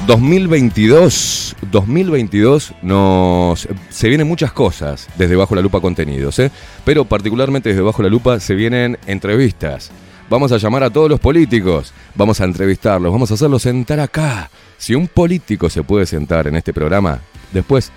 ...2022... 0.07 1.57
...2022 1.73 2.75
nos... 2.83 3.69
...se 3.91 4.09
vienen 4.09 4.29
muchas 4.29 4.53
cosas... 4.53 5.09
...desde 5.19 5.37
Bajo 5.37 5.55
la 5.55 5.63
Lupa 5.63 5.81
Contenidos... 5.81 6.39
¿eh? 6.39 6.51
...pero 6.85 7.05
particularmente 7.05 7.71
desde 7.71 7.83
Bajo 7.83 8.03
la 8.03 8.09
Lupa... 8.09 8.39
...se 8.41 8.55
vienen 8.55 8.99
entrevistas... 9.07 9.91
Vamos 10.29 10.51
a 10.51 10.59
llamar 10.59 10.83
a 10.83 10.91
todos 10.91 11.09
los 11.09 11.21
políticos, 11.21 11.93
vamos 12.17 12.41
a 12.41 12.45
entrevistarlos, 12.45 13.13
vamos 13.13 13.31
a 13.31 13.35
hacerlos 13.35 13.63
sentar 13.63 14.01
acá. 14.01 14.51
Si 14.77 14.93
un 14.93 15.07
político 15.07 15.71
se 15.71 15.85
puede 15.85 16.05
sentar 16.05 16.49
en 16.49 16.57
este 16.57 16.73
programa, 16.73 17.21
después 17.53 17.93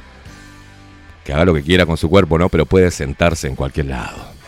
que 1.26 1.34
haga 1.34 1.46
lo 1.46 1.56
que 1.56 1.64
quiera 1.64 1.88
con 1.88 1.98
su 1.98 2.08
cuerpo, 2.08 2.38
¿no? 2.38 2.50
Pero 2.50 2.68
puede 2.68 2.92
sentarse 2.92 3.48
en 3.48 3.56
cualquier 3.56 3.88
lado. 3.88 4.39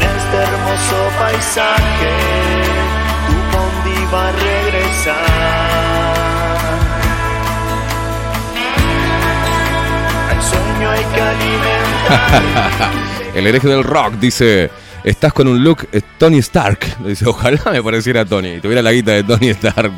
Este 0.00 0.36
hermoso 0.36 0.98
paisaje. 1.18 2.12
Tu 3.26 3.34
bondi 3.56 3.98
va 4.12 4.28
a 4.28 4.32
regresar. 4.32 5.16
El 10.32 10.42
sueño 10.42 10.90
hay 10.90 11.04
que 11.14 11.20
alimentar. 11.20 12.90
El 13.34 13.46
hereje 13.46 13.68
del 13.68 13.84
rock 13.84 14.14
dice, 14.14 14.70
Estás 15.04 15.32
con 15.32 15.48
un 15.48 15.62
look 15.64 15.88
eh, 15.92 16.00
Tony 16.18 16.38
Stark. 16.38 16.98
Dice, 17.04 17.26
ojalá 17.26 17.60
me 17.72 17.82
pareciera 17.82 18.24
Tony. 18.24 18.60
Tuviera 18.60 18.82
la 18.82 18.92
guita 18.92 19.12
de 19.12 19.24
Tony 19.24 19.48
Stark. 19.48 19.92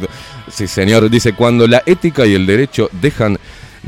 Sí, 0.51 0.67
señor. 0.67 1.11
Dice, 1.11 1.35
cuando 1.35 1.67
la 1.67 1.83
ética 1.85 2.25
y 2.25 2.35
el 2.35 2.47
derecho 2.47 2.89
dejan 2.93 3.39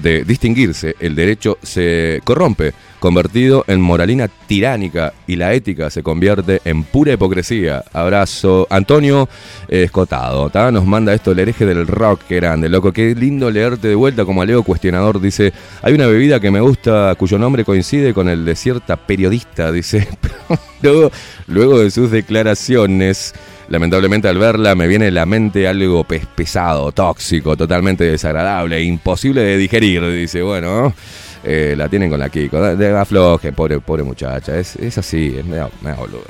de 0.02 0.24
distinguirse, 0.24 0.94
el 1.00 1.14
derecho 1.14 1.58
se 1.62 2.20
corrompe, 2.24 2.72
convertido 2.98 3.64
en 3.68 3.80
moralina 3.80 4.28
tiránica 4.28 5.12
y 5.26 5.36
la 5.36 5.54
ética 5.54 5.90
se 5.90 6.02
convierte 6.02 6.60
en 6.64 6.82
pura 6.82 7.12
hipocresía. 7.12 7.84
Abrazo. 7.92 8.66
Antonio 8.70 9.28
Escotado, 9.68 10.50
¿tá? 10.50 10.70
nos 10.70 10.86
manda 10.86 11.14
esto 11.14 11.32
el 11.32 11.38
hereje 11.38 11.66
del 11.66 11.86
rock, 11.86 12.22
que 12.28 12.36
grande, 12.36 12.68
loco. 12.68 12.92
Qué 12.92 13.14
lindo 13.14 13.50
leerte 13.50 13.88
de 13.88 13.94
vuelta 13.94 14.24
como 14.24 14.44
Leo 14.44 14.62
Cuestionador. 14.62 15.20
Dice, 15.20 15.52
hay 15.82 15.94
una 15.94 16.06
bebida 16.06 16.40
que 16.40 16.50
me 16.50 16.60
gusta 16.60 17.14
cuyo 17.16 17.38
nombre 17.38 17.64
coincide 17.64 18.14
con 18.14 18.28
el 18.28 18.44
de 18.44 18.56
cierta 18.56 18.96
periodista, 18.96 19.70
dice. 19.72 20.08
luego, 20.82 21.10
luego 21.46 21.78
de 21.78 21.90
sus 21.90 22.10
declaraciones... 22.10 23.34
Lamentablemente 23.68 24.28
al 24.28 24.38
verla 24.38 24.74
me 24.76 24.86
viene 24.86 25.08
a 25.08 25.10
la 25.10 25.26
mente 25.26 25.66
algo 25.66 26.04
pes- 26.04 26.26
pesado, 26.26 26.92
tóxico, 26.92 27.56
totalmente 27.56 28.04
desagradable, 28.04 28.80
imposible 28.82 29.40
de 29.42 29.56
digerir. 29.56 30.06
Dice, 30.08 30.40
bueno, 30.42 30.94
eh, 31.42 31.74
la 31.76 31.88
tienen 31.88 32.08
con 32.10 32.20
la 32.20 32.28
Kiko. 32.28 32.60
Da- 32.60 33.00
Afloje, 33.00 33.52
pobre, 33.52 33.80
pobre 33.80 34.02
muchacha. 34.04 34.56
Es, 34.58 34.76
es 34.76 34.96
así, 34.98 35.34
es 35.38 35.44
media, 35.44 35.68
media 35.82 35.96
boluda. 35.98 36.22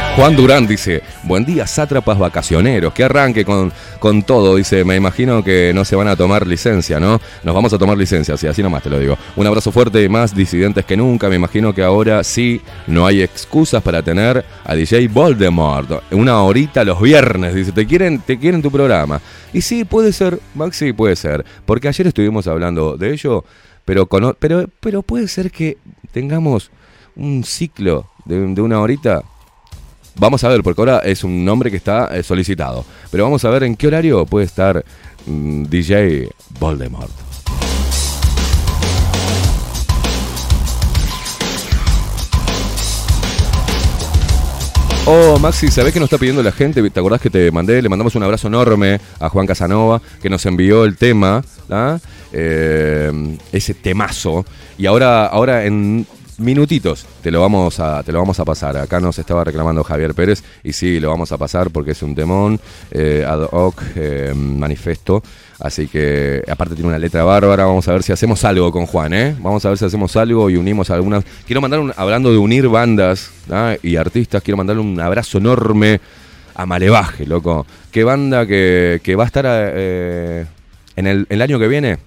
Juan 0.15 0.35
Durán 0.35 0.67
dice, 0.67 1.01
buen 1.23 1.45
día, 1.45 1.65
sátrapas 1.65 2.19
vacacioneros, 2.19 2.93
que 2.93 3.03
arranque 3.03 3.45
con, 3.45 3.71
con 3.97 4.21
todo, 4.23 4.55
dice, 4.57 4.83
me 4.83 4.95
imagino 4.97 5.41
que 5.43 5.71
no 5.73 5.83
se 5.85 5.95
van 5.95 6.09
a 6.09 6.15
tomar 6.17 6.45
licencia, 6.45 6.99
¿no? 6.99 7.19
Nos 7.43 7.55
vamos 7.55 7.71
a 7.73 7.77
tomar 7.77 7.97
licencia, 7.97 8.35
sí, 8.37 8.45
así 8.45 8.61
nomás 8.61 8.83
te 8.83 8.89
lo 8.89 8.99
digo. 8.99 9.17
Un 9.37 9.47
abrazo 9.47 9.71
fuerte 9.71 10.03
y 10.03 10.09
más 10.09 10.35
disidentes 10.35 10.85
que 10.85 10.97
nunca, 10.97 11.27
me 11.29 11.37
imagino 11.37 11.73
que 11.73 11.81
ahora 11.81 12.23
sí 12.23 12.61
no 12.87 13.05
hay 13.07 13.21
excusas 13.23 13.81
para 13.81 14.03
tener 14.03 14.43
a 14.65 14.75
DJ 14.75 15.07
Voldemort. 15.07 16.03
Una 16.11 16.43
horita 16.43 16.83
los 16.83 17.01
viernes, 17.01 17.55
dice, 17.55 17.71
te 17.71 17.87
quieren, 17.87 18.19
te 18.19 18.37
quieren 18.37 18.61
tu 18.61 18.69
programa. 18.69 19.21
Y 19.53 19.61
sí, 19.61 19.85
puede 19.85 20.11
ser, 20.11 20.39
Maxi, 20.55 20.91
puede 20.93 21.15
ser, 21.15 21.43
porque 21.65 21.87
ayer 21.87 22.05
estuvimos 22.07 22.45
hablando 22.47 22.95
de 22.97 23.13
ello, 23.13 23.43
pero, 23.85 24.05
cono- 24.07 24.35
pero, 24.37 24.65
pero 24.81 25.01
puede 25.03 25.27
ser 25.29 25.49
que 25.51 25.77
tengamos 26.11 26.69
un 27.15 27.43
ciclo 27.43 28.07
de 28.25 28.61
una 28.61 28.79
horita 28.79 29.23
Vamos 30.15 30.43
a 30.43 30.49
ver, 30.49 30.61
porque 30.61 30.81
ahora 30.81 30.99
es 30.99 31.23
un 31.23 31.43
nombre 31.45 31.71
que 31.71 31.77
está 31.77 32.07
eh, 32.15 32.23
solicitado. 32.23 32.85
Pero 33.09 33.23
vamos 33.23 33.43
a 33.45 33.49
ver 33.49 33.63
en 33.63 33.75
qué 33.75 33.87
horario 33.87 34.25
puede 34.25 34.45
estar 34.45 34.83
mm, 35.25 35.63
DJ 35.63 36.29
Voldemort. 36.59 37.11
Oh, 45.07 45.39
Maxi, 45.39 45.69
¿sabés 45.69 45.93
qué 45.93 45.99
nos 45.99 46.07
está 46.07 46.19
pidiendo 46.19 46.43
la 46.43 46.51
gente? 46.51 46.87
¿Te 46.89 46.99
acordás 46.99 47.19
que 47.19 47.31
te 47.31 47.51
mandé? 47.51 47.81
Le 47.81 47.89
mandamos 47.89 48.13
un 48.15 48.23
abrazo 48.23 48.47
enorme 48.47 49.01
a 49.19 49.29
Juan 49.29 49.47
Casanova, 49.47 49.99
que 50.21 50.29
nos 50.29 50.45
envió 50.45 50.85
el 50.85 50.95
tema, 50.95 51.43
¿ah? 51.71 51.97
Eh, 52.31 53.37
ese 53.51 53.73
temazo. 53.73 54.45
Y 54.77 54.85
ahora, 54.85 55.25
ahora 55.25 55.65
en 55.65 56.05
minutitos 56.41 57.05
te 57.21 57.31
lo, 57.31 57.39
vamos 57.41 57.79
a, 57.79 58.03
te 58.03 58.11
lo 58.11 58.19
vamos 58.19 58.39
a 58.39 58.45
pasar. 58.45 58.77
Acá 58.77 58.99
nos 58.99 59.17
estaba 59.19 59.43
reclamando 59.43 59.83
Javier 59.83 60.13
Pérez, 60.13 60.43
y 60.63 60.73
sí, 60.73 60.99
lo 60.99 61.09
vamos 61.09 61.31
a 61.31 61.37
pasar 61.37 61.69
porque 61.69 61.91
es 61.91 62.01
un 62.01 62.15
temón 62.15 62.59
eh, 62.91 63.25
ad 63.27 63.47
hoc, 63.51 63.81
eh, 63.95 64.33
manifesto. 64.35 65.23
Así 65.59 65.87
que, 65.87 66.41
aparte 66.47 66.73
tiene 66.73 66.89
una 66.89 66.97
letra 66.97 67.23
bárbara, 67.23 67.65
vamos 67.65 67.87
a 67.87 67.93
ver 67.93 68.01
si 68.01 68.11
hacemos 68.11 68.43
algo 68.43 68.71
con 68.71 68.87
Juan, 68.87 69.13
¿eh? 69.13 69.35
Vamos 69.39 69.63
a 69.63 69.69
ver 69.69 69.77
si 69.77 69.85
hacemos 69.85 70.15
algo 70.15 70.49
y 70.49 70.57
unimos 70.57 70.89
algunas... 70.89 71.23
Quiero 71.45 71.61
mandar, 71.61 71.79
un, 71.79 71.93
hablando 71.95 72.31
de 72.31 72.37
unir 72.39 72.67
bandas 72.67 73.31
y 73.83 73.95
artistas, 73.95 74.41
quiero 74.41 74.57
mandarle 74.57 74.81
un 74.81 74.99
abrazo 74.99 75.37
enorme 75.37 76.01
a 76.55 76.65
Malevaje, 76.65 77.27
loco. 77.27 77.67
Qué 77.91 78.03
banda 78.03 78.47
que, 78.47 79.01
que 79.03 79.15
va 79.15 79.23
a 79.23 79.27
estar 79.27 79.45
eh, 79.47 80.45
en 80.95 81.07
el, 81.07 81.27
el 81.29 81.41
año 81.43 81.59
que 81.59 81.67
viene. 81.67 81.99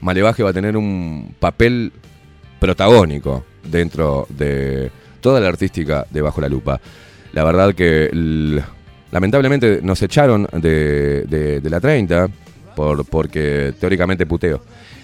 Malevaje 0.00 0.42
va 0.42 0.50
a 0.50 0.54
tener 0.54 0.76
un 0.76 1.34
papel 1.38 1.92
protagónico 2.62 3.44
dentro 3.68 4.24
de 4.28 4.88
toda 5.20 5.40
la 5.40 5.48
artística 5.48 6.06
de 6.08 6.22
Bajo 6.22 6.40
la 6.40 6.48
Lupa. 6.48 6.80
La 7.32 7.42
verdad 7.42 7.74
que 7.74 8.08
lamentablemente 9.10 9.80
nos 9.82 10.00
echaron 10.00 10.46
de, 10.52 11.24
de- 11.60 11.70
la 11.70 11.80
30 11.80 12.28
por, 12.76 13.04
porque 13.04 13.74
teóricamente 13.80 14.26
puteo. 14.26 14.62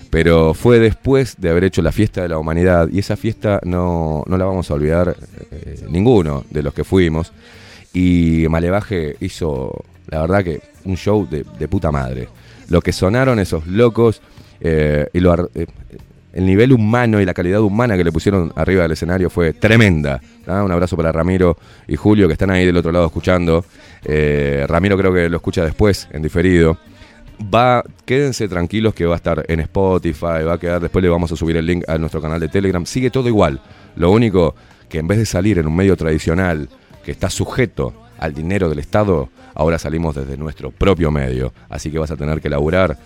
Pero 0.09 0.55
fue 0.55 0.79
después 0.79 1.35
de 1.37 1.51
haber 1.51 1.65
hecho 1.65 1.83
la 1.83 1.91
fiesta 1.91 2.23
de 2.23 2.29
la 2.29 2.39
humanidad 2.39 2.89
y 2.93 3.01
esa 3.01 3.17
fiesta 3.17 3.59
no, 3.65 4.23
no 4.27 4.39
la 4.39 4.45
vamos 4.45 4.71
a 4.71 4.75
olvidar 4.75 5.17
eh, 5.51 5.85
ninguno 5.91 6.45
de 6.51 6.63
los 6.63 6.73
que 6.73 6.85
fuimos. 6.85 7.33
Y 7.93 8.47
Malevaje 8.49 9.17
hizo, 9.19 9.85
la 10.07 10.21
verdad 10.21 10.45
que, 10.45 10.61
un 10.85 10.97
show 10.97 11.29
de, 11.29 11.45
de 11.59 11.67
puta 11.69 11.91
madre. 11.91 12.29
Lo 12.69 12.81
que 12.81 12.93
sonaron 12.93 13.41
esos 13.41 13.67
locos 13.67 14.23
eh, 14.61 15.09
y 15.13 15.21
lo, 15.21 15.51
eh, 15.55 15.67
el 16.39 16.47
nivel 16.47 16.73
humano 16.73 17.21
y 17.21 17.25
la 17.25 17.35
calidad 17.35 17.61
humana 17.61 17.97
que 17.97 18.05
le 18.05 18.13
pusieron 18.13 18.53
arriba 18.55 18.83
del 18.83 18.93
escenario 18.93 19.29
fue 19.29 19.55
tremenda. 19.55 20.21
Un 20.47 20.71
abrazo 20.71 20.97
para 20.97 21.11
Ramiro 21.11 21.57
y 21.89 21.97
Julio 21.97 22.29
que 22.29 22.35
están 22.35 22.53
ahí 22.53 22.65
del 22.65 22.77
otro 22.77 22.93
lado 22.93 23.07
escuchando. 23.07 23.65
Eh, 24.05 24.65
Ramiro 24.69 24.97
creo 24.97 25.13
que 25.13 25.29
lo 25.29 25.39
escucha 25.39 25.65
después, 25.65 26.07
en 26.13 26.23
diferido. 26.23 26.79
Va, 27.53 27.83
quédense 28.05 28.47
tranquilos 28.47 28.95
que 28.95 29.05
va 29.05 29.15
a 29.15 29.17
estar 29.17 29.45
en 29.49 29.59
Spotify, 29.59 30.45
va 30.47 30.53
a 30.53 30.59
quedar, 30.59 30.81
después 30.81 31.03
le 31.03 31.09
vamos 31.09 31.33
a 31.33 31.37
subir 31.37 31.57
el 31.57 31.67
link 31.67 31.83
a 31.89 31.99
nuestro 31.99 32.23
canal 32.23 32.39
de 32.39 32.47
Telegram. 32.47 32.87
Sigue 32.87 33.11
todo 33.11 33.27
igual. 33.27 33.61
Lo 33.97 34.13
único 34.13 34.55
que 34.89 35.01
en 35.01 35.09
vez 35.09 35.19
de 35.19 35.27
salir 35.27 35.59
en 35.59 35.67
un 35.67 35.75
medio 35.75 35.97
tradicional 35.97 36.69
que 37.05 37.11
está 37.11 37.31
sujeto 37.31 37.95
al 38.17 38.33
dinero 38.33 38.69
del 38.69 38.79
Estado, 38.79 39.29
ahora 39.55 39.77
salimos 39.77 40.15
desde 40.15 40.37
nuestro 40.37 40.71
propio 40.71 41.11
medio. 41.11 41.53
Así 41.69 41.91
que 41.91 41.99
vas 41.99 42.13
a 42.13 42.17
tener 42.17 42.41
que 42.41 42.49
laburar 42.49 42.97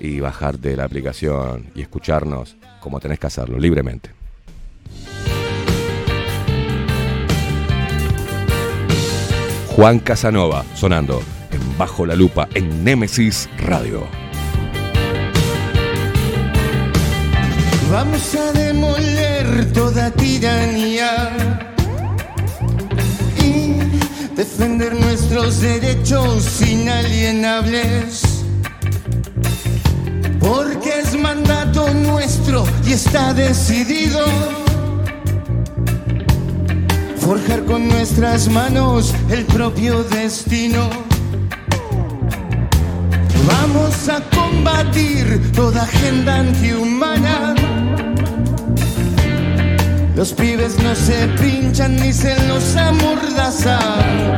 y 0.00 0.18
bajarte 0.18 0.76
la 0.76 0.82
aplicación 0.82 1.66
y 1.76 1.82
escucharnos 1.82 2.56
como 2.82 3.00
tenés 3.00 3.18
que 3.18 3.28
hacerlo, 3.28 3.58
libremente. 3.58 4.10
Juan 9.68 10.00
Casanova, 10.00 10.64
sonando 10.74 11.22
en 11.50 11.78
Bajo 11.78 12.04
la 12.04 12.14
Lupa 12.14 12.48
en 12.54 12.84
Némesis 12.84 13.48
Radio. 13.58 14.06
Vamos 17.90 18.34
a 18.34 18.52
demoler 18.52 19.72
toda 19.72 20.10
tiranía 20.10 21.60
y 23.38 23.74
defender 24.34 24.94
nuestros 24.94 25.60
derechos 25.60 26.60
inalienables. 26.60 28.41
Porque 30.42 31.00
es 31.00 31.16
mandato 31.16 31.88
nuestro 31.94 32.64
y 32.84 32.92
está 32.92 33.32
decidido 33.32 34.20
forjar 37.16 37.64
con 37.64 37.88
nuestras 37.88 38.48
manos 38.48 39.14
el 39.30 39.44
propio 39.44 40.02
destino. 40.04 40.90
Vamos 43.46 44.08
a 44.08 44.20
combatir 44.36 45.52
toda 45.52 45.82
agenda 45.82 46.40
antihumana. 46.40 47.54
Los 50.16 50.32
pibes 50.32 50.78
no 50.82 50.94
se 50.94 51.26
pinchan 51.40 51.96
ni 51.96 52.12
se 52.12 52.34
los 52.48 52.76
amordazan. 52.76 54.36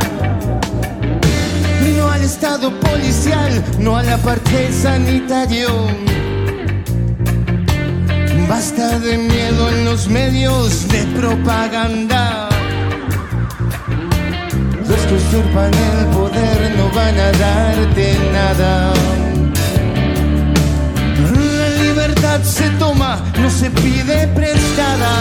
Estado 2.24 2.70
policial, 2.80 3.62
no 3.78 3.98
al 3.98 4.08
apartheid 4.08 4.72
sanitario. 4.72 5.68
Basta 8.48 8.98
de 8.98 9.18
miedo 9.18 9.68
en 9.68 9.84
los 9.84 10.08
medios 10.08 10.88
de 10.88 11.04
propaganda. 11.20 12.48
Los 14.88 15.00
que 15.00 15.14
usurpan 15.14 15.70
el 15.74 16.06
poder 16.16 16.74
no 16.78 16.88
van 16.94 17.18
a 17.18 17.30
darte 17.32 18.16
nada. 18.32 18.94
La 21.58 21.82
libertad 21.84 22.42
se 22.42 22.70
toma, 22.78 23.22
no 23.38 23.50
se 23.50 23.70
pide 23.70 24.28
prestada. 24.28 25.12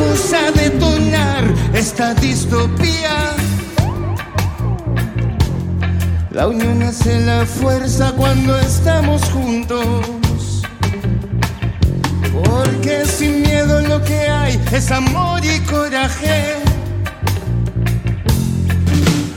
Vamos 0.00 0.32
a 0.32 0.50
detonar 0.52 1.44
esta 1.74 2.14
distopía. 2.14 3.34
La 6.30 6.48
unión 6.48 6.82
hace 6.82 7.20
la 7.20 7.44
fuerza 7.44 8.12
cuando 8.16 8.58
estamos 8.58 9.22
juntos. 9.30 10.62
Porque 12.32 13.04
sin 13.04 13.42
miedo 13.42 13.82
lo 13.82 14.02
que 14.02 14.20
hay 14.20 14.58
es 14.72 14.90
amor 14.90 15.44
y 15.44 15.58
coraje. 15.60 16.54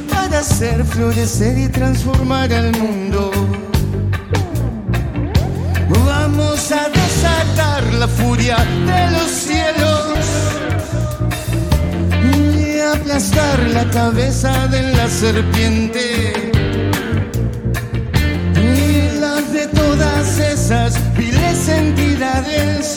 Para 0.10 0.40
hacer 0.40 0.86
florecer 0.86 1.58
y 1.58 1.68
transformar 1.68 2.54
al 2.54 2.72
mundo. 2.78 3.32
Vamos 6.06 6.72
a 6.72 6.88
desatar 6.88 7.84
la 7.96 8.08
furia 8.08 8.58
de 8.86 9.12
los 9.12 9.30
cielos 9.30 10.33
aplastar 12.84 13.60
la 13.70 13.90
cabeza 13.90 14.68
de 14.68 14.82
la 14.94 15.08
serpiente 15.08 16.34
y 18.56 19.20
las 19.20 19.54
de 19.54 19.68
todas 19.68 20.40
esas 20.40 20.94
viles 21.16 21.68
entidades 21.70 22.96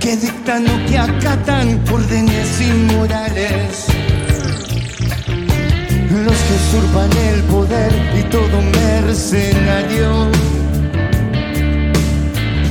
que 0.00 0.16
dictan 0.16 0.66
o 0.66 0.86
que 0.86 0.98
acatan 0.98 1.80
órdenes 1.92 2.60
inmorales. 2.60 3.86
Los 6.24 6.36
que 6.36 6.54
usurpan 6.60 7.10
el 7.32 7.42
poder 7.44 7.92
y 8.18 8.22
todo 8.24 8.62
mercenario. 8.82 10.30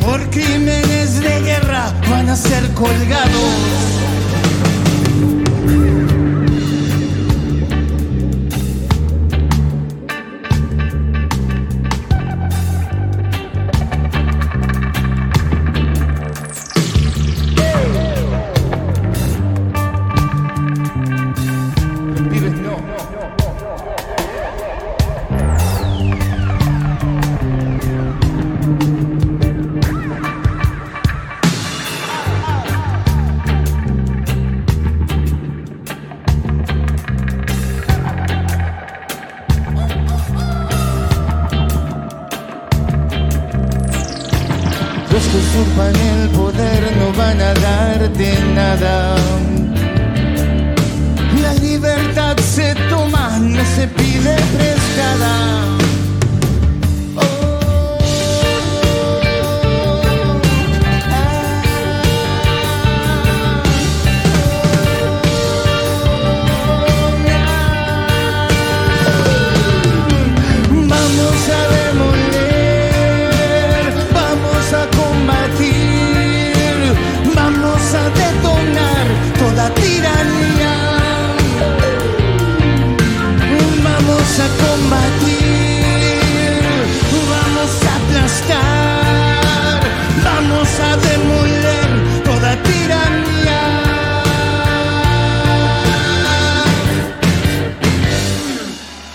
Por 0.04 0.30
crímenes 0.30 1.22
de 1.22 1.42
guerra 1.42 1.94
van 2.10 2.30
a 2.30 2.36
ser 2.36 2.64
colgados. 2.74 4.16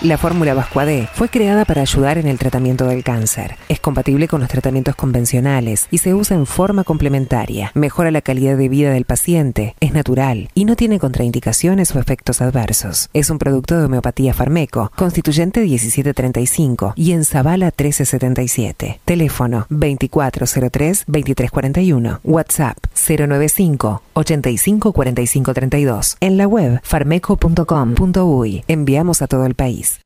La 0.03 0.17
fórmula 0.17 0.53
Vascuade 0.53 1.09
fue 1.13 1.29
creada 1.29 1.63
para 1.63 1.79
ayudar 1.79 2.17
en 2.17 2.27
el 2.27 2.37
tratamiento 2.37 2.87
del 2.87 3.05
cáncer. 3.05 3.55
Es 3.69 3.79
compatible 3.79 4.27
con 4.27 4.41
los 4.41 4.49
tratamientos 4.49 4.97
convencionales 4.97 5.87
y 5.91 5.99
se 5.99 6.13
usa 6.13 6.35
en 6.35 6.45
forma 6.45 6.83
complementaria. 6.83 7.71
Mejora 7.73 8.11
la 8.11 8.19
calidad 8.19 8.57
de 8.57 8.67
vida 8.67 8.91
del 8.91 9.05
paciente, 9.05 9.77
es 9.79 9.93
natural 9.93 10.49
y 10.55 10.65
no 10.65 10.75
tiene 10.75 10.99
contraindicaciones 10.99 11.95
o 11.95 11.99
efectos 11.99 12.41
adversos. 12.41 13.09
Es 13.13 13.29
un 13.29 13.39
producto 13.39 13.77
de 13.77 13.85
homeopatía 13.85 14.33
Farmeco, 14.33 14.91
constituyente 14.97 15.61
1735 15.61 16.95
y 16.97 17.13
en 17.13 17.23
Zavala 17.23 17.67
1377. 17.67 18.99
Teléfono 19.05 19.67
2403-2341. 19.69 22.19
WhatsApp 22.25 22.75
095 23.07 24.02
854532. 24.13 26.17
En 26.19 26.37
la 26.37 26.47
web 26.47 26.79
farmeco.com.uy. 26.83 28.63
Enviamos 28.67 29.21
a 29.21 29.27
todo 29.27 29.45
el 29.45 29.55
país. 29.55 30.01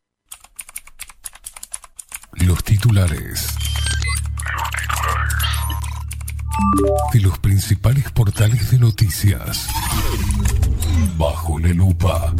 Los 2.33 2.63
titulares. 2.63 3.47
De 7.11 7.19
los 7.21 7.39
principales 7.39 8.11
portales 8.11 8.69
de 8.71 8.79
noticias. 8.79 9.67
Bajo 11.17 11.59
la 11.59 11.69
lupa. 11.69 12.33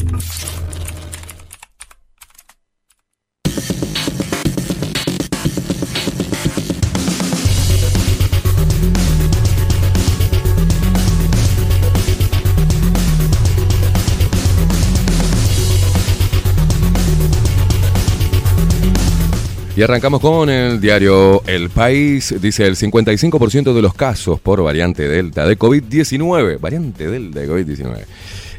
Y 19.78 19.84
arrancamos 19.84 20.22
con 20.22 20.50
el 20.50 20.82
diario 20.82 21.44
El 21.46 21.70
País. 21.70 22.34
Dice 22.42 22.66
el 22.66 22.76
55% 22.76 23.76
de 23.76 23.82
los 23.84 23.94
casos 23.94 24.40
por 24.40 24.64
variante 24.64 25.08
Delta 25.08 25.46
de 25.46 25.56
COVID-19. 25.56 26.60
Variante 26.60 27.08
Delta 27.08 27.42
de 27.42 27.48
COVID-19. 27.48 28.06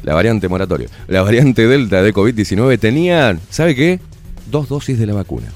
La 0.03 0.13
variante 0.13 0.47
moratorio. 0.47 0.87
La 1.09 1.21
variante 1.21 1.67
Delta 1.67 2.01
de 2.01 2.13
COVID-19 2.13 2.79
tenía, 2.79 3.37
¿sabe 3.49 3.75
qué? 3.75 3.99
Dos 4.49 4.69
dosis 4.69 4.97
de 4.97 5.07
la 5.07 5.13
vacuna. 5.13 5.47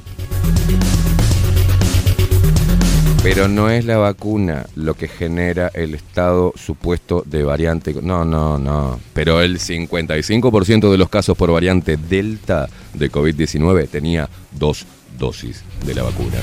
Pero 3.23 3.47
no 3.47 3.69
es 3.69 3.85
la 3.85 3.95
vacuna 3.95 4.65
lo 4.75 4.95
que 4.95 5.07
genera 5.07 5.71
el 5.73 5.95
estado 5.95 6.51
supuesto 6.57 7.23
de 7.25 7.41
variante. 7.43 7.95
No, 8.01 8.25
no, 8.25 8.59
no. 8.59 8.99
Pero 9.13 9.41
el 9.41 9.59
55% 9.59 10.91
de 10.91 10.97
los 10.97 11.07
casos 11.07 11.37
por 11.37 11.53
variante 11.53 11.95
Delta 11.95 12.67
de 12.93 13.09
COVID-19 13.09 13.87
tenía 13.87 14.27
dos 14.51 14.85
dosis 15.17 15.63
de 15.85 15.95
la 15.95 16.03
vacuna. 16.03 16.37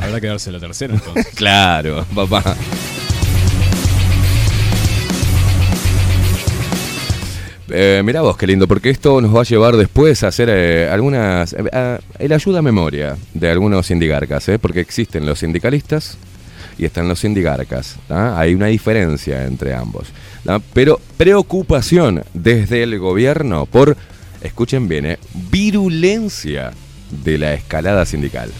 Habrá 0.00 0.20
que 0.20 0.26
darse 0.26 0.52
la 0.52 0.60
tercera 0.60 0.94
entonces. 0.94 1.26
Claro, 1.34 2.04
papá. 2.14 2.56
Eh, 7.70 8.02
mirá 8.04 8.20
vos, 8.20 8.36
qué 8.36 8.46
lindo, 8.46 8.68
porque 8.68 8.90
esto 8.90 9.20
nos 9.20 9.34
va 9.34 9.40
a 9.40 9.44
llevar 9.44 9.76
después 9.76 10.22
a 10.22 10.28
hacer 10.28 10.48
eh, 10.50 10.88
algunas. 10.90 11.54
eh, 11.54 11.98
el 12.18 12.32
ayuda 12.32 12.58
a 12.58 12.62
memoria 12.62 13.16
de 13.32 13.50
algunos 13.50 13.86
sindigarcas, 13.86 14.48
¿eh? 14.48 14.58
porque 14.58 14.80
existen 14.80 15.24
los 15.26 15.38
sindicalistas 15.40 16.18
y 16.78 16.84
están 16.84 17.08
los 17.08 17.20
sindigarcas. 17.20 17.96
¿tá? 18.06 18.38
Hay 18.38 18.54
una 18.54 18.66
diferencia 18.66 19.44
entre 19.44 19.74
ambos. 19.74 20.08
¿tá? 20.44 20.60
Pero 20.72 21.00
preocupación 21.16 22.22
desde 22.34 22.82
el 22.82 22.98
gobierno 22.98 23.66
por, 23.66 23.96
escuchen 24.44 24.86
bien, 24.86 25.06
¿eh? 25.06 25.18
virulencia 25.50 26.70
de 27.24 27.38
la 27.38 27.54
escalada 27.54 28.04
sindical. 28.04 28.52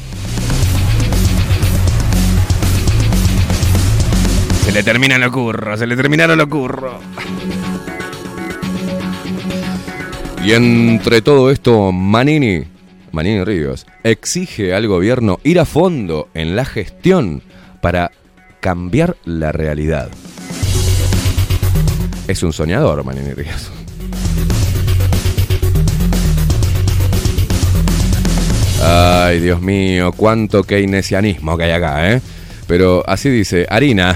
Se 4.64 4.72
le 4.72 4.82
terminan 4.82 5.20
los 5.20 5.30
curros, 5.30 5.78
se 5.78 5.86
le 5.86 5.94
terminaron 5.94 6.38
los 6.38 6.48
curros. 6.48 6.96
Y 10.42 10.52
entre 10.52 11.22
todo 11.22 11.50
esto, 11.50 11.92
Manini, 11.92 12.64
Manini 13.12 13.44
Ríos, 13.44 13.86
exige 14.02 14.74
al 14.74 14.86
gobierno 14.88 15.38
ir 15.44 15.60
a 15.60 15.64
fondo 15.64 16.28
en 16.34 16.56
la 16.56 16.64
gestión 16.64 17.42
para 17.80 18.10
cambiar 18.60 19.16
la 19.24 19.52
realidad. 19.52 20.10
Es 22.26 22.42
un 22.42 22.54
soñador, 22.54 23.04
Manini 23.04 23.32
Ríos. 23.32 23.73
Ay, 28.86 29.40
Dios 29.40 29.62
mío, 29.62 30.12
cuánto 30.12 30.62
keynesianismo 30.62 31.56
que 31.56 31.64
hay 31.64 31.70
acá, 31.70 32.12
¿eh? 32.12 32.20
Pero 32.66 33.02
así 33.06 33.30
dice, 33.30 33.66
harina, 33.70 34.14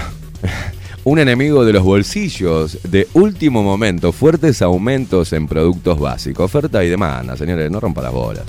un 1.03 1.17
enemigo 1.17 1.65
de 1.65 1.73
los 1.73 1.83
bolsillos 1.83 2.77
de 2.83 3.07
último 3.13 3.63
momento, 3.63 4.11
fuertes 4.11 4.61
aumentos 4.61 5.33
en 5.33 5.47
productos 5.47 5.99
básicos, 5.99 6.45
oferta 6.45 6.83
y 6.83 6.89
demanda, 6.89 7.35
señores, 7.35 7.71
no 7.71 7.79
rompa 7.79 8.03
las 8.03 8.11
bolas. 8.11 8.45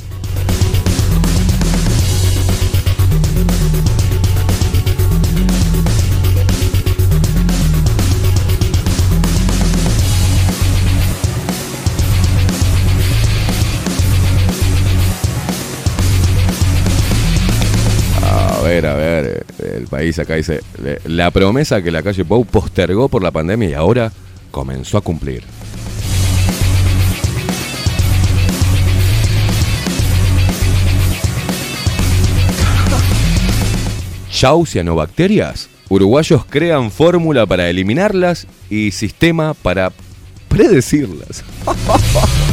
Ver, 18.71 18.87
a 18.87 18.95
ver, 18.95 19.45
el 19.59 19.87
país 19.89 20.19
acá 20.21 20.37
dice, 20.37 20.61
la 21.05 21.31
promesa 21.33 21.83
que 21.83 21.91
la 21.91 22.03
calle 22.03 22.25
Pou 22.25 22.45
postergó 22.45 23.09
por 23.09 23.23
la 23.23 23.33
pandemia 23.33 23.69
y 23.69 23.75
ahora 23.75 24.13
comenzó 24.51 24.97
a 24.97 25.01
cumplir. 25.01 25.43
Chau 34.31 34.65
cianobacterias. 34.65 35.69
Uruguayos 35.89 36.45
crean 36.47 36.93
fórmula 36.93 37.47
para 37.47 37.69
eliminarlas 37.69 38.47
y 38.71 38.93
sistema 38.93 39.55
para 39.55 39.91
predecirlas. 40.49 41.43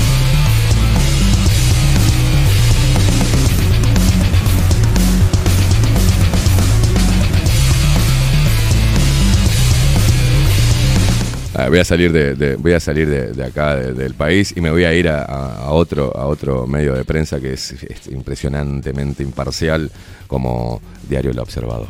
Ah, 11.59 11.69
voy 11.69 11.79
a 11.79 11.83
salir 11.85 12.11
de, 12.11 12.35
de- 12.35 12.55
voy 12.55 12.73
a 12.73 12.79
salir 12.79 13.09
de, 13.09 13.31
de 13.31 13.43
acá 13.43 13.75
de- 13.75 13.93
del 13.93 14.13
país 14.13 14.53
y 14.55 14.61
me 14.61 14.69
voy 14.69 14.83
a 14.85 14.93
ir 14.93 15.09
a, 15.09 15.71
otro 15.71 16.15
a 16.15 16.27
otro 16.27 16.67
medio 16.67 16.93
de 16.93 17.03
prensa 17.03 17.39
que 17.39 17.53
es, 17.53 17.71
es 17.83 18.07
impresionantemente 18.07 19.23
imparcial 19.23 19.91
como 20.27 20.81
Diario 21.09 21.31
El 21.31 21.39
Observador. 21.39 21.87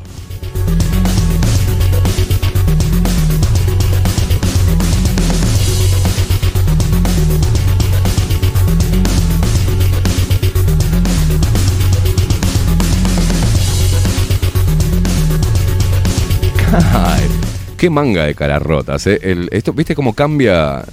Ay, 16.93 17.36
qué 17.77 17.89
manga 17.89 18.25
de 18.25 18.35
caras 18.35 18.61
rotas. 18.61 19.05
eh. 19.07 19.47
Esto, 19.51 19.71
¿Viste 19.73 19.95
cómo 19.95 20.13
cambia? 20.13 20.83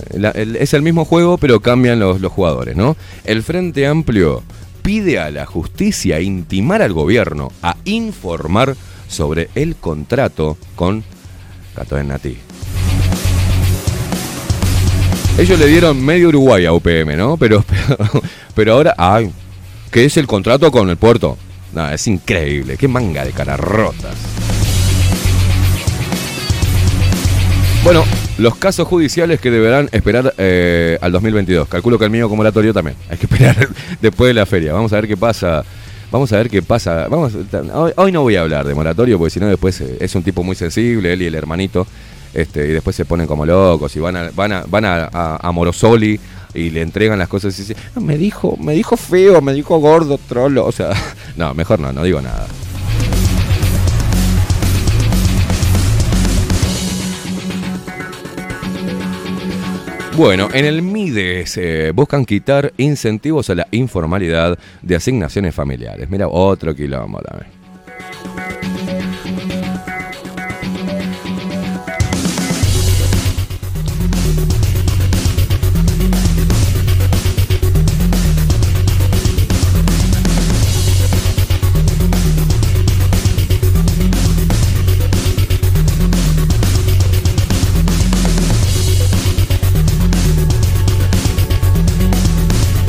Es 0.59 0.74
el 0.74 0.82
mismo 0.82 1.05
juego, 1.05 1.39
pero 1.39 1.61
cambian 1.61 1.98
los, 1.98 2.20
los 2.20 2.31
jugadores, 2.32 2.77
¿no? 2.77 2.97
El 3.24 3.43
Frente 3.43 3.86
Amplio 3.86 4.43
pide 4.82 5.19
a 5.19 5.31
la 5.31 5.47
justicia 5.47 6.20
intimar 6.20 6.82
al 6.82 6.93
gobierno 6.93 7.51
a 7.62 7.77
informar 7.85 8.77
sobre 9.09 9.48
el 9.55 9.77
contrato 9.77 10.56
con 10.77 11.02
Cato 11.74 11.97
de 11.97 12.05
Nati. 12.05 12.36
Ellos 15.39 15.59
le 15.59 15.66
dieron 15.66 16.05
medio 16.05 16.28
Uruguay 16.28 16.65
a 16.65 16.73
UPM, 16.73 17.16
¿no? 17.16 17.36
Pero, 17.36 17.65
pero, 17.69 18.09
pero 18.55 18.73
ahora, 18.74 18.94
ay, 18.97 19.31
¿qué 19.90 20.05
es 20.05 20.16
el 20.16 20.27
contrato 20.27 20.70
con 20.70 20.89
el 20.90 20.97
puerto? 20.97 21.36
No, 21.73 21.90
es 21.90 22.06
increíble, 22.06 22.77
qué 22.77 22.86
manga 22.86 23.24
de 23.24 23.32
caras 23.32 23.59
rotas. 23.59 24.15
Bueno, 27.85 28.02
los 28.39 28.56
casos 28.56 28.89
judiciales 28.89 29.40
que 29.40 29.51
deberán 29.51 29.89
esperar 29.93 30.35
eh, 30.39 30.98
al 31.02 31.12
2022. 31.12 31.69
Calculo 31.69 31.98
que 31.98 32.06
el 32.06 32.11
mío 32.11 32.28
como 32.31 32.40
oratorio 32.40 32.73
también. 32.73 32.97
Hay 33.11 33.19
que 33.19 33.27
esperar 33.31 33.69
después 34.01 34.28
de 34.28 34.35
la 34.35 34.47
feria. 34.47 34.73
Vamos 34.73 34.93
a 34.93 34.97
ver 34.97 35.06
qué 35.09 35.16
pasa. 35.16 35.62
Vamos 36.11 36.32
a 36.32 36.36
ver 36.39 36.48
qué 36.48 36.62
pasa. 36.62 37.09
Vamos, 37.09 37.32
hoy, 37.97 38.12
no 38.12 38.23
voy 38.23 38.36
a 38.36 38.40
hablar 38.40 38.66
de 38.66 38.74
moratorio 38.74 39.19
porque 39.19 39.31
si 39.31 39.40
no 39.40 39.47
después 39.48 39.81
eh, 39.82 39.98
es 40.01 40.15
un 40.15 40.23
tipo 40.23 40.43
muy 40.43 40.56
sensible, 40.56 41.12
él 41.12 41.23
y 41.23 41.27
el 41.27 41.35
hermanito. 41.35 41.86
Este, 42.32 42.66
y 42.66 42.73
después 42.73 42.97
se 42.97 43.05
ponen 43.05 43.27
como 43.27 43.44
locos 43.47 43.94
y 43.94 44.01
van 44.01 44.16
a, 44.16 44.31
van 44.35 44.52
a, 44.52 44.65
van 44.66 44.85
a, 44.85 45.05
a- 45.12 45.39
a 45.40 45.52
Morosoli 45.52 46.19
y 46.52 46.70
le 46.70 46.81
entregan 46.82 47.16
las 47.19 47.28
cosas 47.28 47.56
y 47.59 47.62
dicen, 47.62 47.77
"No, 47.94 48.01
me 48.01 48.16
dijo, 48.19 48.56
me 48.61 48.73
dijo 48.73 48.97
feo, 48.97 49.40
me 49.40 49.52
dijo 49.52 49.78
gordo, 49.78 50.19
trolo. 50.28 50.65
O 50.65 50.73
sea, 50.73 50.90
no, 51.36 51.52
mejor 51.55 51.78
no, 51.81 51.93
no 51.93 52.02
digo 52.02 52.20
nada. 52.20 52.47
Bueno, 60.16 60.49
en 60.55 60.65
el 60.65 60.81
MIDES 60.81 61.57
eh, 61.57 61.91
buscan 61.93 62.24
quitar 62.24 62.73
incentivos 62.77 63.51
a 63.51 63.57
la 63.57 63.66
informalidad 63.73 64.57
de 64.81 64.95
asignaciones 64.95 65.53
familiares. 65.53 66.09
Mira, 66.09 66.28
otro 66.28 66.73
quilombo 66.73 67.20
también. 67.20 67.51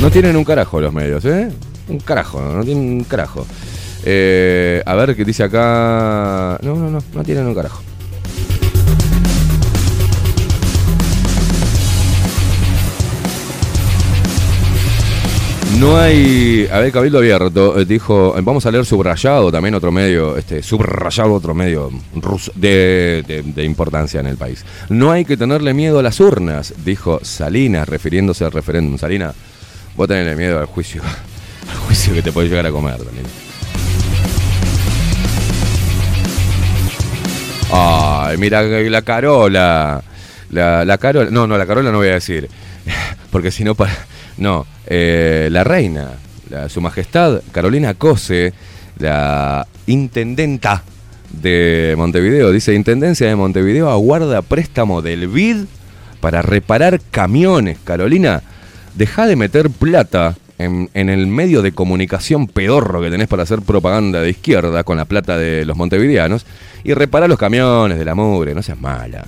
No 0.06 0.12
tienen 0.12 0.36
un 0.36 0.44
carajo 0.44 0.80
los 0.80 0.92
medios, 0.92 1.24
¿eh? 1.24 1.48
Un 1.88 1.98
carajo, 1.98 2.40
no 2.40 2.62
tienen 2.62 2.84
un 2.98 3.02
carajo. 3.02 3.44
Eh, 4.04 4.80
a 4.86 4.94
ver 4.94 5.16
qué 5.16 5.24
dice 5.24 5.42
acá. 5.42 6.60
No, 6.62 6.76
no, 6.76 6.88
no, 6.88 6.98
no 7.12 7.24
tienen 7.24 7.44
un 7.44 7.52
carajo. 7.56 7.82
No 15.80 15.98
hay. 15.98 16.66
A 16.72 16.78
ver, 16.78 16.90
Cabildo 16.92 17.18
Abierto 17.18 17.78
eh, 17.78 17.84
dijo. 17.84 18.34
eh, 18.38 18.40
Vamos 18.42 18.64
a 18.64 18.70
leer 18.70 18.86
subrayado 18.86 19.52
también 19.52 19.74
otro 19.74 19.92
medio. 19.92 20.36
Este, 20.36 20.62
subrayado 20.62 21.34
otro 21.34 21.54
medio 21.54 21.90
de, 22.54 23.22
de- 23.26 23.42
de 23.42 23.64
importancia 23.64 24.20
en 24.20 24.26
el 24.26 24.36
país. 24.38 24.64
No 24.88 25.10
hay 25.10 25.24
que 25.26 25.36
tenerle 25.36 25.74
miedo 25.74 25.98
a 25.98 26.02
las 26.02 26.18
urnas, 26.20 26.72
dijo 26.84 27.20
Salinas, 27.22 27.86
refiriéndose 27.88 28.44
al 28.44 28.52
referéndum. 28.52 28.96
Salinas, 28.96 29.34
vos 29.96 30.08
tenés 30.08 30.36
miedo 30.36 30.58
al 30.58 30.66
juicio. 30.66 31.02
Al 31.70 31.78
juicio 31.78 32.14
que 32.14 32.22
te 32.22 32.30
puede 32.30 32.48
llegar 32.48 32.64
a 32.64 32.70
comer 32.70 32.96
también. 32.96 33.26
Ay, 37.72 38.36
mira 38.36 38.62
la 38.62 39.02
Carola. 39.02 40.00
La, 40.50 40.84
la 40.84 40.98
Carola. 40.98 41.30
No, 41.30 41.48
no, 41.48 41.58
la 41.58 41.66
Carola 41.66 41.90
no 41.90 41.98
voy 41.98 42.08
a 42.08 42.14
decir. 42.14 42.48
Porque 43.32 43.50
si 43.50 43.64
no, 43.64 43.74
para. 43.74 43.92
No, 44.38 44.66
eh, 44.86 45.48
la 45.50 45.64
reina, 45.64 46.10
su 46.68 46.80
majestad 46.80 47.40
Carolina 47.50 47.94
Cose, 47.94 48.52
la 48.98 49.66
intendenta 49.86 50.84
de 51.30 51.94
Montevideo, 51.96 52.52
dice: 52.52 52.74
Intendencia 52.74 53.26
de 53.26 53.34
Montevideo 53.34 53.90
aguarda 53.90 54.42
préstamo 54.42 55.02
del 55.02 55.26
BID 55.26 55.64
para 56.20 56.42
reparar 56.42 57.00
camiones. 57.10 57.78
Carolina, 57.82 58.42
deja 58.96 59.26
de 59.26 59.36
meter 59.36 59.70
plata 59.70 60.34
en, 60.58 60.90
en 60.94 61.08
el 61.10 61.26
medio 61.26 61.62
de 61.62 61.72
comunicación 61.72 62.48
pedorro 62.48 63.00
que 63.02 63.10
tenés 63.10 63.28
para 63.28 63.42
hacer 63.42 63.62
propaganda 63.62 64.20
de 64.20 64.30
izquierda 64.30 64.84
con 64.84 64.96
la 64.96 65.04
plata 65.04 65.36
de 65.36 65.64
los 65.64 65.76
montevideanos 65.76 66.46
y 66.82 66.94
repara 66.94 67.28
los 67.28 67.38
camiones 67.38 67.98
de 67.98 68.04
la 68.04 68.14
mugre, 68.14 68.54
no 68.54 68.62
seas 68.62 68.80
mala. 68.80 69.24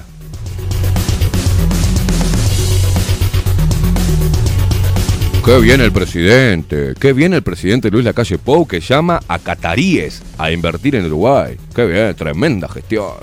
Qué 5.45 5.59
bien 5.61 5.81
el 5.81 5.93
presidente, 5.93 6.93
qué 7.01 7.15
bien 7.15 7.33
el 7.33 7.43
presidente 7.43 7.91
Luis 7.91 8.05
Lacalle 8.05 8.37
Pou 8.37 8.67
que 8.67 8.81
llama 8.81 9.21
a 9.29 9.39
cataríes 9.39 10.23
a 10.37 10.51
invertir 10.51 10.95
en 10.95 11.07
Uruguay. 11.07 11.57
Qué 11.75 11.87
bien, 11.87 12.15
tremenda 12.15 12.69
gestión. 12.69 13.15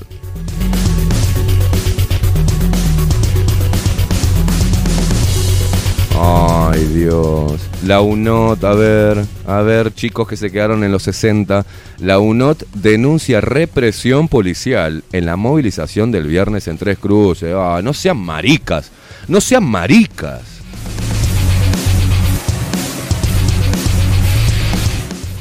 Ay, 6.17 6.85
Dios. 6.85 7.61
La 7.85 8.01
UNOT, 8.01 8.63
a 8.63 8.73
ver, 8.73 9.25
a 9.45 9.61
ver, 9.61 9.93
chicos 9.93 10.27
que 10.27 10.37
se 10.37 10.51
quedaron 10.51 10.83
en 10.83 10.91
los 10.91 11.03
60. 11.03 11.65
La 11.99 12.19
UNOT 12.19 12.63
denuncia 12.73 13.41
represión 13.41 14.27
policial 14.27 15.03
en 15.11 15.25
la 15.25 15.35
movilización 15.35 16.11
del 16.11 16.27
viernes 16.27 16.67
en 16.67 16.77
Tres 16.77 16.97
Cruces. 16.97 17.53
Ah, 17.55 17.81
no 17.83 17.93
sean 17.93 18.17
maricas, 18.17 18.91
no 19.27 19.41
sean 19.41 19.65
maricas. 19.65 20.41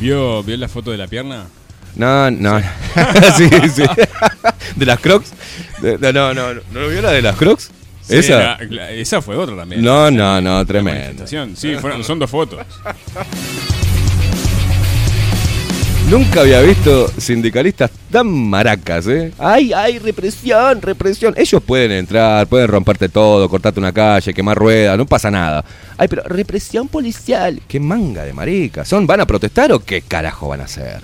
¿Vio, 0.01 0.43
¿Vio 0.43 0.57
la 0.57 0.69
foto 0.69 0.91
de 0.91 0.99
la 0.99 1.07
pierna? 1.07 1.47
No, 1.97 2.31
no. 2.31 2.61
sí, 3.37 3.49
sí. 3.75 3.85
¿De 4.77 4.87
las 4.87 4.99
crocs? 4.99 5.33
No, 6.01 6.13
no, 6.13 6.35
no. 6.35 6.55
¿No 6.73 6.89
vio 6.89 7.01
la 7.01 7.13
de 7.13 7.23
las 7.23 7.37
crocs? 7.37 7.71
Sí, 8.07 8.17
¿Esa? 8.17 8.39
la- 8.39 8.59
la- 8.69 8.91
esa 8.91 9.23
fue 9.23 9.37
otra 9.37 9.57
también. 9.57 9.83
No, 9.83 10.11
no, 10.11 10.41
no, 10.41 10.65
tremendo. 10.67 11.27
Sí, 11.27 11.75
fueron, 11.81 12.05
son 12.05 12.19
dos 12.19 12.31
fotos. 12.31 12.61
Nunca 16.11 16.43
había 16.43 16.61
visto 16.61 17.11
sindicalistas 17.17 17.91
tan 18.11 18.27
maracas, 18.29 19.07
¿eh? 19.07 19.33
¡Ay, 19.39 19.73
ay, 19.73 19.99
represión, 19.99 20.83
represión! 20.83 21.33
Ellos 21.37 21.63
pueden 21.63 21.93
entrar, 21.93 22.47
pueden 22.47 22.69
romperte 22.69 23.09
todo, 23.09 23.49
cortarte 23.49 23.81
una 23.81 23.91
calle, 23.91 24.35
quemar 24.35 24.57
ruedas, 24.59 24.99
no 24.99 25.07
pasa 25.07 25.31
nada. 25.31 25.65
¡Ay, 25.97 26.07
pero 26.09 26.23
represión 26.25 26.89
policial! 26.89 27.59
¡Qué 27.67 27.81
manga 27.81 28.23
de 28.25 28.35
maricas! 28.35 28.87
¿Son, 28.87 29.07
¿Van 29.07 29.21
a 29.23 29.27
protestar 29.27 29.73
o 29.73 29.79
qué 29.79 30.03
carajo 30.03 30.49
van 30.49 30.61
a 30.61 30.65
hacer? 30.65 31.01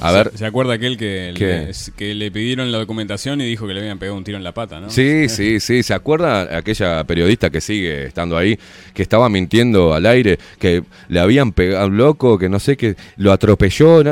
A 0.00 0.12
ver, 0.12 0.30
¿Se, 0.32 0.38
se 0.38 0.46
acuerda 0.46 0.74
aquel 0.74 0.96
que 0.96 1.32
le, 1.34 1.72
que 1.96 2.14
le 2.14 2.30
pidieron 2.30 2.70
la 2.70 2.78
documentación 2.78 3.40
y 3.40 3.46
dijo 3.46 3.66
que 3.66 3.74
le 3.74 3.80
habían 3.80 3.98
pegado 3.98 4.16
un 4.18 4.24
tiro 4.24 4.36
en 4.36 4.44
la 4.44 4.52
pata, 4.52 4.78
¿no? 4.80 4.90
Sí, 4.90 5.28
sí, 5.28 5.58
sí. 5.60 5.82
¿Se 5.82 5.94
acuerda 5.94 6.56
aquella 6.56 7.02
periodista 7.04 7.50
que 7.50 7.60
sigue 7.60 8.06
estando 8.06 8.36
ahí, 8.36 8.58
que 8.94 9.02
estaba 9.02 9.28
mintiendo 9.28 9.94
al 9.94 10.06
aire, 10.06 10.38
que 10.58 10.82
le 11.08 11.20
habían 11.20 11.52
pegado 11.52 11.84
a 11.84 11.86
un 11.86 11.96
loco, 11.96 12.38
que 12.38 12.48
no 12.48 12.58
sé 12.60 12.76
qué, 12.76 12.94
lo 13.16 13.32
atropelló? 13.32 14.02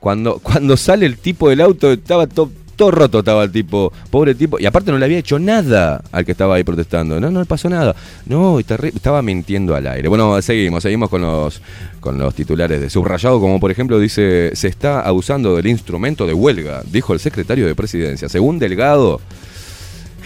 Cuando, 0.00 0.40
cuando 0.40 0.76
sale 0.76 1.06
el 1.06 1.16
tipo 1.18 1.48
del 1.48 1.60
auto, 1.60 1.92
estaba 1.92 2.26
to- 2.26 2.50
roto, 2.90 3.20
estaba 3.20 3.44
el 3.44 3.52
tipo, 3.52 3.92
pobre 4.10 4.34
tipo, 4.34 4.58
y 4.58 4.66
aparte 4.66 4.90
no 4.90 4.98
le 4.98 5.04
había 5.04 5.18
hecho 5.18 5.38
nada 5.38 6.02
al 6.12 6.24
que 6.24 6.32
estaba 6.32 6.56
ahí 6.56 6.64
protestando. 6.64 7.20
No, 7.20 7.30
no 7.30 7.40
le 7.40 7.46
pasó 7.46 7.68
nada. 7.68 7.94
No, 8.26 8.58
estaba 8.58 9.22
mintiendo 9.22 9.74
al 9.74 9.86
aire. 9.86 10.08
Bueno, 10.08 10.40
seguimos, 10.42 10.82
seguimos 10.82 11.08
con 11.08 11.22
los, 11.22 11.60
con 12.00 12.18
los 12.18 12.34
titulares 12.34 12.80
de 12.80 12.90
subrayado, 12.90 13.40
como 13.40 13.60
por 13.60 13.70
ejemplo 13.70 13.98
dice, 13.98 14.50
se 14.54 14.68
está 14.68 15.00
abusando 15.02 15.56
del 15.56 15.66
instrumento 15.66 16.26
de 16.26 16.34
huelga, 16.34 16.82
dijo 16.90 17.12
el 17.12 17.20
secretario 17.20 17.66
de 17.66 17.74
presidencia. 17.74 18.28
Según 18.28 18.58
Delgado, 18.58 19.20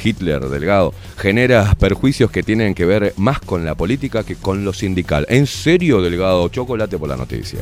Hitler, 0.03 0.49
Delgado, 0.49 0.95
genera 1.17 1.75
perjuicios 1.75 2.31
que 2.31 2.43
tienen 2.43 2.75
que 2.75 2.85
ver 2.85 3.15
más 3.17 3.41
con 3.41 3.65
la 3.65 3.75
política 3.75 4.25
que 4.25 4.37
con 4.37 4.65
lo 4.65 4.73
sindical. 4.73 5.27
¿En 5.29 5.47
serio, 5.47 6.03
Delgado? 6.03 6.49
Chocolate 6.49 6.99
por 6.99 7.09
la 7.09 7.17
noticia. 7.17 7.61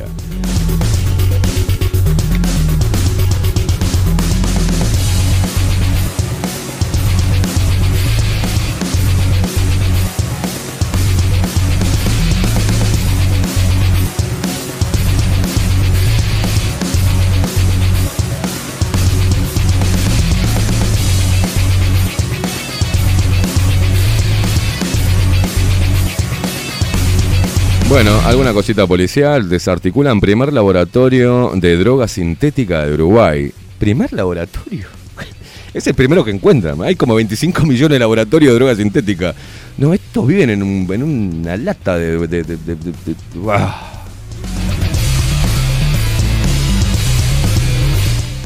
Bueno, 27.95 28.19
alguna 28.25 28.51
cosita 28.51 28.85
policial. 28.85 29.47
Desarticulan 29.47 30.19
primer 30.19 30.51
laboratorio 30.51 31.51
de 31.55 31.77
droga 31.77 32.09
sintética 32.09 32.85
de 32.85 32.93
Uruguay. 32.93 33.49
¿Primer 33.79 34.11
laboratorio? 34.11 34.87
Es 35.73 35.87
el 35.87 35.93
primero 35.93 36.23
que 36.25 36.31
encuentran. 36.31 36.81
Hay 36.81 36.95
como 36.97 37.15
25 37.15 37.63
millones 37.65 37.95
de 37.95 37.99
laboratorios 37.99 38.51
de 38.51 38.55
droga 38.59 38.75
sintética. 38.75 39.33
No, 39.77 39.93
estos 39.93 40.27
viven 40.27 40.49
en, 40.49 40.61
un- 40.61 40.85
en 40.93 41.03
una 41.03 41.55
lata 41.55 41.97
de... 41.97 42.17
de- 42.27 42.43
de- 42.43 42.57
de- 42.57 42.75
de- 42.75 42.75
de-. 42.75 43.15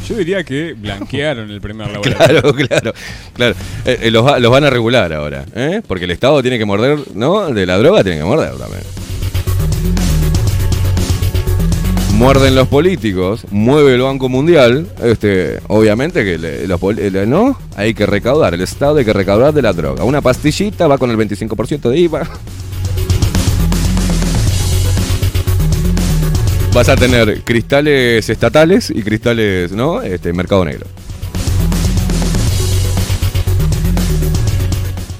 Yo 0.07 0.15
diría 0.15 0.43
que 0.43 0.73
blanquearon 0.73 1.49
el 1.49 1.59
primer 1.59 1.87
laboratorio. 1.91 2.41
Claro, 2.41 2.53
claro, 2.53 2.93
claro. 3.33 3.55
Eh, 3.85 3.97
eh, 4.03 4.11
los 4.11 4.23
van 4.51 4.63
a 4.63 4.69
regular 4.69 5.11
ahora, 5.11 5.43
¿eh? 5.55 5.81
Porque 5.87 6.05
el 6.05 6.11
Estado 6.11 6.39
tiene 6.43 6.59
que 6.59 6.65
morder, 6.65 6.99
¿no? 7.15 7.47
De 7.51 7.65
la 7.65 7.79
droga 7.79 8.03
tiene 8.03 8.19
que 8.19 8.25
morder 8.25 8.53
también. 8.55 8.83
Muerden 12.19 12.53
los 12.53 12.67
políticos, 12.67 13.45
mueve 13.49 13.95
el 13.95 14.01
Banco 14.01 14.27
Mundial, 14.27 14.85
este, 15.01 15.61
obviamente 15.69 16.25
que 16.25 16.67
los 16.67 16.81
no, 17.29 17.57
hay 17.77 17.93
que 17.93 18.05
recaudar, 18.05 18.53
el 18.53 18.59
Estado 18.59 18.97
hay 18.97 19.05
que 19.05 19.13
recaudar 19.13 19.53
de 19.53 19.61
la 19.61 19.71
droga. 19.71 20.03
Una 20.03 20.19
pastillita 20.19 20.85
va 20.87 20.97
con 20.97 21.11
el 21.11 21.17
25% 21.17 21.89
de 21.89 21.97
IVA. 21.97 22.29
Vas 26.73 26.89
a 26.89 26.97
tener 26.97 27.41
cristales 27.45 28.29
estatales 28.29 28.89
y 28.93 29.01
cristales, 29.01 29.71
¿no? 29.71 30.01
Este, 30.01 30.33
mercado 30.33 30.65
negro. 30.65 30.87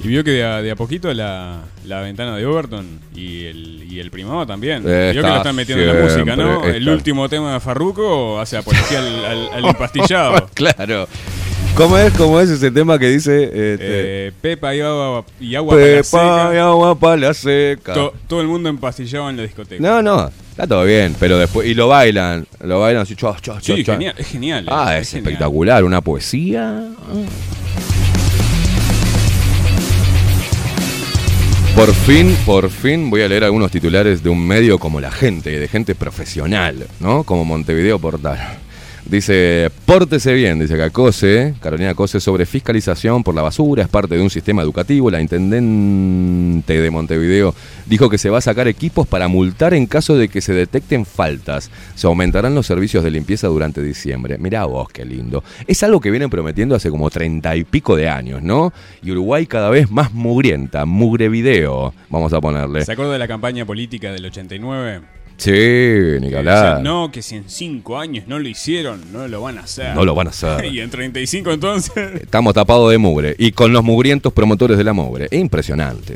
Y 0.03 0.09
vio 0.09 0.21
que 0.25 0.31
de 0.31 0.43
a, 0.43 0.61
de 0.61 0.71
a 0.71 0.75
poquito 0.75 1.13
la, 1.13 1.61
la 1.89 2.01
ventana 2.01 2.35
de 2.37 2.45
Overton 2.45 2.99
y 3.15 3.45
el, 3.45 3.83
y 3.91 3.99
el 3.99 4.11
primado 4.11 4.45
también. 4.47 4.77
Está 4.87 5.11
vio 5.11 5.21
que 5.23 5.27
lo 5.27 5.35
están 5.37 5.55
metiendo 5.55 5.83
en 5.83 5.95
la 5.97 6.03
música, 6.03 6.35
¿no? 6.35 6.63
El 6.63 6.87
último 6.87 7.27
tema 7.27 7.53
de 7.53 7.59
Farruko 7.59 8.39
hace 8.39 8.57
apología 8.57 8.99
al, 8.99 9.25
al- 9.25 9.49
al 9.53 9.65
empastillado. 9.69 10.47
claro. 10.53 11.07
¿Cómo 11.75 11.97
es, 11.97 12.11
cómo 12.13 12.39
es 12.41 12.49
ese 12.49 12.71
tema 12.71 12.97
que 12.99 13.07
dice? 13.09 13.43
este, 13.43 13.77
Eh, 14.27 14.31
Pepa 14.41 14.75
y 14.75 14.81
agua, 14.81 15.23
y 15.39 15.55
agua 15.55 15.75
para 15.75 15.85
la 15.85 15.91
Pepa 15.97 16.03
seca. 16.03 16.51
y 16.53 16.57
agua 16.57 16.99
para 16.99 17.17
la 17.17 17.33
seca. 17.33 17.93
To- 17.93 18.13
todo 18.27 18.41
el 18.41 18.47
mundo 18.47 18.69
empastillado 18.69 19.29
en 19.29 19.37
la 19.37 19.43
discoteca. 19.43 19.81
No, 19.81 20.01
no, 20.01 20.29
está 20.51 20.67
todo 20.67 20.83
bien, 20.83 21.15
pero 21.19 21.37
después. 21.37 21.67
Y 21.67 21.73
lo 21.75 21.87
bailan, 21.87 22.45
lo 22.63 22.79
bailan 22.79 23.03
así, 23.03 23.15
chua, 23.15 23.37
chua, 23.39 23.61
Sí, 23.61 23.83
genial, 23.85 24.13
es 24.17 24.27
genial. 24.27 24.65
Ah, 24.67 24.97
es, 24.97 25.11
genial. 25.11 25.27
espectacular, 25.33 25.83
una 25.83 26.01
poesía. 26.01 26.89
Por 31.79 31.93
fin, 31.93 32.35
por 32.45 32.69
fin 32.69 33.09
voy 33.09 33.21
a 33.21 33.29
leer 33.29 33.45
algunos 33.45 33.71
titulares 33.71 34.21
de 34.21 34.27
un 34.27 34.45
medio 34.45 34.79
como 34.79 34.99
La 34.99 35.11
Gente, 35.11 35.57
de 35.57 35.69
gente 35.69 35.95
profesional, 35.95 36.87
¿no? 36.99 37.23
Como 37.23 37.45
Montevideo 37.45 37.97
Portal. 37.99 38.59
Dice, 39.09 39.71
pórtese 39.87 40.35
bien, 40.35 40.59
dice 40.59 40.75
acá 40.75 40.91
Cose, 40.91 41.55
Carolina 41.59 41.95
Cose, 41.95 42.19
sobre 42.19 42.45
fiscalización 42.45 43.23
por 43.23 43.33
la 43.33 43.41
basura, 43.41 43.81
es 43.81 43.89
parte 43.89 44.15
de 44.15 44.21
un 44.21 44.29
sistema 44.29 44.61
educativo. 44.61 45.09
La 45.09 45.19
intendente 45.19 46.79
de 46.79 46.91
Montevideo 46.91 47.55
dijo 47.87 48.07
que 48.07 48.19
se 48.19 48.29
va 48.29 48.37
a 48.37 48.41
sacar 48.41 48.67
equipos 48.67 49.07
para 49.07 49.27
multar 49.27 49.73
en 49.73 49.87
caso 49.87 50.15
de 50.15 50.29
que 50.29 50.41
se 50.41 50.53
detecten 50.53 51.07
faltas. 51.07 51.71
Se 51.95 52.05
aumentarán 52.05 52.53
los 52.53 52.67
servicios 52.67 53.03
de 53.03 53.09
limpieza 53.09 53.47
durante 53.47 53.81
diciembre. 53.81 54.37
Mirá 54.37 54.65
vos, 54.65 54.89
qué 54.89 55.03
lindo. 55.05 55.43
Es 55.65 55.81
algo 55.81 55.99
que 56.01 56.11
vienen 56.11 56.29
prometiendo 56.29 56.75
hace 56.75 56.91
como 56.91 57.09
treinta 57.09 57.55
y 57.55 57.63
pico 57.63 57.95
de 57.95 58.09
años, 58.09 58.43
¿no? 58.43 58.71
Y 59.01 59.09
Uruguay 59.09 59.47
cada 59.47 59.71
vez 59.71 59.89
más 59.89 60.13
mugrienta, 60.13 60.85
mugre 60.85 61.29
video, 61.29 61.95
vamos 62.09 62.31
a 62.33 62.39
ponerle. 62.39 62.85
¿Se 62.85 62.91
acuerda 62.91 63.13
de 63.13 63.19
la 63.19 63.27
campaña 63.27 63.65
política 63.65 64.11
del 64.11 64.25
89? 64.25 65.18
Sí, 65.39 65.51
ni 66.19 66.29
que 66.29 66.43
no, 66.83 67.09
que 67.11 67.21
si 67.21 67.35
en 67.37 67.49
5 67.49 67.97
años 67.97 68.25
no 68.27 68.39
lo 68.39 68.49
hicieron, 68.49 69.01
no 69.13 69.25
lo 69.27 69.41
van 69.41 69.57
a 69.57 69.61
hacer. 69.61 69.95
No 69.95 70.03
lo 70.03 70.13
van 70.13 70.27
a 70.27 70.31
hacer. 70.31 70.65
y 70.73 70.81
en 70.81 70.89
35 70.89 71.51
entonces. 71.51 72.21
Estamos 72.21 72.53
tapados 72.53 72.91
de 72.91 72.97
mugre. 72.97 73.35
Y 73.39 73.53
con 73.53 73.71
los 73.71 73.83
mugrientos 73.83 74.33
promotores 74.33 74.77
de 74.77 74.83
la 74.83 74.91
mugre. 74.91 75.29
Impresionante. 75.31 76.15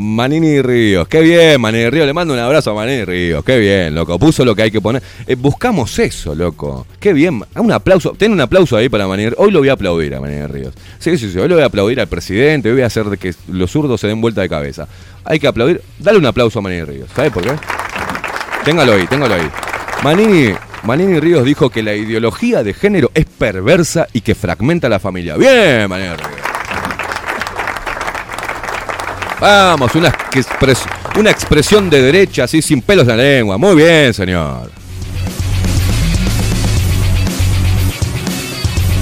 Manini 0.00 0.62
Ríos, 0.62 1.08
qué 1.08 1.20
bien, 1.20 1.60
Manini 1.60 1.90
Ríos, 1.90 2.06
le 2.06 2.12
mando 2.12 2.32
un 2.32 2.38
abrazo 2.38 2.70
a 2.70 2.74
Manini 2.74 3.04
Ríos, 3.04 3.44
qué 3.44 3.58
bien, 3.58 3.96
loco, 3.96 4.16
puso 4.16 4.44
lo 4.44 4.54
que 4.54 4.62
hay 4.62 4.70
que 4.70 4.80
poner. 4.80 5.02
Eh, 5.26 5.34
buscamos 5.34 5.98
eso, 5.98 6.36
loco, 6.36 6.86
qué 7.00 7.12
bien, 7.12 7.42
un 7.56 7.72
aplauso, 7.72 8.12
ten 8.16 8.30
un 8.30 8.40
aplauso 8.40 8.76
ahí 8.76 8.88
para 8.88 9.08
Manini 9.08 9.32
Hoy 9.36 9.50
lo 9.50 9.58
voy 9.58 9.70
a 9.70 9.72
aplaudir 9.72 10.14
a 10.14 10.20
Manini 10.20 10.46
Ríos. 10.46 10.74
Sí, 11.00 11.18
sí, 11.18 11.32
sí, 11.32 11.38
hoy 11.38 11.48
lo 11.48 11.56
voy 11.56 11.64
a 11.64 11.66
aplaudir 11.66 12.00
al 12.00 12.06
presidente, 12.06 12.68
hoy 12.68 12.74
voy 12.74 12.82
a 12.82 12.86
hacer 12.86 13.06
que 13.18 13.34
los 13.48 13.72
zurdos 13.72 14.00
se 14.00 14.06
den 14.06 14.20
vuelta 14.20 14.40
de 14.40 14.48
cabeza. 14.48 14.86
Hay 15.24 15.40
que 15.40 15.48
aplaudir, 15.48 15.82
dale 15.98 16.18
un 16.18 16.26
aplauso 16.26 16.60
a 16.60 16.62
Manini 16.62 16.84
Ríos, 16.84 17.10
¿sabes 17.14 17.32
por 17.32 17.42
qué? 17.42 17.52
Téngalo 18.64 18.92
ahí, 18.92 19.06
téngalo 19.08 19.34
ahí. 19.34 19.50
Manini, 20.04 20.54
Manini 20.84 21.18
Ríos 21.18 21.44
dijo 21.44 21.70
que 21.70 21.82
la 21.82 21.94
ideología 21.94 22.62
de 22.62 22.72
género 22.72 23.10
es 23.14 23.24
perversa 23.24 24.06
y 24.12 24.20
que 24.20 24.36
fragmenta 24.36 24.88
la 24.88 25.00
familia. 25.00 25.36
Bien, 25.36 25.88
Manini 25.88 26.10
Ríos. 26.10 26.47
Vamos, 29.40 29.94
una, 29.94 30.14
una 31.16 31.30
expresión 31.30 31.88
de 31.88 32.02
derecha 32.02 32.44
así 32.44 32.60
sin 32.60 32.82
pelos 32.82 33.04
en 33.08 33.16
la 33.16 33.22
lengua. 33.22 33.56
Muy 33.58 33.76
bien, 33.76 34.12
señor. 34.12 34.70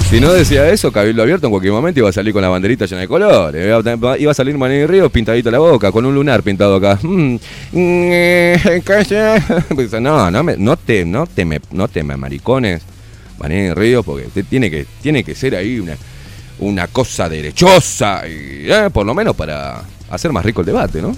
Si 0.09 0.21
no 0.21 0.31
decía 0.31 0.69
eso, 0.69 0.89
Cabildo 0.89 1.21
Abierto 1.21 1.47
en 1.47 1.51
cualquier 1.51 1.73
momento 1.73 1.99
iba 1.99 2.07
a 2.09 2.13
salir 2.13 2.31
con 2.31 2.41
la 2.41 2.47
banderita 2.47 2.85
llena 2.85 3.01
de 3.01 3.07
colores. 3.09 3.65
Iba- 3.67 4.31
a 4.31 4.33
salir 4.33 4.57
Maní 4.57 4.85
Ríos 4.85 5.11
pintadito 5.11 5.51
la 5.51 5.59
boca, 5.59 5.91
con 5.91 6.05
un 6.05 6.15
lunar 6.15 6.43
pintado 6.43 6.75
acá. 6.75 6.97
Mm, 7.71 8.79
calla. 8.85 9.43
Pues, 9.75 9.91
no, 9.99 10.31
no, 10.31 10.43
me- 10.43 10.55
no 10.55 10.77
te, 10.77 11.03
no 11.03 11.27
te 11.27 11.43
me, 11.43 11.59
no 11.71 11.87
te 11.89 12.03
me 12.03 12.15
maricones, 12.15 12.83
Maní 13.39 13.73
Ríos, 13.73 14.05
porque 14.05 14.27
tiene 14.43 14.71
que, 14.71 14.85
tiene 15.01 15.23
que 15.25 15.35
ser 15.35 15.55
ahí 15.55 15.77
una, 15.79 15.97
una 16.59 16.87
cosa 16.87 17.27
derechosa, 17.27 18.21
y, 18.25 18.71
eh, 18.71 18.89
por 18.93 19.05
lo 19.05 19.13
menos 19.13 19.35
para 19.35 19.81
hacer 20.09 20.31
más 20.31 20.45
rico 20.45 20.61
el 20.61 20.67
debate, 20.67 21.01
¿no? 21.01 21.15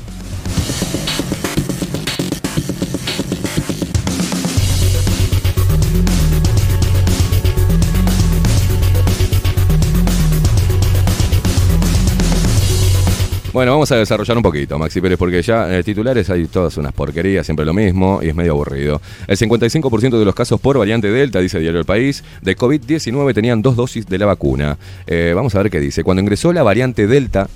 Bueno, 13.52 13.72
vamos 13.72 13.92
a 13.92 13.98
desarrollar 13.98 14.38
un 14.38 14.44
poquito, 14.44 14.78
Maxi 14.78 15.02
Pérez, 15.02 15.18
porque 15.18 15.42
ya 15.42 15.76
en 15.76 15.84
titulares 15.84 16.30
hay 16.30 16.46
todas 16.46 16.78
unas 16.78 16.94
porquerías, 16.94 17.46
siempre 17.46 17.66
lo 17.66 17.74
mismo, 17.74 18.20
y 18.22 18.30
es 18.30 18.36
medio 18.36 18.52
aburrido. 18.52 19.02
El 19.28 19.38
55% 19.38 20.20
de 20.20 20.24
los 20.24 20.34
casos 20.34 20.62
por 20.62 20.78
variante 20.78 21.10
Delta, 21.10 21.40
dice 21.40 21.60
Diario 21.60 21.80
El 21.80 21.86
País, 21.86 22.24
de 22.42 22.56
COVID-19 22.56 23.34
tenían 23.34 23.62
dos 23.62 23.76
dosis 23.76 24.06
de 24.06 24.18
la 24.20 24.28
vacuna. 24.28 24.78
Eh, 25.08 25.34
vamos 25.36 25.56
a 25.56 25.64
ver 25.64 25.72
qué 25.72 25.80
dice. 25.80 26.04
Cuando 26.04 26.22
ingresó 26.22 26.54
la 26.54 26.64
variante 26.64 27.06
Delta, 27.06 27.50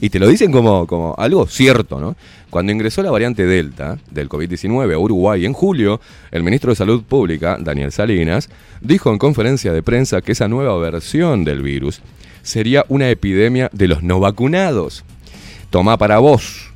y 0.00 0.10
te 0.10 0.18
lo 0.18 0.28
dicen 0.28 0.50
como, 0.50 0.86
como 0.86 1.14
algo 1.18 1.46
cierto, 1.46 2.00
¿no? 2.00 2.16
Cuando 2.48 2.72
ingresó 2.72 3.02
la 3.02 3.10
variante 3.10 3.46
Delta 3.46 3.98
del 4.10 4.28
COVID-19 4.28 4.94
a 4.94 4.98
Uruguay 4.98 5.44
en 5.44 5.52
julio, 5.52 6.00
el 6.30 6.42
ministro 6.42 6.70
de 6.70 6.76
Salud 6.76 7.02
Pública, 7.02 7.58
Daniel 7.60 7.92
Salinas, 7.92 8.48
dijo 8.80 9.10
en 9.10 9.18
conferencia 9.18 9.72
de 9.72 9.82
prensa 9.82 10.22
que 10.22 10.32
esa 10.32 10.48
nueva 10.48 10.76
versión 10.78 11.44
del 11.44 11.62
virus 11.62 12.00
sería 12.42 12.84
una 12.88 13.10
epidemia 13.10 13.68
de 13.72 13.88
los 13.88 14.02
no 14.02 14.20
vacunados. 14.20 15.04
Toma 15.68 15.98
para 15.98 16.18
vos. 16.18 16.70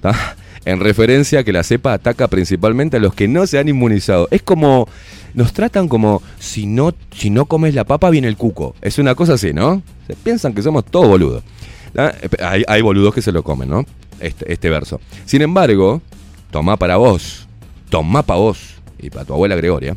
¿tá? 0.00 0.36
En 0.64 0.80
referencia 0.80 1.40
a 1.40 1.44
que 1.44 1.52
la 1.52 1.62
cepa 1.62 1.92
ataca 1.92 2.28
principalmente 2.28 2.98
a 2.98 3.00
los 3.00 3.14
que 3.14 3.28
no 3.28 3.46
se 3.46 3.58
han 3.58 3.68
inmunizado. 3.68 4.28
Es 4.30 4.42
como. 4.42 4.88
Nos 5.34 5.52
tratan 5.52 5.88
como 5.88 6.22
si 6.38 6.66
no, 6.66 6.94
si 7.10 7.28
no 7.28 7.44
comes 7.44 7.74
la 7.74 7.84
papa 7.84 8.08
viene 8.08 8.28
el 8.28 8.36
cuco. 8.36 8.74
Es 8.80 8.98
una 8.98 9.14
cosa 9.14 9.34
así, 9.34 9.52
¿no? 9.52 9.82
Piensan 10.24 10.54
que 10.54 10.62
somos 10.62 10.86
todos 10.86 11.06
boludos. 11.06 11.44
¿Tá? 11.92 12.14
Hay, 12.42 12.64
hay 12.66 12.82
boludos 12.82 13.14
que 13.14 13.22
se 13.22 13.32
lo 13.32 13.42
comen, 13.42 13.68
¿no? 13.68 13.84
Este, 14.20 14.52
este 14.52 14.70
verso. 14.70 15.00
Sin 15.24 15.42
embargo, 15.42 16.02
toma 16.50 16.76
para 16.76 16.96
vos. 16.96 17.46
Toma 17.90 18.22
para 18.22 18.40
vos. 18.40 18.74
Y 18.98 19.10
para 19.10 19.24
tu 19.24 19.32
abuela 19.34 19.54
Gregoria. 19.56 19.96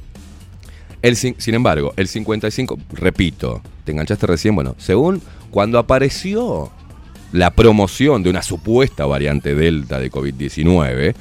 El, 1.02 1.16
sin 1.16 1.56
embargo, 1.56 1.94
el 1.98 2.08
55, 2.08 2.78
repito, 2.94 3.62
te 3.84 3.92
enganchaste 3.92 4.28
recién, 4.28 4.54
bueno, 4.54 4.76
según 4.78 5.22
cuando 5.50 5.80
apareció 5.80 6.72
la 7.32 7.52
promoción 7.52 8.22
de 8.22 8.30
una 8.30 8.44
supuesta 8.44 9.08
variante 9.08 9.56
Delta 9.56 10.00
de 10.00 10.12
COVID-19, 10.12 11.16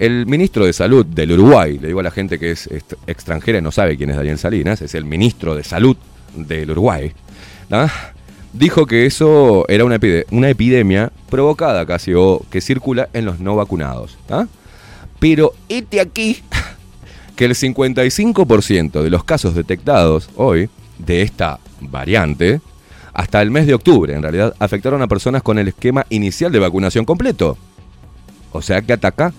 el 0.00 0.26
ministro 0.26 0.66
de 0.66 0.72
Salud 0.72 1.06
del 1.06 1.32
Uruguay, 1.32 1.78
le 1.78 1.88
digo 1.88 2.00
a 2.00 2.02
la 2.02 2.10
gente 2.10 2.40
que 2.40 2.50
es 2.50 2.68
extranjera 3.06 3.58
y 3.58 3.62
no 3.62 3.70
sabe 3.70 3.96
quién 3.96 4.10
es 4.10 4.16
Daniel 4.16 4.38
Salinas, 4.38 4.82
es 4.82 4.96
el 4.96 5.04
ministro 5.04 5.54
de 5.54 5.62
Salud 5.62 5.96
del 6.34 6.72
Uruguay, 6.72 7.12
¿tá? 7.68 8.13
Dijo 8.54 8.86
que 8.86 9.04
eso 9.04 9.66
era 9.68 9.84
una, 9.84 9.98
una 10.30 10.48
epidemia 10.48 11.12
provocada 11.28 11.84
casi 11.84 12.14
o 12.14 12.40
que 12.50 12.60
circula 12.60 13.08
en 13.12 13.26
los 13.26 13.40
no 13.40 13.56
vacunados. 13.56 14.16
¿tá? 14.26 14.48
Pero 15.18 15.52
este 15.68 16.00
aquí 16.00 16.42
que 17.36 17.44
el 17.44 17.54
55% 17.54 19.02
de 19.02 19.10
los 19.10 19.24
casos 19.24 19.54
detectados 19.54 20.30
hoy 20.36 20.70
de 20.98 21.22
esta 21.22 21.58
variante, 21.80 22.60
hasta 23.12 23.42
el 23.42 23.50
mes 23.50 23.66
de 23.66 23.74
octubre 23.74 24.14
en 24.14 24.22
realidad, 24.22 24.54
afectaron 24.58 25.02
a 25.02 25.08
personas 25.08 25.42
con 25.42 25.58
el 25.58 25.68
esquema 25.68 26.06
inicial 26.08 26.52
de 26.52 26.60
vacunación 26.60 27.04
completo. 27.04 27.58
O 28.52 28.62
sea 28.62 28.80
que 28.82 28.92
ataca 28.92 29.32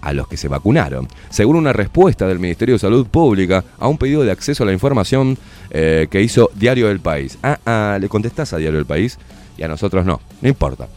a 0.00 0.12
los 0.12 0.28
que 0.28 0.36
se 0.36 0.48
vacunaron. 0.48 1.08
Según 1.30 1.56
una 1.56 1.72
respuesta 1.72 2.26
del 2.26 2.38
Ministerio 2.38 2.74
de 2.74 2.78
Salud 2.78 3.06
Pública 3.06 3.64
a 3.78 3.88
un 3.88 3.98
pedido 3.98 4.22
de 4.24 4.30
acceso 4.30 4.62
a 4.62 4.66
la 4.66 4.72
información 4.72 5.36
eh, 5.70 6.06
que 6.10 6.22
hizo 6.22 6.50
Diario 6.54 6.88
del 6.88 7.00
País. 7.00 7.38
Ah, 7.42 7.58
ah, 7.66 7.98
le 8.00 8.08
contestás 8.08 8.52
a 8.52 8.58
Diario 8.58 8.78
del 8.78 8.86
País 8.86 9.18
y 9.58 9.62
a 9.62 9.68
nosotros 9.68 10.04
no, 10.04 10.20
no 10.42 10.48
importa. 10.48 10.88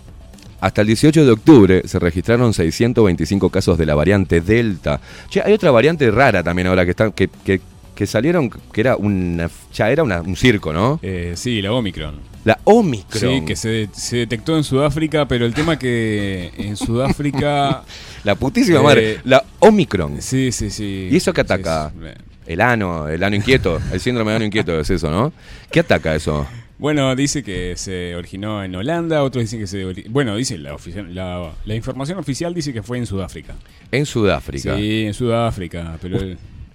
Hasta 0.61 0.81
el 0.81 0.87
18 0.87 1.25
de 1.25 1.31
octubre 1.31 1.81
se 1.85 1.99
registraron 1.99 2.53
625 2.53 3.49
casos 3.49 3.77
de 3.77 3.85
la 3.85 3.95
variante 3.95 4.41
Delta. 4.41 4.99
Che, 5.29 5.41
hay 5.41 5.53
otra 5.53 5.71
variante 5.71 6.11
rara 6.11 6.43
también 6.43 6.67
ahora 6.67 6.83
que 6.83 6.91
están 6.91 7.11
que, 7.13 7.27
que- 7.29 7.61
que 7.95 8.07
salieron 8.07 8.49
que 8.49 8.79
era 8.79 8.95
una 8.95 9.49
ya 9.73 9.89
era 9.91 10.03
un 10.03 10.35
circo, 10.37 10.71
¿no? 10.71 10.99
Eh, 11.01 11.33
sí, 11.35 11.61
la 11.61 11.73
Omicron. 11.73 12.15
La 12.45 12.59
Omicron. 12.63 13.39
Sí, 13.39 13.45
que 13.45 13.55
se, 13.55 13.89
se 13.93 14.17
detectó 14.17 14.55
en 14.57 14.63
Sudáfrica, 14.63 15.27
pero 15.27 15.45
el 15.45 15.53
tema 15.53 15.77
que 15.77 16.51
en 16.57 16.75
Sudáfrica... 16.77 17.83
La 18.23 18.35
putísima 18.35 18.79
Eh, 18.79 18.83
madre, 18.83 19.19
la 19.23 19.43
Omicron. 19.59 20.21
Sí, 20.21 20.51
sí, 20.51 20.69
sí. 20.69 21.07
¿Y 21.09 21.15
eso 21.15 21.31
qué 21.31 21.39
ataca? 21.41 21.89
Sí, 21.93 21.99
sí. 22.05 22.23
El 22.47 22.59
ano, 22.61 23.07
el 23.07 23.23
ano 23.23 23.35
inquieto, 23.35 23.79
el 23.93 23.99
síndrome 24.01 24.31
de 24.31 24.35
ano 24.37 24.45
inquieto 24.45 24.77
es 24.77 24.89
eso, 24.89 25.09
¿no? 25.09 25.31
¿Qué 25.71 25.79
ataca 25.79 26.13
eso? 26.15 26.45
Bueno, 26.79 27.15
dice 27.15 27.43
que 27.43 27.75
se 27.77 28.15
originó 28.15 28.61
en 28.63 28.75
Holanda, 28.75 29.23
otros 29.23 29.43
dicen 29.43 29.59
que 29.59 29.67
se... 29.67 29.85
Bueno, 30.09 30.35
dice 30.35 30.57
la, 30.57 30.75
la, 31.09 31.51
la 31.65 31.75
información 31.75 32.19
oficial 32.19 32.53
dice 32.53 32.73
que 32.73 32.83
fue 32.83 32.97
en 32.97 33.05
Sudáfrica. 33.05 33.55
En 33.91 34.05
Sudáfrica. 34.05 34.75
Sí, 34.75 35.03
en 35.05 35.13
Sudáfrica, 35.13 35.97
pero 36.01 36.17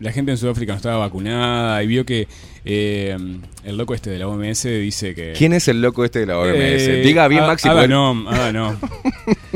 la 0.05 0.13
gente 0.13 0.31
en 0.33 0.37
Sudáfrica 0.37 0.73
no 0.73 0.77
estaba 0.77 0.99
vacunada 0.99 1.83
y 1.83 1.87
vio 1.87 2.05
que 2.05 2.29
eh, 2.67 3.17
el 3.65 3.77
loco 3.77 3.95
este 3.95 4.11
de 4.11 4.19
la 4.19 4.29
OMS 4.29 4.63
dice 4.65 5.15
que... 5.15 5.33
¿Quién 5.33 5.55
es 5.55 5.67
el 5.67 5.81
loco 5.81 6.05
este 6.05 6.21
de 6.21 6.27
la 6.27 6.39
OMS? 6.39 6.53
Eh, 6.55 7.03
Diga 7.03 7.27
bien, 7.27 7.47
Maxi. 7.47 7.69
Adanom, 7.69 8.29
Adanom. 8.29 8.77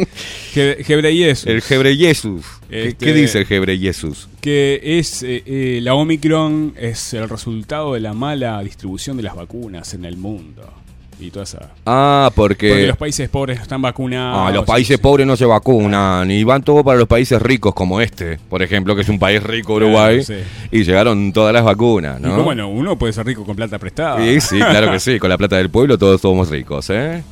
Gebreyesus. 0.54 1.46
El 1.46 1.60
Gebreyesus. 1.60 2.46
¿Qué, 2.70 2.88
Este- 2.88 3.04
qué 3.06 3.12
dice 3.12 3.38
el 3.40 3.46
Gebreyesus? 3.46 4.28
Que 4.40 4.80
es 4.82 5.22
eh, 5.22 5.42
eh, 5.44 5.80
la 5.82 5.94
Omicron 5.94 6.74
es 6.78 7.12
el 7.12 7.28
resultado 7.28 7.92
de 7.92 8.00
la 8.00 8.14
mala 8.14 8.62
distribución 8.62 9.18
de 9.18 9.24
las 9.24 9.36
vacunas 9.36 9.92
en 9.92 10.06
el 10.06 10.16
mundo. 10.16 10.72
Y 11.20 11.30
toda 11.30 11.44
esa. 11.44 11.70
Ah, 11.84 12.30
porque... 12.34 12.68
Porque 12.68 12.86
los 12.86 12.96
países 12.96 13.28
pobres 13.28 13.56
no 13.56 13.62
están 13.64 13.82
vacunados. 13.82 14.48
Ah, 14.48 14.52
los 14.54 14.64
países 14.64 14.98
pobres 14.98 15.26
no 15.26 15.36
se 15.36 15.44
vacunan 15.44 16.30
y 16.30 16.44
van 16.44 16.62
todos 16.62 16.84
para 16.84 16.98
los 16.98 17.08
países 17.08 17.40
ricos 17.42 17.74
como 17.74 18.00
este, 18.00 18.38
por 18.48 18.62
ejemplo, 18.62 18.94
que 18.94 19.02
es 19.02 19.08
un 19.08 19.18
país 19.18 19.42
rico, 19.42 19.74
Uruguay, 19.74 20.24
Claro, 20.24 20.42
y 20.70 20.84
llegaron 20.84 21.32
todas 21.32 21.52
las 21.52 21.64
vacunas, 21.64 22.20
Y 22.20 22.22
¿no? 22.22 22.42
bueno, 22.44 22.68
uno 22.68 22.96
puede 22.96 23.12
ser 23.12 23.26
rico 23.26 23.44
con 23.44 23.56
plata 23.56 23.78
prestada. 23.78 24.18
Sí, 24.22 24.40
sí, 24.40 24.58
claro 24.58 24.92
que 24.92 25.00
sí, 25.00 25.18
con 25.18 25.28
la 25.30 25.38
plata 25.38 25.56
del 25.56 25.70
pueblo 25.70 25.98
todos 25.98 26.20
somos 26.20 26.48
ricos, 26.50 26.88
¿eh? 26.90 27.22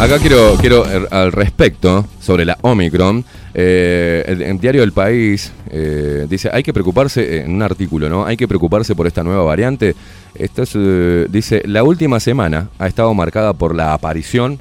Acá 0.00 0.18
quiero, 0.18 0.56
quiero 0.58 0.86
eh, 0.90 1.06
al 1.10 1.30
respecto 1.30 2.06
sobre 2.20 2.46
la 2.46 2.56
Omicron. 2.62 3.22
eh, 3.52 4.24
el, 4.26 4.58
diario 4.58 4.82
El 4.82 4.92
País 4.92 5.52
eh, 5.70 6.26
dice 6.26 6.48
hay 6.50 6.62
que 6.62 6.72
preocuparse 6.72 7.20
eh, 7.20 7.44
en 7.44 7.52
un 7.52 7.60
artículo, 7.60 8.08
¿no? 8.08 8.24
Hay 8.24 8.38
que 8.38 8.48
preocuparse 8.48 8.94
por 8.94 9.06
esta 9.06 9.22
nueva 9.22 9.44
variante. 9.44 9.94
Esto 10.34 10.62
es, 10.62 10.72
eh, 10.74 11.26
dice 11.28 11.62
la 11.66 11.84
última 11.84 12.18
semana 12.18 12.70
ha 12.78 12.86
estado 12.86 13.12
marcada 13.12 13.52
por 13.52 13.74
la 13.74 13.92
aparición 13.92 14.58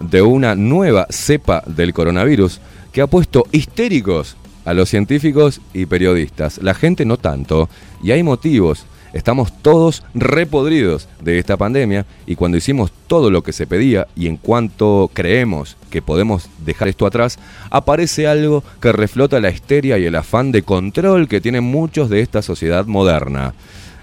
de 0.00 0.22
una 0.22 0.56
nueva 0.56 1.06
cepa 1.10 1.62
del 1.66 1.92
coronavirus 1.92 2.60
que 2.92 3.02
ha 3.02 3.06
puesto 3.06 3.44
histéricos 3.52 4.36
a 4.64 4.74
los 4.74 4.88
científicos 4.88 5.60
y 5.72 5.86
periodistas. 5.86 6.58
La 6.62 6.74
gente 6.74 7.04
no 7.04 7.18
tanto 7.18 7.68
y 8.02 8.10
hay 8.10 8.22
motivos. 8.22 8.84
Estamos 9.12 9.52
todos 9.62 10.04
repodridos 10.14 11.08
de 11.20 11.38
esta 11.38 11.56
pandemia 11.56 12.06
y 12.26 12.36
cuando 12.36 12.58
hicimos 12.58 12.92
todo 13.06 13.30
lo 13.30 13.42
que 13.42 13.52
se 13.52 13.66
pedía 13.66 14.06
y 14.14 14.28
en 14.28 14.36
cuanto 14.36 15.10
creemos 15.12 15.76
que 15.90 16.00
podemos 16.00 16.48
dejar 16.64 16.88
esto 16.88 17.06
atrás, 17.06 17.38
aparece 17.70 18.28
algo 18.28 18.62
que 18.80 18.92
reflota 18.92 19.40
la 19.40 19.50
histeria 19.50 19.98
y 19.98 20.04
el 20.04 20.14
afán 20.14 20.52
de 20.52 20.62
control 20.62 21.28
que 21.28 21.40
tienen 21.40 21.64
muchos 21.64 22.08
de 22.08 22.20
esta 22.20 22.40
sociedad 22.40 22.86
moderna. 22.86 23.54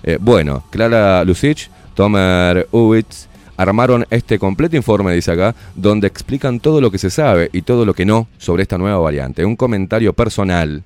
Eh, 0.04 0.18
bueno, 0.20 0.64
Clara 0.72 1.24
Lucich, 1.24 1.70
Tomer 1.96 2.68
Uwitz 2.72 3.28
armaron 3.56 4.06
este 4.10 4.38
completo 4.38 4.76
informe, 4.76 5.14
dice 5.14 5.32
acá, 5.32 5.56
donde 5.76 6.08
explican 6.08 6.60
todo 6.60 6.80
lo 6.80 6.92
que 6.92 7.00
se 7.00 7.10
sabe 7.10 7.50
y 7.54 7.64
todo 7.64 7.86
lo 7.86 7.94
que 7.94 8.06
no 8.06 8.28
sobre 8.38 8.64
esta 8.64 8.78
nueva 8.78 9.00
variante. 9.00 9.44
Un 9.44 9.56
comentario 9.56 10.14
personal. 10.14 10.84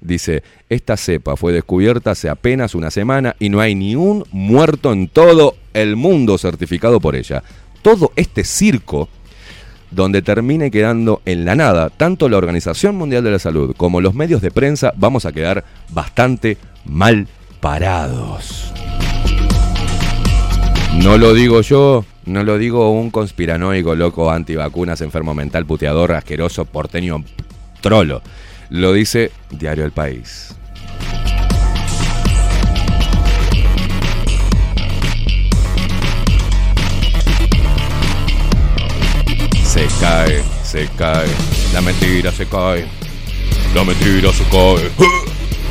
Dice, 0.00 0.42
esta 0.68 0.96
cepa 0.96 1.36
fue 1.36 1.52
descubierta 1.52 2.12
hace 2.12 2.28
apenas 2.28 2.74
una 2.74 2.90
semana 2.90 3.34
y 3.38 3.48
no 3.48 3.60
hay 3.60 3.74
ni 3.74 3.96
un 3.96 4.24
muerto 4.30 4.92
en 4.92 5.08
todo 5.08 5.56
el 5.74 5.96
mundo 5.96 6.38
certificado 6.38 7.00
por 7.00 7.16
ella. 7.16 7.42
Todo 7.82 8.12
este 8.16 8.44
circo 8.44 9.08
donde 9.90 10.22
termine 10.22 10.70
quedando 10.70 11.22
en 11.24 11.44
la 11.44 11.54
nada 11.54 11.90
tanto 11.90 12.28
la 12.28 12.36
Organización 12.36 12.96
Mundial 12.96 13.24
de 13.24 13.30
la 13.30 13.38
Salud 13.38 13.74
como 13.76 14.00
los 14.00 14.14
medios 14.14 14.42
de 14.42 14.50
prensa, 14.50 14.92
vamos 14.96 15.24
a 15.26 15.32
quedar 15.32 15.64
bastante 15.90 16.58
mal 16.84 17.28
parados. 17.60 18.72
No 21.02 21.18
lo 21.18 21.34
digo 21.34 21.60
yo, 21.60 22.04
no 22.24 22.42
lo 22.42 22.58
digo 22.58 22.90
un 22.90 23.10
conspiranoico 23.10 23.94
loco 23.94 24.30
antivacunas, 24.30 25.00
enfermo 25.00 25.34
mental, 25.34 25.66
puteador, 25.66 26.12
asqueroso, 26.12 26.64
porteño, 26.64 27.22
trolo. 27.80 28.22
Lo 28.70 28.92
dice 28.92 29.30
Diario 29.50 29.84
El 29.84 29.92
País. 29.92 30.54
Se 39.64 39.86
cae, 40.00 40.42
se 40.64 40.88
cae, 40.96 41.28
la 41.72 41.80
mentira 41.80 42.32
se 42.32 42.46
cae, 42.46 42.86
la 43.74 43.84
mentira 43.84 44.32
se 44.32 44.44
cae, 44.44 44.90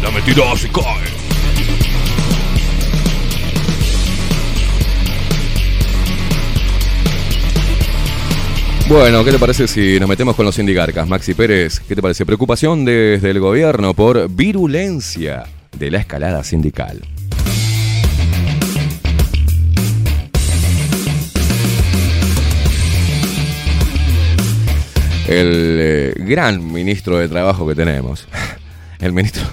la 0.02 0.12
mentira 0.12 0.56
se 0.56 0.70
cae. 0.70 1.25
Bueno, 8.88 9.26
¿qué 9.26 9.32
te 9.32 9.40
parece 9.40 9.68
si 9.68 10.00
nos 10.00 10.08
metemos 10.08 10.36
con 10.36 10.46
los 10.46 10.54
sindicarcas? 10.54 11.08
Maxi 11.08 11.34
Pérez, 11.34 11.80
¿qué 11.80 11.96
te 11.96 12.04
parece? 12.04 12.24
Preocupación 12.24 12.86
desde 12.86 13.32
el 13.32 13.40
gobierno 13.40 13.96
por 13.96 14.30
virulencia 14.30 15.46
de 15.76 15.90
la 15.90 15.98
escalada 15.98 16.44
sindical. 16.44 17.02
El 25.28 25.78
eh, 25.80 26.14
gran 26.20 26.72
ministro 26.72 27.18
de 27.18 27.28
Trabajo 27.28 27.68
que 27.68 27.74
tenemos, 27.74 28.28
el 29.00 29.14
ministro, 29.14 29.44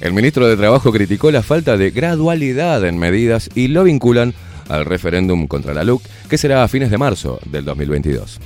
el 0.00 0.12
ministro 0.12 0.48
de 0.48 0.56
Trabajo 0.56 0.90
criticó 0.90 1.30
la 1.30 1.44
falta 1.44 1.76
de 1.76 1.92
gradualidad 1.92 2.84
en 2.84 2.98
medidas 2.98 3.50
y 3.54 3.68
lo 3.68 3.84
vinculan 3.84 4.34
al 4.68 4.84
referéndum 4.84 5.46
contra 5.46 5.74
la 5.74 5.84
LUC, 5.84 6.02
que 6.28 6.38
será 6.38 6.64
a 6.64 6.68
fines 6.68 6.90
de 6.90 6.98
marzo 6.98 7.38
del 7.46 7.64
2022. 7.64 8.40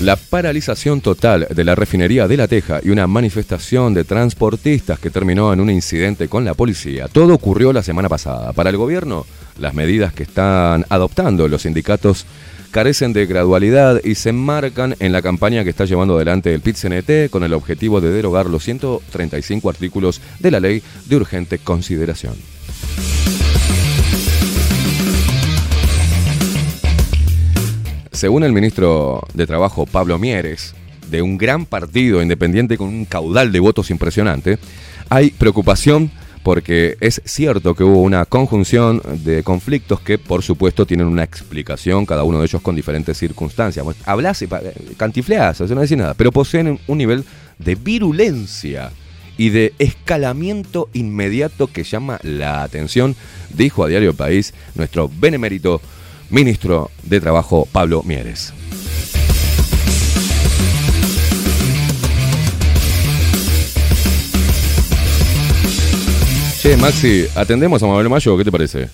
La 0.00 0.16
paralización 0.16 1.02
total 1.02 1.46
de 1.50 1.62
la 1.62 1.74
refinería 1.74 2.26
de 2.26 2.38
La 2.38 2.48
Teja 2.48 2.80
y 2.82 2.88
una 2.88 3.06
manifestación 3.06 3.92
de 3.92 4.04
transportistas 4.04 4.98
que 4.98 5.10
terminó 5.10 5.52
en 5.52 5.60
un 5.60 5.68
incidente 5.68 6.26
con 6.26 6.42
la 6.42 6.54
policía. 6.54 7.06
Todo 7.06 7.34
ocurrió 7.34 7.70
la 7.74 7.82
semana 7.82 8.08
pasada. 8.08 8.54
Para 8.54 8.70
el 8.70 8.78
gobierno, 8.78 9.26
las 9.58 9.74
medidas 9.74 10.14
que 10.14 10.22
están 10.22 10.86
adoptando 10.88 11.48
los 11.48 11.62
sindicatos 11.62 12.24
carecen 12.70 13.12
de 13.12 13.26
gradualidad 13.26 14.00
y 14.02 14.14
se 14.14 14.30
enmarcan 14.30 14.96
en 15.00 15.12
la 15.12 15.20
campaña 15.20 15.64
que 15.64 15.70
está 15.70 15.84
llevando 15.84 16.16
adelante 16.16 16.54
el 16.54 16.62
PIT-CNT 16.62 17.28
con 17.28 17.44
el 17.44 17.52
objetivo 17.52 18.00
de 18.00 18.10
derogar 18.10 18.46
los 18.46 18.64
135 18.64 19.68
artículos 19.68 20.22
de 20.38 20.50
la 20.50 20.60
ley 20.60 20.82
de 21.10 21.16
urgente 21.16 21.58
consideración. 21.58 22.36
Según 28.12 28.42
el 28.42 28.52
ministro 28.52 29.22
de 29.34 29.46
Trabajo 29.46 29.86
Pablo 29.86 30.18
Mieres, 30.18 30.74
de 31.08 31.22
un 31.22 31.38
gran 31.38 31.64
partido 31.64 32.20
independiente 32.20 32.76
con 32.76 32.88
un 32.88 33.04
caudal 33.04 33.52
de 33.52 33.60
votos 33.60 33.90
impresionante, 33.90 34.58
hay 35.08 35.30
preocupación 35.30 36.10
porque 36.42 36.96
es 37.00 37.22
cierto 37.24 37.74
que 37.74 37.84
hubo 37.84 38.02
una 38.02 38.24
conjunción 38.24 39.00
de 39.22 39.44
conflictos 39.44 40.00
que 40.00 40.18
por 40.18 40.42
supuesto 40.42 40.86
tienen 40.86 41.06
una 41.06 41.22
explicación, 41.22 42.04
cada 42.04 42.24
uno 42.24 42.40
de 42.40 42.46
ellos 42.46 42.62
con 42.62 42.74
diferentes 42.74 43.16
circunstancias. 43.16 43.86
Hablas 44.04 44.42
y 44.42 44.48
cantifleas, 44.96 45.60
no 45.60 45.80
decís 45.80 45.96
nada, 45.96 46.14
pero 46.14 46.32
poseen 46.32 46.80
un 46.88 46.98
nivel 46.98 47.24
de 47.58 47.76
virulencia 47.76 48.90
y 49.38 49.50
de 49.50 49.72
escalamiento 49.78 50.88
inmediato 50.94 51.68
que 51.68 51.84
llama 51.84 52.18
la 52.24 52.64
atención, 52.64 53.14
dijo 53.54 53.84
a 53.84 53.88
Diario 53.88 54.14
País 54.14 54.52
nuestro 54.74 55.08
benemérito 55.08 55.80
ministro 56.30 56.90
de 57.02 57.20
Trabajo 57.20 57.66
Pablo 57.70 58.02
Mieres. 58.04 58.52
Che, 66.60 66.76
Maxi, 66.76 67.26
¿atendemos 67.34 67.82
a 67.82 67.86
Mabel 67.86 68.10
Mayo? 68.10 68.36
¿Qué 68.36 68.44
te 68.44 68.52
parece? 68.52 68.90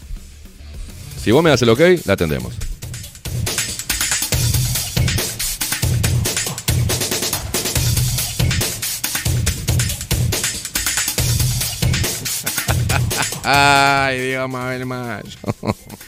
Si 1.23 1.33
vos 1.33 1.43
me 1.43 1.51
das 1.51 1.61
el 1.63 1.71
ok, 1.71 1.81
la 2.05 2.13
atendemos. 2.13 2.55
Ay, 13.43 14.29
Dios, 14.29 14.49
Mabel 14.49 14.87
Mayo. 14.87 15.25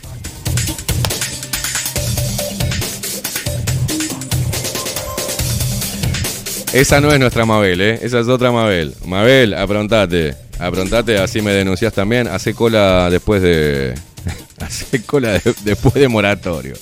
Esa 6.78 7.00
no 7.00 7.10
es 7.10 7.18
nuestra 7.18 7.44
Mabel, 7.44 7.80
¿eh? 7.80 7.98
Esa 8.02 8.20
es 8.20 8.28
otra 8.28 8.52
Mabel. 8.52 8.94
Mabel, 9.04 9.54
aprontate. 9.54 10.36
Aprontate, 10.60 11.18
así 11.18 11.42
me 11.42 11.50
denuncias 11.50 11.92
también. 11.92 12.28
Hace 12.28 12.54
cola 12.54 13.10
después 13.10 13.42
de. 13.42 13.94
Hace 14.60 15.02
cola 15.02 15.40
después 15.64 15.94
de 15.94 16.06
moratorio. 16.06 16.74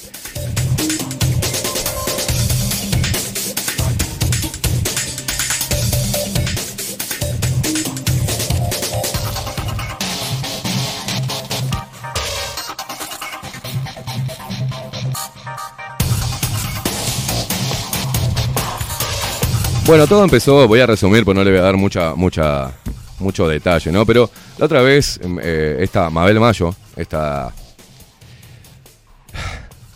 Bueno, 19.87 20.09
todo 20.09 20.25
empezó, 20.25 20.67
voy 20.67 20.81
a 20.81 20.87
resumir, 20.87 21.25
pues 21.25 21.37
no 21.37 21.45
le 21.45 21.53
voy 21.53 21.61
a 21.61 21.63
dar 21.63 21.77
mucha, 21.77 22.17
mucha, 22.17 22.73
mucho 23.21 23.47
detalle, 23.47 23.93
¿no? 23.93 24.05
Pero 24.05 24.29
la 24.59 24.65
otra 24.65 24.83
vez, 24.83 25.21
em, 25.23 25.39
eh, 25.41 25.77
esta 25.79 26.11
Mabel 26.11 26.41
Mayo, 26.41 26.75
esta 26.97 27.55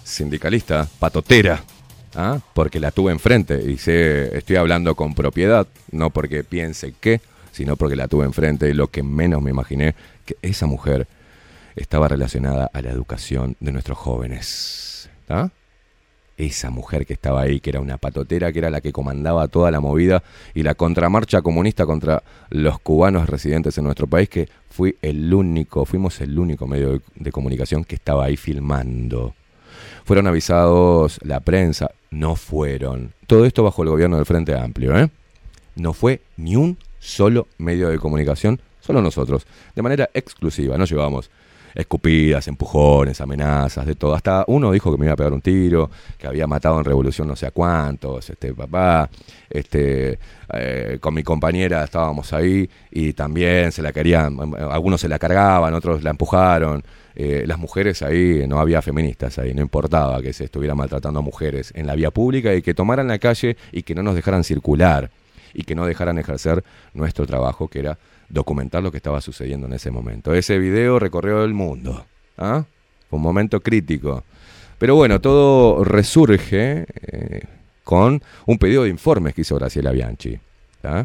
sindicalista, 0.04 0.88
patotera, 1.00 1.60
¿ah? 2.14 2.38
porque 2.54 2.78
la 2.78 2.92
tuve 2.92 3.10
enfrente 3.10 3.60
y 3.68 3.78
sé, 3.78 4.38
estoy 4.38 4.56
hablando 4.56 4.94
con 4.94 5.12
propiedad, 5.12 5.66
no 5.90 6.10
porque 6.10 6.44
piense 6.44 6.94
que, 7.00 7.20
sino 7.50 7.74
porque 7.74 7.96
la 7.96 8.06
tuve 8.06 8.26
enfrente 8.26 8.68
y 8.70 8.74
lo 8.74 8.92
que 8.92 9.02
menos 9.02 9.42
me 9.42 9.50
imaginé, 9.50 9.96
que 10.24 10.36
esa 10.40 10.66
mujer 10.66 11.08
estaba 11.74 12.06
relacionada 12.06 12.70
a 12.72 12.80
la 12.80 12.90
educación 12.90 13.56
de 13.58 13.72
nuestros 13.72 13.98
jóvenes. 13.98 15.10
¿ah? 15.28 15.48
Esa 16.40 16.70
mujer 16.70 17.06
que 17.06 17.12
estaba 17.12 17.42
ahí, 17.42 17.60
que 17.60 17.70
era 17.70 17.80
una 17.80 17.98
patotera, 17.98 18.52
que 18.52 18.58
era 18.58 18.70
la 18.70 18.80
que 18.80 18.92
comandaba 18.92 19.48
toda 19.48 19.70
la 19.70 19.80
movida 19.80 20.22
y 20.54 20.62
la 20.62 20.74
contramarcha 20.74 21.42
comunista 21.42 21.86
contra 21.86 22.22
los 22.48 22.80
cubanos 22.80 23.28
residentes 23.28 23.76
en 23.78 23.84
nuestro 23.84 24.06
país, 24.06 24.28
que 24.28 24.48
fui 24.70 24.96
el 25.02 25.32
único, 25.32 25.84
fuimos 25.84 26.20
el 26.20 26.38
único 26.38 26.66
medio 26.66 27.02
de, 27.14 27.32
comunicación 27.32 27.84
que 27.84 27.94
estaba 27.94 28.24
ahí 28.24 28.36
filmando. 28.36 29.34
Fueron 30.04 30.26
avisados 30.26 31.20
la 31.22 31.40
prensa, 31.40 31.90
no 32.10 32.36
fueron. 32.36 33.12
Todo 33.26 33.44
esto 33.44 33.62
bajo 33.62 33.82
el 33.82 33.90
gobierno 33.90 34.16
del 34.16 34.26
Frente 34.26 34.54
Amplio, 34.54 34.96
¿eh? 34.98 35.10
No 35.76 35.92
fue 35.92 36.20
ni 36.36 36.56
un 36.56 36.78
solo 36.98 37.46
medio 37.58 37.88
de 37.88 37.98
comunicación, 37.98 38.60
solo 38.80 39.02
nosotros, 39.02 39.46
de 39.74 39.82
manera 39.82 40.10
exclusiva, 40.14 40.76
no 40.76 40.84
llevamos 40.84 41.30
escupidas, 41.74 42.46
empujones, 42.48 43.20
amenazas, 43.20 43.86
de 43.86 43.94
todo. 43.94 44.14
Hasta 44.14 44.44
uno 44.48 44.72
dijo 44.72 44.92
que 44.92 44.98
me 44.98 45.06
iba 45.06 45.14
a 45.14 45.16
pegar 45.16 45.32
un 45.32 45.40
tiro, 45.40 45.90
que 46.18 46.26
había 46.26 46.46
matado 46.46 46.78
en 46.78 46.84
revolución 46.84 47.28
no 47.28 47.36
sé 47.36 47.46
a 47.46 47.50
cuántos, 47.50 48.28
este 48.30 48.54
papá, 48.54 49.08
este 49.48 50.18
eh, 50.52 50.98
con 51.00 51.14
mi 51.14 51.22
compañera 51.22 51.84
estábamos 51.84 52.32
ahí 52.32 52.68
y 52.90 53.12
también 53.12 53.72
se 53.72 53.82
la 53.82 53.92
querían, 53.92 54.36
algunos 54.70 55.00
se 55.00 55.08
la 55.08 55.18
cargaban, 55.18 55.74
otros 55.74 56.02
la 56.02 56.10
empujaron. 56.10 56.82
Eh, 57.16 57.44
las 57.44 57.58
mujeres 57.58 58.02
ahí, 58.02 58.44
no 58.46 58.60
había 58.60 58.80
feministas 58.80 59.38
ahí, 59.38 59.52
no 59.52 59.60
importaba 59.60 60.22
que 60.22 60.32
se 60.32 60.44
estuviera 60.44 60.74
maltratando 60.74 61.18
a 61.18 61.22
mujeres 61.22 61.72
en 61.74 61.86
la 61.86 61.94
vía 61.94 62.12
pública 62.12 62.54
y 62.54 62.62
que 62.62 62.72
tomaran 62.72 63.08
la 63.08 63.18
calle 63.18 63.56
y 63.72 63.82
que 63.82 63.94
no 63.94 64.02
nos 64.02 64.14
dejaran 64.14 64.44
circular 64.44 65.10
y 65.52 65.64
que 65.64 65.74
no 65.74 65.86
dejaran 65.86 66.18
ejercer 66.18 66.64
nuestro 66.94 67.26
trabajo 67.26 67.68
que 67.68 67.80
era 67.80 67.98
documentar 68.30 68.82
lo 68.82 68.90
que 68.90 68.96
estaba 68.96 69.20
sucediendo 69.20 69.66
en 69.66 69.74
ese 69.74 69.90
momento. 69.90 70.32
Ese 70.32 70.58
video 70.58 70.98
recorrió 70.98 71.44
el 71.44 71.52
mundo. 71.52 72.06
¿ah? 72.38 72.64
Fue 73.08 73.16
un 73.16 73.22
momento 73.22 73.60
crítico. 73.60 74.24
Pero 74.78 74.94
bueno, 74.94 75.20
todo 75.20 75.84
resurge 75.84 76.86
eh, 76.88 77.42
con 77.84 78.22
un 78.46 78.58
pedido 78.58 78.84
de 78.84 78.88
informes 78.88 79.34
que 79.34 79.42
hizo 79.42 79.56
Graciela 79.56 79.90
Bianchi. 79.90 80.38
¿ah? 80.84 81.04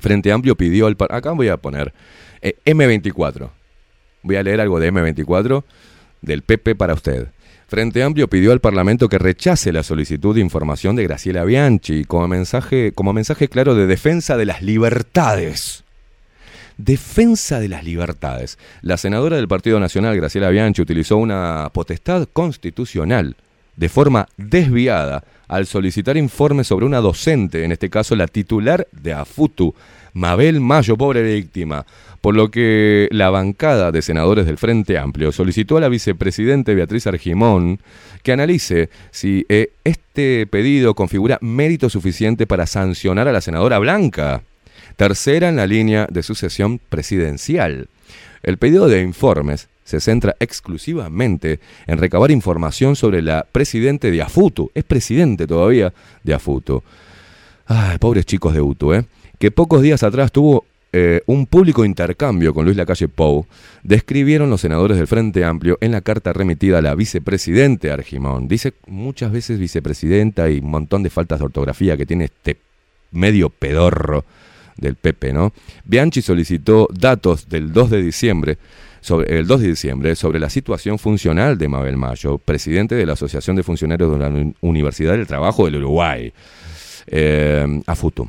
Frente 0.00 0.32
Amplio 0.32 0.56
pidió 0.56 0.86
al... 0.86 0.96
Acá 1.08 1.32
voy 1.32 1.48
a 1.48 1.56
poner 1.56 1.94
eh, 2.42 2.56
M24. 2.66 3.50
Voy 4.22 4.36
a 4.36 4.42
leer 4.42 4.60
algo 4.60 4.80
de 4.80 4.92
M24 4.92 5.64
del 6.20 6.42
PP 6.42 6.74
para 6.74 6.94
usted. 6.94 7.28
Frente 7.68 8.02
Amplio 8.02 8.28
pidió 8.28 8.50
al 8.50 8.60
Parlamento 8.60 9.08
que 9.08 9.18
rechace 9.18 9.72
la 9.72 9.84
solicitud 9.84 10.34
de 10.34 10.40
información 10.40 10.96
de 10.96 11.04
Graciela 11.04 11.44
Bianchi 11.44 12.04
como 12.04 12.26
mensaje, 12.26 12.92
como 12.92 13.12
mensaje 13.12 13.48
claro 13.48 13.76
de 13.76 13.86
defensa 13.86 14.36
de 14.36 14.44
las 14.44 14.60
libertades 14.60 15.84
defensa 16.84 17.60
de 17.60 17.68
las 17.68 17.84
libertades. 17.84 18.58
La 18.82 18.96
senadora 18.96 19.36
del 19.36 19.48
Partido 19.48 19.80
Nacional, 19.80 20.16
Graciela 20.16 20.50
Bianchi, 20.50 20.82
utilizó 20.82 21.16
una 21.16 21.70
potestad 21.72 22.28
constitucional 22.32 23.36
de 23.76 23.88
forma 23.88 24.28
desviada 24.36 25.24
al 25.48 25.66
solicitar 25.66 26.16
informes 26.16 26.66
sobre 26.66 26.86
una 26.86 26.98
docente, 26.98 27.64
en 27.64 27.72
este 27.72 27.88
caso 27.90 28.14
la 28.14 28.26
titular 28.26 28.86
de 28.92 29.12
AFUTU, 29.14 29.74
Mabel 30.12 30.60
Mayo, 30.60 30.96
pobre 30.96 31.22
víctima, 31.22 31.86
por 32.20 32.34
lo 32.34 32.50
que 32.50 33.08
la 33.10 33.30
bancada 33.30 33.90
de 33.90 34.02
senadores 34.02 34.46
del 34.46 34.58
Frente 34.58 34.98
Amplio 34.98 35.32
solicitó 35.32 35.76
a 35.76 35.80
la 35.80 35.88
vicepresidente 35.88 36.74
Beatriz 36.74 37.06
Argimón 37.06 37.80
que 38.22 38.32
analice 38.32 38.90
si 39.10 39.46
eh, 39.48 39.70
este 39.84 40.46
pedido 40.46 40.94
configura 40.94 41.38
mérito 41.40 41.88
suficiente 41.88 42.46
para 42.46 42.66
sancionar 42.66 43.28
a 43.28 43.32
la 43.32 43.40
senadora 43.40 43.78
Blanca, 43.78 44.42
tercera 45.00 45.48
en 45.48 45.56
la 45.56 45.66
línea 45.66 46.06
de 46.10 46.22
sucesión 46.22 46.78
presidencial. 46.78 47.88
El 48.42 48.58
pedido 48.58 48.86
de 48.86 49.00
informes 49.00 49.70
se 49.82 49.98
centra 49.98 50.36
exclusivamente 50.40 51.58
en 51.86 51.96
recabar 51.96 52.30
información 52.30 52.96
sobre 52.96 53.22
la 53.22 53.46
presidente 53.50 54.10
de 54.10 54.20
AFUTU, 54.20 54.70
es 54.74 54.84
presidente 54.84 55.46
todavía 55.46 55.94
de 56.22 56.34
AFUTU. 56.34 56.82
Ay, 57.64 57.96
pobres 57.96 58.26
chicos 58.26 58.52
de 58.52 58.60
UTU, 58.60 58.92
¿eh? 58.92 59.06
que 59.38 59.50
pocos 59.50 59.80
días 59.80 60.02
atrás 60.02 60.32
tuvo 60.32 60.66
eh, 60.92 61.22
un 61.24 61.46
público 61.46 61.86
intercambio 61.86 62.52
con 62.52 62.66
Luis 62.66 62.76
Lacalle 62.76 63.08
Pou, 63.08 63.46
describieron 63.82 64.50
los 64.50 64.60
senadores 64.60 64.98
del 64.98 65.06
Frente 65.06 65.46
Amplio 65.46 65.78
en 65.80 65.92
la 65.92 66.02
carta 66.02 66.34
remitida 66.34 66.76
a 66.76 66.82
la 66.82 66.94
vicepresidente 66.94 67.90
Argimón. 67.90 68.48
Dice 68.48 68.74
muchas 68.86 69.32
veces 69.32 69.58
vicepresidenta 69.58 70.50
y 70.50 70.58
un 70.58 70.70
montón 70.70 71.02
de 71.02 71.08
faltas 71.08 71.38
de 71.38 71.46
ortografía 71.46 71.96
que 71.96 72.04
tiene 72.04 72.24
este 72.24 72.58
medio 73.12 73.48
pedorro 73.48 74.26
del 74.80 74.96
Pepe, 74.96 75.32
¿no? 75.32 75.52
Bianchi 75.84 76.22
solicitó 76.22 76.88
datos 76.92 77.48
del 77.48 77.72
2 77.72 77.90
de 77.90 78.02
diciembre 78.02 78.58
sobre, 79.00 79.38
el 79.38 79.46
2 79.46 79.60
de 79.60 79.68
diciembre 79.68 80.16
sobre 80.16 80.40
la 80.40 80.50
situación 80.50 80.98
funcional 80.98 81.58
de 81.58 81.68
Mabel 81.68 81.96
Mayo, 81.96 82.38
presidente 82.38 82.94
de 82.94 83.06
la 83.06 83.14
Asociación 83.14 83.56
de 83.56 83.62
Funcionarios 83.62 84.12
de 84.12 84.18
la 84.18 84.52
Universidad 84.60 85.12
del 85.12 85.26
Trabajo 85.26 85.64
del 85.64 85.76
Uruguay, 85.76 86.32
eh, 87.06 87.82
AFUTU 87.86 88.28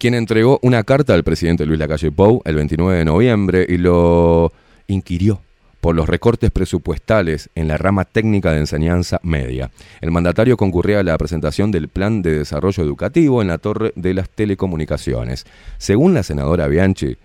quien 0.00 0.14
entregó 0.14 0.58
una 0.62 0.82
carta 0.82 1.12
al 1.12 1.24
presidente 1.24 1.66
Luis 1.66 1.78
Lacalle 1.78 2.10
Pou 2.10 2.40
el 2.46 2.54
29 2.54 2.96
de 2.96 3.04
noviembre 3.04 3.66
y 3.68 3.76
lo 3.76 4.50
inquirió 4.88 5.42
por 5.80 5.94
los 5.94 6.08
recortes 6.08 6.50
presupuestales 6.50 7.50
en 7.54 7.68
la 7.68 7.76
rama 7.76 8.04
técnica 8.04 8.52
de 8.52 8.58
enseñanza 8.58 9.20
media. 9.22 9.70
El 10.00 10.10
mandatario 10.10 10.56
concurría 10.56 11.00
a 11.00 11.04
la 11.04 11.18
presentación 11.18 11.70
del 11.70 11.88
Plan 11.88 12.22
de 12.22 12.38
Desarrollo 12.38 12.82
Educativo 12.82 13.42
en 13.42 13.48
la 13.48 13.58
Torre 13.58 13.92
de 13.96 14.14
las 14.14 14.28
Telecomunicaciones. 14.28 15.46
Según 15.78 16.14
la 16.14 16.22
senadora 16.22 16.68
Bianchi, 16.68 17.16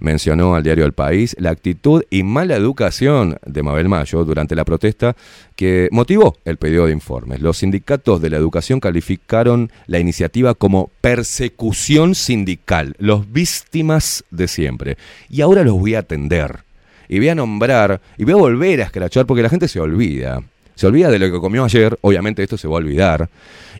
mencionó 0.00 0.54
al 0.54 0.62
diario 0.62 0.84
El 0.84 0.92
País 0.92 1.34
la 1.38 1.50
actitud 1.50 2.04
y 2.10 2.22
mala 2.22 2.56
educación 2.56 3.38
de 3.44 3.62
Mabel 3.62 3.88
Mayo 3.88 4.24
durante 4.24 4.54
la 4.54 4.64
protesta 4.64 5.16
que 5.56 5.88
motivó 5.90 6.36
el 6.44 6.56
pedido 6.56 6.86
de 6.86 6.92
informes. 6.92 7.40
Los 7.40 7.58
sindicatos 7.58 8.20
de 8.20 8.30
la 8.30 8.36
educación 8.36 8.80
calificaron 8.80 9.70
la 9.86 9.98
iniciativa 9.98 10.54
como 10.54 10.90
persecución 11.00 12.14
sindical, 12.14 12.94
los 12.98 13.30
víctimas 13.32 14.24
de 14.30 14.48
siempre. 14.48 14.96
Y 15.28 15.40
ahora 15.40 15.64
los 15.64 15.78
voy 15.78 15.94
a 15.94 16.00
atender. 16.00 16.63
Y 17.08 17.18
voy 17.18 17.28
a 17.28 17.34
nombrar, 17.34 18.00
y 18.16 18.24
voy 18.24 18.32
a 18.34 18.36
volver 18.36 18.80
a 18.80 18.84
escrachar 18.84 19.26
porque 19.26 19.42
la 19.42 19.48
gente 19.48 19.68
se 19.68 19.80
olvida. 19.80 20.42
Se 20.74 20.86
olvida 20.86 21.10
de 21.10 21.18
lo 21.18 21.30
que 21.30 21.40
comió 21.40 21.64
ayer, 21.64 21.96
obviamente 22.00 22.42
esto 22.42 22.56
se 22.56 22.66
va 22.66 22.74
a 22.74 22.78
olvidar. 22.78 23.30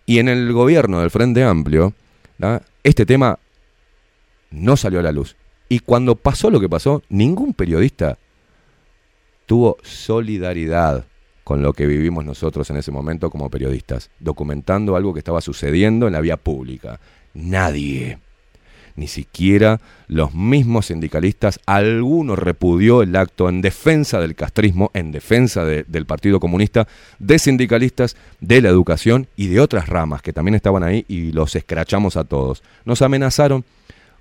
Y 0.07 0.19
en 0.19 0.29
el 0.29 0.53
gobierno 0.53 1.01
del 1.01 1.11
Frente 1.11 1.43
Amplio, 1.43 1.93
este 2.83 3.07
tema 3.07 3.39
no 4.51 4.77
salió 4.77 5.01
a 5.01 5.03
la 5.03 5.13
luz. 5.13 5.37
Y 5.69 5.81
cuando 5.81 6.15
pasó 6.15 6.51
lo 6.51 6.61
que 6.61 6.69
pasó, 6.69 7.03
ningún 7.09 7.55
periodista 7.55 8.19
tuvo 9.47 9.79
solidaridad 9.83 11.07
con 11.43 11.63
lo 11.63 11.73
que 11.73 11.87
vivimos 11.87 12.25
nosotros 12.25 12.71
en 12.71 12.77
ese 12.77 12.91
momento 12.91 13.31
como 13.31 13.51
periodistas, 13.51 14.11
documentando 14.19 14.97
algo 14.97 15.13
que 15.13 15.19
estaba 15.19 15.41
sucediendo 15.41 16.07
en 16.07 16.13
la 16.13 16.21
vía 16.21 16.37
pública. 16.37 17.01
Nadie, 17.35 18.19
ni 18.97 19.09
siquiera 19.09 19.81
los 20.07 20.35
mismos 20.35 20.87
sindicalistas, 20.87 21.59
alguno 21.67 22.37
repudió 22.37 23.03
el 23.03 23.17
acto 23.17 23.49
en 23.49 23.61
defensa 23.61 24.21
del 24.21 24.35
castrismo, 24.35 24.91
en 24.95 25.13
defensa 25.13 25.65
del 25.65 26.07
Partido 26.07 26.41
Comunista, 26.41 26.87
de 27.19 27.39
sindicalistas, 27.39 28.17
de 28.41 28.61
la 28.61 28.69
educación 28.69 29.27
y 29.37 29.49
de 29.49 29.61
otras 29.61 29.89
ramas 29.89 30.23
que 30.23 30.33
también 30.33 30.55
estaban 30.55 30.83
ahí 30.83 31.05
y 31.09 31.33
los 31.33 31.57
escrachamos 31.57 32.17
a 32.17 32.25
todos. 32.25 32.63
Nos 32.85 33.03
amenazaron 33.03 33.65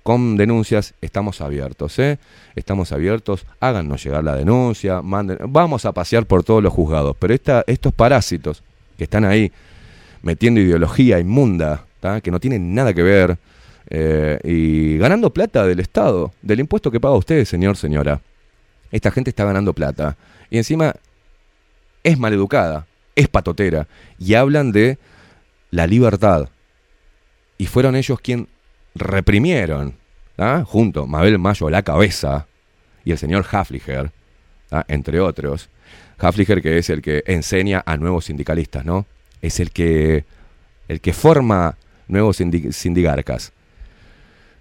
con 0.02 0.36
denuncias 0.36 0.94
estamos 1.00 1.40
abiertos, 1.40 1.98
¿eh? 1.98 2.18
Estamos 2.54 2.92
abiertos, 2.92 3.46
háganos 3.58 4.04
llegar 4.04 4.22
la 4.22 4.36
denuncia, 4.36 5.00
manden, 5.00 5.38
vamos 5.48 5.86
a 5.86 5.92
pasear 5.92 6.26
por 6.26 6.44
todos 6.44 6.62
los 6.62 6.72
juzgados, 6.72 7.16
pero 7.18 7.32
esta, 7.32 7.64
estos 7.66 7.94
parásitos 7.94 8.62
que 8.98 9.04
están 9.04 9.24
ahí 9.24 9.50
metiendo 10.22 10.60
ideología 10.60 11.18
inmunda, 11.18 11.86
que 12.22 12.30
no 12.30 12.38
tienen 12.38 12.74
nada 12.74 12.92
que 12.92 13.02
ver, 13.02 13.38
eh, 13.90 14.38
y 14.44 14.98
ganando 14.98 15.30
plata 15.30 15.66
del 15.66 15.80
Estado, 15.80 16.32
del 16.42 16.60
impuesto 16.60 16.90
que 16.90 17.00
paga 17.00 17.16
usted, 17.16 17.44
señor, 17.44 17.76
señora. 17.76 18.20
Esta 18.90 19.10
gente 19.10 19.30
está 19.30 19.44
ganando 19.44 19.72
plata. 19.72 20.16
Y 20.50 20.58
encima 20.58 20.94
es 22.02 22.18
maleducada, 22.18 22.86
es 23.16 23.28
patotera, 23.28 23.86
y 24.18 24.34
hablan 24.34 24.72
de 24.72 24.98
la 25.70 25.86
libertad. 25.86 26.48
Y 27.58 27.66
fueron 27.66 27.96
ellos 27.96 28.20
quien 28.20 28.48
reprimieron, 28.94 29.96
¿ah? 30.38 30.64
junto 30.66 31.06
Mabel 31.06 31.38
Mayo 31.38 31.70
la 31.70 31.82
cabeza 31.82 32.46
y 33.04 33.12
el 33.12 33.18
señor 33.18 33.44
Hafliger, 33.50 34.10
¿ah? 34.70 34.84
entre 34.88 35.20
otros. 35.20 35.68
Hafliger 36.18 36.62
que 36.62 36.78
es 36.78 36.90
el 36.90 37.02
que 37.02 37.22
enseña 37.26 37.82
a 37.84 37.96
nuevos 37.96 38.26
sindicalistas, 38.26 38.84
¿no? 38.84 39.06
Es 39.42 39.60
el 39.60 39.72
que, 39.72 40.24
el 40.88 41.00
que 41.00 41.12
forma 41.12 41.76
nuevos 42.06 42.36
sindigarcas. 42.36 43.52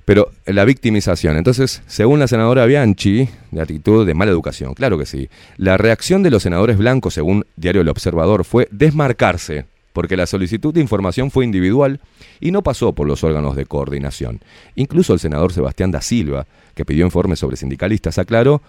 Pero 0.06 0.32
la 0.46 0.66
victimización. 0.66 1.38
Entonces, 1.38 1.82
según 1.88 2.20
la 2.20 2.28
senadora 2.28 2.66
Bianchi, 2.66 3.30
de 3.52 3.62
actitud 3.62 4.06
de 4.06 4.14
mala 4.14 4.32
educación, 4.32 4.74
claro 4.74 4.98
que 4.98 5.06
sí. 5.06 5.30
La 5.58 5.78
reacción 5.78 6.24
de 6.24 6.30
los 6.30 6.44
senadores 6.44 6.78
blancos, 6.78 7.14
según 7.14 7.46
Diario 7.56 7.82
El 7.82 7.90
Observador, 7.90 8.44
fue 8.44 8.68
desmarcarse 8.72 9.66
porque 9.94 10.18
la 10.18 10.26
solicitud 10.26 10.74
de 10.74 10.82
información 10.82 11.32
fue 11.32 11.46
individual 11.46 12.02
y 12.40 12.52
no 12.52 12.64
pasó 12.64 12.94
por 12.94 13.08
los 13.08 13.24
órganos 13.24 13.56
de 13.56 13.66
coordinación. 13.66 14.42
Incluso 14.76 15.14
el 15.14 15.20
senador 15.20 15.54
Sebastián 15.54 15.92
da 15.92 16.02
Silva, 16.02 16.48
que 16.74 16.84
pidió 16.84 17.06
informes 17.06 17.40
sobre 17.40 17.56
sindicalistas, 17.56 18.18
aclaró 18.18 18.62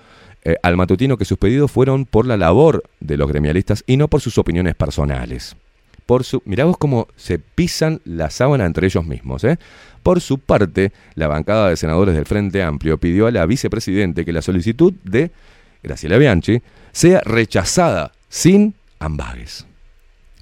eh, 0.44 0.56
al 0.62 0.76
matutino 0.76 1.16
que 1.16 1.24
sus 1.24 1.38
pedidos 1.38 1.72
fueron 1.72 2.04
por 2.04 2.26
la 2.26 2.36
labor 2.36 2.84
de 3.00 3.16
los 3.16 3.28
gremialistas 3.28 3.82
y 3.86 3.96
no 3.96 4.08
por 4.08 4.20
sus 4.20 4.36
opiniones 4.36 4.74
personales. 4.74 5.56
Por 6.04 6.24
su, 6.24 6.42
mirá 6.44 6.66
vos 6.66 6.76
cómo 6.76 7.08
se 7.16 7.38
pisan 7.38 8.02
la 8.04 8.28
sábana 8.28 8.66
entre 8.66 8.86
ellos 8.86 9.06
mismos. 9.06 9.42
¿eh? 9.44 9.58
Por 10.04 10.20
su 10.20 10.38
parte, 10.38 10.92
la 11.14 11.28
bancada 11.28 11.70
de 11.70 11.78
senadores 11.78 12.14
del 12.14 12.26
Frente 12.26 12.62
Amplio 12.62 12.98
pidió 12.98 13.26
a 13.26 13.30
la 13.30 13.46
vicepresidente 13.46 14.26
que 14.26 14.34
la 14.34 14.42
solicitud 14.42 14.92
de 15.02 15.30
Graciela 15.82 16.18
Bianchi 16.18 16.60
sea 16.92 17.22
rechazada 17.24 18.12
sin 18.28 18.74
ambagues 18.98 19.66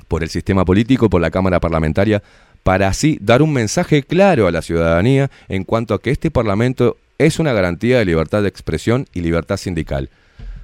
por 0.09 0.24
el 0.24 0.30
sistema 0.30 0.64
político, 0.64 1.09
por 1.09 1.20
la 1.20 1.30
Cámara 1.30 1.60
Parlamentaria, 1.60 2.24
para 2.64 2.89
así 2.89 3.18
dar 3.20 3.40
un 3.40 3.52
mensaje 3.52 4.02
claro 4.02 4.48
a 4.48 4.51
la 4.51 4.62
ciudadanía 4.62 5.30
en 5.48 5.62
cuanto 5.62 5.94
a 5.94 6.02
que 6.02 6.10
este 6.10 6.32
Parlamento 6.32 6.97
es 7.18 7.39
una 7.39 7.52
garantía 7.52 7.98
de 7.98 8.05
libertad 8.05 8.43
de 8.43 8.48
expresión 8.48 9.06
y 9.14 9.20
libertad 9.20 9.59
sindical. 9.59 10.10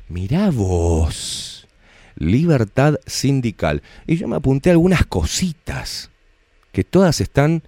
Mirá 0.08 0.50
vos, 0.50 1.68
libertad 2.16 2.96
sindical. 3.06 3.80
Y 4.08 4.16
yo 4.16 4.26
me 4.26 4.34
apunté 4.34 4.70
algunas 4.72 5.06
cositas, 5.06 6.10
que 6.72 6.82
todas 6.82 7.20
están, 7.20 7.62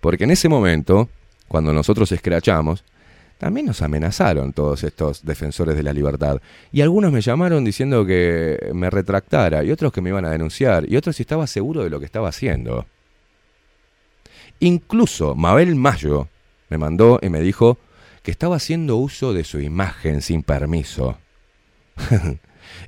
porque 0.00 0.24
en 0.24 0.30
ese 0.30 0.48
momento, 0.48 1.08
cuando 1.48 1.72
nosotros 1.72 2.10
escrachamos, 2.12 2.84
también 3.38 3.66
nos 3.66 3.82
amenazaron 3.82 4.52
todos 4.52 4.82
estos 4.82 5.24
defensores 5.24 5.76
de 5.76 5.84
la 5.84 5.92
libertad. 5.92 6.40
Y 6.72 6.80
algunos 6.80 7.12
me 7.12 7.20
llamaron 7.20 7.64
diciendo 7.64 8.04
que 8.04 8.70
me 8.74 8.90
retractara, 8.90 9.62
y 9.64 9.70
otros 9.70 9.92
que 9.92 10.00
me 10.00 10.10
iban 10.10 10.24
a 10.24 10.30
denunciar, 10.30 10.84
y 10.90 10.96
otros 10.96 11.16
si 11.16 11.22
estaba 11.22 11.46
seguro 11.46 11.84
de 11.84 11.90
lo 11.90 12.00
que 12.00 12.06
estaba 12.06 12.28
haciendo. 12.28 12.86
Incluso 14.60 15.36
Mabel 15.36 15.76
Mayo 15.76 16.28
me 16.68 16.78
mandó 16.78 17.20
y 17.22 17.28
me 17.28 17.40
dijo 17.40 17.78
que 18.22 18.32
estaba 18.32 18.56
haciendo 18.56 18.96
uso 18.96 19.32
de 19.32 19.44
su 19.44 19.60
imagen 19.60 20.20
sin 20.20 20.42
permiso. 20.42 21.18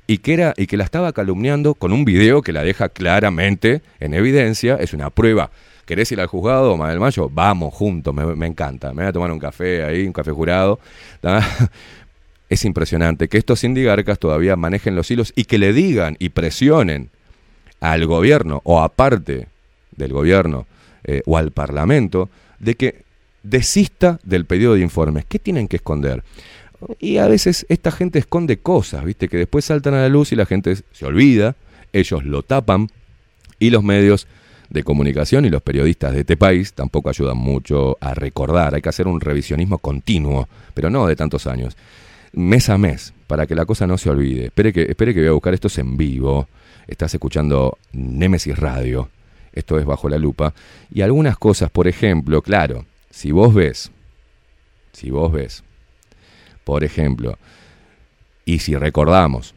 y 0.07 0.17
que 0.17 0.33
era 0.33 0.53
y 0.57 0.67
que 0.67 0.77
la 0.77 0.83
estaba 0.83 1.13
calumniando 1.13 1.75
con 1.75 1.93
un 1.93 2.03
video 2.03 2.41
que 2.41 2.51
la 2.51 2.63
deja 2.63 2.89
claramente 2.89 3.81
en 4.01 4.13
evidencia, 4.13 4.75
es 4.75 4.93
una 4.93 5.09
prueba 5.09 5.49
¿Querés 5.91 6.09
ir 6.13 6.21
al 6.21 6.27
juzgado, 6.27 6.77
Mabel 6.77 7.01
Mayo? 7.01 7.29
Vamos 7.29 7.73
juntos, 7.73 8.15
me, 8.15 8.47
encanta. 8.47 8.93
Me 8.93 9.01
voy 9.01 9.09
a 9.09 9.11
tomar 9.11 9.29
un 9.29 9.39
café 9.39 9.83
ahí, 9.83 10.07
un 10.07 10.13
café 10.13 10.31
jurado. 10.31 10.79
Es 12.49 12.63
impresionante 12.63 13.27
que 13.27 13.37
estos 13.37 13.59
sindigarcas 13.59 14.17
todavía 14.17 14.55
manejen 14.55 14.95
los 14.95 15.11
hilos 15.11 15.33
y 15.35 15.43
que 15.43 15.57
le 15.57 15.73
digan 15.73 16.15
y 16.17 16.29
presionen 16.29 17.09
al 17.81 18.05
gobierno 18.05 18.61
o 18.63 18.79
aparte 18.79 19.49
del 19.91 20.13
gobierno 20.13 20.65
eh, 21.03 21.23
o 21.25 21.37
al 21.37 21.51
parlamento 21.51 22.29
de 22.59 22.75
que 22.75 23.03
desista 23.43 24.17
del 24.23 24.45
pedido 24.45 24.75
de 24.75 24.79
informes. 24.79 25.25
¿Qué 25.25 25.39
tienen 25.39 25.67
que 25.67 25.75
esconder? 25.75 26.23
Y 26.99 27.17
a 27.17 27.27
veces 27.27 27.65
esta 27.67 27.91
gente 27.91 28.17
esconde 28.17 28.59
cosas, 28.59 29.03
¿viste? 29.03 29.27
Que 29.27 29.35
después 29.35 29.65
saltan 29.65 29.93
a 29.95 30.03
la 30.03 30.07
luz 30.07 30.31
y 30.31 30.37
la 30.37 30.45
gente 30.45 30.77
se 30.93 31.05
olvida, 31.05 31.57
ellos 31.91 32.23
lo 32.23 32.43
tapan 32.43 32.87
y 33.59 33.71
los 33.71 33.83
medios 33.83 34.25
de 34.71 34.83
comunicación 34.83 35.45
y 35.45 35.49
los 35.49 35.61
periodistas 35.61 36.13
de 36.13 36.21
este 36.21 36.37
país 36.37 36.73
tampoco 36.73 37.09
ayudan 37.09 37.37
mucho 37.37 37.97
a 37.99 38.13
recordar. 38.13 38.73
Hay 38.73 38.81
que 38.81 38.89
hacer 38.89 39.05
un 39.07 39.19
revisionismo 39.19 39.77
continuo, 39.79 40.47
pero 40.73 40.89
no 40.89 41.05
de 41.07 41.15
tantos 41.17 41.45
años. 41.45 41.75
Mes 42.31 42.69
a 42.69 42.77
mes, 42.77 43.13
para 43.27 43.45
que 43.45 43.53
la 43.53 43.65
cosa 43.65 43.85
no 43.85 43.97
se 43.97 44.09
olvide. 44.09 44.45
Espere 44.45 44.71
que, 44.71 44.83
espere 44.83 45.13
que 45.13 45.19
voy 45.19 45.29
a 45.29 45.33
buscar 45.33 45.53
esto 45.53 45.67
es 45.67 45.77
en 45.77 45.97
vivo. 45.97 46.47
Estás 46.87 47.13
escuchando 47.13 47.77
Némesis 47.91 48.57
Radio. 48.57 49.09
Esto 49.51 49.77
es 49.77 49.85
bajo 49.85 50.07
la 50.07 50.17
lupa. 50.17 50.53
Y 50.89 51.01
algunas 51.01 51.37
cosas, 51.37 51.69
por 51.69 51.89
ejemplo, 51.89 52.41
claro, 52.41 52.85
si 53.09 53.33
vos 53.33 53.53
ves, 53.53 53.91
si 54.93 55.09
vos 55.09 55.33
ves, 55.33 55.65
por 56.63 56.85
ejemplo, 56.85 57.37
y 58.45 58.59
si 58.59 58.77
recordamos, 58.77 59.53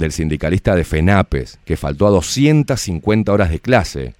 del 0.00 0.10
sindicalista 0.10 0.74
de 0.74 0.82
FENAPES, 0.82 1.60
que 1.64 1.76
faltó 1.76 2.08
a 2.08 2.10
250 2.10 3.32
horas 3.32 3.50
de 3.50 3.60
clase, 3.60 4.14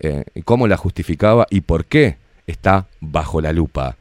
eh, 0.00 0.24
cómo 0.44 0.66
la 0.68 0.76
justificaba 0.76 1.46
y 1.48 1.62
por 1.62 1.86
qué 1.86 2.16
está 2.46 2.88
bajo 3.00 3.40
la 3.40 3.52
lupa. 3.52 3.96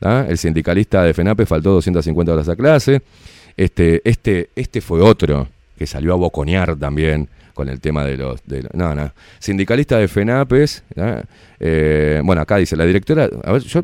¿ah? 0.00 0.24
El 0.28 0.38
sindicalista 0.38 1.04
de 1.04 1.14
FENAPES 1.14 1.48
faltó 1.48 1.70
250 1.72 2.32
horas 2.32 2.48
a 2.48 2.56
clase. 2.56 3.02
Este, 3.56 4.00
este, 4.04 4.48
este 4.56 4.80
fue 4.80 5.02
otro 5.02 5.48
que 5.78 5.86
salió 5.86 6.14
a 6.14 6.16
boconear 6.16 6.76
también 6.76 7.28
con 7.54 7.68
el 7.68 7.80
tema 7.80 8.04
de 8.04 8.16
los... 8.16 8.42
De, 8.44 8.66
no, 8.72 8.94
no. 8.94 9.12
Sindicalista 9.38 9.98
de 9.98 10.08
FENAPES. 10.08 10.82
¿ah? 10.96 11.22
Eh, 11.60 12.22
bueno, 12.24 12.40
acá 12.40 12.56
dice 12.56 12.74
la 12.74 12.86
directora... 12.86 13.28
A 13.44 13.52
ver, 13.52 13.62
yo, 13.62 13.82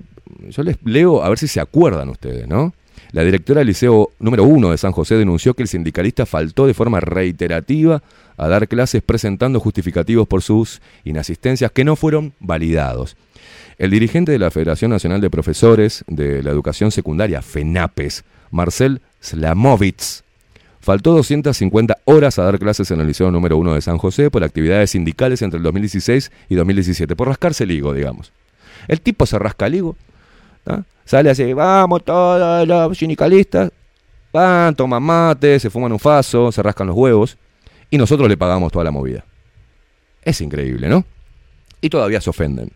yo 0.49 0.63
les 0.63 0.79
leo 0.83 1.23
a 1.23 1.29
ver 1.29 1.39
si 1.39 1.47
se 1.47 1.61
acuerdan 1.61 2.09
ustedes, 2.09 2.49
¿no? 2.49 2.73
La 3.13 3.23
directora 3.23 3.61
del 3.61 3.69
Liceo 3.69 4.11
número 4.19 4.45
1 4.45 4.71
de 4.71 4.79
San 4.79 4.93
José 4.93 5.17
denunció 5.17 5.55
que 5.55 5.63
el 5.63 5.69
sindicalista 5.69 6.27
faltó 6.27 6.67
de 6.67 6.75
forma 6.75 7.01
reiterativa 7.01 8.03
a 8.37 8.49
dar 8.49 8.69
clases 8.69 9.03
presentando 9.03 9.61
justificativos 9.61 10.27
por 10.29 10.43
sus 10.43 10.81
inasistencias 11.05 11.71
que 11.71 11.85
no 11.85 11.97
fueron 11.97 12.33
validados. 12.41 13.17
El 13.79 13.91
dirigente 13.91 14.33
de 14.33 14.39
la 14.39 14.51
Federación 14.51 14.91
Nacional 14.91 15.21
de 15.21 15.31
Profesores 15.31 16.05
de 16.07 16.43
la 16.43 16.51
Educación 16.51 16.91
Secundaria, 16.91 17.43
FENAPES, 17.43 18.25
Marcel 18.51 19.01
Slamovitz, 19.21 20.23
faltó 20.81 21.13
250 21.13 21.99
horas 22.05 22.39
a 22.39 22.45
dar 22.45 22.59
clases 22.59 22.91
en 22.91 23.01
el 23.01 23.09
Liceo 23.09 23.31
número 23.31 23.57
1 23.59 23.75
de 23.75 23.83
San 23.83 23.99
José 23.99 24.31
por 24.31 24.45
actividades 24.45 24.91
sindicales 24.91 25.43
entre 25.43 25.59
el 25.59 25.65
2016 25.65 26.31
y 26.49 26.55
2017, 26.55 27.17
por 27.17 27.29
rascarse 27.29 27.65
el 27.65 27.73
higo, 27.73 27.93
digamos. 27.93 28.33
El 28.89 29.01
tipo 29.01 29.27
se 29.27 29.39
rasca 29.39 29.67
el 29.67 29.75
higo, 29.75 29.97
¿tá? 30.65 30.85
Sale 31.07 31.31
así, 31.31 31.55
vamos 31.55 32.05
todos 32.05 32.69
los 32.69 32.99
sindicalistas, 32.99 33.71
van, 34.31 34.75
toman 34.77 35.03
mate, 35.03 35.59
se 35.59 35.71
fuman 35.71 35.93
un 35.93 35.99
faso, 35.99 36.53
se 36.53 36.63
rascan 36.63 36.89
los 36.89 36.97
huevos, 36.97 37.39
y 37.89 37.97
nosotros 37.97 38.29
le 38.29 38.37
pagamos 38.37 38.71
toda 38.71 38.85
la 38.85 38.91
movida. 38.91 39.25
Es 40.23 40.43
increíble, 40.43 40.89
¿no? 40.89 41.05
Y 41.81 41.89
todavía 41.89 42.21
se 42.21 42.29
ofenden. 42.29 42.71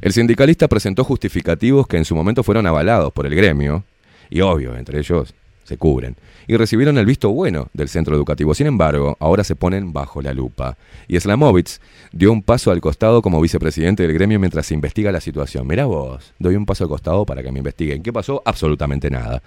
El 0.00 0.12
sindicalista 0.12 0.68
presentó 0.68 1.04
justificativos 1.04 1.86
que 1.86 1.96
en 1.96 2.04
su 2.04 2.14
momento 2.14 2.42
fueron 2.42 2.66
avalados 2.66 3.12
por 3.12 3.26
el 3.26 3.34
gremio, 3.34 3.84
y 4.30 4.40
obvio, 4.40 4.76
entre 4.76 5.00
ellos 5.00 5.34
se 5.64 5.76
cubren, 5.76 6.16
y 6.46 6.56
recibieron 6.56 6.98
el 6.98 7.06
visto 7.06 7.30
bueno 7.30 7.68
del 7.72 7.88
centro 7.88 8.14
educativo. 8.14 8.54
Sin 8.54 8.66
embargo, 8.66 9.16
ahora 9.20 9.44
se 9.44 9.56
ponen 9.56 9.92
bajo 9.92 10.22
la 10.22 10.32
lupa. 10.32 10.76
Y 11.08 11.18
Slamovitz 11.18 11.80
dio 12.12 12.32
un 12.32 12.42
paso 12.42 12.70
al 12.70 12.80
costado 12.80 13.22
como 13.22 13.40
vicepresidente 13.40 14.02
del 14.02 14.12
gremio 14.12 14.38
mientras 14.38 14.66
se 14.66 14.74
investiga 14.74 15.12
la 15.12 15.20
situación. 15.20 15.66
Mirá 15.66 15.86
vos, 15.86 16.32
doy 16.38 16.56
un 16.56 16.66
paso 16.66 16.84
al 16.84 16.90
costado 16.90 17.24
para 17.26 17.42
que 17.42 17.52
me 17.52 17.58
investiguen. 17.58 18.02
¿Qué 18.02 18.12
pasó? 18.12 18.42
Absolutamente 18.44 19.10
nada. 19.10 19.42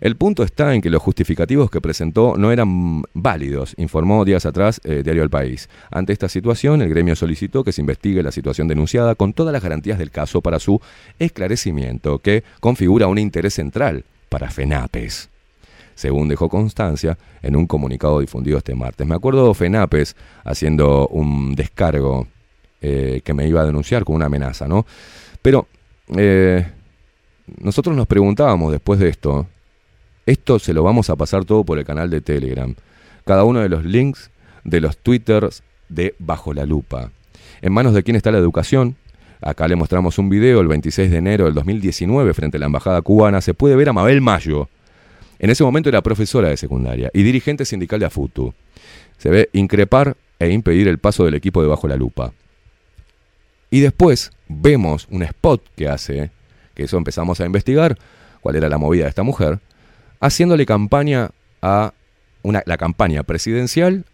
El 0.00 0.16
punto 0.16 0.42
está 0.42 0.74
en 0.74 0.82
que 0.82 0.90
los 0.90 1.02
justificativos 1.02 1.70
que 1.70 1.80
presentó 1.80 2.36
no 2.36 2.52
eran 2.52 3.02
válidos, 3.14 3.74
informó 3.78 4.24
días 4.26 4.44
atrás 4.44 4.80
eh, 4.84 5.02
Diario 5.02 5.22
El 5.22 5.30
País. 5.30 5.70
Ante 5.90 6.12
esta 6.12 6.28
situación, 6.28 6.82
el 6.82 6.90
gremio 6.90 7.16
solicitó 7.16 7.64
que 7.64 7.72
se 7.72 7.80
investigue 7.80 8.22
la 8.22 8.32
situación 8.32 8.68
denunciada 8.68 9.14
con 9.14 9.32
todas 9.32 9.54
las 9.54 9.62
garantías 9.62 9.98
del 9.98 10.10
caso 10.10 10.42
para 10.42 10.58
su 10.58 10.80
esclarecimiento, 11.18 12.18
que 12.18 12.44
configura 12.60 13.06
un 13.06 13.18
interés 13.18 13.54
central 13.54 14.04
para 14.28 14.50
FENAPES 14.50 15.30
según 15.96 16.28
dejó 16.28 16.48
constancia 16.48 17.18
en 17.42 17.56
un 17.56 17.66
comunicado 17.66 18.20
difundido 18.20 18.58
este 18.58 18.76
martes. 18.76 19.04
Me 19.06 19.16
acuerdo 19.16 19.48
de 19.48 19.54
FENAPES 19.54 20.14
haciendo 20.44 21.08
un 21.08 21.56
descargo 21.56 22.28
eh, 22.80 23.22
que 23.24 23.34
me 23.34 23.48
iba 23.48 23.62
a 23.62 23.66
denunciar 23.66 24.04
con 24.04 24.14
una 24.14 24.26
amenaza, 24.26 24.68
¿no? 24.68 24.86
Pero 25.42 25.66
eh, 26.16 26.64
nosotros 27.60 27.96
nos 27.96 28.06
preguntábamos 28.06 28.70
después 28.70 29.00
de 29.00 29.08
esto, 29.08 29.46
esto 30.26 30.58
se 30.58 30.74
lo 30.74 30.82
vamos 30.82 31.10
a 31.10 31.16
pasar 31.16 31.44
todo 31.44 31.64
por 31.64 31.78
el 31.78 31.84
canal 31.84 32.10
de 32.10 32.20
Telegram. 32.20 32.74
Cada 33.24 33.44
uno 33.44 33.60
de 33.60 33.68
los 33.68 33.84
links 33.84 34.30
de 34.64 34.80
los 34.80 34.98
twitters 34.98 35.62
de 35.88 36.14
Bajo 36.18 36.52
la 36.52 36.66
Lupa. 36.66 37.10
¿En 37.62 37.72
manos 37.72 37.94
de 37.94 38.02
quién 38.02 38.16
está 38.16 38.30
la 38.30 38.38
educación? 38.38 38.96
Acá 39.40 39.66
le 39.68 39.76
mostramos 39.76 40.18
un 40.18 40.28
video 40.28 40.60
el 40.60 40.68
26 40.68 41.10
de 41.10 41.16
enero 41.16 41.44
del 41.46 41.54
2019 41.54 42.34
frente 42.34 42.58
a 42.58 42.60
la 42.60 42.66
embajada 42.66 43.00
cubana. 43.02 43.40
Se 43.40 43.54
puede 43.54 43.76
ver 43.76 43.88
a 43.88 43.92
Mabel 43.92 44.20
Mayo, 44.20 44.68
en 45.38 45.50
ese 45.50 45.64
momento 45.64 45.88
era 45.88 46.02
profesora 46.02 46.48
de 46.48 46.56
secundaria 46.56 47.10
y 47.12 47.22
dirigente 47.22 47.64
sindical 47.64 48.00
de 48.00 48.06
AFUTU. 48.06 48.54
Se 49.18 49.30
ve 49.30 49.48
increpar 49.52 50.16
e 50.38 50.50
impedir 50.50 50.88
el 50.88 50.98
paso 50.98 51.24
del 51.24 51.34
equipo 51.34 51.62
debajo 51.62 51.88
la 51.88 51.96
lupa. 51.96 52.32
Y 53.70 53.80
después 53.80 54.32
vemos 54.48 55.06
un 55.10 55.22
spot 55.22 55.62
que 55.74 55.88
hace, 55.88 56.30
que 56.74 56.84
eso 56.84 56.96
empezamos 56.96 57.40
a 57.40 57.46
investigar, 57.46 57.98
cuál 58.40 58.56
era 58.56 58.68
la 58.68 58.78
movida 58.78 59.04
de 59.04 59.10
esta 59.10 59.22
mujer, 59.22 59.60
haciéndole 60.20 60.66
campaña 60.66 61.30
a 61.62 61.92
la 62.42 62.76
campaña 62.76 63.22
presidencial 63.24 64.04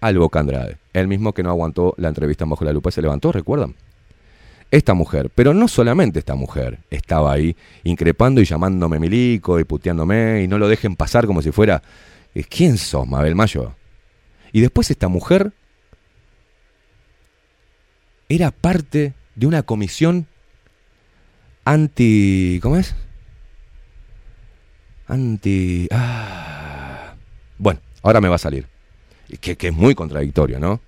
al 0.00 0.18
Boca 0.18 0.40
Andrade. 0.40 0.78
El 0.92 1.06
mismo 1.06 1.32
que 1.32 1.42
no 1.42 1.50
aguantó 1.50 1.94
la 1.98 2.08
entrevista 2.08 2.44
bajo 2.44 2.64
la 2.64 2.72
lupa 2.72 2.90
se 2.90 3.02
levantó, 3.02 3.30
¿recuerdan? 3.30 3.74
Esta 4.72 4.94
mujer, 4.94 5.30
pero 5.34 5.52
no 5.52 5.68
solamente 5.68 6.18
esta 6.18 6.34
mujer, 6.34 6.78
estaba 6.90 7.34
ahí 7.34 7.54
increpando 7.84 8.40
y 8.40 8.46
llamándome 8.46 8.98
milico 8.98 9.60
y 9.60 9.64
puteándome 9.64 10.42
y 10.42 10.48
no 10.48 10.56
lo 10.56 10.66
dejen 10.66 10.96
pasar 10.96 11.26
como 11.26 11.42
si 11.42 11.52
fuera, 11.52 11.82
eh, 12.34 12.42
¿quién 12.42 12.78
sos, 12.78 13.06
Mabel 13.06 13.34
Mayo? 13.34 13.74
Y 14.50 14.62
después 14.62 14.90
esta 14.90 15.08
mujer 15.08 15.52
era 18.30 18.50
parte 18.50 19.12
de 19.34 19.46
una 19.46 19.62
comisión 19.62 20.26
anti... 21.66 22.58
¿Cómo 22.62 22.78
es? 22.78 22.94
Anti... 25.06 25.86
Ah. 25.90 27.14
Bueno, 27.58 27.80
ahora 28.02 28.22
me 28.22 28.28
va 28.28 28.36
a 28.36 28.38
salir. 28.38 28.66
Que, 29.38 29.56
que 29.56 29.68
es 29.68 29.74
muy 29.74 29.94
contradictorio, 29.94 30.58
¿no? 30.58 30.80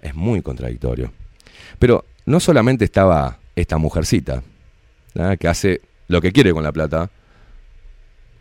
Es 0.00 0.16
muy 0.16 0.42
contradictorio. 0.42 1.12
Pero 1.78 2.04
no 2.26 2.40
solamente 2.40 2.84
estaba 2.84 3.38
esta 3.56 3.78
mujercita, 3.78 4.42
que 5.38 5.48
hace 5.48 5.80
lo 6.08 6.20
que 6.20 6.32
quiere 6.32 6.52
con 6.52 6.62
la 6.62 6.72
plata, 6.72 7.10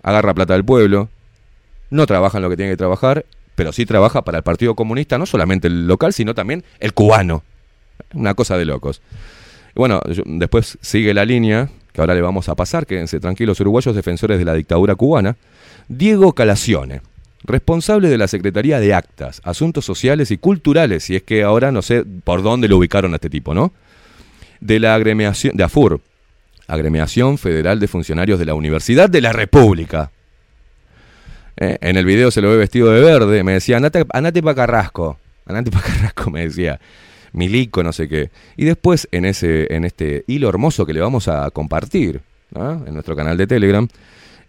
agarra 0.04 0.34
plata 0.34 0.54
del 0.54 0.66
pueblo, 0.66 1.10
no 1.90 2.06
trabaja 2.06 2.38
en 2.38 2.44
lo 2.44 2.50
que 2.50 2.58
tiene 2.58 2.72
que 2.72 2.78
trabajar, 2.78 3.26
pero 3.56 3.72
sí 3.72 3.86
trabaja 3.86 4.24
para 4.24 4.40
el 4.40 4.44
Partido 4.44 4.76
Comunista, 4.76 5.18
no 5.18 5.26
solamente 5.26 5.68
el 5.68 5.88
local, 5.88 6.14
sino 6.14 6.34
también 6.34 6.64
el 6.80 6.94
cubano. 6.94 7.44
Una 8.14 8.34
cosa 8.34 8.58
de 8.58 8.66
locos. 8.66 9.02
bueno, 9.76 10.02
después 10.26 10.78
sigue 10.82 11.14
la 11.14 11.26
línea, 11.26 11.70
que 11.94 12.02
ahora 12.02 12.16
le 12.16 12.22
vamos 12.22 12.50
a 12.50 12.56
pasar, 12.56 12.86
quédense 12.86 13.20
tranquilos 13.20 13.60
uruguayos 13.60 13.96
defensores 13.96 14.40
de 14.40 14.46
la 14.46 14.54
dictadura 14.54 14.96
cubana. 14.96 15.38
Diego 15.88 16.34
Calacione, 16.34 17.02
responsable 17.44 18.10
de 18.10 18.18
la 18.18 18.28
Secretaría 18.28 18.80
de 18.80 18.94
Actas, 18.94 19.42
Asuntos 19.44 19.86
Sociales 19.86 20.32
y 20.32 20.38
Culturales, 20.38 21.10
y 21.10 21.16
es 21.16 21.24
que 21.24 21.44
ahora 21.44 21.72
no 21.72 21.82
sé 21.82 22.04
por 22.24 22.44
dónde 22.44 22.68
lo 22.68 22.78
ubicaron 22.78 23.14
a 23.14 23.16
este 23.16 23.30
tipo, 23.30 23.54
¿no? 23.54 23.74
De 24.60 24.80
la 24.80 24.96
agremiación, 24.96 25.56
de 25.56 25.64
AFUR, 25.64 26.02
Agremiación 26.68 27.38
Federal 27.38 27.80
de 27.80 27.88
Funcionarios 27.88 28.40
de 28.40 28.46
la 28.46 28.54
Universidad 28.54 29.10
de 29.10 29.22
la 29.22 29.34
República. 29.34 30.12
Eh, 31.58 31.78
en 31.82 31.98
el 31.98 32.06
video 32.06 32.32
se 32.32 32.42
lo 32.42 32.50
ve 32.50 32.58
vestido 32.58 32.92
de 32.92 33.02
verde, 33.02 33.44
me 33.44 33.54
decía, 33.54 33.78
andate, 33.78 34.06
andate 34.14 34.42
pa' 34.42 34.56
Carrasco, 34.56 35.18
andate 35.46 35.72
pa' 35.72 35.82
Carrasco, 35.82 36.30
me 36.30 36.44
decía, 36.44 36.80
milico, 37.34 37.84
no 37.84 37.92
sé 37.92 38.08
qué. 38.08 38.30
Y 38.56 38.66
después, 38.66 39.08
en, 39.12 39.26
ese, 39.26 39.74
en 39.74 39.84
este 39.84 40.24
hilo 40.28 40.50
hermoso 40.50 40.86
que 40.86 40.94
le 40.94 41.02
vamos 41.02 41.28
a 41.28 41.50
compartir, 41.52 42.22
en 42.54 42.94
nuestro 42.94 43.16
canal 43.16 43.38
de 43.38 43.48
Telegram, 43.48 43.88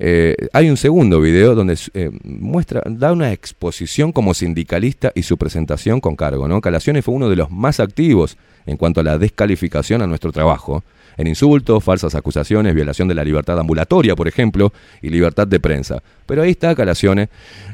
eh, 0.05 0.49
hay 0.53 0.69
un 0.69 0.77
segundo 0.77 1.21
video 1.21 1.55
donde 1.55 1.79
eh, 1.95 2.11
muestra, 2.25 2.83
da 2.87 3.13
una 3.13 3.31
exposición 3.31 4.11
como 4.11 4.35
sindicalista 4.35 5.13
y 5.15 5.23
su 5.23 5.39
presentación 5.39 6.01
con 6.01 6.17
cargo. 6.17 6.49
¿no? 6.49 6.61
Calaciones 6.61 7.05
fue 7.05 7.15
uno 7.15 7.31
de 7.31 7.37
los 7.37 7.53
más 7.53 7.79
activos 7.79 8.37
en 8.67 8.77
cuanto 8.77 8.99
a 8.99 9.05
la 9.05 9.17
descalificación 9.17 10.03
a 10.03 10.09
nuestro 10.09 10.33
trabajo, 10.33 10.83
en 11.17 11.29
insultos, 11.29 11.85
falsas 11.85 12.17
acusaciones, 12.17 12.75
violación 12.75 13.07
de 13.07 13.15
la 13.15 13.23
libertad 13.23 13.57
ambulatoria, 13.61 14.17
por 14.17 14.27
ejemplo, 14.27 14.73
y 15.03 15.11
libertad 15.11 15.47
de 15.47 15.61
prensa. 15.61 16.03
Pero 16.27 16.43
ahí 16.43 16.51
está 16.51 16.75
Calaciones, 16.75 17.29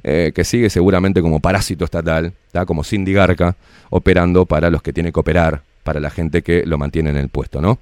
eh, 0.04 0.32
que 0.34 0.44
sigue 0.44 0.68
seguramente 0.68 1.22
como 1.22 1.40
parásito 1.40 1.86
estatal, 1.86 2.34
está 2.46 2.66
como 2.66 2.84
sindigarca, 2.84 3.56
operando 3.88 4.44
para 4.44 4.68
los 4.68 4.82
que 4.82 4.92
tiene 4.92 5.12
que 5.12 5.20
operar, 5.20 5.62
para 5.82 5.98
la 5.98 6.10
gente 6.10 6.42
que 6.42 6.66
lo 6.66 6.76
mantiene 6.76 7.08
en 7.08 7.16
el 7.16 7.30
puesto, 7.30 7.62
¿no? 7.62 7.78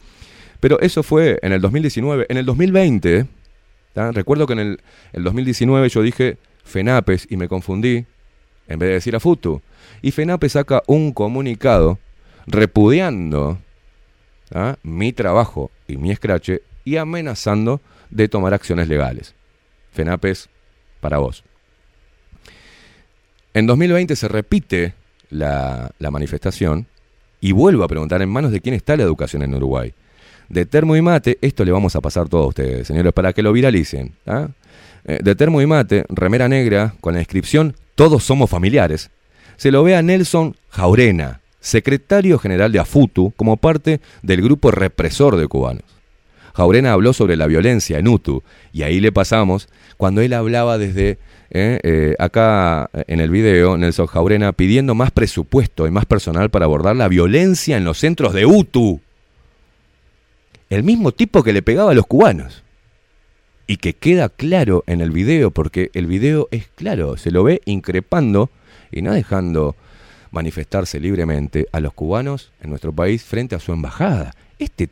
Pero 0.61 0.79
eso 0.81 1.03
fue 1.03 1.39
en 1.43 1.53
el 1.53 1.61
2019. 1.61 2.27
En 2.29 2.37
el 2.37 2.47
2020, 2.47 3.27
recuerdo 4.13 4.47
que 4.47 4.53
en 4.55 4.59
el, 4.59 4.81
el 5.13 5.25
2019 5.25 5.89
yo 5.89 6.03
dije 6.03 6.39
FENAPES 6.65 7.29
y 7.31 7.37
me 7.37 7.49
confundí, 7.49 8.05
en 8.69 8.79
vez 8.79 8.89
de 8.89 8.95
decir 8.95 9.17
a 9.17 9.21
FUTU. 9.21 9.63
Y 10.03 10.11
FENAPES 10.11 10.53
saca 10.53 10.83
un 10.87 11.13
comunicado 11.13 11.99
repudiando 12.47 13.59
mi 14.83 15.13
trabajo 15.13 15.71
y 15.89 15.97
mi 15.97 16.11
escrache 16.11 16.63
y 16.85 16.97
amenazando 16.97 17.81
de 18.11 18.29
tomar 18.29 18.55
acciones 18.55 18.89
legales. 18.89 19.35
FENAPES 19.93 20.49
para 21.01 21.19
vos. 21.19 21.43
En 23.55 23.67
2020 23.67 24.15
se 24.15 24.29
repite 24.29 24.95
la 25.31 25.91
manifestación 25.99 26.87
y 27.41 27.53
vuelvo 27.53 27.85
a 27.85 27.89
preguntar 27.89 28.23
en 28.23 28.29
manos 28.29 28.51
de 28.51 28.61
quién 28.61 28.75
está 28.75 28.97
la 28.97 29.03
educación 29.03 29.43
en 29.43 29.55
Uruguay. 29.55 29.95
De 30.49 30.67
termo 30.67 30.97
y 30.97 31.03
mate, 31.03 31.39
esto 31.41 31.65
le 31.65 31.73
vamos 31.73 31.97
a 31.97 32.01
pasar 32.01 32.29
todo 32.29 32.45
a 32.45 32.47
ustedes, 32.49 32.87
señores, 32.87 33.13
para 33.13 33.33
que 33.33 33.43
lo 33.43 33.53
viralicen. 33.53 34.13
¿ah? 34.27 34.49
Eh, 35.05 35.19
de 35.23 35.35
termo 35.35 35.61
y 35.61 35.67
mate, 35.67 36.05
remera 36.09 36.49
negra, 36.49 36.95
con 37.01 37.15
la 37.15 37.21
inscripción 37.21 37.75
Todos 37.95 38.25
somos 38.25 38.51
familiares, 38.51 39.11
se 39.57 39.71
lo 39.71 39.83
ve 39.83 39.97
a 39.97 40.03
Nelson 40.03 40.55
Jaurena, 40.69 41.41
secretario 41.61 42.39
general 42.39 42.73
de 42.73 42.79
AFUTU, 42.79 43.33
como 43.37 43.57
parte 43.57 44.01
del 44.23 44.43
grupo 44.43 44.71
represor 44.71 45.37
de 45.37 45.49
cubanos. 45.49 45.85
Jaurena 46.55 46.93
habló 46.93 47.13
sobre 47.13 47.37
la 47.37 47.47
violencia 47.47 47.99
en 47.99 48.09
UTU, 48.09 48.43
y 48.73 48.83
ahí 48.83 49.01
le 49.01 49.13
pasamos 49.13 49.69
cuando 49.97 50.21
él 50.21 50.33
hablaba 50.33 50.79
desde 50.79 51.19
eh, 51.51 51.81
eh, 51.83 52.17
acá 52.19 52.91
en 53.07 53.21
el 53.21 53.31
video, 53.31 53.77
Nelson 53.77 54.07
Jaurena 54.07 54.53
pidiendo 54.53 54.95
más 54.95 55.11
presupuesto 55.11 55.87
y 55.87 55.91
más 55.91 56.07
personal 56.07 56.51
para 56.51 56.65
abordar 56.65 56.97
la 56.97 57.09
violencia 57.09 57.77
en 57.77 57.85
los 57.85 57.99
centros 57.99 58.35
de 58.35 58.47
UTU. 58.47 59.01
El 60.69 60.83
mismo 60.83 61.13
tipo 61.13 61.43
que 61.43 61.53
le 61.53 61.63
pegaba 61.63 61.93
a 61.93 61.95
los 61.95 62.07
cubanos. 62.07 62.63
Y 63.69 63.79
que 63.79 63.95
queda 63.95 64.29
claro 64.29 64.85
en 64.87 65.01
el 65.01 65.11
video, 65.11 65.51
porque 65.51 65.91
el 65.95 66.07
video 66.07 66.49
es 66.51 66.69
claro, 66.69 67.17
se 67.17 67.31
lo 67.31 67.43
ve 67.43 67.63
increpando 67.65 68.51
y 68.93 69.03
no 69.03 69.13
dejando 69.13 69.75
manifestarse 70.31 71.01
libremente 71.01 71.67
a 71.73 71.81
los 71.81 71.93
cubanos 71.93 72.53
en 72.61 72.71
nuestro 72.71 72.93
país 72.93 73.25
frente 73.25 73.55
a 73.55 73.61
su 73.61 73.73
embajada. 73.73 74.35
Este 74.59 74.89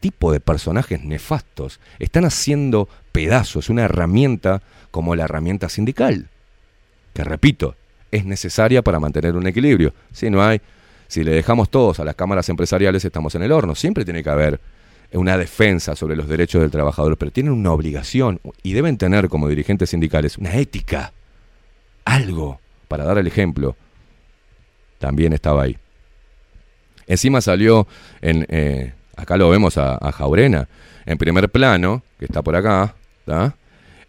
tipo 0.00 0.32
de 0.32 0.40
personajes 0.40 1.02
nefastos 1.02 1.80
están 1.98 2.24
haciendo 2.24 2.88
pedazos 3.12 3.70
una 3.70 3.84
herramienta 3.84 4.62
como 4.90 5.14
la 5.14 5.24
herramienta 5.24 5.68
sindical, 5.68 6.28
que 7.14 7.24
repito, 7.24 7.74
es 8.10 8.24
necesaria 8.24 8.82
para 8.82 9.00
mantener 9.00 9.36
un 9.36 9.46
equilibrio. 9.46 9.92
Si 10.12 10.30
no 10.30 10.42
hay, 10.42 10.60
si 11.08 11.24
le 11.24 11.32
dejamos 11.32 11.70
todos 11.70 12.00
a 12.00 12.04
las 12.04 12.14
cámaras 12.14 12.48
empresariales, 12.48 13.04
estamos 13.04 13.34
en 13.34 13.42
el 13.42 13.52
horno. 13.52 13.74
Siempre 13.74 14.04
tiene 14.04 14.22
que 14.22 14.30
haber 14.30 14.60
una 15.12 15.38
defensa 15.38 15.96
sobre 15.96 16.16
los 16.16 16.28
derechos 16.28 16.60
del 16.60 16.70
trabajador, 16.70 17.16
pero 17.16 17.30
tienen 17.30 17.52
una 17.52 17.72
obligación 17.72 18.40
y 18.62 18.72
deben 18.74 18.98
tener 18.98 19.28
como 19.28 19.48
dirigentes 19.48 19.90
sindicales 19.90 20.36
una 20.38 20.54
ética, 20.56 21.12
algo 22.04 22.60
para 22.88 23.04
dar 23.04 23.18
el 23.18 23.26
ejemplo. 23.26 23.76
También 24.98 25.32
estaba 25.32 25.62
ahí. 25.62 25.76
Encima 27.06 27.40
salió 27.40 27.86
en, 28.20 28.46
eh, 28.50 28.92
acá 29.16 29.36
lo 29.36 29.48
vemos 29.48 29.78
a, 29.78 29.96
a, 29.96 30.12
Jaurena, 30.12 30.68
en 31.06 31.16
primer 31.16 31.48
plano, 31.48 32.02
que 32.18 32.26
está 32.26 32.42
por 32.42 32.54
acá, 32.54 32.94
¿tá? 33.24 33.54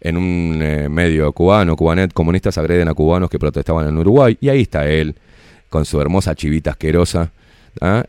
en 0.00 0.16
un 0.16 0.60
eh, 0.62 0.88
medio 0.88 1.32
cubano, 1.32 1.76
cubanet, 1.76 2.12
comunistas 2.12 2.56
agreden 2.58 2.88
a 2.88 2.94
cubanos 2.94 3.30
que 3.30 3.38
protestaban 3.38 3.88
en 3.88 3.96
Uruguay, 3.96 4.36
y 4.40 4.48
ahí 4.48 4.62
está 4.62 4.88
él, 4.88 5.14
con 5.68 5.84
su 5.84 6.00
hermosa 6.00 6.34
chivita 6.34 6.70
asquerosa, 6.70 7.32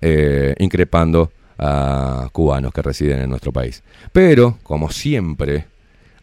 eh, 0.02 0.56
increpando 0.60 1.32
a 1.62 2.28
cubanos 2.32 2.74
que 2.74 2.82
residen 2.82 3.22
en 3.22 3.30
nuestro 3.30 3.54
país. 3.54 3.84
Pero, 4.12 4.58
como 4.64 4.90
siempre, 4.92 5.66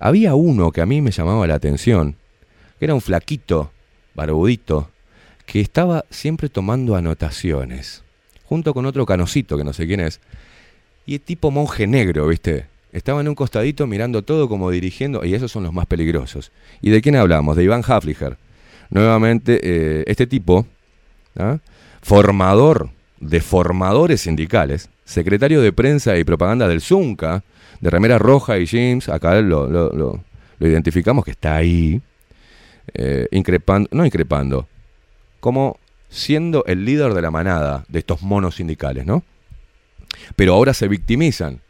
había 0.01 0.35
uno 0.35 0.73
que 0.73 0.81
a 0.81 0.87
mí 0.87 1.01
me 1.01 1.13
llamaba 1.13 1.47
la 1.47 1.55
atención, 1.55 2.17
que 2.79 2.85
era 2.85 2.95
un 2.95 3.01
flaquito, 3.01 3.71
barbudito, 4.15 4.91
que 5.47 5.61
estaba 5.61 6.05
siempre 6.11 6.49
tomando 6.49 6.97
anotaciones, 6.97 8.03
junto 8.45 8.75
con 8.75 8.85
otro 8.85 9.07
canocito 9.07 9.57
que 9.57 9.65
no 9.65 9.73
sé 9.73 9.87
quién 9.87 10.01
es, 10.01 10.21
y 11.07 11.21
tipo 11.21 11.53
monje 11.53 11.87
negro, 11.87 12.27
¿viste? 12.27 12.67
Estaba 12.93 13.21
en 13.21 13.29
un 13.29 13.35
costadito 13.35 13.87
mirando 13.87 14.23
todo 14.23 14.49
como 14.49 14.71
dirigiendo, 14.71 15.25
y 15.25 15.35
esos 15.35 15.53
son 15.53 15.63
los 15.63 15.73
más 15.73 15.87
peligrosos. 15.87 16.51
¿Y 16.83 16.91
de 16.91 17.01
quién 17.01 17.15
hablamos? 17.15 17.57
De 17.57 17.63
Iván 17.63 17.83
Hafliger. 17.87 18.37
Nuevamente, 18.91 19.61
eh, 19.63 20.05
este 20.07 20.27
tipo, 20.27 20.67
¿ah? 21.37 21.59
formador 22.03 22.91
de 23.21 23.41
formadores 23.41 24.23
sindicales, 24.23 24.91
secretario 25.09 25.63
de 25.63 25.73
prensa 25.73 26.19
y 26.19 26.25
propaganda 26.25 26.69
del 26.69 26.83
Zunca, 26.83 27.43
de 27.81 27.89
remera 27.89 28.19
roja 28.19 28.59
y 28.59 28.67
jeans, 28.67 29.09
acá 29.09 29.41
lo, 29.41 29.67
lo, 29.67 29.91
lo, 29.91 30.23
identificamos 30.61 31.25
que 31.25 31.31
está 31.31 31.57
ahí, 31.57 32.03
eh, 32.93 33.27
increpando, 33.31 33.89
no 33.91 34.05
increpando, 34.05 34.69
como 35.41 35.79
siendo 36.11 36.63
el 36.67 36.85
líder 36.85 37.15
de 37.15 37.23
la 37.23 37.31
manada 37.31 37.87
de 37.89 38.01
estos 38.01 38.21
monos 38.21 38.57
sindicales, 38.57 39.07
¿no? 39.07 39.25
Pero 40.37 40.53
ahora 40.53 40.75
se 40.75 40.89
victimizan 40.89 41.63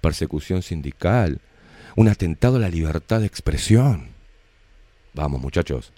persecución 0.00 0.62
sindical, 0.62 1.40
un 1.94 2.08
atentado 2.08 2.56
a 2.56 2.60
la 2.60 2.68
libertad 2.68 3.20
de 3.20 3.26
expresión. 3.26 4.08
Vamos, 5.14 5.40
muchachos, 5.40 5.92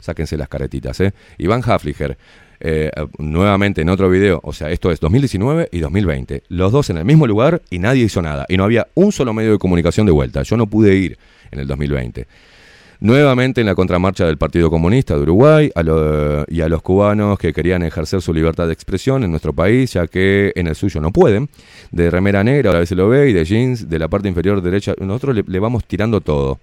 sáquense 0.00 0.36
las 0.36 0.48
caretitas, 0.48 1.00
¿eh? 1.00 1.14
Iván 1.38 1.62
Hafliger, 1.64 2.18
eh, 2.60 2.90
nuevamente 3.18 3.82
en 3.82 3.88
otro 3.88 4.08
video, 4.08 4.40
o 4.42 4.52
sea, 4.52 4.70
esto 4.70 4.90
es 4.90 5.00
2019 5.00 5.68
y 5.72 5.80
2020, 5.80 6.44
los 6.48 6.72
dos 6.72 6.90
en 6.90 6.98
el 6.98 7.04
mismo 7.04 7.26
lugar 7.26 7.62
y 7.70 7.78
nadie 7.78 8.04
hizo 8.04 8.22
nada, 8.22 8.46
y 8.48 8.56
no 8.56 8.64
había 8.64 8.88
un 8.94 9.12
solo 9.12 9.32
medio 9.32 9.52
de 9.52 9.58
comunicación 9.58 10.06
de 10.06 10.12
vuelta. 10.12 10.42
Yo 10.42 10.56
no 10.56 10.66
pude 10.66 10.94
ir 10.96 11.18
en 11.50 11.60
el 11.60 11.66
2020 11.66 12.26
nuevamente 13.00 13.60
en 13.60 13.66
la 13.66 13.74
contramarcha 13.74 14.26
del 14.26 14.38
Partido 14.38 14.70
Comunista 14.70 15.14
de 15.14 15.20
Uruguay 15.20 15.70
a 15.74 15.82
lo, 15.82 16.44
y 16.48 16.60
a 16.60 16.68
los 16.68 16.82
cubanos 16.82 17.38
que 17.38 17.52
querían 17.52 17.82
ejercer 17.82 18.22
su 18.22 18.32
libertad 18.32 18.66
de 18.66 18.72
expresión 18.72 19.24
en 19.24 19.30
nuestro 19.30 19.52
país, 19.52 19.92
ya 19.92 20.06
que 20.06 20.52
en 20.56 20.66
el 20.66 20.74
suyo 20.74 21.00
no 21.00 21.12
pueden, 21.12 21.48
de 21.90 22.10
remera 22.10 22.42
negra, 22.44 22.70
a 22.70 22.78
veces 22.78 22.96
lo 22.96 23.08
ve, 23.08 23.30
y 23.30 23.32
de 23.32 23.44
jeans 23.44 23.88
de 23.88 23.98
la 23.98 24.08
parte 24.08 24.28
inferior 24.28 24.62
derecha, 24.62 24.94
nosotros 24.98 25.36
le, 25.36 25.44
le 25.46 25.58
vamos 25.58 25.84
tirando 25.84 26.20
todo. 26.20 26.58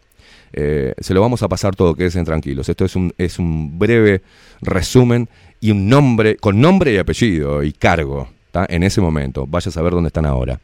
Eh, 0.55 0.93
se 0.99 1.15
lo 1.15 1.21
vamos 1.21 1.41
a 1.41 1.47
pasar 1.47 1.75
todo, 1.75 1.95
quédense 1.95 2.23
tranquilos. 2.23 2.69
Esto 2.69 2.85
es 2.85 2.95
un, 2.95 3.11
es 3.17 3.39
un 3.39 3.79
breve 3.79 4.21
resumen 4.61 5.27
y 5.63 5.71
un 5.71 5.87
nombre, 5.87 6.35
con 6.35 6.59
nombre 6.59 6.93
y 6.93 6.97
apellido 6.97 7.63
y 7.63 7.71
cargo, 7.71 8.27
en 8.67 8.83
ese 8.83 8.99
momento. 8.99 9.47
Vaya 9.47 9.69
a 9.69 9.71
saber 9.71 9.93
dónde 9.93 10.07
están 10.07 10.25
ahora. 10.25 10.59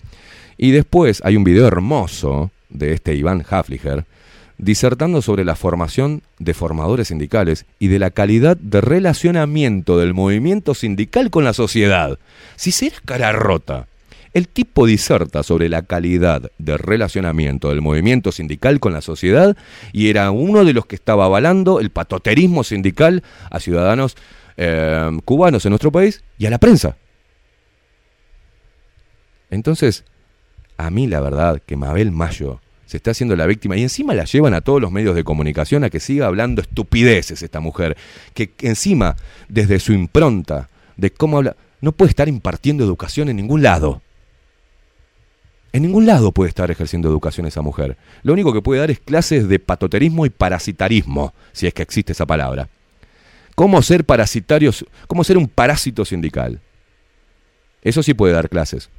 Y 0.57 0.71
después 0.71 1.21
hay 1.23 1.38
un 1.38 1.45
video 1.45 1.67
hermoso 1.67 2.51
de 2.67 2.91
este 2.91 3.15
Iván 3.15 3.45
Hafliger, 3.49 4.03
disertando 4.57 5.21
sobre 5.21 5.45
la 5.45 5.55
formación 5.55 6.21
de 6.38 6.53
formadores 6.53 7.07
sindicales 7.07 7.65
y 7.80 7.88
de 7.88 7.97
la 7.97 8.09
calidad 8.09 8.57
de 8.57 8.81
relacionamiento 8.81 9.97
del 9.97 10.13
movimiento 10.13 10.73
sindical 10.73 11.30
con 11.30 11.45
la 11.45 11.53
sociedad. 11.53 12.19
Si 12.57 12.73
será 12.73 12.97
cara 13.05 13.31
rota, 13.31 13.88
el 14.34 14.49
tipo 14.49 14.85
diserta 14.85 15.43
sobre 15.43 15.69
la 15.69 15.84
calidad 15.84 16.51
de 16.57 16.77
relacionamiento 16.77 17.69
del 17.69 17.81
movimiento 17.81 18.34
sindical 18.34 18.81
con 18.81 18.91
la 18.91 19.01
sociedad 19.01 19.55
y 19.93 20.09
era 20.09 20.30
uno 20.31 20.65
de 20.65 20.73
los 20.73 20.85
que 20.85 20.95
estaba 20.95 21.23
avalando 21.23 21.80
el 21.80 21.89
patoterismo 21.89 22.65
sindical 22.65 23.23
a 23.49 23.61
ciudadanos 23.61 24.17
eh, 24.61 25.18
cubanos 25.23 25.65
en 25.65 25.69
nuestro 25.69 25.90
país 25.90 26.22
y 26.38 26.45
a 26.45 26.49
la 26.49 26.57
prensa. 26.57 26.98
Entonces, 29.49 30.03
a 30.76 30.90
mí 30.90 31.07
la 31.07 31.22
verdad 31.22 31.61
que 31.65 31.77
Mabel 31.77 32.11
Mayo 32.11 32.60
se 32.86 32.98
está 32.98 33.11
haciendo 33.11 33.38
la 33.38 33.45
víctima 33.45 33.77
y 33.77 33.84
encima 33.84 34.14
la 34.14 34.26
llevan 34.26 34.53
a 34.53 34.60
todos 34.60 34.81
los 34.81 34.91
medios 34.91 35.15
de 35.15 35.23
comunicación 35.23 35.86
a 35.86 35.90
que 35.90 36.02
siga 36.02 36.27
hablando 36.27 36.61
estupideces 36.61 37.41
esta 37.41 37.61
mujer, 37.61 37.95
que 38.34 38.52
encima 38.60 39.15
desde 39.48 39.80
su 39.80 39.94
impronta 39.94 40.68
de 40.98 41.10
cómo 41.11 41.38
habla, 41.38 41.56
no 41.80 41.94
puede 41.94 42.10
estar 42.10 42.27
impartiendo 42.27 42.84
educación 42.84 43.30
en 43.30 43.38
ningún 43.38 43.64
lado. 43.64 44.02
En 45.72 45.84
ningún 45.84 46.06
lado 46.06 46.34
puede 46.34 46.49
estar 46.49 46.69
ejerciendo 46.69 47.07
educación 47.07 47.45
esa 47.45 47.61
mujer. 47.61 47.95
Lo 48.23 48.34
único 48.34 48.52
que 48.52 48.61
puede 48.61 48.81
dar 48.81 48.91
es 48.91 48.99
clases 48.99 49.48
de 49.48 49.60
patoterismo 49.60 50.26
y 50.26 50.31
parasitarismo, 50.31 51.34
si 51.53 51.65
es 51.68 51.73
que 51.73 51.84
existe 51.84 52.11
esa 52.11 52.26
palabra. 52.26 52.68
¿Cómo 53.60 53.81
ser 53.81 54.06
parasitarios? 54.06 54.86
¿Cómo 55.06 55.22
ser 55.26 55.38
un 55.38 55.49
parásito 55.49 56.06
sindical? 56.06 56.61
Eso 57.81 58.02
sí 58.02 58.14
puede 58.14 58.34
dar 58.34 58.48
clases. 58.48 58.90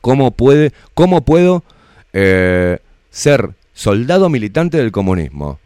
¿Cómo 0.00 0.30
puede, 0.30 0.72
cómo 0.94 1.24
puedo 1.24 1.64
eh, 2.12 2.78
ser 3.10 3.56
soldado 3.72 4.28
militante 4.28 4.78
del 4.78 4.92
comunismo. 4.92 5.58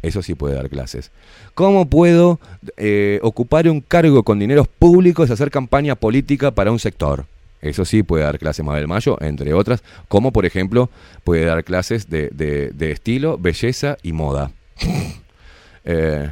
Eso 0.00 0.22
sí 0.22 0.36
puede 0.36 0.54
dar 0.54 0.68
clases. 0.68 1.10
¿Cómo 1.54 1.90
puedo 1.90 2.38
eh, 2.76 3.18
ocupar 3.24 3.68
un 3.68 3.80
cargo 3.80 4.22
con 4.22 4.38
dineros 4.38 4.68
públicos 4.68 5.28
y 5.28 5.32
hacer 5.32 5.50
campaña 5.50 5.96
política 5.96 6.52
para 6.52 6.70
un 6.70 6.78
sector? 6.78 7.26
Eso 7.60 7.84
sí 7.84 8.04
puede 8.04 8.22
dar 8.22 8.38
clases 8.38 8.64
Mabel 8.64 8.86
Mayo, 8.86 9.18
entre 9.20 9.54
otras, 9.54 9.82
como 10.06 10.32
por 10.32 10.46
ejemplo 10.46 10.88
puede 11.24 11.44
dar 11.44 11.64
clases 11.64 12.08
de, 12.08 12.28
de, 12.30 12.92
estilo, 12.92 13.38
belleza 13.38 13.96
y 14.04 14.12
moda. 14.12 14.52
eh, 15.84 16.30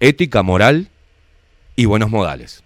ética, 0.00 0.42
moral 0.42 0.88
y 1.74 1.84
buenos 1.84 2.10
modales. 2.10 2.62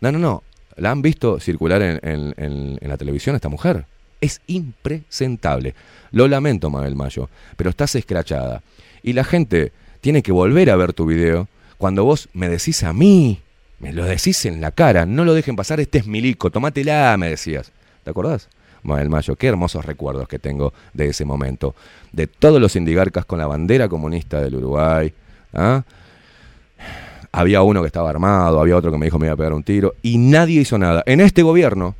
No, 0.00 0.12
no, 0.12 0.18
no. 0.18 0.42
¿La 0.76 0.90
han 0.90 1.02
visto 1.02 1.38
circular 1.38 1.82
en, 1.82 2.78
la 2.80 2.96
televisión 2.96 3.36
esta 3.36 3.48
mujer? 3.48 3.86
Es 4.20 4.40
impresentable. 4.46 5.74
Lo 6.10 6.28
lamento, 6.28 6.70
Mabel 6.70 6.96
Mayo, 6.96 7.28
pero 7.56 7.70
estás 7.70 7.94
escrachada. 7.94 8.62
Y 9.02 9.12
la 9.12 9.24
gente 9.24 9.72
tiene 10.00 10.22
que 10.22 10.32
volver 10.32 10.70
a 10.70 10.76
ver 10.76 10.92
tu 10.92 11.06
video 11.06 11.48
cuando 11.78 12.04
vos 12.04 12.28
me 12.32 12.48
decís 12.48 12.82
a 12.84 12.92
mí, 12.92 13.40
me 13.80 13.92
lo 13.92 14.04
decís 14.04 14.46
en 14.46 14.60
la 14.60 14.70
cara, 14.70 15.04
no 15.04 15.24
lo 15.24 15.34
dejen 15.34 15.56
pasar, 15.56 15.80
este 15.80 15.98
es 15.98 16.06
milico, 16.06 16.50
tomátela, 16.50 17.16
me 17.18 17.28
decías. 17.28 17.72
¿Te 18.04 18.10
acordás? 18.10 18.48
Mabel 18.82 19.08
Mayo, 19.08 19.36
qué 19.36 19.48
hermosos 19.48 19.84
recuerdos 19.84 20.28
que 20.28 20.38
tengo 20.38 20.72
de 20.92 21.08
ese 21.08 21.24
momento. 21.24 21.74
De 22.12 22.26
todos 22.26 22.60
los 22.60 22.76
indigarcas 22.76 23.24
con 23.24 23.38
la 23.38 23.46
bandera 23.46 23.88
comunista 23.88 24.40
del 24.40 24.56
Uruguay. 24.56 25.12
¿Ah? 25.52 25.84
Había 27.32 27.62
uno 27.62 27.80
que 27.80 27.86
estaba 27.86 28.10
armado, 28.10 28.60
había 28.60 28.76
otro 28.76 28.90
que 28.90 28.98
me 28.98 29.06
dijo 29.06 29.18
me 29.18 29.26
iba 29.26 29.34
a 29.34 29.36
pegar 29.36 29.52
un 29.52 29.64
tiro, 29.64 29.94
y 30.02 30.18
nadie 30.18 30.60
hizo 30.60 30.78
nada. 30.78 31.02
En 31.06 31.20
este 31.20 31.42
gobierno, 31.42 31.94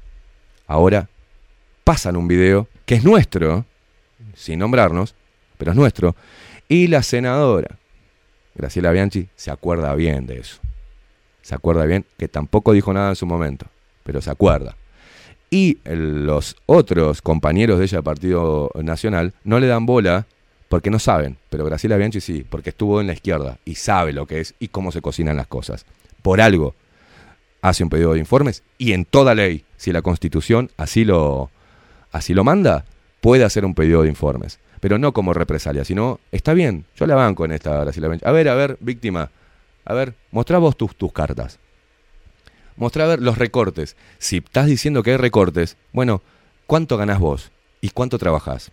ahora 0.66 1.08
pasan 1.84 2.16
un 2.16 2.28
video 2.28 2.68
que 2.84 2.96
es 2.96 3.04
nuestro, 3.04 3.64
sin 4.34 4.58
nombrarnos, 4.58 5.14
pero 5.56 5.70
es 5.70 5.76
nuestro, 5.76 6.14
y 6.68 6.86
la 6.88 7.02
senadora 7.02 7.78
Graciela 8.54 8.92
Bianchi 8.92 9.28
se 9.34 9.50
acuerda 9.50 9.94
bien 9.94 10.26
de 10.26 10.38
eso. 10.40 10.58
Se 11.42 11.54
acuerda 11.54 11.84
bien 11.86 12.04
que 12.18 12.28
tampoco 12.28 12.72
dijo 12.72 12.92
nada 12.92 13.10
en 13.10 13.16
su 13.16 13.26
momento, 13.26 13.66
pero 14.04 14.20
se 14.20 14.30
acuerda. 14.30 14.76
Y 15.50 15.78
los 15.84 16.56
otros 16.66 17.20
compañeros 17.20 17.78
de 17.78 17.84
ella 17.84 17.98
del 17.98 18.04
Partido 18.04 18.70
Nacional 18.74 19.34
no 19.44 19.58
le 19.58 19.66
dan 19.66 19.86
bola 19.86 20.26
porque 20.72 20.88
no 20.88 20.98
saben, 20.98 21.36
pero 21.50 21.66
Graciela 21.66 21.98
Bianchi 21.98 22.22
sí, 22.22 22.46
porque 22.48 22.70
estuvo 22.70 22.98
en 23.02 23.06
la 23.06 23.12
izquierda 23.12 23.58
y 23.66 23.74
sabe 23.74 24.14
lo 24.14 24.24
que 24.24 24.40
es 24.40 24.54
y 24.58 24.68
cómo 24.68 24.90
se 24.90 25.02
cocinan 25.02 25.36
las 25.36 25.46
cosas. 25.46 25.84
Por 26.22 26.40
algo 26.40 26.74
hace 27.60 27.84
un 27.84 27.90
pedido 27.90 28.14
de 28.14 28.20
informes 28.20 28.62
y 28.78 28.94
en 28.94 29.04
toda 29.04 29.34
ley, 29.34 29.66
si 29.76 29.92
la 29.92 30.00
Constitución 30.00 30.70
así 30.78 31.04
lo, 31.04 31.50
así 32.10 32.32
lo 32.32 32.42
manda, 32.42 32.86
puede 33.20 33.44
hacer 33.44 33.66
un 33.66 33.74
pedido 33.74 34.00
de 34.00 34.08
informes. 34.08 34.60
Pero 34.80 34.96
no 34.96 35.12
como 35.12 35.34
represalia, 35.34 35.84
sino, 35.84 36.20
está 36.32 36.54
bien, 36.54 36.86
yo 36.96 37.06
la 37.06 37.16
banco 37.16 37.44
en 37.44 37.52
esta 37.52 37.78
Graciela 37.84 38.08
Bianchi. 38.08 38.26
A 38.26 38.32
ver, 38.32 38.48
a 38.48 38.54
ver, 38.54 38.78
víctima, 38.80 39.30
a 39.84 39.92
ver, 39.92 40.14
mostrá 40.30 40.56
vos 40.56 40.74
tus, 40.74 40.96
tus 40.96 41.12
cartas. 41.12 41.58
Mostrá 42.76 43.04
a 43.04 43.08
ver 43.08 43.20
los 43.20 43.36
recortes. 43.36 43.94
Si 44.16 44.38
estás 44.38 44.68
diciendo 44.68 45.02
que 45.02 45.10
hay 45.10 45.16
recortes, 45.18 45.76
bueno, 45.92 46.22
¿cuánto 46.66 46.96
ganás 46.96 47.18
vos? 47.18 47.50
¿Y 47.82 47.90
cuánto 47.90 48.16
trabajás? 48.16 48.72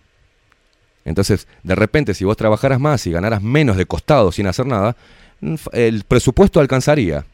Entonces, 1.10 1.48
de 1.64 1.74
repente, 1.74 2.14
si 2.14 2.24
vos 2.24 2.38
trabajaras 2.38 2.80
más 2.80 3.08
y 3.08 3.12
ganaras 3.12 3.42
menos 3.42 3.78
de 3.78 3.88
costado 3.88 4.32
sin 4.32 4.46
hacer 4.46 4.68
nada, 4.68 4.96
mm, 5.42 5.56
el 5.74 6.04
presupuesto 6.04 6.60
alcanzaría. 6.60 7.26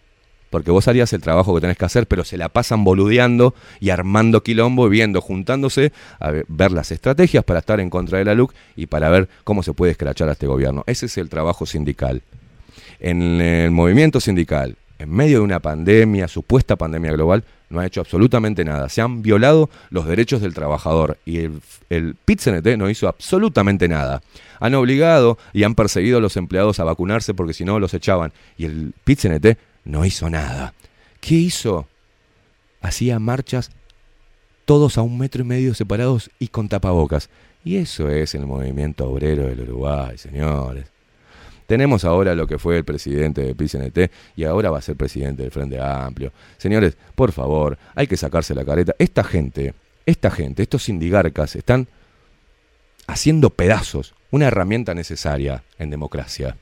Porque 0.49 0.71
vos 0.71 0.87
harías 0.87 1.11
el 1.11 1.19
trabajo 1.19 1.53
que 1.53 1.59
tenés 1.59 1.75
que 1.75 1.83
hacer, 1.83 2.07
pero 2.07 2.23
se 2.23 2.37
la 2.37 2.47
pasan 2.47 2.85
boludeando 2.85 3.53
y 3.81 3.89
armando 3.89 4.43
quilombo, 4.43 4.87
viendo, 4.87 5.19
juntándose, 5.19 5.91
a 6.21 6.31
ver 6.47 6.71
las 6.71 6.89
estrategias 6.91 7.43
para 7.43 7.59
estar 7.59 7.81
en 7.81 7.89
contra 7.89 8.17
de 8.17 8.23
la 8.23 8.33
LUC 8.33 8.53
y 8.77 8.85
para 8.85 9.09
ver 9.09 9.27
cómo 9.43 9.61
se 9.61 9.73
puede 9.73 9.91
escrachar 9.91 10.29
a 10.29 10.31
este 10.31 10.47
gobierno. 10.47 10.85
Ese 10.87 11.07
es 11.07 11.17
el 11.17 11.27
trabajo 11.27 11.65
sindical. 11.65 12.21
En 13.01 13.41
el 13.41 13.71
movimiento 13.71 14.21
sindical, 14.21 14.77
en 14.99 15.09
medio 15.09 15.39
de 15.39 15.43
una 15.43 15.59
pandemia, 15.59 16.27
supuesta 16.27 16.75
pandemia 16.75 17.11
global, 17.11 17.43
no 17.69 17.79
ha 17.79 17.85
hecho 17.85 18.01
absolutamente 18.01 18.63
nada. 18.63 18.89
Se 18.89 19.01
han 19.01 19.21
violado 19.21 19.69
los 19.89 20.07
derechos 20.07 20.41
del 20.41 20.53
trabajador 20.53 21.17
y 21.25 21.39
el, 21.39 21.61
el 21.89 22.15
no 22.77 22.89
hizo 22.89 23.07
absolutamente 23.07 23.87
nada. 23.87 24.21
Han 24.59 24.75
obligado 24.75 25.37
y 25.53 25.63
han 25.63 25.75
perseguido 25.75 26.17
a 26.17 26.21
los 26.21 26.37
empleados 26.37 26.79
a 26.79 26.83
vacunarse 26.83 27.33
porque 27.33 27.53
si 27.53 27.65
no 27.65 27.79
los 27.79 27.93
echaban. 27.93 28.31
Y 28.57 28.65
el 28.65 28.93
PIT-CNT 29.03 29.57
no 29.83 30.05
hizo 30.05 30.29
nada. 30.29 30.73
¿Qué 31.19 31.35
hizo? 31.35 31.87
Hacía 32.81 33.19
marchas 33.19 33.71
todos 34.65 34.97
a 34.97 35.01
un 35.01 35.17
metro 35.17 35.41
y 35.41 35.45
medio 35.45 35.73
separados 35.73 36.29
y 36.39 36.47
con 36.47 36.69
tapabocas. 36.69 37.29
Y 37.63 37.77
eso 37.77 38.09
es 38.09 38.35
el 38.35 38.45
movimiento 38.45 39.09
obrero 39.09 39.47
del 39.47 39.61
Uruguay, 39.61 40.17
señores. 40.17 40.94
Tenemos 41.67 42.05
ahora 42.05 42.35
lo 42.35 42.47
que 42.47 42.59
fue 42.59 42.77
el 42.77 42.85
presidente 42.85 43.41
de 43.41 43.55
PCNT 43.55 44.11
y 44.35 44.43
ahora 44.43 44.69
va 44.69 44.77
a 44.77 44.81
ser 44.81 44.95
presidente 44.95 45.43
del 45.43 45.51
Frente 45.51 45.79
Amplio. 45.79 46.31
Señores, 46.57 46.97
por 47.15 47.31
favor, 47.31 47.77
hay 47.95 48.07
que 48.07 48.17
sacarse 48.17 48.53
la 48.53 48.63
careta. 48.63 48.95
Esta 48.99 49.23
gente, 49.23 49.73
esta 50.05 50.29
gente, 50.29 50.61
estos 50.61 50.83
sindigarcas 50.83 51.55
están 51.55 51.87
haciendo 53.07 53.49
pedazos 53.49 54.13
una 54.31 54.47
herramienta 54.47 54.93
necesaria 54.93 55.63
en 55.79 55.89
democracia. 55.89 56.57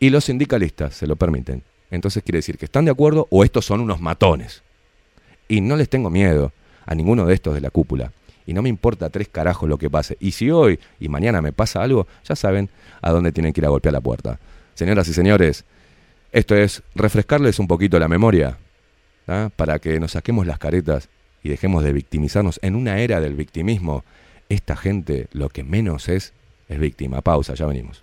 Y 0.00 0.10
los 0.10 0.24
sindicalistas 0.24 0.94
se 0.94 1.06
lo 1.06 1.16
permiten. 1.16 1.62
Entonces 1.90 2.22
quiere 2.22 2.38
decir 2.38 2.58
que 2.58 2.64
están 2.64 2.84
de 2.84 2.90
acuerdo 2.90 3.28
o 3.30 3.44
estos 3.44 3.64
son 3.64 3.80
unos 3.80 4.00
matones. 4.00 4.62
Y 5.48 5.60
no 5.60 5.76
les 5.76 5.88
tengo 5.88 6.10
miedo 6.10 6.52
a 6.84 6.94
ninguno 6.94 7.26
de 7.26 7.34
estos 7.34 7.54
de 7.54 7.60
la 7.60 7.70
cúpula. 7.70 8.12
Y 8.46 8.54
no 8.54 8.62
me 8.62 8.68
importa 8.68 9.10
tres 9.10 9.28
carajos 9.28 9.68
lo 9.68 9.78
que 9.78 9.90
pase. 9.90 10.16
Y 10.20 10.32
si 10.32 10.50
hoy 10.50 10.78
y 11.00 11.08
mañana 11.08 11.40
me 11.40 11.52
pasa 11.52 11.82
algo, 11.82 12.06
ya 12.24 12.36
saben 12.36 12.68
a 13.00 13.10
dónde 13.10 13.32
tienen 13.32 13.52
que 13.52 13.60
ir 13.60 13.66
a 13.66 13.70
golpear 13.70 13.92
la 13.92 14.00
puerta. 14.00 14.38
Señoras 14.74 15.08
y 15.08 15.12
señores, 15.12 15.64
esto 16.32 16.56
es 16.56 16.82
refrescarles 16.94 17.58
un 17.58 17.68
poquito 17.68 17.98
la 17.98 18.08
memoria 18.08 18.58
¿ah? 19.28 19.50
para 19.54 19.78
que 19.78 20.00
nos 20.00 20.12
saquemos 20.12 20.46
las 20.46 20.58
caretas 20.58 21.08
y 21.42 21.48
dejemos 21.48 21.84
de 21.84 21.92
victimizarnos. 21.92 22.58
En 22.62 22.74
una 22.74 22.98
era 22.98 23.20
del 23.20 23.34
victimismo, 23.34 24.04
esta 24.48 24.76
gente 24.76 25.28
lo 25.32 25.48
que 25.48 25.64
menos 25.64 26.08
es 26.08 26.32
es 26.68 26.78
víctima. 26.78 27.20
Pausa, 27.20 27.54
ya 27.54 27.66
venimos. 27.66 28.02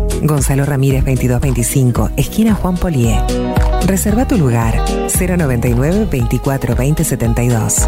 Gonzalo 0.23 0.65
Ramírez 0.65 1.03
2225, 1.03 2.11
esquina 2.15 2.53
Juan 2.53 2.77
Polié. 2.77 3.19
Reserva 3.85 4.27
tu 4.27 4.37
lugar 4.37 4.75
099 5.19 6.07
24 6.11 6.75
20 6.75 7.03
72. 7.03 7.87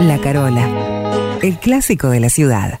La 0.00 0.18
Carola, 0.18 1.38
el 1.42 1.58
clásico 1.58 2.08
de 2.08 2.20
la 2.20 2.30
ciudad. 2.30 2.80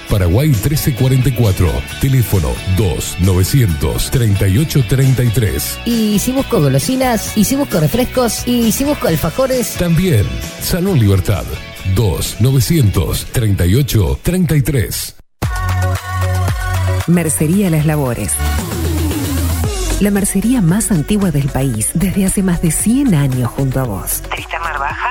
Paraguay 0.11 0.49
1344. 0.49 1.71
Teléfono 2.01 2.49
2 2.75 3.17
938 3.21 4.85
33. 4.87 5.79
Y 5.85 6.19
si 6.19 6.33
busco 6.33 6.59
golosinas. 6.59 7.37
Y 7.37 7.45
si 7.45 7.55
busco 7.55 7.79
refrescos. 7.79 8.45
Y 8.45 8.73
si 8.73 8.83
busco 8.83 9.07
alfajores. 9.07 9.75
También 9.75 10.27
Salón 10.61 10.99
Libertad. 10.99 11.45
2 11.95 12.41
938 12.41 14.19
33. 14.21 15.15
Mercería 17.07 17.69
Las 17.69 17.85
Labores. 17.85 18.33
La 20.01 20.09
mercería 20.09 20.61
más 20.61 20.91
antigua 20.91 21.29
del 21.29 21.47
país, 21.49 21.91
desde 21.93 22.25
hace 22.25 22.41
más 22.41 22.59
de 22.63 22.71
100 22.71 23.13
años 23.13 23.51
junto 23.51 23.79
a 23.79 23.83
vos. 23.83 24.23
Tristamar 24.31 24.79
Baja, 24.79 25.10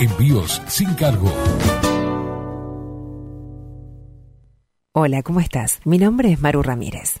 Envíos 0.00 0.60
sin 0.68 0.92
cargo. 0.94 1.32
Hola, 4.92 5.22
¿cómo 5.22 5.40
estás? 5.40 5.80
Mi 5.84 5.98
nombre 5.98 6.30
es 6.32 6.40
Maru 6.40 6.62
Ramírez. 6.62 7.20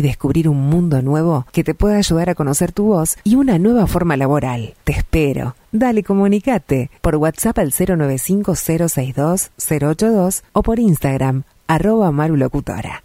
descubrir 0.01 0.49
un 0.49 0.69
mundo 0.69 1.01
nuevo 1.01 1.47
que 1.51 1.63
te 1.63 1.73
pueda 1.73 1.97
ayudar 1.97 2.29
a 2.29 2.35
conocer 2.35 2.71
tu 2.71 2.83
voz 2.85 3.17
y 3.23 3.33
una 3.35 3.57
nueva 3.59 3.87
forma 3.87 4.15
laboral. 4.17 4.73
Te 4.83 4.91
espero. 4.93 5.55
Dale, 5.71 6.03
comunicate 6.03 6.91
por 7.01 7.15
WhatsApp 7.15 7.57
al 7.59 7.71
095-062-082 7.71 10.43
o 10.53 10.63
por 10.63 10.79
Instagram, 10.79 11.43
arroba 11.67 12.11
marulocutora. 12.11 13.03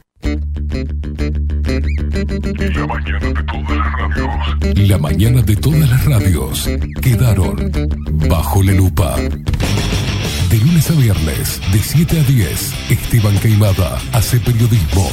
La 4.75 4.99
mañana 4.99 5.43
de 5.43 5.57
todas 5.57 5.89
las 5.89 6.05
radios 6.05 6.69
quedaron 7.01 7.71
bajo 8.29 8.63
la 8.63 8.73
lupa. 8.73 9.17
De 10.51 10.59
lunes 10.59 10.89
a 10.91 10.95
viernes, 10.95 11.61
de 11.73 11.79
7 11.81 12.21
a 12.21 12.23
10, 12.23 12.91
Esteban 12.91 13.37
Queimada 13.41 13.99
hace 14.13 14.39
periodismo. 14.39 15.09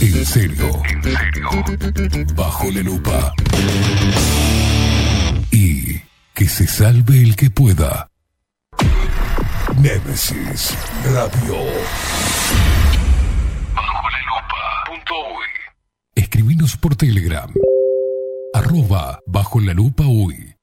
En 0.00 0.24
serio. 0.24 0.80
En 0.88 1.02
serio. 1.02 2.26
Bajo 2.36 2.70
la 2.70 2.82
lupa. 2.82 3.32
Y 5.50 6.00
que 6.34 6.46
se 6.48 6.68
salve 6.68 7.20
el 7.20 7.34
que 7.34 7.50
pueda. 7.50 8.10
Némesis 9.78 10.76
Radio. 11.04 11.56
Bajo 13.74 14.10
la 14.10 14.20
lupa. 14.20 14.84
Escribinos 16.14 16.76
por 16.76 16.94
Telegram. 16.94 17.52
Arroba 18.54 19.18
bajo 19.26 19.60
la 19.60 19.74
lupa 19.74 20.04
uy. 20.06 20.54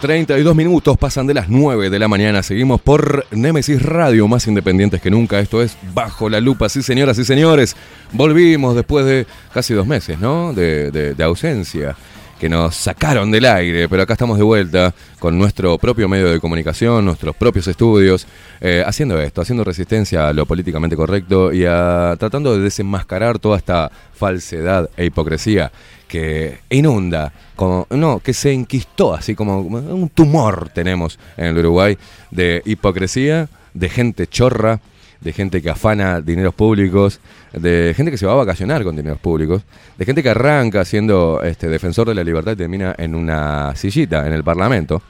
32 0.00 0.56
minutos 0.56 0.96
pasan 0.96 1.26
de 1.26 1.34
las 1.34 1.48
9 1.50 1.90
de 1.90 1.98
la 1.98 2.08
mañana. 2.08 2.42
Seguimos 2.42 2.80
por 2.80 3.26
Nemesis 3.32 3.82
Radio, 3.82 4.26
más 4.28 4.46
independientes 4.46 5.00
que 5.00 5.10
nunca. 5.10 5.38
Esto 5.40 5.62
es 5.62 5.76
Bajo 5.92 6.28
la 6.30 6.40
Lupa. 6.40 6.68
Sí, 6.70 6.82
señoras 6.82 7.18
y 7.18 7.24
señores. 7.24 7.76
Volvimos 8.12 8.74
después 8.74 9.04
de 9.04 9.26
casi 9.52 9.74
dos 9.74 9.86
meses, 9.86 10.18
¿no? 10.18 10.52
De, 10.54 10.90
de- 10.90 11.14
de 11.14 11.24
ausencia. 11.24 11.96
Que 12.40 12.48
nos 12.48 12.74
sacaron 12.74 13.30
del 13.30 13.44
aire. 13.44 13.88
Pero 13.88 14.02
acá 14.02 14.14
estamos 14.14 14.38
de 14.38 14.44
vuelta 14.44 14.94
con 15.18 15.38
nuestro 15.38 15.76
propio 15.76 16.08
medio 16.08 16.30
de 16.30 16.40
comunicación, 16.40 17.04
nuestros 17.04 17.36
propios 17.36 17.68
estudios. 17.68 18.26
eh, 18.62 18.82
haciendo 18.86 19.20
esto, 19.20 19.42
haciendo 19.42 19.62
resistencia 19.62 20.28
a 20.28 20.32
lo 20.32 20.46
políticamente 20.46 20.96
correcto 20.96 21.52
y 21.52 21.64
a, 21.66 22.16
tratando 22.18 22.56
de 22.56 22.64
desenmascarar 22.64 23.38
toda 23.38 23.58
esta 23.58 23.90
falsedad 24.14 24.88
e 24.96 25.04
hipocresía 25.06 25.70
que 26.08 26.58
inunda, 26.70 27.32
como, 27.54 27.86
no, 27.90 28.18
que 28.18 28.34
se 28.34 28.52
enquistó, 28.52 29.14
así 29.14 29.34
como 29.34 29.60
un 29.60 30.08
tumor 30.08 30.68
tenemos 30.74 31.18
en 31.36 31.46
el 31.46 31.58
Uruguay 31.58 31.96
de 32.32 32.62
hipocresía, 32.64 33.48
de 33.74 33.88
gente 33.88 34.26
chorra, 34.26 34.80
de 35.20 35.32
gente 35.32 35.60
que 35.60 35.70
afana 35.70 36.20
dineros 36.20 36.54
públicos, 36.54 37.20
de 37.52 37.92
gente 37.96 38.10
que 38.10 38.18
se 38.18 38.26
va 38.26 38.32
a 38.32 38.36
vacacionar 38.36 38.82
con 38.84 38.96
dineros 38.96 39.18
públicos, 39.18 39.62
de 39.98 40.04
gente 40.04 40.22
que 40.22 40.30
arranca 40.30 40.84
siendo 40.84 41.42
este, 41.42 41.68
defensor 41.68 42.08
de 42.08 42.14
la 42.14 42.24
libertad 42.24 42.52
y 42.52 42.56
termina 42.56 42.94
en 42.96 43.14
una 43.14 43.74
sillita 43.76 44.26
en 44.26 44.32
el 44.32 44.44
Parlamento, 44.44 45.02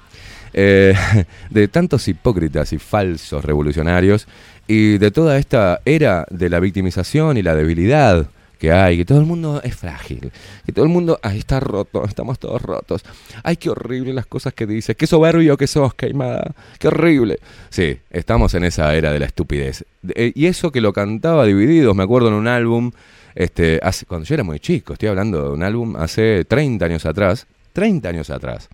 eh, 0.53 0.95
de 1.51 1.69
tantos 1.69 2.09
hipócritas 2.09 2.73
y 2.73 2.79
falsos 2.79 3.45
revolucionarios 3.45 4.27
y 4.67 4.99
de 4.99 5.11
toda 5.11 5.39
esta 5.39 5.81
era 5.85 6.27
de 6.31 6.49
la 6.49 6.61
victimización 6.61 7.37
y 7.37 7.43
la 7.43 7.55
debilidad 7.55 8.27
que 8.61 8.71
hay, 8.71 8.99
que 8.99 9.05
todo 9.07 9.19
el 9.19 9.25
mundo 9.25 9.61
es 9.65 9.75
frágil, 9.75 10.31
que 10.67 10.73
todo 10.73 10.85
el 10.85 10.91
mundo, 10.91 11.19
ay, 11.23 11.39
está 11.39 11.61
roto, 11.61 12.05
estamos 12.05 12.39
todos 12.39 12.61
rotos. 12.61 13.03
Ay, 13.43 13.57
qué 13.57 13.71
horrible 13.71 14.13
las 14.13 14.27
cosas 14.27 14.53
que 14.53 14.67
dices, 14.67 14.95
qué 14.97 15.07
soberbio 15.07 15.57
que 15.57 15.67
sos, 15.67 15.95
queimada, 15.95 16.55
qué 16.79 16.89
horrible. 16.89 17.39
Sí, 17.71 17.99
estamos 18.11 18.53
en 18.53 18.65
esa 18.65 18.95
era 18.95 19.13
de 19.13 19.19
la 19.19 19.25
estupidez. 19.25 19.87
Eh, 20.15 20.33
y 20.35 20.45
eso 20.45 20.71
que 20.71 20.83
lo 20.83 20.93
cantaba 20.93 21.47
Divididos, 21.47 21.97
me 21.97 22.03
acuerdo 22.03 22.29
en 22.29 22.35
un 22.35 22.49
álbum, 22.49 22.91
este, 23.35 23.81
hace, 23.83 24.05
cuando 24.05 24.27
yo 24.27 24.35
era 24.35 24.45
muy 24.45 24.61
chico, 24.61 24.93
estoy 24.93 25.09
hablando 25.09 25.43
de 25.43 25.51
un 25.55 25.63
álbum 25.63 25.97
hace 25.97 26.45
30 26.45 26.85
años 26.85 27.07
atrás, 27.07 27.47
30 27.73 28.11
años 28.11 28.29
atrás, 28.29 28.69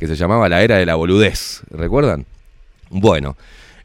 que 0.00 0.08
se 0.08 0.16
llamaba 0.16 0.48
La 0.48 0.62
Era 0.62 0.78
de 0.78 0.86
la 0.86 0.96
Boludez, 0.96 1.62
¿recuerdan? 1.70 2.26
Bueno, 2.90 3.36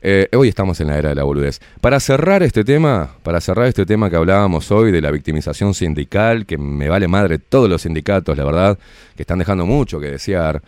eh, 0.05 0.27
hoy 0.35 0.49
estamos 0.49 0.81
en 0.81 0.87
la 0.87 0.97
era 0.97 1.09
de 1.09 1.15
la 1.15 1.23
boludez. 1.23 1.61
Para 1.79 1.97
cerrar 2.01 2.43
este 2.43 2.65
tema, 2.65 3.15
para 3.23 3.39
cerrar 3.39 3.67
este 3.67 3.85
tema 3.85 4.09
que 4.09 4.17
hablábamos 4.17 4.69
hoy 4.69 4.91
de 4.91 4.99
la 4.99 5.09
victimización 5.11 5.73
sindical, 5.73 6.45
que 6.45 6.57
me 6.57 6.89
vale 6.89 7.07
madre 7.07 7.39
todos 7.39 7.69
los 7.69 7.83
sindicatos, 7.83 8.37
la 8.37 8.43
verdad, 8.43 8.77
que 9.15 9.23
están 9.23 9.39
dejando 9.39 9.65
mucho 9.65 10.01
que 10.01 10.07
desear, 10.07 10.61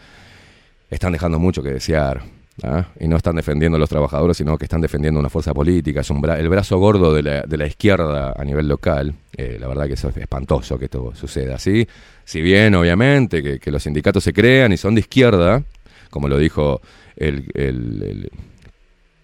están 0.89 1.11
dejando 1.11 1.37
mucho 1.37 1.61
que 1.61 1.71
desear. 1.71 2.23
¿ah? 2.63 2.85
Y 2.97 3.09
no 3.09 3.17
están 3.17 3.35
defendiendo 3.35 3.75
a 3.75 3.79
los 3.79 3.89
trabajadores, 3.89 4.37
sino 4.37 4.57
que 4.57 4.63
están 4.63 4.79
defendiendo 4.79 5.19
una 5.19 5.29
fuerza 5.29 5.53
política. 5.53 5.99
Es 5.99 6.09
un 6.09 6.23
el 6.29 6.47
brazo 6.47 6.77
gordo 6.77 7.13
de 7.13 7.21
la, 7.21 7.67
izquierda 7.67 8.33
a 8.37 8.43
nivel 8.45 8.69
local. 8.69 9.13
Eh, 9.35 9.57
la 9.59 9.67
verdad 9.67 9.87
que 9.87 9.95
eso 9.95 10.07
es 10.07 10.15
espantoso 10.15 10.79
que 10.79 10.85
esto 10.85 11.13
suceda 11.13 11.55
así. 11.55 11.85
Si 12.23 12.39
bien, 12.39 12.73
obviamente, 12.75 13.59
que, 13.59 13.69
los 13.69 13.83
sindicatos 13.83 14.23
se 14.23 14.31
crean 14.31 14.71
y 14.71 14.77
son 14.77 14.95
de 14.95 15.01
izquierda, 15.01 15.61
como 16.09 16.29
lo 16.29 16.37
dijo 16.37 16.79
el 17.17 18.31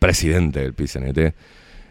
presidente 0.02 0.62
del 0.62 0.74
PCNT, 0.74 1.20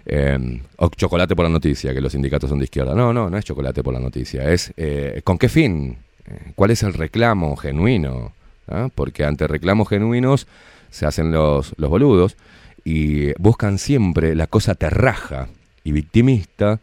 eh, 0.07 0.61
o 0.79 0.89
chocolate 0.89 1.37
por 1.37 1.45
la 1.45 1.49
noticia, 1.49 1.95
que 1.95 2.01
los 2.01 2.11
sindicatos 2.11 2.51
son 2.51 2.59
de 2.59 2.65
izquierda. 2.65 2.93
No, 2.93 3.13
no, 3.13 3.31
no 3.31 3.39
es 3.39 3.45
chocolate 3.45 3.85
por 3.85 3.95
la 3.95 4.01
noticia. 4.01 4.51
Es 4.51 4.73
eh, 4.77 5.21
con 5.23 5.39
qué 5.39 5.49
fin, 5.49 5.97
Eh, 6.27 6.53
cuál 6.55 6.71
es 6.71 6.83
el 6.83 6.93
reclamo 6.93 7.57
genuino. 7.57 8.33
¿Ah? 8.69 8.89
Porque 8.95 9.25
ante 9.25 9.47
reclamos 9.47 9.89
genuinos 9.89 10.47
se 10.91 11.07
hacen 11.07 11.31
los, 11.31 11.73
los 11.77 11.89
boludos 11.91 12.37
y 12.85 13.33
buscan 13.41 13.79
siempre 13.79 14.35
la 14.35 14.47
cosa 14.47 14.75
terraja 14.75 15.49
y 15.85 15.93
victimista 15.93 16.81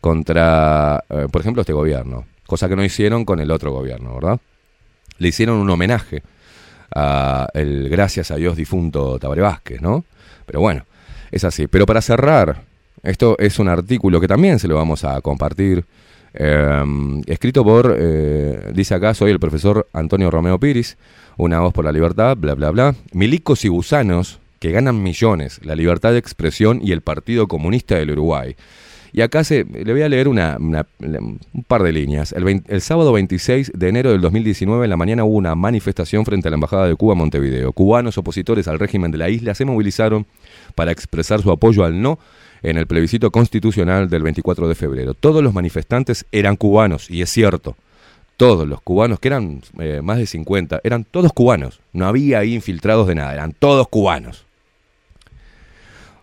contra, 0.00 1.04
eh, 1.08 1.26
por 1.30 1.40
ejemplo, 1.40 1.60
este 1.62 1.72
gobierno. 1.72 2.24
Cosa 2.46 2.68
que 2.68 2.76
no 2.76 2.84
hicieron 2.84 3.24
con 3.24 3.40
el 3.40 3.50
otro 3.50 3.72
gobierno, 3.72 4.14
¿verdad? 4.14 4.40
Le 5.18 5.28
hicieron 5.28 5.58
un 5.58 5.70
homenaje 5.70 6.22
a 6.94 7.48
el 7.54 7.88
gracias 7.88 8.30
a 8.30 8.36
Dios 8.36 8.56
difunto 8.56 9.18
Tabaré 9.18 9.42
Vázquez, 9.42 9.80
¿no? 9.82 10.04
Pero 10.50 10.62
bueno, 10.62 10.84
es 11.30 11.44
así. 11.44 11.68
Pero 11.68 11.86
para 11.86 12.02
cerrar, 12.02 12.62
esto 13.04 13.36
es 13.38 13.60
un 13.60 13.68
artículo 13.68 14.20
que 14.20 14.26
también 14.26 14.58
se 14.58 14.66
lo 14.66 14.74
vamos 14.74 15.04
a 15.04 15.20
compartir, 15.20 15.84
eh, 16.34 16.82
escrito 17.26 17.62
por, 17.62 17.96
eh, 17.96 18.72
dice 18.74 18.94
acá, 18.94 19.14
soy 19.14 19.30
el 19.30 19.38
profesor 19.38 19.86
Antonio 19.92 20.28
Romeo 20.28 20.58
Piris, 20.58 20.96
una 21.36 21.60
voz 21.60 21.72
por 21.72 21.84
la 21.84 21.92
libertad, 21.92 22.36
bla, 22.36 22.54
bla, 22.54 22.70
bla. 22.70 22.96
Milicos 23.12 23.64
y 23.64 23.68
gusanos 23.68 24.40
que 24.58 24.72
ganan 24.72 25.00
millones, 25.00 25.60
la 25.64 25.76
libertad 25.76 26.10
de 26.10 26.18
expresión 26.18 26.80
y 26.82 26.90
el 26.90 27.00
Partido 27.00 27.46
Comunista 27.46 27.94
del 27.94 28.10
Uruguay. 28.10 28.56
Y 29.12 29.22
acá 29.22 29.42
se, 29.44 29.64
le 29.64 29.92
voy 29.92 30.02
a 30.02 30.08
leer 30.08 30.28
una, 30.28 30.56
un 30.58 31.38
par 31.66 31.82
de 31.82 31.92
líneas. 31.92 32.32
El, 32.32 32.62
el 32.66 32.80
sábado 32.80 33.12
26 33.12 33.72
de 33.74 33.88
enero 33.88 34.12
del 34.12 34.20
2019, 34.20 34.84
en 34.84 34.90
la 34.90 34.96
mañana 34.96 35.24
hubo 35.24 35.36
una 35.36 35.54
manifestación 35.54 36.24
frente 36.24 36.48
a 36.48 36.50
la 36.50 36.56
Embajada 36.56 36.86
de 36.86 36.94
Cuba 36.94 37.14
en 37.14 37.18
Montevideo. 37.18 37.72
Cubanos 37.72 38.18
opositores 38.18 38.68
al 38.68 38.78
régimen 38.78 39.10
de 39.10 39.18
la 39.18 39.28
isla 39.28 39.54
se 39.54 39.64
movilizaron 39.64 40.26
para 40.74 40.92
expresar 40.92 41.42
su 41.42 41.50
apoyo 41.50 41.84
al 41.84 42.00
no 42.00 42.18
en 42.62 42.76
el 42.76 42.86
plebiscito 42.86 43.30
constitucional 43.30 44.08
del 44.08 44.22
24 44.22 44.68
de 44.68 44.74
febrero. 44.74 45.14
Todos 45.14 45.42
los 45.42 45.54
manifestantes 45.54 46.26
eran 46.32 46.56
cubanos, 46.56 47.10
y 47.10 47.22
es 47.22 47.30
cierto. 47.30 47.76
Todos 48.36 48.66
los 48.66 48.80
cubanos, 48.80 49.20
que 49.20 49.28
eran 49.28 49.60
eh, 49.78 50.00
más 50.02 50.18
de 50.18 50.26
50, 50.26 50.80
eran 50.82 51.04
todos 51.04 51.32
cubanos. 51.32 51.80
No 51.92 52.06
había 52.06 52.38
ahí 52.38 52.54
infiltrados 52.54 53.06
de 53.06 53.14
nada, 53.14 53.34
eran 53.34 53.52
todos 53.52 53.88
cubanos. 53.88 54.46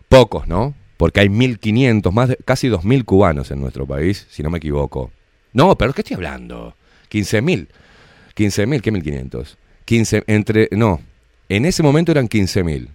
Pocos, 0.08 0.48
¿no? 0.48 0.74
Porque 0.98 1.20
hay 1.20 1.28
1.500, 1.28 2.12
más 2.12 2.28
de, 2.28 2.36
casi 2.44 2.68
2.000 2.68 3.04
cubanos 3.06 3.50
en 3.50 3.60
nuestro 3.60 3.86
país, 3.86 4.26
si 4.30 4.42
no 4.42 4.50
me 4.50 4.58
equivoco. 4.58 5.10
No, 5.54 5.78
pero 5.78 5.94
¿qué 5.94 6.02
estoy 6.02 6.16
hablando? 6.16 6.74
15.000. 7.10 7.68
15.000, 8.36 8.80
¿qué 8.82 8.92
1.500? 8.92 9.56
15, 9.86 10.24
entre, 10.26 10.68
no, 10.72 11.00
en 11.48 11.64
ese 11.64 11.82
momento 11.82 12.12
eran 12.12 12.28
15.000. 12.28 12.88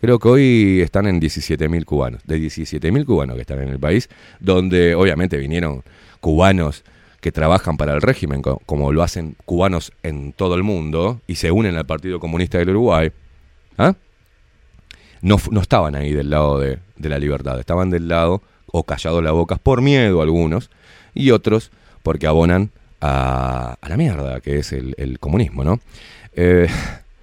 Creo 0.00 0.18
que 0.18 0.28
hoy 0.28 0.80
están 0.80 1.06
en 1.06 1.20
17.000 1.20 1.84
cubanos. 1.84 2.22
De 2.24 2.38
17.000 2.38 3.04
cubanos 3.04 3.34
que 3.36 3.42
están 3.42 3.60
en 3.60 3.68
el 3.68 3.78
país, 3.80 4.08
donde 4.38 4.94
obviamente 4.94 5.36
vinieron 5.36 5.82
cubanos 6.20 6.84
que 7.20 7.32
trabajan 7.32 7.76
para 7.76 7.92
el 7.92 8.00
régimen, 8.00 8.40
co- 8.40 8.62
como 8.64 8.92
lo 8.92 9.02
hacen 9.02 9.36
cubanos 9.44 9.92
en 10.02 10.32
todo 10.32 10.54
el 10.54 10.62
mundo, 10.62 11.20
y 11.26 11.34
se 11.34 11.50
unen 11.50 11.76
al 11.76 11.84
Partido 11.84 12.18
Comunista 12.20 12.56
del 12.58 12.70
Uruguay. 12.70 13.12
¿Ah? 13.76 13.94
No, 15.22 15.36
no 15.50 15.60
estaban 15.60 15.94
ahí 15.94 16.12
del 16.12 16.30
lado 16.30 16.58
de, 16.58 16.78
de 16.96 17.08
la 17.08 17.18
libertad, 17.18 17.58
estaban 17.58 17.90
del 17.90 18.08
lado 18.08 18.42
o 18.66 18.84
callados 18.84 19.22
las 19.22 19.32
bocas 19.32 19.58
por 19.58 19.82
miedo 19.82 20.22
algunos 20.22 20.70
y 21.14 21.30
otros 21.30 21.70
porque 22.02 22.26
abonan 22.26 22.70
a, 23.00 23.76
la 23.86 23.96
mierda 23.96 24.40
que 24.40 24.58
es 24.58 24.72
el, 24.72 25.18
comunismo, 25.18 25.64
¿no? 25.64 25.80
Eh, 26.34 26.68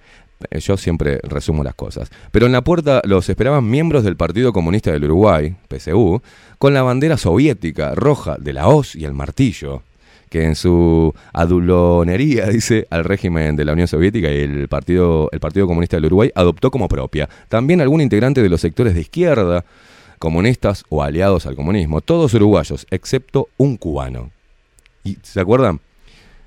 yo 0.60 0.76
siempre 0.76 1.20
resumo 1.22 1.64
las 1.64 1.74
cosas. 1.74 2.10
Pero 2.30 2.46
en 2.46 2.52
la 2.52 2.62
puerta 2.62 3.02
los 3.04 3.28
esperaban 3.28 3.68
miembros 3.68 4.04
del 4.04 4.16
Partido 4.16 4.52
Comunista 4.52 4.92
del 4.92 5.04
Uruguay, 5.04 5.56
PCU, 5.68 6.22
con 6.58 6.74
la 6.74 6.82
bandera 6.82 7.16
soviética 7.16 7.94
roja 7.94 8.36
de 8.38 8.52
la 8.52 8.68
hoz 8.68 8.94
y 8.94 9.04
el 9.04 9.14
martillo, 9.14 9.82
que 10.28 10.44
en 10.44 10.54
su 10.54 11.14
adulonería, 11.32 12.46
dice, 12.50 12.86
al 12.90 13.04
régimen 13.04 13.56
de 13.56 13.64
la 13.64 13.72
Unión 13.72 13.88
Soviética 13.88 14.30
y 14.30 14.40
el 14.40 14.68
Partido, 14.68 15.28
el 15.32 15.40
Partido 15.40 15.66
Comunista 15.66 15.96
del 15.96 16.06
Uruguay 16.06 16.30
adoptó 16.34 16.70
como 16.70 16.88
propia. 16.88 17.28
También 17.48 17.80
algún 17.80 18.00
integrante 18.00 18.42
de 18.42 18.48
los 18.48 18.60
sectores 18.60 18.94
de 18.94 19.00
izquierda, 19.00 19.64
comunistas 20.18 20.84
o 20.88 21.02
aliados 21.02 21.46
al 21.46 21.56
comunismo, 21.56 22.00
todos 22.00 22.34
uruguayos, 22.34 22.86
excepto 22.90 23.48
un 23.56 23.76
cubano. 23.76 24.30
¿Y 25.04 25.18
se 25.22 25.40
acuerdan? 25.40 25.80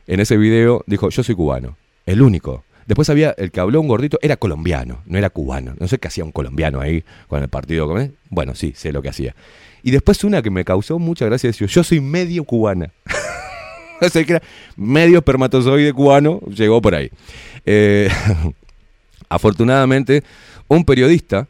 En 0.07 0.19
ese 0.19 0.37
video 0.37 0.83
dijo, 0.87 1.09
yo 1.09 1.23
soy 1.23 1.35
cubano, 1.35 1.77
el 2.05 2.21
único. 2.21 2.63
Después 2.85 3.09
había 3.09 3.33
el 3.37 3.51
que 3.51 3.59
habló 3.59 3.79
un 3.79 3.87
gordito, 3.87 4.17
era 4.21 4.35
colombiano, 4.35 5.01
no 5.05 5.17
era 5.17 5.29
cubano. 5.29 5.75
No 5.79 5.87
sé 5.87 5.97
qué 5.97 6.07
hacía 6.07 6.25
un 6.25 6.31
colombiano 6.31 6.81
ahí 6.81 7.03
con 7.27 7.41
el 7.41 7.47
partido. 7.47 7.89
Bueno, 8.29 8.55
sí, 8.55 8.73
sé 8.75 8.91
lo 8.91 9.01
que 9.01 9.09
hacía. 9.09 9.35
Y 9.83 9.91
después 9.91 10.23
una 10.23 10.41
que 10.41 10.49
me 10.49 10.65
causó 10.65 10.99
mucha 10.99 11.25
gracia, 11.25 11.49
decía, 11.49 11.67
yo 11.67 11.83
soy 11.83 12.01
medio 12.01 12.43
cubana. 12.43 12.91
sea, 14.09 14.23
que 14.23 14.33
era 14.33 14.41
medio 14.75 15.19
espermatozoide 15.19 15.93
cubano, 15.93 16.39
llegó 16.47 16.81
por 16.81 16.95
ahí. 16.95 17.11
Eh, 17.65 18.09
afortunadamente, 19.29 20.23
un 20.67 20.83
periodista, 20.83 21.47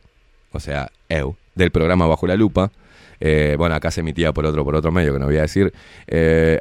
o 0.51 0.59
sea, 0.59 0.91
EU, 1.09 1.35
del 1.55 1.71
programa 1.71 2.07
Bajo 2.07 2.27
la 2.27 2.35
Lupa, 2.35 2.71
eh, 3.19 3.55
bueno, 3.57 3.75
acá 3.75 3.91
se 3.91 4.01
emitía 4.01 4.33
por 4.33 4.45
otro, 4.45 4.65
por 4.65 4.75
otro 4.75 4.91
medio 4.91 5.13
que 5.13 5.19
no 5.19 5.27
voy 5.27 5.37
a 5.37 5.41
decir, 5.41 5.71
eh, 6.07 6.59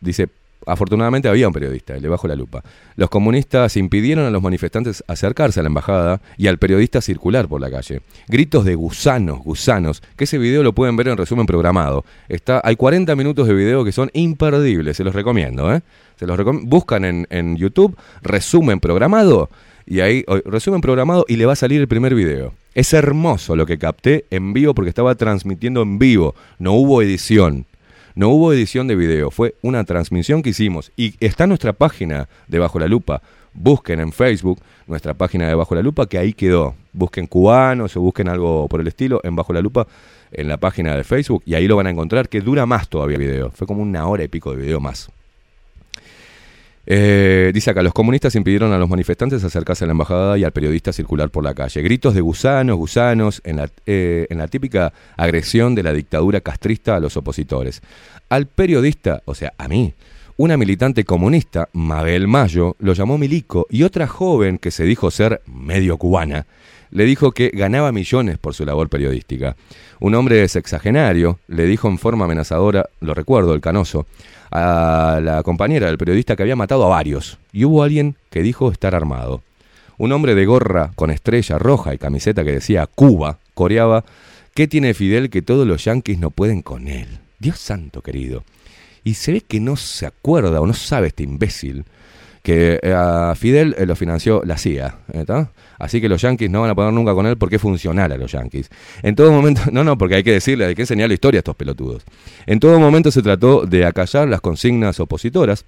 dice, 0.00 0.28
afortunadamente 0.66 1.28
había 1.28 1.46
un 1.48 1.54
periodista, 1.54 1.94
el 1.94 2.02
de 2.02 2.08
Bajo 2.08 2.28
la 2.28 2.34
Lupa. 2.36 2.62
Los 2.96 3.10
comunistas 3.10 3.76
impidieron 3.76 4.24
a 4.26 4.30
los 4.30 4.42
manifestantes 4.42 5.02
acercarse 5.08 5.60
a 5.60 5.62
la 5.62 5.68
embajada 5.68 6.20
y 6.36 6.46
al 6.46 6.58
periodista 6.58 7.00
circular 7.00 7.48
por 7.48 7.60
la 7.60 7.70
calle. 7.70 8.00
Gritos 8.28 8.64
de 8.64 8.74
gusanos, 8.74 9.38
gusanos, 9.40 10.02
que 10.16 10.24
ese 10.24 10.38
video 10.38 10.62
lo 10.62 10.72
pueden 10.74 10.96
ver 10.96 11.08
en 11.08 11.16
resumen 11.16 11.46
programado. 11.46 12.04
Está, 12.28 12.60
hay 12.64 12.76
40 12.76 13.14
minutos 13.16 13.46
de 13.48 13.54
video 13.54 13.84
que 13.84 13.92
son 13.92 14.10
imperdibles, 14.12 14.96
se 14.96 15.04
los 15.04 15.14
recomiendo, 15.14 15.74
¿eh? 15.74 15.82
Se 16.18 16.26
los 16.26 16.38
recom- 16.38 16.62
buscan 16.64 17.04
en, 17.04 17.26
en 17.30 17.56
YouTube, 17.56 17.96
resumen 18.22 18.80
programado, 18.80 19.50
y 19.86 20.00
ahí, 20.00 20.24
resumen 20.46 20.80
programado 20.80 21.26
y 21.28 21.36
le 21.36 21.44
va 21.46 21.52
a 21.52 21.56
salir 21.56 21.80
el 21.80 21.88
primer 21.88 22.14
video. 22.14 22.54
Es 22.74 22.92
hermoso 22.92 23.54
lo 23.54 23.66
que 23.66 23.78
capté 23.78 24.24
en 24.30 24.52
vivo 24.52 24.74
porque 24.74 24.88
estaba 24.88 25.14
transmitiendo 25.14 25.82
en 25.82 25.98
vivo, 25.98 26.34
no 26.58 26.72
hubo 26.72 27.02
edición. 27.02 27.66
No 28.16 28.28
hubo 28.28 28.52
edición 28.52 28.86
de 28.86 28.94
video, 28.94 29.32
fue 29.32 29.56
una 29.60 29.82
transmisión 29.82 30.40
que 30.40 30.50
hicimos 30.50 30.92
y 30.96 31.16
está 31.18 31.48
nuestra 31.48 31.72
página 31.72 32.28
de 32.46 32.60
Bajo 32.60 32.78
la 32.78 32.86
Lupa. 32.86 33.22
Busquen 33.54 33.98
en 33.98 34.12
Facebook 34.12 34.60
nuestra 34.86 35.14
página 35.14 35.48
de 35.48 35.56
Bajo 35.56 35.74
la 35.74 35.82
Lupa 35.82 36.06
que 36.06 36.18
ahí 36.18 36.32
quedó. 36.32 36.76
Busquen 36.92 37.26
cubanos 37.26 37.96
o 37.96 38.00
busquen 38.00 38.28
algo 38.28 38.68
por 38.68 38.80
el 38.80 38.86
estilo 38.86 39.20
en 39.24 39.34
Bajo 39.34 39.52
la 39.52 39.60
Lupa 39.60 39.88
en 40.30 40.46
la 40.46 40.58
página 40.58 40.94
de 40.94 41.02
Facebook 41.02 41.42
y 41.44 41.54
ahí 41.54 41.66
lo 41.66 41.74
van 41.74 41.88
a 41.88 41.90
encontrar 41.90 42.28
que 42.28 42.40
dura 42.40 42.66
más 42.66 42.88
todavía 42.88 43.16
el 43.16 43.22
video. 43.22 43.50
Fue 43.50 43.66
como 43.66 43.82
una 43.82 44.06
hora 44.06 44.22
y 44.22 44.28
pico 44.28 44.52
de 44.52 44.62
video 44.62 44.78
más. 44.78 45.10
Eh, 46.86 47.50
dice 47.54 47.70
acá, 47.70 47.82
los 47.82 47.94
comunistas 47.94 48.34
impidieron 48.34 48.72
a 48.72 48.78
los 48.78 48.88
manifestantes 48.88 49.42
acercarse 49.42 49.84
a 49.84 49.86
la 49.86 49.92
embajada 49.92 50.36
y 50.36 50.44
al 50.44 50.52
periodista 50.52 50.92
circular 50.92 51.30
por 51.30 51.42
la 51.44 51.54
calle. 51.54 51.80
Gritos 51.82 52.14
de 52.14 52.20
gusanos, 52.20 52.76
gusanos, 52.76 53.40
en 53.44 53.56
la, 53.56 53.70
eh, 53.86 54.26
en 54.28 54.38
la 54.38 54.48
típica 54.48 54.92
agresión 55.16 55.74
de 55.74 55.82
la 55.82 55.92
dictadura 55.92 56.40
castrista 56.40 56.96
a 56.96 57.00
los 57.00 57.16
opositores. 57.16 57.80
Al 58.28 58.46
periodista, 58.46 59.22
o 59.24 59.34
sea, 59.34 59.52
a 59.58 59.68
mí, 59.68 59.94
Una 60.36 60.56
militante 60.56 61.04
comunista, 61.04 61.68
Mabel 61.72 62.26
Mayo, 62.26 62.74
lo 62.80 62.92
llamó 62.92 63.18
milico 63.18 63.68
y 63.70 63.84
otra 63.84 64.08
joven 64.08 64.58
que 64.58 64.72
se 64.72 64.82
dijo 64.82 65.12
ser 65.12 65.40
medio 65.46 65.96
cubana 65.96 66.44
le 66.94 67.04
dijo 67.04 67.32
que 67.32 67.50
ganaba 67.52 67.92
millones 67.92 68.38
por 68.38 68.54
su 68.54 68.64
labor 68.64 68.88
periodística. 68.88 69.56
Un 70.00 70.14
hombre 70.14 70.46
sexagenario 70.48 71.40
le 71.48 71.66
dijo 71.66 71.88
en 71.88 71.98
forma 71.98 72.24
amenazadora, 72.24 72.88
lo 73.00 73.14
recuerdo, 73.14 73.52
el 73.52 73.60
canoso, 73.60 74.06
a 74.52 75.20
la 75.20 75.42
compañera 75.42 75.88
del 75.88 75.98
periodista 75.98 76.36
que 76.36 76.44
había 76.44 76.54
matado 76.54 76.84
a 76.84 76.88
varios. 76.88 77.38
Y 77.52 77.64
hubo 77.64 77.82
alguien 77.82 78.14
que 78.30 78.44
dijo 78.44 78.70
estar 78.70 78.94
armado. 78.94 79.42
Un 79.98 80.12
hombre 80.12 80.36
de 80.36 80.46
gorra 80.46 80.92
con 80.94 81.10
estrella 81.10 81.58
roja 81.58 81.92
y 81.94 81.98
camiseta 81.98 82.44
que 82.44 82.52
decía 82.52 82.86
Cuba 82.86 83.38
coreaba, 83.54 84.04
¿qué 84.54 84.68
tiene 84.68 84.94
Fidel 84.94 85.30
que 85.30 85.42
todos 85.42 85.66
los 85.66 85.84
yanquis 85.84 86.20
no 86.20 86.30
pueden 86.30 86.62
con 86.62 86.86
él? 86.86 87.18
Dios 87.40 87.58
santo 87.58 88.02
querido. 88.02 88.44
Y 89.02 89.14
se 89.14 89.32
ve 89.32 89.40
que 89.40 89.58
no 89.58 89.74
se 89.74 90.06
acuerda 90.06 90.60
o 90.60 90.66
no 90.66 90.74
sabe 90.74 91.08
este 91.08 91.24
imbécil 91.24 91.84
que 92.44 92.78
eh, 92.82 92.92
a 92.92 93.34
Fidel 93.34 93.74
eh, 93.78 93.86
lo 93.86 93.96
financió 93.96 94.42
la 94.44 94.58
CIA. 94.58 94.98
Así 95.78 95.98
que 96.02 96.10
los 96.10 96.20
yanquis 96.20 96.50
no 96.50 96.60
van 96.60 96.70
a 96.70 96.74
poder 96.74 96.92
nunca 96.92 97.14
con 97.14 97.26
él 97.26 97.38
porque 97.38 97.56
es 97.56 97.62
funcional 97.62 98.12
a 98.12 98.18
los 98.18 98.30
yanquis. 98.30 98.68
En 99.02 99.16
todo 99.16 99.32
momento, 99.32 99.62
no, 99.72 99.82
no, 99.82 99.96
porque 99.96 100.16
hay 100.16 100.22
que 100.22 100.32
decirle, 100.32 100.66
hay 100.66 100.74
que 100.74 100.82
enseñar 100.82 101.08
la 101.08 101.14
historia 101.14 101.38
a 101.38 101.40
estos 101.40 101.56
pelotudos. 101.56 102.04
En 102.44 102.60
todo 102.60 102.78
momento 102.78 103.10
se 103.10 103.22
trató 103.22 103.64
de 103.64 103.86
acallar 103.86 104.28
las 104.28 104.42
consignas 104.42 105.00
opositoras, 105.00 105.64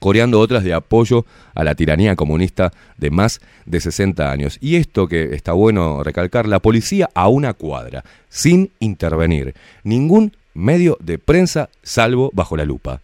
coreando 0.00 0.40
otras 0.40 0.64
de 0.64 0.74
apoyo 0.74 1.24
a 1.54 1.62
la 1.62 1.76
tiranía 1.76 2.16
comunista 2.16 2.72
de 2.96 3.10
más 3.10 3.40
de 3.64 3.78
60 3.78 4.28
años. 4.28 4.58
Y 4.60 4.74
esto 4.74 5.06
que 5.06 5.36
está 5.36 5.52
bueno 5.52 6.02
recalcar, 6.02 6.48
la 6.48 6.58
policía 6.58 7.08
a 7.14 7.28
una 7.28 7.54
cuadra, 7.54 8.02
sin 8.28 8.72
intervenir. 8.80 9.54
Ningún 9.84 10.32
medio 10.52 10.98
de 11.00 11.18
prensa 11.18 11.70
salvo 11.84 12.32
bajo 12.34 12.56
la 12.56 12.64
lupa. 12.64 13.00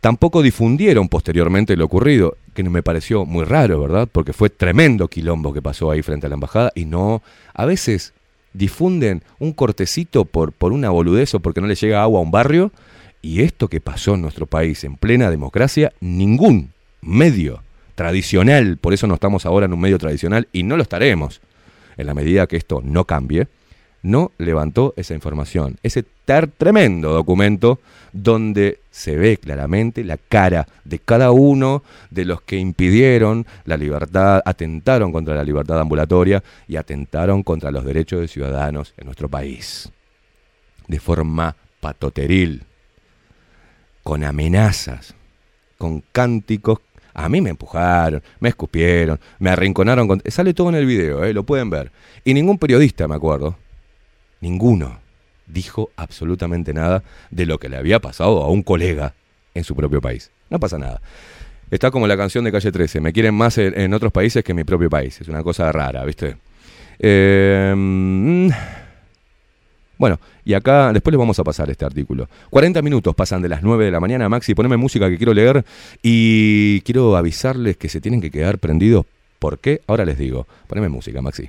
Tampoco 0.00 0.42
difundieron 0.42 1.08
posteriormente 1.08 1.76
lo 1.76 1.84
ocurrido, 1.84 2.36
que 2.54 2.62
me 2.62 2.82
pareció 2.82 3.24
muy 3.24 3.44
raro, 3.44 3.80
¿verdad? 3.80 4.08
Porque 4.10 4.32
fue 4.32 4.48
tremendo 4.48 5.08
quilombo 5.08 5.52
que 5.52 5.62
pasó 5.62 5.90
ahí 5.90 6.02
frente 6.02 6.26
a 6.26 6.28
la 6.28 6.34
embajada 6.34 6.72
y 6.74 6.84
no, 6.84 7.22
a 7.52 7.64
veces 7.64 8.12
difunden 8.52 9.22
un 9.38 9.52
cortecito 9.52 10.24
por, 10.24 10.52
por 10.52 10.72
una 10.72 10.90
boludez 10.90 11.34
o 11.34 11.40
porque 11.40 11.60
no 11.60 11.66
le 11.66 11.74
llega 11.74 12.02
agua 12.02 12.20
a 12.20 12.22
un 12.22 12.30
barrio 12.30 12.72
y 13.22 13.42
esto 13.42 13.68
que 13.68 13.80
pasó 13.80 14.14
en 14.14 14.22
nuestro 14.22 14.46
país 14.46 14.84
en 14.84 14.96
plena 14.96 15.30
democracia, 15.30 15.92
ningún 16.00 16.72
medio 17.00 17.62
tradicional, 17.94 18.76
por 18.76 18.94
eso 18.94 19.08
no 19.08 19.14
estamos 19.14 19.46
ahora 19.46 19.66
en 19.66 19.72
un 19.72 19.80
medio 19.80 19.98
tradicional 19.98 20.46
y 20.52 20.62
no 20.62 20.76
lo 20.76 20.82
estaremos, 20.82 21.40
en 21.96 22.06
la 22.06 22.14
medida 22.14 22.46
que 22.46 22.56
esto 22.56 22.80
no 22.84 23.04
cambie, 23.04 23.48
no 24.02 24.32
levantó 24.38 24.94
esa 24.96 25.14
información, 25.14 25.78
ese 25.82 26.04
tremendo 26.58 27.12
documento 27.12 27.80
donde 28.12 28.80
se 28.90 29.16
ve 29.16 29.38
claramente 29.38 30.04
la 30.04 30.16
cara 30.16 30.66
de 30.84 30.98
cada 30.98 31.30
uno 31.30 31.82
de 32.10 32.24
los 32.24 32.42
que 32.42 32.56
impidieron 32.56 33.46
la 33.64 33.76
libertad, 33.76 34.42
atentaron 34.44 35.12
contra 35.12 35.34
la 35.34 35.44
libertad 35.44 35.80
ambulatoria 35.80 36.42
y 36.66 36.76
atentaron 36.76 37.42
contra 37.42 37.70
los 37.70 37.84
derechos 37.84 38.20
de 38.20 38.28
ciudadanos 38.28 38.94
en 38.96 39.06
nuestro 39.06 39.28
país. 39.28 39.90
De 40.86 41.00
forma 41.00 41.54
patoteril, 41.80 42.62
con 44.02 44.24
amenazas, 44.24 45.14
con 45.76 46.02
cánticos. 46.12 46.80
A 47.14 47.28
mí 47.28 47.40
me 47.40 47.50
empujaron, 47.50 48.22
me 48.40 48.48
escupieron, 48.50 49.18
me 49.38 49.50
arrinconaron. 49.50 50.08
Con... 50.08 50.22
Sale 50.26 50.54
todo 50.54 50.68
en 50.68 50.76
el 50.76 50.86
video, 50.86 51.24
¿eh? 51.24 51.32
lo 51.32 51.44
pueden 51.44 51.68
ver. 51.68 51.90
Y 52.24 52.32
ningún 52.34 52.58
periodista, 52.58 53.08
me 53.08 53.16
acuerdo, 53.16 53.56
ninguno 54.40 54.98
dijo 55.46 55.90
absolutamente 55.96 56.74
nada 56.74 57.02
de 57.30 57.46
lo 57.46 57.58
que 57.58 57.68
le 57.68 57.76
había 57.76 58.00
pasado 58.00 58.42
a 58.42 58.50
un 58.50 58.62
colega 58.62 59.14
en 59.54 59.64
su 59.64 59.74
propio 59.74 60.00
país. 60.00 60.30
No 60.50 60.60
pasa 60.60 60.78
nada. 60.78 61.00
Está 61.70 61.90
como 61.90 62.06
la 62.06 62.16
canción 62.16 62.44
de 62.44 62.52
Calle 62.52 62.72
13, 62.72 63.00
me 63.00 63.12
quieren 63.12 63.34
más 63.34 63.58
en, 63.58 63.92
otros 63.92 64.12
países 64.12 64.42
que 64.42 64.52
en 64.52 64.56
mi 64.56 64.64
propio 64.64 64.88
país. 64.88 65.20
Es 65.20 65.28
una 65.28 65.42
cosa 65.42 65.70
rara, 65.70 66.04
¿viste? 66.04 66.36
Mm, 67.00 68.48
bueno, 69.98 70.18
y 70.44 70.54
acá 70.54 70.92
después 70.92 71.12
les 71.12 71.18
vamos 71.18 71.38
a 71.38 71.44
pasar 71.44 71.68
este 71.68 71.84
artículo. 71.84 72.28
40 72.50 72.80
minutos 72.80 73.14
pasan 73.14 73.42
de 73.42 73.50
las 73.50 73.62
9 73.62 73.84
de 73.84 73.90
la 73.90 74.00
mañana, 74.00 74.28
Maxi, 74.28 74.54
poneme 74.54 74.78
música 74.78 75.10
que 75.10 75.18
quiero 75.18 75.34
leer 75.34 75.64
y 76.02 76.80
quiero 76.82 77.16
avisarles 77.16 77.76
que 77.76 77.90
se 77.90 78.00
tienen 78.00 78.20
que 78.20 78.30
quedar 78.30 78.58
prendidos. 78.58 79.04
¿Por 79.38 79.58
qué? 79.58 79.82
Ahora 79.86 80.04
les 80.04 80.18
digo. 80.18 80.46
Poneme 80.66 80.88
música, 80.88 81.20
Maxi. 81.20 81.48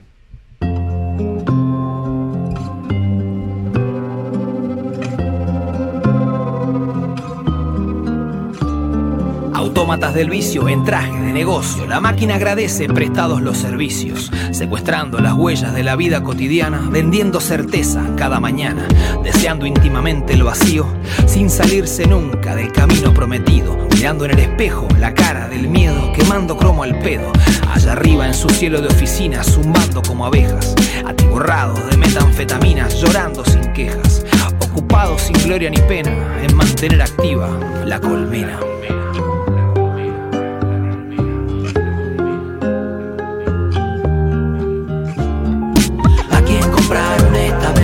Autómatas 9.79 10.13
del 10.13 10.29
vicio 10.29 10.67
en 10.67 10.83
traje 10.83 11.09
de 11.09 11.31
negocio. 11.31 11.85
La 11.85 12.01
máquina 12.01 12.35
agradece 12.35 12.89
prestados 12.89 13.41
los 13.41 13.57
servicios, 13.57 14.29
secuestrando 14.51 15.19
las 15.19 15.31
huellas 15.31 15.73
de 15.73 15.83
la 15.83 15.95
vida 15.95 16.21
cotidiana, 16.21 16.81
vendiendo 16.91 17.39
certeza 17.39 18.03
cada 18.17 18.41
mañana, 18.41 18.85
deseando 19.23 19.65
íntimamente 19.65 20.33
el 20.33 20.43
vacío, 20.43 20.85
sin 21.25 21.49
salirse 21.49 22.05
nunca 22.05 22.55
del 22.55 22.73
camino 22.73 23.13
prometido, 23.13 23.77
mirando 23.95 24.25
en 24.25 24.31
el 24.31 24.39
espejo 24.39 24.85
la 24.99 25.13
cara 25.13 25.47
del 25.47 25.69
miedo, 25.69 26.11
quemando 26.11 26.57
cromo 26.57 26.83
al 26.83 26.99
pedo, 26.99 27.31
allá 27.73 27.93
arriba 27.93 28.27
en 28.27 28.33
su 28.33 28.49
cielo 28.49 28.81
de 28.81 28.89
oficina, 28.89 29.45
zumbando 29.45 30.01
como 30.01 30.25
abejas, 30.25 30.75
atiborrados 31.05 31.89
de 31.89 31.95
metanfetaminas, 31.95 32.99
llorando 32.99 33.45
sin 33.45 33.61
quejas, 33.71 34.25
ocupados 34.59 35.21
sin 35.21 35.41
gloria 35.41 35.69
ni 35.69 35.79
pena 35.83 36.11
en 36.43 36.53
mantener 36.53 37.01
activa 37.01 37.57
la 37.85 37.97
colmena. 38.01 38.59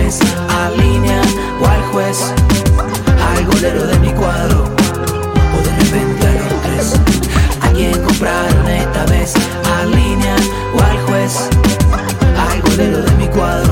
Vez? 0.06 0.20
¿Al 0.48 0.76
línea 0.76 1.20
o 1.60 1.66
al 1.66 1.82
juez? 1.92 2.32
¿Al 3.28 3.44
golero 3.46 3.86
de 3.86 3.98
mi 3.98 4.10
cuadro? 4.10 4.64
¿O 5.54 5.62
de 5.66 5.72
repente 5.80 6.26
a 6.26 6.32
los 6.32 6.62
tres? 6.62 7.00
¿A 7.60 7.68
quién 7.70 8.00
compraron 8.02 8.68
esta 8.68 9.04
vez? 9.06 9.34
¿Al 9.78 9.90
línea 9.90 10.36
o 10.74 10.82
al 10.82 10.98
juez? 11.06 11.48
¿Al 12.50 12.62
golero 12.62 13.02
de 13.02 13.10
mi 13.12 13.26
cuadro? 13.28 13.65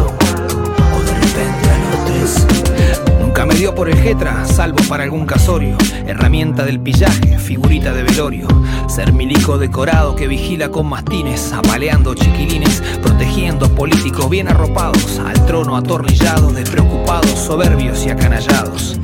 Por 3.72 3.88
el 3.88 3.96
jetra, 3.96 4.44
salvo 4.44 4.78
para 4.88 5.04
algún 5.04 5.26
casorio. 5.26 5.76
Herramienta 6.06 6.64
del 6.64 6.78
pillaje, 6.78 7.38
figurita 7.38 7.92
de 7.92 8.02
velorio. 8.04 8.46
Ser 8.88 9.12
milico 9.12 9.58
decorado 9.58 10.14
que 10.14 10.28
vigila 10.28 10.68
con 10.68 10.86
mastines, 10.86 11.52
apaleando 11.52 12.14
chiquilines, 12.14 12.82
protegiendo 13.02 13.68
políticos 13.74 14.30
bien 14.30 14.48
arropados, 14.48 15.18
al 15.18 15.44
trono 15.46 15.76
atornillados, 15.76 16.54
despreocupados, 16.54 17.30
soberbios 17.30 18.06
y 18.06 18.10
acanallados. 18.10 19.00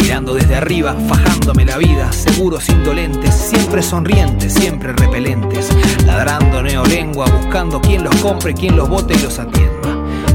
Mirando 0.00 0.34
desde 0.34 0.56
arriba, 0.56 0.94
fajándome 1.08 1.64
la 1.64 1.78
vida, 1.78 2.12
seguros 2.12 2.68
indolentes, 2.68 3.34
siempre 3.34 3.82
sonrientes, 3.82 4.52
siempre 4.52 4.92
repelentes, 4.92 5.68
ladrando 6.06 6.62
neolengua, 6.62 7.26
buscando 7.26 7.80
quien 7.80 8.04
los 8.04 8.14
compre, 8.16 8.54
quien 8.54 8.76
los 8.76 8.88
vote 8.88 9.14
y 9.14 9.22
los 9.22 9.38
atienda. 9.38 9.72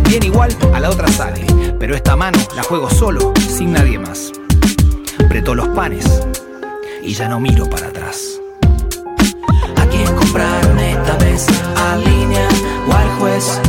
Bien 0.09 0.23
igual 0.23 0.51
a 0.73 0.79
la 0.79 0.89
otra 0.89 1.07
sale, 1.09 1.45
pero 1.79 1.95
esta 1.95 2.15
mano 2.15 2.37
la 2.55 2.63
juego 2.63 2.89
solo, 2.89 3.33
sin 3.37 3.73
nadie 3.73 3.99
más. 3.99 4.31
Preto 5.29 5.55
los 5.55 5.67
panes 5.69 6.05
y 7.01 7.13
ya 7.13 7.27
no 7.27 7.39
miro 7.39 7.69
para 7.69 7.87
atrás. 7.87 8.39
¿A 9.75 9.85
quién 9.87 10.13
compraron 10.15 10.79
esta 10.79 11.17
vez? 11.17 11.45
¿Al 11.75 12.03
línea 12.03 12.47
o 12.87 12.93
al 12.93 13.09
juez? 13.19 13.61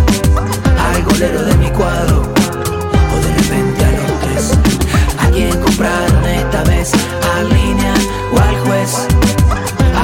¿Al 0.79 1.03
golero 1.05 1.43
de 1.45 1.57
mi 1.57 1.71
cuadro? 1.71 2.23
¿O 2.23 3.21
de 3.25 3.35
repente 3.35 3.85
a 3.85 3.93
los 3.93 4.21
tres? 4.21 4.59
¿A 5.19 5.31
quién 5.31 5.61
compraron 5.61 6.25
esta 6.25 6.65
vez? 6.65 6.93
¿Al 7.37 7.49
línea 7.49 7.95
o 8.33 8.41
al 8.41 8.59
juez? 8.61 9.07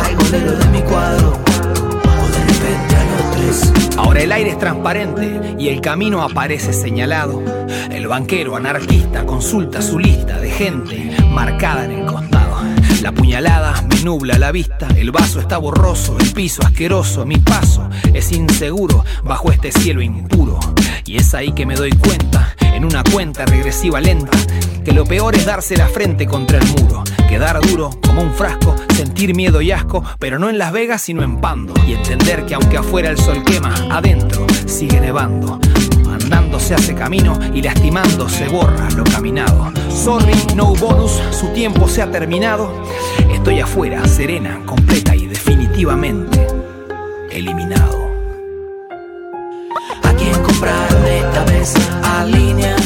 ¿Al 0.05 0.17
golero 0.17 0.57
de 0.57 0.67
mi 0.69 0.83
cuadro? 0.83 1.33
¿O 1.33 2.29
de 2.29 2.45
repente 2.45 2.97
a 2.97 3.05
los 3.05 3.37
tres? 3.37 3.84
Ahora 3.97 4.23
el 4.23 4.33
aire 4.33 4.51
es 4.51 4.59
transparente 4.59 5.55
y 5.59 5.69
el 5.69 5.81
camino 5.81 6.23
aparece 6.23 6.73
señalado. 6.73 7.43
El 7.91 8.09
banquero 8.09 8.57
anarquista 8.57 9.25
consulta 9.25 9.81
su 9.83 9.99
lista 9.99 10.39
de 10.41 10.51
gente 10.51 11.17
marcada 11.31 11.85
en 11.85 11.93
el 11.93 12.07
costado. 12.07 12.57
La 13.03 13.13
puñalada 13.13 13.83
me 13.89 14.01
nubla 14.03 14.39
la 14.39 14.51
vista, 14.51 14.89
el 14.97 15.11
vaso 15.11 15.39
está 15.39 15.59
borroso, 15.59 16.17
el 16.19 16.33
piso 16.33 16.63
asqueroso, 16.63 17.25
mi 17.27 17.37
paso 17.37 17.89
es 18.13 18.33
inseguro 18.33 19.05
bajo 19.23 19.53
este 19.53 19.71
cielo 19.71 20.01
impuro. 20.01 20.59
Y 21.07 21.19
es 21.19 21.35
ahí 21.35 21.53
que 21.53 21.67
me 21.67 21.75
doy 21.75 21.91
cuenta, 21.93 22.55
en 22.61 22.85
una 22.85 23.05
cuenta 23.05 23.45
regresiva 23.45 24.01
lenta, 24.01 24.37
que 24.85 24.93
lo 24.93 25.05
peor 25.05 25.35
es 25.35 25.45
darse 25.45 25.77
la 25.77 25.87
frente 25.87 26.27
contra 26.27 26.59
el 26.59 26.67
muro, 26.69 27.05
quedar 27.29 27.61
duro 27.61 27.91
como 28.07 28.23
un 28.23 28.33
frasco, 28.33 28.75
sentir 28.95 29.35
miedo 29.35 29.61
y 29.61 29.71
asco, 29.71 30.03
pero 30.19 30.39
no 30.39 30.49
en 30.49 30.57
Las 30.57 30.73
Vegas 30.73 31.03
sino 31.03 31.23
en 31.23 31.41
Pando, 31.41 31.75
y 31.87 31.93
entender 31.93 32.47
que 32.47 32.55
aunque 32.55 32.79
afuera 32.79 33.11
el 33.11 33.19
sol 33.19 33.43
quema, 33.45 33.75
adentro 33.91 34.47
sigue 34.67 35.01
nevando. 35.01 35.61
Andando 36.11 36.59
se 36.59 36.75
hace 36.75 36.95
camino 36.95 37.39
y 37.53 37.61
lastimando 37.61 38.29
se 38.29 38.49
borra 38.49 38.89
lo 38.91 39.05
caminado. 39.05 39.73
Sorry, 39.91 40.35
no 40.55 40.75
bonus, 40.75 41.21
su 41.33 41.49
tiempo 41.49 41.87
se 41.87 42.03
ha 42.03 42.11
terminado. 42.11 42.71
Estoy 43.33 43.61
afuera, 43.61 44.07
serena, 44.07 44.61
completa 44.65 45.15
y 45.15 45.27
definitivamente 45.27 46.47
eliminado. 47.31 48.04
¿A 50.03 50.13
quién 50.15 50.33
compraron 50.43 51.07
esta 51.07 51.45
vez? 51.45 51.75
A 52.03 52.25
línea. 52.25 52.77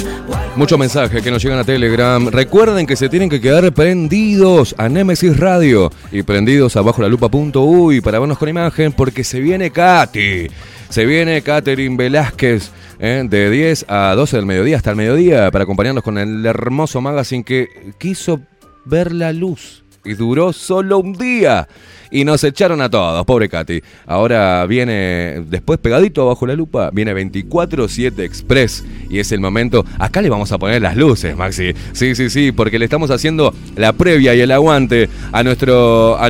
Muchos 0.57 0.79
mensajes 0.79 1.23
que 1.23 1.31
nos 1.31 1.43
llegan 1.43 1.61
a 1.61 1.65
Telegram. 1.65 2.27
Recuerden 2.29 2.87
que 2.87 2.97
se 2.97 3.09
tienen 3.09 3.31
que 3.31 3.41
quedar 3.41 3.73
prendidos 3.73 4.75
a 4.77 4.89
Nemesis 4.89 5.39
Radio 5.39 5.91
y 6.11 6.23
prendidos 6.23 6.77
a 6.77 6.83
bajo 6.83 7.01
la 7.01 7.09
lupa.uy 7.09 8.01
para 8.01 8.19
vernos 8.19 8.39
con 8.39 8.49
imagen 8.49 8.93
porque 8.93 9.23
se 9.23 9.41
viene 9.41 9.71
Katy. 9.71 10.49
Se 10.89 11.07
viene 11.07 11.43
Catherine 11.43 11.97
Velázquez 11.97 12.73
¿eh? 12.99 13.25
de 13.29 13.51
10 13.51 13.87
a 13.89 14.15
12 14.17 14.37
del 14.37 14.47
mediodía 14.47 14.79
hasta 14.79 14.91
el 14.91 14.97
mediodía 14.97 15.51
para 15.51 15.65
acompañarnos 15.65 16.03
con 16.03 16.19
el 16.19 16.45
hermoso 16.45 17.01
magazine 17.01 17.45
que 17.45 17.69
quiso 17.99 18.41
ver 18.85 19.13
la 19.13 19.33
luz 19.33 19.85
y 20.05 20.15
duró 20.15 20.53
solo 20.53 20.99
un 20.99 21.13
día. 21.13 21.69
Y 22.11 22.25
nos 22.25 22.45
echaron 22.45 22.81
a 22.81 22.91
todos, 22.91 23.25
pobre 23.27 23.49
Katy. 23.49 23.83
Ahora 24.07 24.65
viene, 24.67 25.45
después 25.47 25.79
pegadito 25.79 26.27
bajo 26.27 26.47
la 26.47 26.55
lupa, 26.55 26.91
viene 26.93 27.15
24-7 27.15 28.21
Express. 28.21 28.85
Y 29.11 29.19
es 29.19 29.33
el 29.33 29.41
momento. 29.41 29.85
Acá 29.99 30.23
le 30.23 30.31
vamos 30.31 30.53
a 30.53 30.59
poner 30.59 30.83
las 30.83 30.97
luces, 30.97 31.37
Maxi. 31.37 31.75
Sí, 31.93 32.15
sí, 32.15 32.31
sí, 32.31 32.53
porque 32.53 32.79
le 32.79 32.85
estamos 32.87 33.11
haciendo 33.11 33.55
la 33.77 33.93
previa 33.93 34.35
y 34.35 34.41
el 34.41 34.53
aguante 34.53 35.09
a 35.33 35.43
nuestro. 35.43 36.17
A 36.19 36.29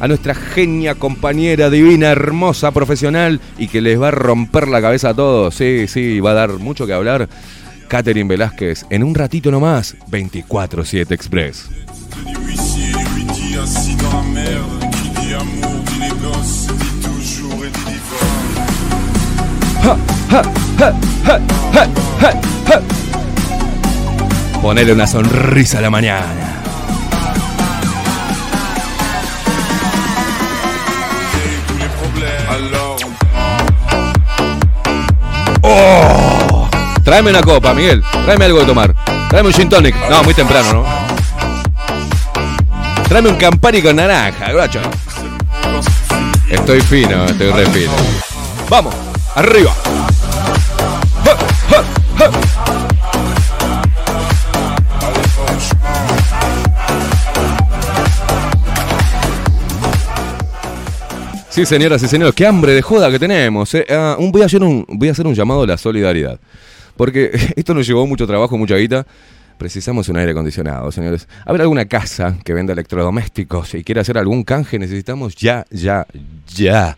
a 0.00 0.08
nuestra 0.08 0.34
genia, 0.34 0.94
compañera, 0.94 1.68
divina, 1.70 2.10
hermosa, 2.10 2.72
profesional 2.72 3.40
y 3.58 3.68
que 3.68 3.82
les 3.82 4.00
va 4.00 4.08
a 4.08 4.12
romper 4.12 4.66
la 4.66 4.80
cabeza 4.80 5.10
a 5.10 5.14
todos. 5.14 5.54
Sí, 5.54 5.86
sí, 5.86 6.20
va 6.20 6.30
a 6.30 6.34
dar 6.34 6.52
mucho 6.54 6.86
que 6.86 6.94
hablar. 6.94 7.28
Catherine 7.86 8.28
Velázquez, 8.28 8.86
en 8.88 9.04
un 9.04 9.14
ratito 9.14 9.50
nomás, 9.50 9.96
24-7 10.10 11.12
Express. 11.12 11.68
Dit 16.00 16.14
toujours 17.02 17.64
et 17.64 17.70
dit. 17.70 18.00
Ponele 24.62 24.92
una 24.92 25.06
sonrisa 25.06 25.78
a 25.78 25.80
la 25.82 25.90
mañana. 25.90 26.24
¡Oh! 35.62 36.68
Tráeme 37.04 37.30
una 37.30 37.42
copa, 37.42 37.74
Miguel. 37.74 38.02
Tráeme 38.24 38.46
algo 38.46 38.60
de 38.60 38.64
tomar. 38.64 38.94
Tráeme 39.28 39.48
un 39.48 39.54
gin 39.54 39.68
tonic. 39.68 39.94
No, 40.08 40.22
muy 40.22 40.32
temprano, 40.32 40.72
¿no? 40.72 40.84
Tráeme 43.06 43.28
un 43.28 43.36
Campari 43.36 43.82
con 43.82 43.96
naranja, 43.96 44.52
gracho. 44.52 44.80
Estoy 46.72 47.02
fino, 47.02 47.24
estoy 47.24 47.50
re 47.50 47.66
fino. 47.66 47.90
Vamos, 48.68 48.94
arriba. 49.34 49.74
Sí, 61.48 61.66
señoras 61.66 62.00
y 62.04 62.06
señores, 62.08 62.34
qué 62.34 62.46
hambre 62.46 62.72
de 62.72 62.82
joda 62.82 63.10
que 63.10 63.18
tenemos. 63.18 63.74
eh. 63.74 63.84
Ah, 63.90 64.14
un- 64.18 64.30
voy, 64.30 64.42
a 64.42 64.46
hacer 64.46 64.62
un, 64.62 64.86
voy 64.88 65.08
a 65.08 65.12
hacer 65.12 65.26
un 65.26 65.34
llamado 65.34 65.62
a 65.62 65.66
la 65.66 65.76
solidaridad. 65.76 66.38
Porque 66.96 67.30
esto 67.56 67.74
nos 67.74 67.84
llevó 67.84 68.06
mucho 68.06 68.26
trabajo, 68.28 68.56
mucha 68.56 68.76
guita. 68.76 69.04
Precisamos 69.60 70.08
un 70.08 70.16
aire 70.16 70.32
acondicionado, 70.32 70.90
señores. 70.90 71.28
Ver, 71.46 71.60
alguna 71.60 71.84
casa 71.84 72.38
que 72.42 72.54
venda 72.54 72.72
electrodomésticos 72.72 73.74
y 73.74 73.84
quiere 73.84 74.00
hacer 74.00 74.16
algún 74.16 74.42
canje, 74.42 74.78
necesitamos 74.78 75.36
ya, 75.36 75.66
ya, 75.70 76.06
ya. 76.54 76.96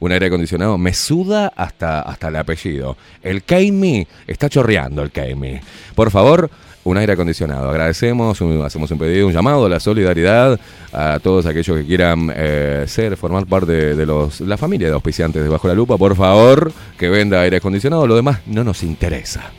Un 0.00 0.12
aire 0.12 0.28
acondicionado 0.28 0.78
me 0.78 0.94
suda 0.94 1.52
hasta, 1.54 2.00
hasta 2.00 2.28
el 2.28 2.36
apellido. 2.36 2.96
El 3.22 3.42
Keimi 3.42 4.08
está 4.26 4.48
chorreando 4.48 5.02
el 5.02 5.10
Keimi. 5.10 5.60
Por 5.94 6.10
favor, 6.10 6.50
un 6.84 6.96
aire 6.96 7.12
acondicionado. 7.12 7.68
Agradecemos, 7.68 8.40
hacemos 8.64 8.90
un 8.90 8.98
pedido, 8.98 9.26
un 9.26 9.34
llamado 9.34 9.68
la 9.68 9.78
solidaridad 9.78 10.58
a 10.94 11.18
todos 11.18 11.44
aquellos 11.44 11.76
que 11.76 11.84
quieran 11.84 12.32
eh, 12.34 12.84
ser, 12.88 13.18
formar 13.18 13.44
parte 13.44 13.72
de, 13.72 13.94
de 13.94 14.06
los, 14.06 14.40
la 14.40 14.56
familia 14.56 14.88
de 14.88 14.94
auspiciantes 14.94 15.42
de 15.42 15.48
Bajo 15.50 15.68
la 15.68 15.74
Lupa. 15.74 15.98
Por 15.98 16.16
favor, 16.16 16.72
que 16.96 17.10
venda 17.10 17.42
aire 17.42 17.58
acondicionado. 17.58 18.06
Lo 18.06 18.16
demás 18.16 18.40
no 18.46 18.64
nos 18.64 18.82
interesa. 18.82 19.52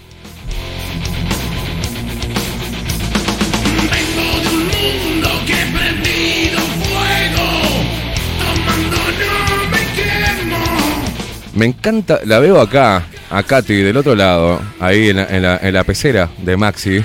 Me 11.55 11.65
encanta, 11.65 12.19
la 12.25 12.39
veo 12.39 12.59
acá, 12.61 13.05
a 13.29 13.43
Katy 13.43 13.81
del 13.81 13.97
otro 13.97 14.15
lado, 14.15 14.61
ahí 14.79 15.09
en 15.09 15.17
la, 15.17 15.23
en 15.25 15.41
la- 15.41 15.57
en 15.61 15.73
la 15.73 15.83
pecera 15.83 16.29
de 16.37 16.55
Maxi. 16.55 17.03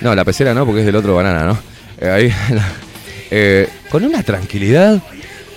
No, 0.00 0.14
la 0.14 0.24
pecera 0.24 0.52
no, 0.54 0.64
porque 0.66 0.80
es 0.80 0.86
del 0.86 0.96
otro 0.96 1.14
banana, 1.14 1.44
¿no? 1.44 1.58
Eh, 2.00 2.10
ahí, 2.10 2.32
eh, 3.30 3.68
con 3.90 4.04
una 4.04 4.22
tranquilidad 4.22 5.00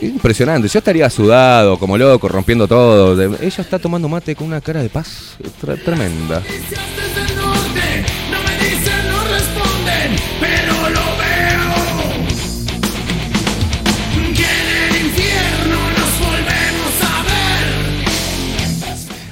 impresionante. 0.01 0.67
Yo 0.67 0.79
estaría 0.79 1.09
sudado, 1.09 1.77
como 1.77 1.97
loco, 1.97 2.27
rompiendo 2.27 2.67
todo. 2.67 3.19
Ella 3.21 3.61
está 3.61 3.79
tomando 3.79 4.07
mate 4.07 4.35
con 4.35 4.47
una 4.47 4.61
cara 4.61 4.81
de 4.81 4.89
paz 4.89 5.35
tre- 5.61 5.83
tremenda. 5.83 6.41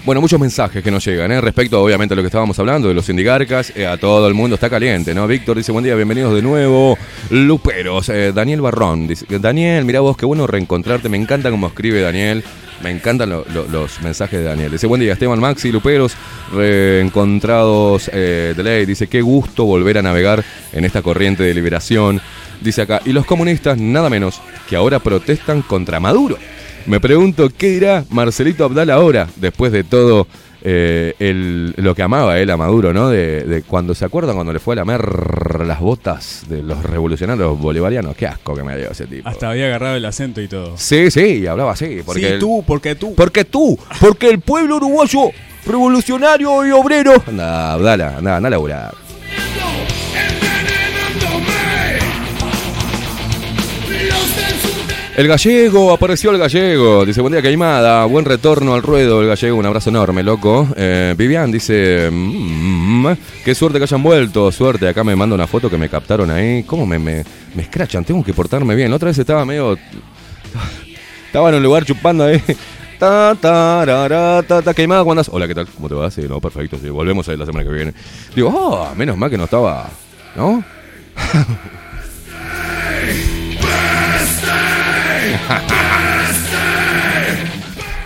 Bueno, 0.05 0.21
muchos 0.21 0.39
mensajes 0.39 0.81
que 0.81 0.89
nos 0.89 1.05
llegan, 1.05 1.31
¿eh? 1.31 1.41
Respecto, 1.41 1.83
obviamente, 1.83 2.13
a 2.13 2.15
lo 2.15 2.23
que 2.23 2.27
estábamos 2.27 2.57
hablando, 2.57 2.87
de 2.87 2.93
los 2.95 3.05
sindigarcas, 3.05 3.71
eh, 3.75 3.85
a 3.85 3.97
todo 3.97 4.27
el 4.27 4.33
mundo 4.33 4.55
está 4.55 4.69
caliente, 4.69 5.13
¿no? 5.13 5.27
Víctor 5.27 5.57
dice, 5.57 5.71
buen 5.71 5.83
día, 5.83 5.93
bienvenidos 5.93 6.33
de 6.33 6.41
nuevo. 6.41 6.97
Luperos, 7.29 8.09
eh, 8.09 8.31
Daniel 8.33 8.61
Barrón, 8.61 9.07
dice, 9.07 9.25
Daniel, 9.39 9.85
mira 9.85 9.99
vos, 9.99 10.17
qué 10.17 10.25
bueno 10.25 10.47
reencontrarte, 10.47 11.09
me 11.09 11.17
encanta 11.17 11.51
cómo 11.51 11.67
escribe 11.67 12.01
Daniel, 12.01 12.43
me 12.81 12.89
encantan 12.91 13.29
lo- 13.29 13.45
lo- 13.53 13.67
los 13.67 14.01
mensajes 14.01 14.39
de 14.39 14.45
Daniel. 14.45 14.71
Dice, 14.71 14.87
buen 14.87 15.01
día, 15.01 15.13
Esteban 15.13 15.39
Maxi, 15.39 15.71
Luperos, 15.71 16.13
reencontrados 16.53 18.09
eh, 18.11 18.53
de 18.55 18.63
ley, 18.63 18.85
dice, 18.87 19.07
qué 19.07 19.21
gusto 19.21 19.65
volver 19.65 19.97
a 19.99 20.01
navegar 20.01 20.43
en 20.73 20.85
esta 20.85 21.01
corriente 21.03 21.43
de 21.43 21.53
liberación. 21.53 22.19
Dice 22.61 22.81
acá, 22.81 23.01
y 23.05 23.11
los 23.11 23.25
comunistas, 23.25 23.77
nada 23.77 24.09
menos, 24.09 24.41
que 24.67 24.75
ahora 24.75 24.99
protestan 24.99 25.61
contra 25.61 25.99
Maduro. 25.99 26.37
Me 26.89 26.99
pregunto 26.99 27.49
qué 27.55 27.69
dirá 27.69 28.03
Marcelito 28.09 28.65
Abdal 28.65 28.89
ahora, 28.89 29.27
después 29.35 29.71
de 29.71 29.83
todo 29.83 30.27
eh, 30.61 31.13
el- 31.19 31.73
lo 31.77 31.95
que 31.95 32.01
amaba 32.03 32.37
él 32.39 32.49
a 32.49 32.57
Maduro, 32.57 32.91
¿no? 32.91 33.09
De, 33.09 33.43
de 33.45 33.61
cuando 33.61 33.95
se 33.95 34.03
acuerdan 34.03 34.35
cuando 34.35 34.51
le 34.51 34.59
fue 34.59 34.73
a 34.73 34.77
lamer 34.77 35.65
las 35.65 35.79
botas 35.79 36.43
de 36.49 36.61
los 36.63 36.83
revolucionarios 36.83 37.57
bolivarianos. 37.57 38.15
Qué 38.15 38.27
asco 38.27 38.55
que 38.55 38.63
me 38.63 38.75
dio 38.75 38.91
ese 38.91 39.05
tipo. 39.05 39.29
Hasta 39.29 39.51
había 39.51 39.67
agarrado 39.67 39.95
el 39.95 40.03
acento 40.05 40.41
y 40.41 40.47
todo. 40.49 40.75
Sí, 40.77 41.11
sí, 41.11 41.45
hablaba 41.47 41.71
así. 41.73 42.01
Porque 42.05 42.21
sí, 42.21 42.27
el- 42.27 42.39
tú, 42.39 42.63
porque 42.67 42.95
tú. 42.95 43.13
Porque 43.15 43.45
tú, 43.45 43.79
porque 44.01 44.29
el 44.29 44.39
pueblo 44.41 44.77
uruguayo, 44.77 45.29
revolucionario 45.65 46.65
y 46.67 46.71
obrero. 46.71 47.13
Anda, 47.27 47.73
Abdala, 47.73 48.17
anda, 48.17 48.35
anda 48.37 48.47
a 48.47 48.51
laburar. 48.51 48.93
El 55.19 55.27
gallego, 55.27 55.91
apareció 55.91 56.31
el 56.31 56.37
gallego. 56.37 57.05
Dice, 57.05 57.19
buen 57.19 57.33
día, 57.33 57.41
Caimada. 57.41 58.05
Buen 58.05 58.23
retorno 58.23 58.73
al 58.73 58.81
ruedo, 58.81 59.19
el 59.21 59.27
gallego. 59.27 59.57
Un 59.57 59.65
abrazo 59.65 59.89
enorme, 59.89 60.23
loco. 60.23 60.65
Eh, 60.77 61.13
Vivian 61.17 61.51
dice, 61.51 62.09
"Mm, 62.09 63.07
qué 63.43 63.53
suerte 63.53 63.79
que 63.79 63.83
hayan 63.83 64.01
vuelto. 64.01 64.49
Suerte, 64.49 64.87
acá 64.87 65.03
me 65.03 65.17
manda 65.17 65.35
una 65.35 65.45
foto 65.45 65.69
que 65.69 65.77
me 65.77 65.89
captaron 65.89 66.31
ahí. 66.31 66.63
¿Cómo 66.63 66.85
me, 66.85 66.97
me, 66.99 67.25
me 67.53 67.63
escrachan? 67.63 68.05
Tengo 68.05 68.23
que 68.23 68.33
portarme 68.33 68.75
bien. 68.75 68.93
Otra 68.93 69.07
vez 69.07 69.17
estaba 69.17 69.43
medio... 69.43 69.77
Estaba 71.25 71.49
en 71.49 71.55
un 71.55 71.63
lugar 71.63 71.83
chupando 71.83 72.23
ahí. 72.23 72.41
Ta, 72.97 73.35
ta, 73.41 73.83
ra, 73.83 74.41
ta, 74.43 74.61
ta, 74.61 74.73
Caimada, 74.73 75.01
¿cómo 75.01 75.11
andás? 75.11 75.27
Hola, 75.33 75.49
¿qué 75.49 75.55
tal? 75.55 75.67
¿Cómo 75.67 75.89
te 75.89 75.95
va? 75.95 76.09
Sí, 76.09 76.21
no, 76.29 76.39
perfecto. 76.39 76.77
Sí, 76.81 76.87
volvemos 76.87 77.27
a 77.27 77.33
ir 77.33 77.39
la 77.39 77.45
semana 77.45 77.65
que 77.65 77.75
viene. 77.75 77.93
Digo, 78.33 78.53
oh, 78.55 78.95
menos 78.95 79.17
mal 79.17 79.29
que 79.29 79.37
no 79.37 79.43
estaba... 79.43 79.89
¿No? 80.37 80.63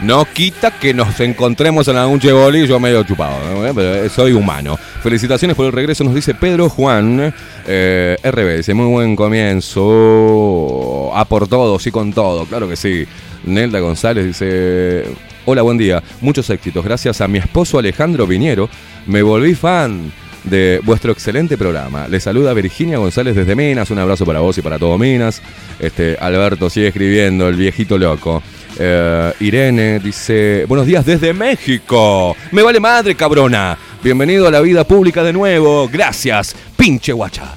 No 0.04 0.26
quita 0.26 0.72
que 0.72 0.94
nos 0.94 1.18
encontremos 1.22 1.88
en 1.88 1.96
algún 1.96 2.20
cheboli, 2.20 2.68
yo 2.68 2.78
medio 2.78 3.04
chupado, 3.04 3.38
pero, 3.74 3.96
eh, 3.96 4.10
soy 4.10 4.34
humano. 4.34 4.78
Felicitaciones 5.02 5.56
por 5.56 5.66
el 5.66 5.72
regreso, 5.72 6.04
nos 6.04 6.14
dice 6.14 6.34
Pedro 6.34 6.68
Juan. 6.68 7.34
Eh, 7.66 8.18
RB, 8.22 8.58
dice, 8.58 8.74
muy 8.74 8.88
buen 8.88 9.16
comienzo. 9.16 11.10
A 11.16 11.24
por 11.24 11.48
todo, 11.48 11.80
sí 11.80 11.90
con 11.90 12.12
todo, 12.12 12.46
claro 12.46 12.68
que 12.68 12.76
sí. 12.76 13.06
Nelda 13.46 13.80
González 13.80 14.26
dice, 14.26 15.06
hola, 15.46 15.62
buen 15.62 15.78
día. 15.78 16.04
Muchos 16.20 16.50
éxitos. 16.50 16.84
Gracias 16.84 17.22
a 17.22 17.30
mi 17.30 17.38
esposo 17.38 17.80
Alejandro 17.80 18.28
Viñero, 18.28 18.68
me 19.06 19.22
volví 19.22 19.56
fan. 19.56 20.12
De 20.44 20.82
vuestro 20.84 21.12
excelente 21.12 21.58
programa. 21.58 22.08
Les 22.08 22.24
saluda 22.24 22.54
Virginia 22.54 22.98
González 22.98 23.36
desde 23.36 23.56
Minas. 23.56 23.90
Un 23.92 24.00
abrazo 24.00 24.26
para 24.26 24.40
vos 24.40 24.58
y 24.58 24.62
para 24.62 24.80
todo 24.80 24.98
Minas. 24.98 25.42
Este, 25.80 26.18
Alberto 26.20 26.70
sigue 26.70 26.88
escribiendo, 26.88 27.48
el 27.48 27.56
viejito 27.56 27.98
loco. 27.98 28.42
Eh, 28.78 29.34
Irene 29.40 30.00
dice, 30.00 30.66
buenos 30.68 30.88
días 30.88 31.06
desde 31.06 31.34
México. 31.34 32.36
Me 32.52 32.62
vale 32.62 32.80
madre, 32.80 33.16
cabrona. 33.16 33.78
Bienvenido 34.04 34.48
a 34.48 34.52
la 34.52 34.62
vida 34.62 34.84
pública 34.84 35.24
de 35.24 35.34
nuevo. 35.34 35.90
Gracias, 35.92 36.56
pinche 36.76 37.14
guacha. 37.14 37.54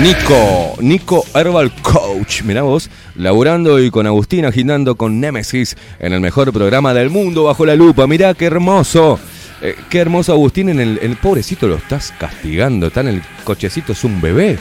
Nico, 0.00 0.74
Nico 0.80 1.24
Herbal 1.34 1.70
Coach, 1.82 2.42
mirá 2.42 2.62
vos, 2.62 2.88
laburando 3.14 3.78
y 3.78 3.90
con 3.90 4.06
Agustín 4.06 4.44
agitando 4.44 4.96
con 4.96 5.20
Nemesis 5.20 5.76
en 5.98 6.12
el 6.12 6.20
mejor 6.20 6.52
programa 6.52 6.94
del 6.94 7.10
mundo 7.10 7.44
bajo 7.44 7.66
la 7.66 7.76
lupa. 7.76 8.06
Mirá 8.06 8.34
qué 8.34 8.46
hermoso, 8.46 9.20
eh, 9.60 9.76
qué 9.90 9.98
hermoso 9.98 10.32
Agustín 10.32 10.70
en 10.70 10.80
el, 10.80 10.98
el 11.02 11.16
pobrecito 11.16 11.68
lo 11.68 11.76
estás 11.76 12.12
castigando, 12.18 12.86
está 12.86 13.02
en 13.02 13.08
el 13.08 13.22
cochecito, 13.44 13.92
es 13.92 14.02
un 14.02 14.20
bebé. 14.20 14.58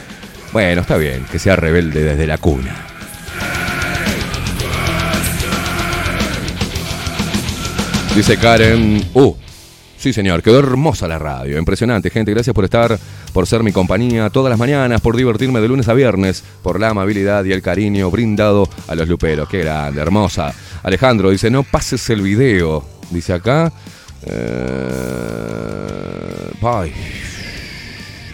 Bueno, 0.52 0.82
está 0.82 0.98
bien, 0.98 1.26
que 1.32 1.40
sea 1.40 1.56
rebelde 1.56 2.04
desde 2.04 2.28
la 2.28 2.38
cuna. 2.38 2.76
Dice 8.16 8.38
Karen, 8.38 9.02
uh, 9.14 9.34
Sí, 10.02 10.14
señor, 10.14 10.42
quedó 10.42 10.58
hermosa 10.58 11.08
la 11.08 11.20
radio. 11.20 11.60
Impresionante, 11.60 12.10
gente. 12.10 12.32
Gracias 12.34 12.56
por 12.56 12.64
estar, 12.64 12.98
por 13.32 13.46
ser 13.46 13.62
mi 13.62 13.72
compañía 13.72 14.32
todas 14.32 14.50
las 14.50 14.58
mañanas, 14.58 15.00
por 15.00 15.16
divertirme 15.16 15.62
de 15.62 15.68
lunes 15.68 15.88
a 15.90 15.94
viernes, 15.94 16.44
por 16.64 16.80
la 16.80 16.90
amabilidad 16.90 17.46
y 17.46 17.52
el 17.52 17.62
cariño 17.62 18.10
brindado 18.10 18.68
a 18.88 18.96
los 18.96 19.08
luperos. 19.08 19.48
Qué 19.48 19.60
grande, 19.60 20.02
hermosa. 20.02 20.56
Alejandro 20.82 21.30
dice, 21.30 21.52
no 21.52 21.62
pases 21.62 22.10
el 22.10 22.24
video. 22.24 22.84
Dice 23.12 23.34
acá. 23.34 23.72
Eh. 24.26 24.82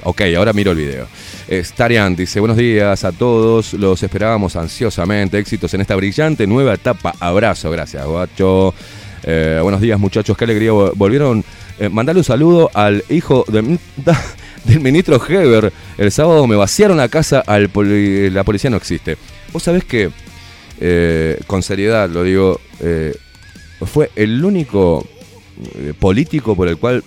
Ok, 0.04 0.22
ahora 0.38 0.54
miro 0.54 0.72
el 0.72 0.78
video. 0.78 1.08
Starian 1.50 2.16
dice, 2.16 2.40
buenos 2.40 2.56
días 2.56 3.04
a 3.04 3.12
todos, 3.12 3.74
los 3.74 4.02
esperábamos 4.02 4.56
ansiosamente, 4.56 5.38
éxitos 5.38 5.74
en 5.74 5.82
esta 5.82 5.98
brillante 5.98 6.48
nueva 6.48 6.76
etapa, 6.76 7.14
abrazo, 7.20 7.70
gracias, 7.72 8.06
guacho. 8.06 8.74
Eh, 9.24 9.60
buenos 9.62 9.82
días 9.82 10.00
muchachos, 10.00 10.38
qué 10.38 10.44
alegría, 10.46 10.72
volvieron, 10.72 11.44
eh, 11.80 11.90
mandarle 11.90 12.20
un 12.22 12.24
saludo 12.26 12.70
al 12.74 13.04
hijo 13.10 13.46
de- 13.48 13.78
del 14.66 14.80
ministro 14.80 15.22
Heber, 15.28 15.72
el 15.98 16.12
sábado 16.12 16.46
me 16.48 16.56
vaciaron 16.56 16.98
la 16.98 17.10
casa, 17.10 17.44
al 17.46 17.70
poli- 17.70 18.30
la 18.30 18.44
policía 18.44 18.70
no 18.70 18.78
existe. 18.78 19.18
Vos 19.52 19.64
sabés 19.64 19.84
que, 19.86 20.10
eh, 20.80 21.40
con 21.48 21.64
seriedad 21.64 22.10
lo 22.10 22.24
digo, 22.24 22.60
eh, 22.80 23.16
fue 23.86 24.12
el 24.16 24.44
único 24.44 25.06
político 26.00 26.56
por 26.56 26.68
el 26.68 26.78
cual 26.78 27.04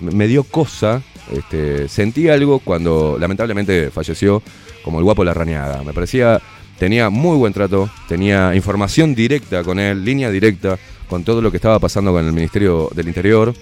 me 0.00 0.26
dio 0.26 0.42
cosa, 0.44 1.02
este, 1.34 1.88
sentí 1.88 2.28
algo 2.28 2.58
cuando 2.58 3.16
lamentablemente 3.18 3.90
falleció, 3.90 4.42
como 4.82 4.98
el 4.98 5.04
guapo 5.04 5.24
Larrañaga. 5.24 5.82
Me 5.84 5.92
parecía, 5.92 6.40
tenía 6.78 7.10
muy 7.10 7.36
buen 7.36 7.52
trato, 7.52 7.90
tenía 8.08 8.54
información 8.54 9.14
directa 9.14 9.62
con 9.62 9.78
él, 9.78 10.04
línea 10.04 10.30
directa 10.30 10.78
con 11.08 11.24
todo 11.24 11.40
lo 11.42 11.50
que 11.50 11.58
estaba 11.58 11.78
pasando 11.78 12.12
con 12.12 12.24
el 12.26 12.32
Ministerio 12.32 12.88
del 12.94 13.08
Interior. 13.08 13.54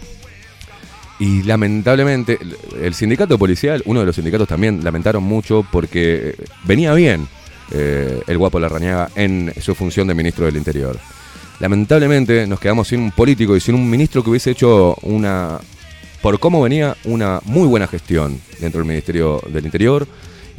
Y 1.19 1.43
lamentablemente, 1.43 2.39
el- 2.81 2.95
sindicato 2.95 3.37
policial, 3.39 3.83
uno 3.85 4.01
de 4.01 4.07
los 4.07 4.17
sindicatos 4.17 4.49
también 4.49 4.83
lamentaron 4.83 5.23
mucho 5.23 5.67
porque 5.71 6.31
eh, 6.31 6.35
venía 6.65 6.95
bien 6.95 7.29
eh, 7.73 8.23
el 8.27 8.39
guapo 8.39 8.59
Larrañaga 8.59 9.11
en 9.15 9.53
su 9.61 9.75
función 9.75 10.09
de 10.09 10.15
ministro 10.15 10.47
del 10.47 10.57
Interior. 10.57 10.99
Lamentablemente 11.59 12.47
nos 12.47 12.59
quedamos 12.59 12.89
sin 12.89 13.01
un 13.01 13.11
político 13.11 13.55
y 13.55 13.61
sin 13.61 13.75
un 13.75 13.89
ministro 13.91 14.25
que 14.25 14.31
hubiese 14.31 14.53
hecho 14.53 14.97
una, 15.03 15.59
por 16.23 16.41
cómo 16.41 16.63
venía, 16.63 16.97
una 17.05 17.41
muy 17.45 17.69
buena 17.69 17.87
gestión 17.87 18.41
dentro 18.59 18.81
del 18.81 18.89
Ministerio 18.89 19.43
del 19.47 19.67
Interior 19.67 20.07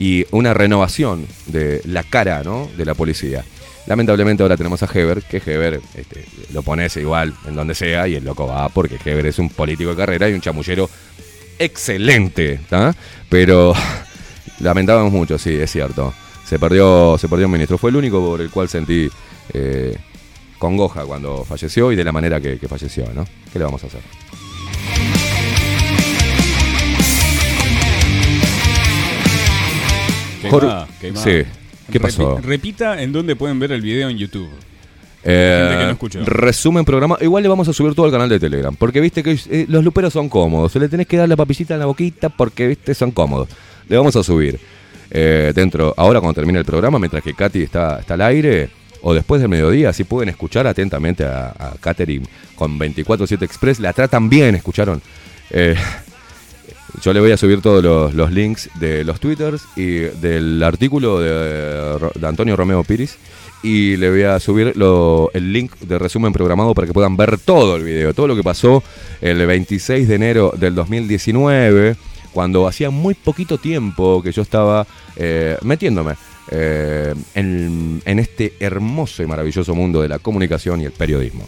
y 0.02 0.26
una 0.32 0.56
renovación 0.56 1.28
de 1.46 1.80
la 1.86 2.02
cara 2.02 2.42
¿no? 2.44 2.68
de 2.76 2.86
la 2.86 2.96
policía. 2.96 3.46
Lamentablemente 3.86 4.42
ahora 4.42 4.58
tenemos 4.58 4.82
a 4.82 4.90
Heber, 4.92 5.22
que 5.22 5.38
Heber 5.38 5.80
este, 5.94 6.26
lo 6.52 6.64
pones 6.64 6.98
igual 6.98 7.36
en 7.48 7.56
donde 7.56 7.76
sea 7.76 8.08
y 8.08 8.16
el 8.16 8.26
loco 8.26 8.48
va 8.48 8.68
porque 8.70 8.98
Heber 9.06 9.28
es 9.28 9.38
un 9.38 9.50
político 9.50 9.92
de 9.92 9.96
carrera 9.96 10.28
y 10.28 10.34
un 10.34 10.42
chamullero 10.42 10.90
excelente, 11.60 12.62
¿tá? 12.68 12.96
Pero 13.30 13.76
lamentábamos 14.60 15.14
mucho, 15.14 15.38
sí, 15.38 15.54
es 15.54 15.72
cierto. 15.72 16.12
Se 16.48 16.58
perdió, 16.58 17.16
se 17.20 17.30
perdió 17.30 17.46
un 17.46 17.52
ministro. 17.52 17.78
Fue 17.78 17.92
el 17.92 17.96
único 17.96 18.26
por 18.26 18.42
el 18.42 18.50
cual 18.50 18.70
sentí 18.70 19.08
eh, 19.54 19.96
congoja 20.58 21.06
cuando 21.06 21.46
falleció 21.46 21.92
y 21.92 21.96
de 21.96 22.04
la 22.04 22.12
manera 22.12 22.42
que, 22.42 22.58
que 22.58 22.68
falleció, 22.68 23.06
¿no? 23.14 23.24
¿Qué 23.54 23.60
le 23.60 23.66
vamos 23.66 23.84
a 23.84 23.88
hacer? 23.88 24.02
Queimada, 30.60 30.86
Jor- 30.86 31.00
queimada. 31.00 31.24
Sí. 31.26 31.44
¿Qué 31.92 32.00
pasó? 32.00 32.40
repita 32.42 33.02
en 33.02 33.12
dónde 33.12 33.36
pueden 33.36 33.60
ver 33.60 33.72
el 33.72 33.82
video 33.82 34.08
en 34.10 34.18
YouTube. 34.18 34.50
Eh, 35.24 35.94
no 35.94 36.26
resumen 36.26 36.84
programa. 36.86 37.18
Igual 37.22 37.44
le 37.44 37.50
vamos 37.50 37.68
a 37.68 37.74
subir 37.74 37.94
todo 37.94 38.06
al 38.08 38.12
canal 38.12 38.30
de 38.30 38.40
Telegram. 38.40 38.76
Porque 38.76 39.00
viste 39.02 39.22
que 39.22 39.38
eh, 39.50 39.66
los 39.68 39.84
luperos 39.84 40.14
son 40.14 40.30
cómodos. 40.30 40.72
Se 40.72 40.80
le 40.80 40.90
tenés 40.90 41.06
que 41.08 41.18
dar 41.18 41.30
la 41.30 41.36
papillita 41.36 41.74
en 41.76 41.80
la 41.82 41.86
boquita 41.86 42.30
porque 42.30 42.68
viste 42.68 42.94
son 42.96 43.12
cómodos. 43.12 43.50
Le 43.88 43.98
vamos 43.98 44.16
a 44.16 44.24
subir. 44.24 44.60
eh, 45.12 45.52
dentro, 45.54 45.94
ahora 45.98 46.22
cuando 46.22 46.36
termine 46.36 46.58
el 46.60 46.66
programa, 46.66 46.98
mientras 46.98 47.22
que 47.22 47.34
Katy 47.34 47.62
está, 47.64 48.00
está 48.00 48.14
al 48.14 48.22
aire, 48.22 48.70
o 49.02 49.14
después 49.14 49.42
del 49.42 49.50
mediodía, 49.50 49.90
así 49.90 50.06
pueden 50.06 50.30
escuchar 50.30 50.66
atentamente 50.68 51.26
a, 51.26 51.50
a 51.50 51.74
Catherine 51.82 52.26
con 52.56 52.80
24-7 52.80 53.42
Express. 53.44 53.80
La 53.82 53.92
tratan 53.94 54.30
bien, 54.30 54.56
escucharon. 54.56 55.02
Eh, 56.94 57.00
yo 57.02 57.14
le 57.14 57.20
voy 57.20 57.32
a 57.32 57.38
subir 57.38 57.62
todos 57.62 58.14
los, 58.14 58.32
links 58.32 58.70
de 58.80 59.04
los 59.04 59.20
twitters 59.20 59.64
y 59.76 60.00
del 60.00 60.62
artículo 60.64 61.20
de, 61.20 62.12
de 62.16 62.28
Antonio 62.28 62.56
Romeo 62.56 62.84
Piris. 62.84 63.18
Y 63.64 63.96
le 63.98 64.10
voy 64.10 64.24
a 64.24 64.40
subir 64.40 64.74
el 65.34 65.54
link 65.54 65.76
de 65.82 66.00
resumen 66.00 66.34
programado 66.34 66.74
para 66.74 66.88
que 66.88 66.94
puedan 66.94 67.16
ver 67.16 67.38
todo 67.38 67.76
el 67.76 67.84
video, 67.84 68.14
todo 68.14 68.28
lo 68.28 68.36
que 68.36 68.42
pasó 68.42 68.84
el 69.22 69.46
26 69.46 70.08
de 70.08 70.16
enero 70.16 70.52
del 70.58 70.74
2019, 70.74 71.96
cuando 72.34 72.68
hacía 72.68 72.90
muy 72.90 73.14
poquito 73.14 73.60
tiempo 73.60 74.24
que 74.24 74.32
yo 74.32 74.42
estaba 74.42 74.88
eh, 75.16 75.58
metiéndome 75.62 76.16
eh, 76.50 77.14
en 77.36 78.20
este 78.20 78.54
hermoso 78.60 79.22
y 79.22 79.28
maravilloso 79.28 79.76
mundo 79.76 80.02
de 80.02 80.10
la 80.10 80.18
comunicación 80.18 80.82
y 80.82 80.86
el 80.86 80.92
periodismo. 80.92 81.46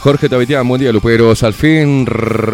Jorge 0.00 0.28
Tabitián, 0.28 0.66
buen 0.68 0.80
día, 0.80 0.92
Luperos. 0.92 1.42
Al 1.42 1.54
fin, 1.54 2.06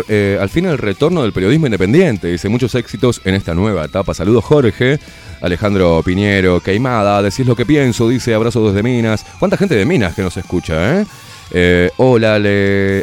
eh, 0.08 0.38
al 0.40 0.48
fin 0.48 0.64
el 0.64 0.78
retorno 0.78 1.22
del 1.22 1.32
periodismo 1.32 1.66
independiente. 1.66 2.28
Dice 2.28 2.48
muchos 2.48 2.74
éxitos 2.74 3.20
en 3.24 3.34
esta 3.34 3.54
nueva 3.54 3.84
etapa. 3.84 4.14
Saludos, 4.14 4.44
Jorge. 4.44 4.98
Alejandro 5.42 6.02
Piñero, 6.02 6.60
Queimada, 6.60 7.20
decís 7.20 7.46
lo 7.46 7.54
que 7.54 7.66
pienso, 7.66 8.08
dice 8.08 8.32
abrazo 8.32 8.66
desde 8.66 8.82
Minas. 8.82 9.26
¿Cuánta 9.38 9.58
gente 9.58 9.74
de 9.74 9.84
Minas 9.84 10.14
que 10.14 10.22
nos 10.22 10.34
escucha, 10.38 11.00
eh? 11.00 11.06
Eh, 11.50 11.90
hola, 11.98 12.36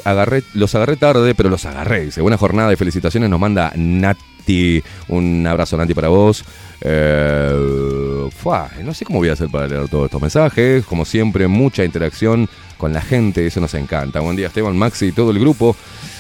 agarré, 0.04 0.44
los 0.56 0.74
agarré 0.74 0.96
tarde, 0.96 1.36
pero 1.36 1.50
los 1.50 1.64
agarré. 1.66 2.06
Dice, 2.06 2.22
buena 2.22 2.38
jornada 2.38 2.74
y 2.74 2.76
felicitaciones. 2.76 3.30
Nos 3.30 3.40
manda 3.40 3.72
Nati. 3.76 4.84
Un 5.10 5.46
abrazo, 5.46 5.78
Nati, 5.78 5.94
para 5.94 6.08
vos. 6.08 6.44
Eh, 6.82 8.02
no 8.84 8.94
sé 8.94 9.06
cómo 9.06 9.20
voy 9.20 9.30
a 9.30 9.34
hacer 9.34 9.50
para 9.50 9.68
leer 9.68 9.88
todos 9.88 10.06
estos 10.06 10.22
mensajes. 10.22 10.86
Como 10.86 11.06
siempre, 11.06 11.48
mucha 11.48 11.84
interacción 11.84 12.50
con 12.78 12.94
la 12.94 13.02
gente, 13.02 13.46
eso 13.46 13.60
nos 13.60 13.74
encanta. 13.74 14.20
Buen 14.20 14.36
día, 14.36 14.48
Esteban, 14.48 14.78
Maxi 14.78 15.08
y 15.08 15.12
todo 15.12 15.32
el 15.32 15.40
grupo. 15.40 15.76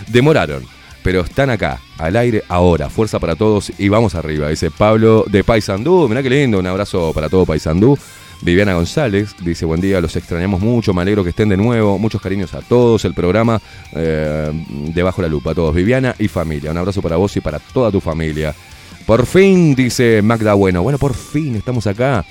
Demoraron, 0.08 0.64
pero 1.04 1.22
están 1.22 1.50
acá, 1.50 1.80
al 1.98 2.16
aire 2.16 2.44
ahora. 2.48 2.90
Fuerza 2.90 3.20
para 3.20 3.36
todos 3.36 3.72
y 3.78 3.90
vamos 3.90 4.16
arriba. 4.16 4.50
Dice 4.50 4.70
Pablo 4.72 5.26
de 5.28 5.44
Paysandú. 5.44 6.08
Mirá 6.08 6.22
qué 6.22 6.30
lindo, 6.30 6.60
un 6.60 6.68
abrazo 6.68 7.12
para 7.14 7.30
todo 7.30 7.46
Paysandú. 7.46 7.98
Viviana 8.44 8.74
González 8.74 9.36
dice, 9.40 9.66
buen 9.66 9.82
día, 9.82 10.02
los 10.02 10.16
extrañamos 10.16 10.62
mucho, 10.62 10.96
me 10.96 11.04
alegro 11.04 11.24
que 11.24 11.30
estén 11.30 11.50
de 11.50 11.58
nuevo, 11.58 12.00
muchos 12.00 12.20
cariños 12.20 12.56
a 12.56 12.62
todos, 12.62 13.06
el 13.06 13.14
programa 13.14 13.62
eh, 13.92 14.52
Debajo 14.96 15.22
la 15.22 15.28
Lupa, 15.28 15.52
a 15.52 15.54
todos, 15.54 15.76
Viviana 15.76 16.16
y 16.18 16.28
familia, 16.28 16.72
un 16.72 16.78
abrazo 16.78 17.04
para 17.04 17.18
vos 17.18 17.38
y 17.38 17.40
para 17.40 17.60
toda 17.60 17.92
tu 17.92 18.02
familia. 18.02 18.56
Por 19.12 19.26
fin, 19.26 19.76
dice 19.76 20.22
Magda 20.22 20.54
Bueno, 20.54 20.84
bueno, 20.84 20.98
por 20.98 21.14
fin 21.14 21.58
estamos 21.58 21.86
acá. 21.86 22.24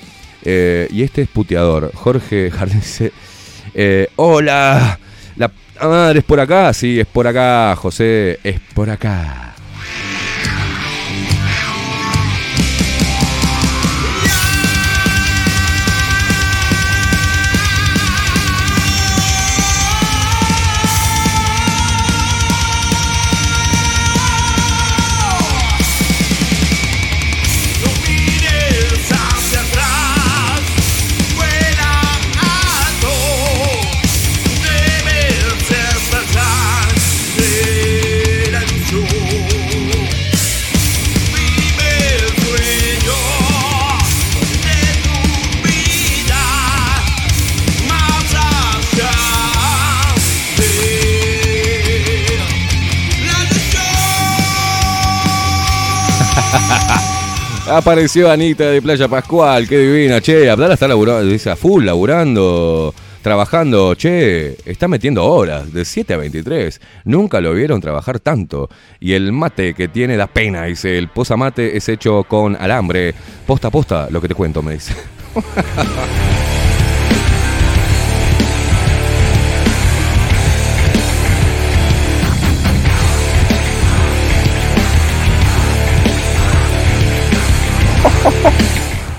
Eh, 0.43 0.87
y 0.89 1.03
este 1.03 1.21
es 1.21 1.27
puteador, 1.27 1.91
Jorge 1.93 2.49
Jardín 2.57 2.79
dice, 2.79 3.11
eh, 3.75 4.07
hola, 4.15 4.97
la 5.35 5.51
madre 5.79 6.17
es 6.17 6.25
por 6.25 6.39
acá, 6.39 6.73
sí, 6.73 6.99
es 6.99 7.05
por 7.05 7.27
acá, 7.27 7.75
José, 7.75 8.39
es 8.43 8.59
por 8.73 8.89
acá. 8.89 9.50
Apareció 57.73 58.29
Anita 58.29 58.65
de 58.65 58.81
Playa 58.81 59.07
Pascual, 59.07 59.65
qué 59.65 59.77
divina. 59.77 60.19
Che, 60.19 60.49
Abdala 60.49 60.73
está 60.73 60.89
laburando, 60.89 61.23
dice 61.23 61.51
a 61.51 61.55
full, 61.55 61.85
laburando, 61.85 62.93
trabajando. 63.21 63.95
Che, 63.95 64.57
está 64.65 64.89
metiendo 64.89 65.23
horas, 65.23 65.71
de 65.71 65.85
7 65.85 66.13
a 66.13 66.17
23. 66.17 66.81
Nunca 67.05 67.39
lo 67.39 67.53
vieron 67.53 67.79
trabajar 67.79 68.19
tanto. 68.19 68.69
Y 68.99 69.13
el 69.13 69.31
mate 69.31 69.73
que 69.73 69.87
tiene 69.87 70.17
da 70.17 70.27
pena, 70.27 70.65
dice. 70.65 70.97
El 70.97 71.07
posamate 71.07 71.77
es 71.77 71.87
hecho 71.87 72.25
con 72.25 72.57
alambre. 72.57 73.15
Posta 73.47 73.69
posta, 73.69 74.09
lo 74.11 74.19
que 74.19 74.27
te 74.27 74.35
cuento, 74.35 74.61
me 74.61 74.73
dice. 74.73 74.93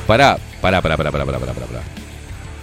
Pará, 0.07 0.39
pará, 0.61 0.83
pará, 0.83 0.97
pará, 0.97 1.11
pará, 1.11 1.25
pará, 1.25 1.39
pará, 1.39 1.53
pará. 1.55 1.83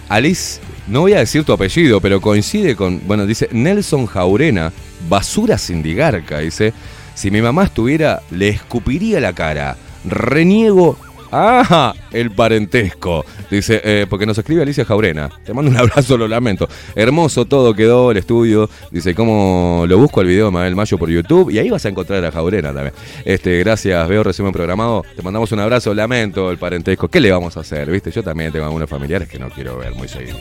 Alice, 0.08 0.60
no 0.86 1.02
voy 1.02 1.12
a 1.12 1.20
decir 1.20 1.44
tu 1.44 1.52
apellido, 1.52 2.00
pero 2.00 2.20
coincide 2.20 2.74
con, 2.74 3.00
bueno, 3.06 3.26
dice 3.26 3.48
Nelson 3.52 4.06
Jaurena, 4.06 4.72
basura 5.08 5.56
sindigarca, 5.56 6.40
dice, 6.40 6.72
si 7.14 7.30
mi 7.30 7.40
mamá 7.40 7.64
estuviera, 7.64 8.22
le 8.30 8.48
escupiría 8.48 9.20
la 9.20 9.32
cara. 9.32 9.76
Reniego, 10.04 10.98
ah, 11.32 11.94
el 12.12 12.30
parentesco. 12.30 13.24
Dice, 13.50 13.80
eh, 13.82 14.06
porque 14.08 14.26
nos 14.26 14.38
escribe 14.38 14.62
Alicia 14.62 14.84
Jaurena. 14.84 15.28
Te 15.44 15.52
mando 15.52 15.70
un 15.70 15.76
abrazo, 15.76 16.16
lo 16.16 16.28
lamento. 16.28 16.68
Hermoso 16.94 17.44
todo 17.44 17.74
quedó 17.74 18.10
el 18.10 18.16
estudio. 18.16 18.70
Dice, 18.90 19.14
¿cómo 19.14 19.84
lo 19.88 19.98
busco 19.98 20.20
el 20.20 20.28
video 20.28 20.46
de 20.46 20.52
Mabel 20.52 20.76
Mayo 20.76 20.98
por 20.98 21.10
YouTube? 21.10 21.50
Y 21.50 21.58
ahí 21.58 21.70
vas 21.70 21.84
a 21.84 21.88
encontrar 21.88 22.24
a 22.24 22.30
Jaurena 22.30 22.72
también. 22.72 22.94
Este, 23.24 23.58
gracias, 23.58 24.08
veo 24.08 24.22
resumen 24.22 24.52
programado. 24.52 25.04
Te 25.16 25.22
mandamos 25.22 25.50
un 25.52 25.60
abrazo, 25.60 25.94
lamento 25.94 26.50
el 26.50 26.58
parentesco. 26.58 27.08
¿Qué 27.08 27.20
le 27.20 27.30
vamos 27.30 27.56
a 27.56 27.60
hacer? 27.60 27.90
¿Viste? 27.90 28.10
Yo 28.10 28.22
también 28.22 28.52
tengo 28.52 28.66
algunos 28.66 28.88
familiares 28.88 29.28
que 29.28 29.38
no 29.38 29.48
quiero 29.50 29.78
ver 29.78 29.94
muy 29.94 30.08
seguido. 30.08 30.36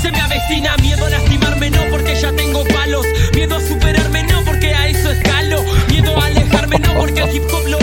Se 0.00 0.10
me 0.10 0.20
avecina 0.20 0.76
miedo 0.76 1.04
a 1.04 1.10
lastimarme, 1.10 1.70
no 1.70 1.80
porque 1.90 2.14
ya 2.14 2.32
tengo 2.32 2.64
palos. 2.64 3.06
Miedo 3.34 3.56
a 3.56 3.60
superarme, 3.60 4.22
no 4.24 4.44
porque 4.44 4.68
a 4.74 4.88
eso 4.88 5.10
escalo. 5.10 5.62
Miedo 5.88 6.16
a 6.16 6.26
alejarme, 6.26 6.78
no 6.78 6.94
porque 6.94 7.20
el 7.20 7.36
hip 7.36 7.42
hop 7.52 7.66
lo 7.68 7.77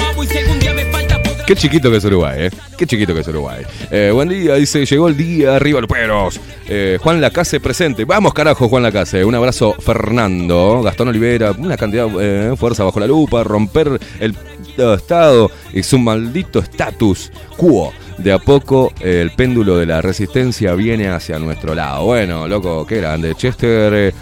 Qué 1.46 1.56
chiquito 1.56 1.92
que 1.92 1.98
es 1.98 2.06
Uruguay, 2.06 2.46
¿eh? 2.46 2.50
Qué 2.76 2.88
chiquito 2.88 3.14
que 3.14 3.20
es 3.22 3.28
Uruguay. 3.28 3.64
Eh, 3.92 4.10
buen 4.12 4.30
día, 4.30 4.56
dice, 4.56 4.84
llegó 4.84 5.08
el 5.08 5.16
día, 5.16 5.56
arriba 5.56 5.80
Luperos. 5.80 6.40
Eh, 6.68 6.98
Juan 7.00 7.22
Lacase 7.22 7.60
presente. 7.60 8.04
Vamos, 8.04 8.34
carajo, 8.34 8.68
Juan 8.68 8.82
Lacase. 8.82 9.24
Un 9.24 9.36
abrazo, 9.36 9.76
Fernando. 9.80 10.82
Gastón 10.82 11.10
Olivera, 11.10 11.52
una 11.52 11.78
cantidad 11.78 12.08
de 12.08 12.56
fuerza 12.58 12.84
bajo 12.84 13.00
la 13.00 13.06
lupa, 13.06 13.44
romper 13.44 14.00
el 14.20 14.36
estado 14.78 15.52
y 15.72 15.84
su 15.84 16.00
maldito 16.00 16.60
estatus 16.60 17.32
quo. 17.58 17.94
De 18.18 18.32
a 18.32 18.40
poco 18.40 18.94
eh, 19.02 19.20
el 19.22 19.32
péndulo 19.32 19.78
de 19.78 19.86
la 19.86 20.02
resistencia 20.02 20.74
viene 20.74 21.10
hacia 21.10 21.38
nuestro 21.38 21.76
lado. 21.76 22.06
Bueno, 22.06 22.48
loco, 22.48 22.86
qué 22.88 22.98
grande. 22.98 23.36
Chester, 23.36 23.94
eh, 23.94 24.14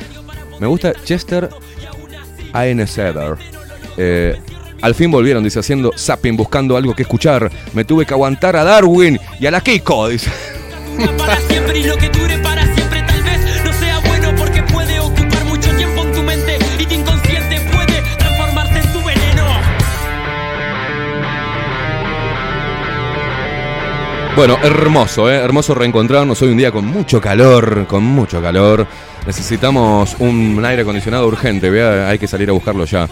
me 0.60 0.68
gusta 0.68 0.93
Chester 1.03 1.50
Aeneseder. 2.52 3.35
Eh, 3.98 4.35
al 4.84 4.95
fin 4.95 5.10
volvieron, 5.10 5.42
dice, 5.42 5.60
haciendo 5.60 5.94
zapping, 5.98 6.36
buscando 6.36 6.76
algo 6.76 6.94
que 6.94 7.03
escuchar. 7.03 7.50
Me 7.72 7.86
tuve 7.86 8.06
que 8.06 8.14
aguantar 8.14 8.58
a 8.58 8.66
Darwin 8.66 9.18
y 9.40 9.45
a 9.45 9.52
la 9.52 9.62
Kiko, 9.62 10.10
dice. 10.10 10.30
para 11.18 11.38
siempre 11.40 11.80
y 11.80 11.84
lo 11.86 11.95
que 11.95 12.10
dure 12.10 12.38
para 12.40 12.66
siempre 12.76 13.02
tal 13.03 13.24
vez 13.24 13.40
no 13.64 13.72
sea 13.72 14.00
bueno 14.00 14.36
porque 14.38 14.62
puede 14.64 15.00
ocupar 15.00 15.45
mucho 15.45 15.74
tiempo 15.78 16.02
en 16.02 16.12
tu 16.12 16.22
mente 16.24 16.60
y 16.80 16.86
tu 16.86 16.94
inconsciente 16.95 17.62
puede 17.72 18.02
transformarse 18.18 18.80
en 18.80 18.92
tu 18.92 19.00
veneno. 19.06 19.45
Bueno, 24.36 24.58
hermoso, 24.64 25.32
¿eh? 25.32 25.36
hermoso 25.36 25.76
reencontrarnos 25.76 26.42
hoy 26.42 26.50
un 26.50 26.58
día 26.58 26.74
con 26.74 26.86
mucho 26.86 27.22
calor, 27.22 27.88
con 27.88 28.03
mucho 28.03 28.42
calor. 28.42 28.86
Necesitamos 29.26 30.18
un 30.20 30.62
aire 30.66 30.82
acondicionado 30.82 31.26
urgente, 31.26 31.70
vea, 31.70 32.10
hay 32.10 32.20
que 32.20 32.28
salir 32.28 32.50
a 32.50 32.52
buscarlo 32.52 32.84
ya. 32.84 33.08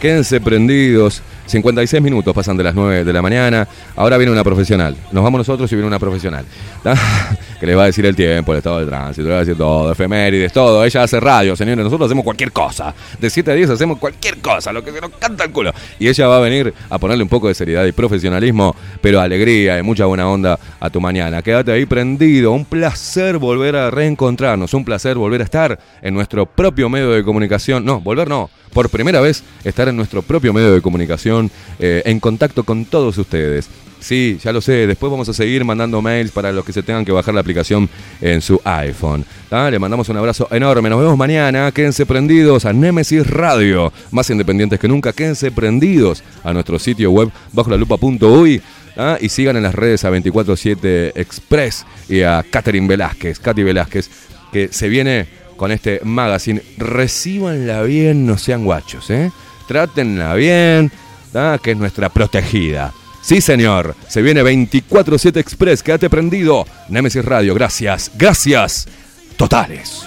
Quédense 0.00 0.40
prendidos. 0.40 1.22
56 1.44 2.02
minutos 2.02 2.32
pasan 2.32 2.56
de 2.56 2.64
las 2.64 2.74
9 2.74 3.04
de 3.04 3.12
la 3.12 3.20
mañana. 3.20 3.68
Ahora 3.96 4.16
viene 4.16 4.32
una 4.32 4.42
profesional. 4.42 4.96
Nos 5.12 5.22
vamos 5.22 5.40
nosotros 5.40 5.70
y 5.70 5.74
viene 5.74 5.88
una 5.88 5.98
profesional. 5.98 6.44
Que 7.60 7.66
les 7.66 7.76
va 7.76 7.82
a 7.82 7.86
decir 7.86 8.06
el 8.06 8.16
tiempo, 8.16 8.52
el 8.52 8.58
estado 8.58 8.78
del 8.78 8.88
tránsito, 8.88 9.28
le 9.28 9.34
va 9.34 9.36
a 9.36 9.40
decir 9.40 9.54
todo, 9.54 9.92
efemérides, 9.92 10.50
todo. 10.50 10.82
Ella 10.82 11.02
hace 11.02 11.20
radio, 11.20 11.54
señores. 11.54 11.84
Nosotros 11.84 12.06
hacemos 12.06 12.24
cualquier 12.24 12.52
cosa. 12.52 12.94
De 13.18 13.28
7 13.28 13.50
a 13.50 13.54
10 13.54 13.68
hacemos 13.68 13.98
cualquier 13.98 14.38
cosa, 14.38 14.72
lo 14.72 14.82
que 14.82 14.90
se 14.90 14.98
nos 14.98 15.10
canta 15.10 15.44
el 15.44 15.50
culo. 15.50 15.70
Y 15.98 16.08
ella 16.08 16.26
va 16.26 16.38
a 16.38 16.40
venir 16.40 16.72
a 16.88 16.98
ponerle 16.98 17.22
un 17.22 17.28
poco 17.28 17.48
de 17.48 17.54
seriedad 17.54 17.84
y 17.84 17.92
profesionalismo, 17.92 18.74
pero 19.02 19.20
alegría 19.20 19.78
y 19.78 19.82
mucha 19.82 20.06
buena 20.06 20.26
onda 20.26 20.58
a 20.80 20.88
tu 20.88 21.02
mañana. 21.02 21.42
Quédate 21.42 21.72
ahí 21.72 21.84
prendido. 21.84 22.52
Un 22.52 22.64
placer 22.64 23.36
volver 23.36 23.76
a 23.76 23.90
reencontrarnos. 23.90 24.72
Un 24.72 24.86
placer 24.86 25.18
volver 25.18 25.42
a 25.42 25.44
estar 25.44 25.78
en 26.00 26.14
nuestro 26.14 26.46
propio 26.46 26.88
medio 26.88 27.10
de 27.10 27.22
comunicación. 27.22 27.84
No, 27.84 28.00
volver 28.00 28.26
no 28.26 28.48
por 28.72 28.88
primera 28.88 29.20
vez 29.20 29.42
estar 29.64 29.88
en 29.88 29.96
nuestro 29.96 30.22
propio 30.22 30.52
medio 30.52 30.72
de 30.72 30.80
comunicación 30.80 31.50
eh, 31.78 32.02
en 32.04 32.20
contacto 32.20 32.64
con 32.64 32.84
todos 32.84 33.18
ustedes. 33.18 33.68
Sí, 34.00 34.38
ya 34.42 34.50
lo 34.52 34.62
sé, 34.62 34.86
después 34.86 35.10
vamos 35.10 35.28
a 35.28 35.34
seguir 35.34 35.62
mandando 35.62 36.00
mails 36.00 36.32
para 36.32 36.52
los 36.52 36.64
que 36.64 36.72
se 36.72 36.82
tengan 36.82 37.04
que 37.04 37.12
bajar 37.12 37.34
la 37.34 37.42
aplicación 37.42 37.88
en 38.22 38.40
su 38.40 38.58
iPhone. 38.64 39.26
¿tá? 39.50 39.70
Le 39.70 39.78
mandamos 39.78 40.08
un 40.08 40.16
abrazo 40.16 40.48
enorme, 40.50 40.88
nos 40.88 41.00
vemos 41.00 41.18
mañana, 41.18 41.70
quédense 41.70 42.06
prendidos 42.06 42.64
a 42.64 42.72
Nemesis 42.72 43.26
Radio, 43.26 43.92
más 44.10 44.30
independientes 44.30 44.80
que 44.80 44.88
nunca, 44.88 45.12
quédense 45.12 45.50
prendidos 45.52 46.22
a 46.42 46.54
nuestro 46.54 46.78
sitio 46.78 47.10
web 47.10 47.30
bajo 47.52 47.68
la 47.68 47.76
lupa.uy. 47.76 48.62
¿ah? 48.96 49.18
Y 49.20 49.28
sigan 49.28 49.56
en 49.56 49.64
las 49.64 49.74
redes 49.74 50.04
a 50.04 50.08
247 50.08 51.20
Express 51.20 51.84
y 52.08 52.22
a 52.22 52.42
Catherine 52.50 52.88
Velázquez, 52.88 53.38
Katy 53.38 53.62
Velázquez, 53.62 54.08
que 54.50 54.68
se 54.72 54.88
viene 54.88 55.39
con 55.60 55.72
este 55.72 56.00
magazine. 56.04 56.62
Recíbanla 56.78 57.82
bien, 57.82 58.26
no 58.26 58.38
sean 58.38 58.64
guachos, 58.64 59.10
¿eh? 59.10 59.30
Trátenla 59.68 60.32
bien, 60.32 60.90
¿tá? 61.34 61.58
que 61.62 61.72
es 61.72 61.76
nuestra 61.76 62.08
protegida. 62.08 62.94
Sí, 63.20 63.42
señor. 63.42 63.94
Se 64.08 64.22
viene 64.22 64.42
24-7 64.42 65.36
Express. 65.36 65.82
Quédate 65.82 66.08
prendido. 66.08 66.64
Nemesis 66.88 67.22
Radio. 67.22 67.52
Gracias. 67.52 68.10
Gracias. 68.16 68.88
Totales. 69.36 70.06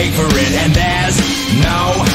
Pay 0.00 0.10
for 0.12 0.26
it. 0.32 0.52
And 0.62 0.72
there's 0.74 1.18
no 1.62 2.09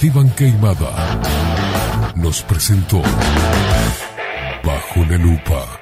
Esteban 0.00 0.30
Queimada 0.36 1.20
nos 2.14 2.40
presentó 2.42 3.02
Bajo 4.62 5.04
la 5.10 5.16
Lupa. 5.18 5.80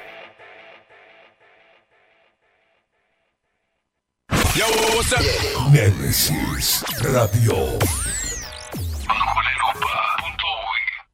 Nemesis 5.71 6.83
Radio. 6.99 7.77